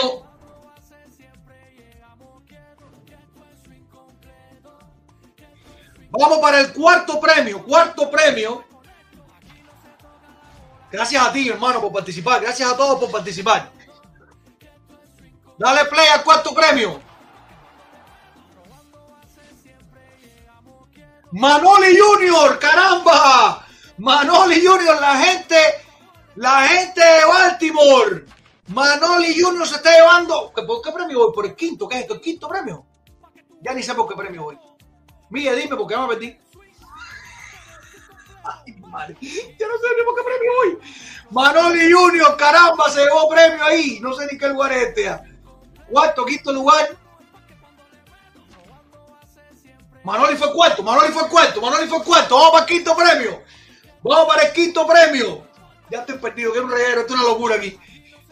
Vamos 6.11 6.39
para 6.39 6.61
el 6.61 6.73
cuarto 6.73 7.19
premio, 7.19 7.65
cuarto 7.65 8.11
premio. 8.11 8.65
Gracias 10.93 11.27
a 11.27 11.33
ti, 11.33 11.49
hermano, 11.49 11.81
por 11.81 11.91
participar. 11.91 12.43
Gracias 12.43 12.71
a 12.71 12.77
todos 12.77 13.01
por 13.01 13.11
participar. 13.11 13.71
Dale 15.59 15.87
play 15.87 16.09
al 16.09 16.23
cuarto 16.23 16.55
premio. 16.55 17.01
Manoli 21.33 21.99
Junior, 21.99 22.59
caramba. 22.59 23.67
Manoli 23.97 24.67
Junior, 24.67 25.01
la 25.01 25.17
gente, 25.17 25.57
la 26.37 26.69
gente 26.69 27.01
de 27.01 27.25
Baltimore. 27.25 28.27
Manoli 28.69 29.41
Junior 29.41 29.67
se 29.67 29.77
está 29.77 29.95
llevando. 29.95 30.53
¿Por 30.53 30.83
qué 30.83 30.93
premio 30.93 31.21
voy? 31.21 31.35
Por 31.35 31.47
el 31.47 31.55
quinto, 31.55 31.89
¿qué 31.89 31.97
es 31.97 32.03
esto? 32.03 32.15
¿El 32.15 32.21
quinto 32.21 32.49
premio? 32.49 32.85
Ya 33.63 33.73
ni 33.73 33.83
sé 33.83 33.95
por 33.95 34.07
qué 34.07 34.15
premio 34.15 34.43
voy. 34.43 34.59
Miguel, 35.31 35.57
dime 35.57 35.77
por 35.77 35.87
qué 35.87 35.97
me 35.97 36.09
perdí. 36.09 36.37
Ay, 38.45 38.73
madre. 38.75 39.17
Yo 39.21 39.69
no 39.69 39.79
sé 39.79 39.89
ni 39.97 40.05
por 40.05 40.17
qué 40.17 40.23
premio 40.23 40.53
voy. 40.57 40.79
Manoli 41.31 41.93
Junior, 41.93 42.37
caramba, 42.37 42.91
se 42.91 43.05
llevó 43.05 43.29
premio 43.29 43.65
ahí. 43.65 44.01
No 44.01 44.13
sé 44.15 44.27
ni 44.31 44.39
qué 44.39 44.49
lugar 44.49 44.73
es 44.73 44.89
este. 44.89 45.19
Cuarto, 45.91 46.25
quinto 46.25 46.53
lugar. 46.53 46.97
Manoli 50.05 50.37
fue 50.37 50.53
cuarto, 50.53 50.83
Manoli 50.83 51.13
fue 51.13 51.29
cuarto, 51.29 51.61
Manoli 51.61 51.89
fue 51.89 52.03
cuarto. 52.03 52.35
Vamos 52.35 52.51
para 52.51 52.65
el 52.65 52.69
quinto 52.69 52.97
premio. 52.97 53.43
Vamos 54.03 54.27
para 54.27 54.43
el 54.43 54.53
quinto 54.53 54.87
premio. 54.87 55.47
Ya 55.91 56.01
estoy 56.01 56.19
perdido, 56.19 56.53
que 56.53 56.59
es 56.59 56.65
un 56.65 56.71
reguero, 56.71 57.03
esto 57.03 57.15
es 57.15 57.21
una 57.21 57.29
locura 57.29 57.57
aquí. 57.57 57.79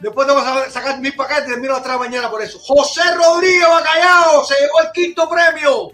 Después 0.00 0.26
tengo 0.26 0.42
que 0.42 0.70
sacar 0.70 0.98
mis 0.98 1.14
paquetes 1.14 1.56
y 1.56 1.60
miro 1.60 1.76
atrás 1.76 1.98
mañana 1.98 2.30
por 2.30 2.42
eso. 2.42 2.58
José 2.58 3.02
Rodríguez 3.14 3.68
Bacallao 3.68 4.44
se 4.44 4.54
llevó 4.54 4.80
el 4.80 4.92
quinto 4.92 5.28
premio. 5.28 5.92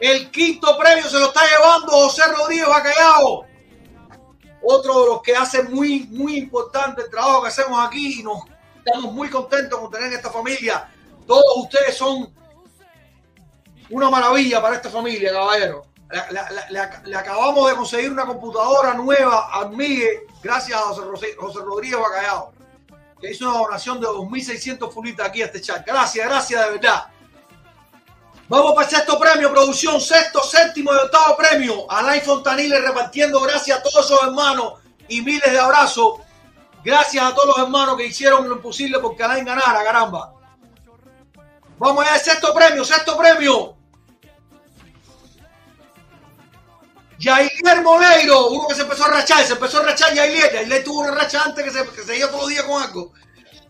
El 0.00 0.30
quinto 0.30 0.76
premio 0.76 1.08
se 1.08 1.18
lo 1.18 1.26
está 1.26 1.40
llevando 1.46 1.92
José 1.92 2.22
Rodríguez 2.36 2.68
Bacallao. 2.68 3.46
Otro 4.62 5.00
de 5.00 5.06
los 5.06 5.22
que 5.22 5.36
hace 5.36 5.62
muy, 5.62 6.06
muy 6.10 6.38
importante 6.38 7.02
el 7.02 7.10
trabajo 7.10 7.42
que 7.42 7.48
hacemos 7.48 7.86
aquí 7.86 8.20
y 8.20 8.22
nos 8.22 8.44
estamos 8.84 9.12
muy 9.12 9.28
contentos 9.28 9.78
con 9.78 9.90
tener 9.90 10.12
esta 10.12 10.30
familia. 10.30 10.90
Todos 11.26 11.56
ustedes 11.56 11.96
son 11.96 12.32
una 13.90 14.10
maravilla 14.10 14.60
para 14.60 14.76
esta 14.76 14.90
familia, 14.90 15.32
caballero. 15.32 15.86
Le, 16.70 17.16
acabamos 17.16 17.68
de 17.68 17.76
conseguir 17.76 18.12
una 18.12 18.24
computadora 18.24 18.94
nueva 18.94 19.48
a 19.52 19.68
Miguel, 19.68 20.20
gracias 20.42 20.78
a 20.78 20.82
José 20.82 21.60
Rodríguez 21.60 21.98
Bacallao, 21.98 22.52
que 23.20 23.30
hizo 23.30 23.48
una 23.48 23.58
donación 23.58 24.00
de 24.00 24.06
2.600 24.06 24.92
fulitas 24.92 25.28
aquí 25.28 25.42
a 25.42 25.46
este 25.46 25.60
chat. 25.60 25.86
Gracias, 25.86 26.26
gracias 26.26 26.64
de 26.64 26.72
verdad. 26.72 27.06
Vamos 28.48 28.74
para 28.74 28.86
el 28.86 28.94
sexto 28.94 29.18
premio, 29.18 29.50
producción, 29.50 30.00
sexto, 30.00 30.42
séptimo 30.42 30.92
y 30.92 30.96
octavo 30.96 31.36
premio. 31.36 31.90
Alain 31.90 32.22
Fontanile 32.22 32.78
repartiendo 32.78 33.40
gracias 33.40 33.78
a 33.78 33.82
todos 33.82 34.04
esos 34.04 34.22
hermanos 34.22 34.74
y 35.08 35.22
miles 35.22 35.50
de 35.50 35.58
abrazos. 35.58 36.20
Gracias 36.84 37.24
a 37.24 37.34
todos 37.34 37.56
los 37.56 37.58
hermanos 37.58 37.96
que 37.96 38.06
hicieron 38.06 38.46
lo 38.46 38.56
imposible 38.56 38.98
porque 38.98 39.22
Alain 39.22 39.44
ganara, 39.44 39.82
caramba. 39.82 40.34
Vamos 41.78 42.04
allá 42.04 42.14
al 42.14 42.20
sexto 42.20 42.52
premio, 42.52 42.84
sexto 42.84 43.16
premio. 43.16 43.76
Yailier 47.18 47.82
Moleiro, 47.82 48.48
uno 48.48 48.68
que 48.68 48.74
se 48.74 48.82
empezó 48.82 49.06
a 49.06 49.08
rachar, 49.08 49.42
se 49.44 49.54
empezó 49.54 49.80
a 49.80 49.84
rachar 49.84 50.12
Yailier. 50.12 50.52
Yailier 50.52 50.84
tuvo 50.84 51.00
una 51.00 51.12
racha 51.12 51.42
antes 51.42 51.64
que 51.64 51.70
se, 51.70 51.88
que 51.88 52.02
se 52.02 52.18
iba 52.18 52.28
todos 52.28 52.42
los 52.42 52.50
días 52.50 52.64
con 52.64 52.82
algo. 52.82 53.12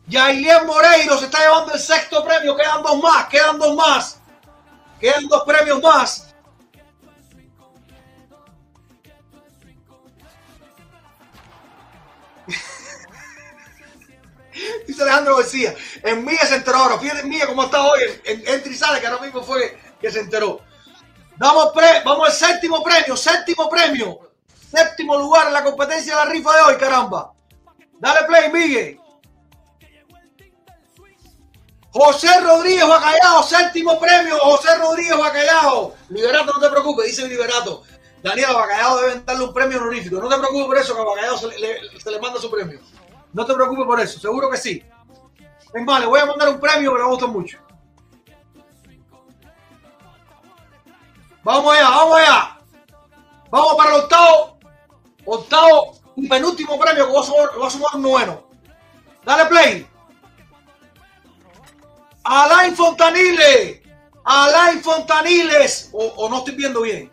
Yailier 0.08 0.64
Moreiro 0.64 1.16
se 1.18 1.26
está 1.26 1.38
llevando 1.38 1.72
el 1.72 1.78
sexto 1.78 2.24
premio, 2.24 2.56
quedan 2.56 2.82
dos 2.82 3.00
más, 3.00 3.26
quedan 3.28 3.58
dos 3.58 3.76
más. 3.76 4.18
Quedan 5.04 5.28
dos 5.28 5.44
premios 5.44 5.82
más. 5.82 6.34
Dice 14.86 15.02
Alejandro 15.02 15.36
García. 15.36 15.74
En 16.02 16.24
Mía 16.24 16.38
se 16.46 16.54
enteró 16.54 16.78
ahora. 16.78 16.98
Fíjate 16.98 17.20
en 17.20 17.28
Mía 17.28 17.46
cómo 17.46 17.64
está 17.64 17.86
hoy. 17.86 18.00
En, 18.24 18.42
en, 18.46 18.74
sale, 18.74 18.98
que 19.00 19.06
ahora 19.06 19.22
mismo 19.22 19.42
fue 19.42 19.78
que 20.00 20.10
se 20.10 20.20
enteró. 20.20 20.62
Vamos, 21.36 21.72
pre- 21.74 22.00
vamos 22.02 22.28
al 22.28 22.34
séptimo 22.34 22.82
premio. 22.82 23.14
Séptimo 23.14 23.68
premio. 23.68 24.20
Séptimo 24.74 25.18
lugar 25.18 25.48
en 25.48 25.52
la 25.52 25.64
competencia 25.64 26.16
de 26.16 26.24
la 26.24 26.30
rifa 26.30 26.56
de 26.56 26.62
hoy, 26.62 26.76
caramba. 26.78 27.34
Dale 28.00 28.26
play, 28.26 28.50
Miguel. 28.50 28.98
José 31.94 32.40
Rodríguez 32.40 32.88
Bacallao, 32.88 33.44
séptimo 33.44 34.00
premio, 34.00 34.36
José 34.40 34.76
Rodríguez 34.78 35.16
Bacallao. 35.16 35.94
Liberato, 36.08 36.52
no 36.52 36.58
te 36.58 36.68
preocupes, 36.68 37.06
dice 37.06 37.28
Liberato. 37.28 37.84
Daniel 38.20 38.52
Bacallao 38.52 39.00
deben 39.00 39.24
darle 39.24 39.44
un 39.44 39.54
premio 39.54 39.78
honorífico. 39.78 40.20
No 40.20 40.28
te 40.28 40.36
preocupes 40.36 40.66
por 40.66 40.76
eso, 40.76 40.94
que 40.96 41.00
a 41.00 41.04
Bacallao 41.04 41.38
se 41.38 42.10
le, 42.10 42.18
manda 42.20 42.40
su 42.40 42.50
premio. 42.50 42.80
No 43.32 43.46
te 43.46 43.54
preocupes 43.54 43.86
por 43.86 44.00
eso, 44.00 44.18
seguro 44.18 44.50
que 44.50 44.56
sí. 44.56 44.82
Es 45.72 45.84
más, 45.84 46.00
le 46.00 46.06
voy 46.06 46.18
a 46.18 46.26
mandar 46.26 46.48
un 46.48 46.58
premio 46.58 46.92
que 46.92 47.00
me 47.00 47.06
gusta 47.06 47.26
mucho. 47.28 47.58
Vamos 51.44 51.76
allá, 51.76 51.90
vamos 51.90 52.18
allá. 52.18 52.58
Vamos 53.50 53.74
para 53.76 53.90
el 53.90 54.00
octavo, 54.00 54.58
octavo 55.26 55.96
y 56.16 56.28
penúltimo 56.28 56.76
premio 56.76 57.06
que 57.06 57.12
va 57.12 57.20
a 57.20 57.22
sumar, 57.22 57.62
va 57.62 57.66
a 57.68 57.70
sumar 57.70 57.94
un 57.94 58.02
noveno. 58.02 58.44
Dale 59.24 59.46
play. 59.46 59.93
Alain 62.24 62.74
Fontanile. 62.74 63.82
Alain 64.24 64.82
Fontaniles. 64.82 65.90
O, 65.92 66.28
no 66.28 66.38
estoy 66.38 66.54
viendo 66.54 66.82
bien. 66.82 67.12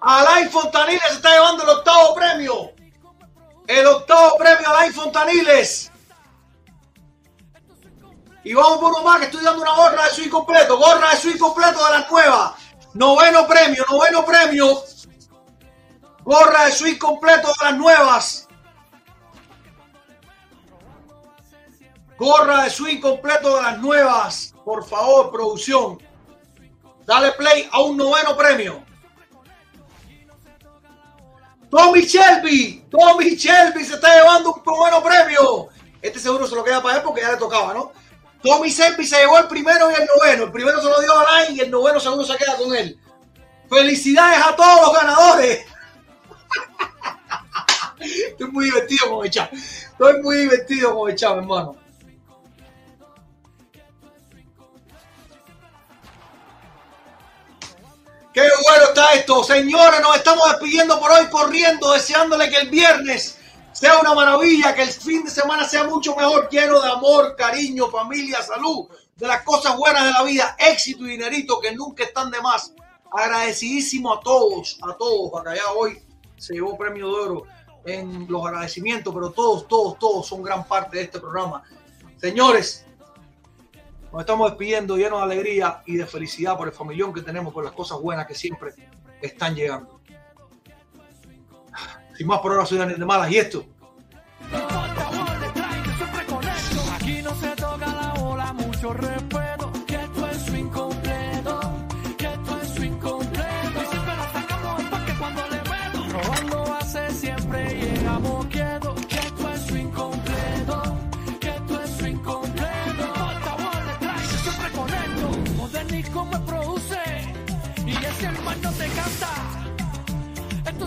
Alain 0.00 0.50
Fontaniles 0.50 1.12
está 1.12 1.30
llevando 1.30 1.64
el 1.64 1.68
octavo 1.68 2.14
premio. 2.14 2.72
El 3.66 3.86
octavo 3.86 4.36
premio 4.36 4.68
Alain 4.68 4.92
Fontaniles. 4.92 5.90
Y 8.44 8.54
vamos 8.54 8.78
por 8.78 9.04
más 9.04 9.20
que 9.20 9.26
estoy 9.26 9.44
dando 9.44 9.62
una 9.62 9.74
gorra 9.74 10.04
de 10.04 10.10
su 10.10 10.30
completo. 10.30 10.76
Gorra 10.76 11.10
de 11.10 11.16
su 11.16 11.38
completo 11.38 11.84
de 11.84 11.90
la 11.90 12.06
nueva. 12.08 12.56
Noveno 12.94 13.46
premio, 13.46 13.84
noveno 13.88 14.24
premio. 14.24 14.82
Gorra 16.24 16.66
de 16.66 16.72
suite 16.72 16.98
completo 16.98 17.48
de 17.48 17.64
las 17.64 17.76
nuevas. 17.76 18.48
Gorra 22.22 22.62
de 22.62 22.70
swing 22.70 23.00
completo 23.00 23.56
de 23.56 23.62
las 23.62 23.78
nuevas. 23.80 24.54
Por 24.64 24.86
favor, 24.86 25.32
producción. 25.32 25.98
Dale 27.04 27.32
play 27.32 27.68
a 27.72 27.82
un 27.82 27.96
noveno 27.96 28.36
premio. 28.36 28.84
Tommy 31.68 32.02
Shelby. 32.02 32.86
Tommy 32.88 33.34
Shelby 33.34 33.84
se 33.84 33.94
está 33.94 34.14
llevando 34.14 34.54
un 34.54 34.62
noveno 34.64 35.02
premio. 35.02 35.68
Este 36.00 36.20
seguro 36.20 36.46
se 36.46 36.54
lo 36.54 36.62
queda 36.62 36.80
para 36.80 36.98
él 36.98 37.02
porque 37.02 37.22
ya 37.22 37.32
le 37.32 37.38
tocaba, 37.38 37.74
¿no? 37.74 37.90
Tommy 38.40 38.70
Shelby 38.70 39.04
se 39.04 39.18
llevó 39.18 39.38
el 39.38 39.48
primero 39.48 39.90
y 39.90 39.94
el 39.94 40.06
noveno. 40.06 40.44
El 40.44 40.52
primero 40.52 40.80
se 40.80 40.88
lo 40.88 41.00
dio 41.00 41.12
a 41.12 41.22
Alain 41.22 41.56
y 41.56 41.60
el 41.60 41.72
noveno 41.72 41.98
seguro 41.98 42.24
se 42.24 42.36
queda 42.36 42.56
con 42.56 42.72
él. 42.72 43.00
Felicidades 43.68 44.46
a 44.46 44.54
todos 44.54 44.80
los 44.80 44.92
ganadores. 44.94 45.66
Estoy 47.98 48.48
muy 48.52 48.66
divertido 48.66 49.10
con 49.10 49.26
el 49.26 49.32
chat. 49.32 49.52
Estoy 49.52 50.22
muy 50.22 50.36
divertido 50.36 50.96
con 50.96 51.10
el 51.10 51.16
chat, 51.16 51.36
hermano. 51.36 51.81
Qué 58.32 58.40
bueno 58.40 58.84
está 58.88 59.12
esto. 59.12 59.44
Señores, 59.44 60.00
nos 60.00 60.16
estamos 60.16 60.48
despidiendo 60.48 60.98
por 60.98 61.10
hoy 61.10 61.26
corriendo, 61.28 61.92
deseándole 61.92 62.48
que 62.48 62.56
el 62.56 62.70
viernes 62.70 63.38
sea 63.72 63.98
una 63.98 64.14
maravilla, 64.14 64.74
que 64.74 64.82
el 64.82 64.88
fin 64.88 65.24
de 65.24 65.30
semana 65.30 65.68
sea 65.68 65.84
mucho 65.84 66.16
mejor, 66.16 66.48
lleno 66.48 66.80
de 66.80 66.90
amor, 66.90 67.36
cariño, 67.36 67.90
familia, 67.90 68.40
salud, 68.40 68.88
de 69.16 69.26
las 69.26 69.42
cosas 69.42 69.76
buenas 69.76 70.04
de 70.04 70.10
la 70.12 70.22
vida, 70.22 70.56
éxito 70.58 71.04
y 71.04 71.10
dinerito 71.10 71.60
que 71.60 71.72
nunca 71.72 72.04
están 72.04 72.30
de 72.30 72.40
más. 72.40 72.72
Agradecidísimo 73.12 74.14
a 74.14 74.20
todos, 74.20 74.78
a 74.80 74.96
todos. 74.96 75.38
Acá 75.38 75.54
ya 75.54 75.70
hoy 75.76 76.02
se 76.38 76.54
llevó 76.54 76.78
premio 76.78 77.08
de 77.08 77.14
oro 77.14 77.42
en 77.84 78.26
los 78.30 78.46
agradecimientos, 78.46 79.12
pero 79.12 79.30
todos, 79.30 79.68
todos, 79.68 79.98
todos 79.98 80.26
son 80.26 80.42
gran 80.42 80.66
parte 80.66 80.96
de 80.96 81.02
este 81.02 81.20
programa. 81.20 81.62
Señores, 82.18 82.86
nos 84.12 84.20
estamos 84.20 84.50
despidiendo 84.50 84.96
llenos 84.98 85.20
de 85.20 85.24
alegría 85.24 85.82
y 85.86 85.96
de 85.96 86.04
felicidad 86.04 86.58
por 86.58 86.68
el 86.68 86.74
familión 86.74 87.14
que 87.14 87.22
tenemos, 87.22 87.54
por 87.54 87.64
las 87.64 87.72
cosas 87.72 87.98
buenas 87.98 88.26
que 88.26 88.34
siempre 88.34 88.74
están 89.22 89.54
llegando. 89.54 90.00
Sin 92.14 92.26
más 92.26 92.40
por 92.40 92.52
ahora 92.52 92.66
soy 92.66 92.76
Daniel 92.76 92.98
de 92.98 93.06
Malas 93.06 93.30
y 93.30 93.38
esto. 93.38 93.64
Aquí 96.94 97.22
no 97.22 97.34
se 97.34 97.48
toca 97.56 97.86
la 97.86 98.14
bola, 98.20 98.52
mucho 98.52 98.92
respeto. 98.92 99.41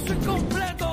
se 0.08 0.14
complète 0.14 0.85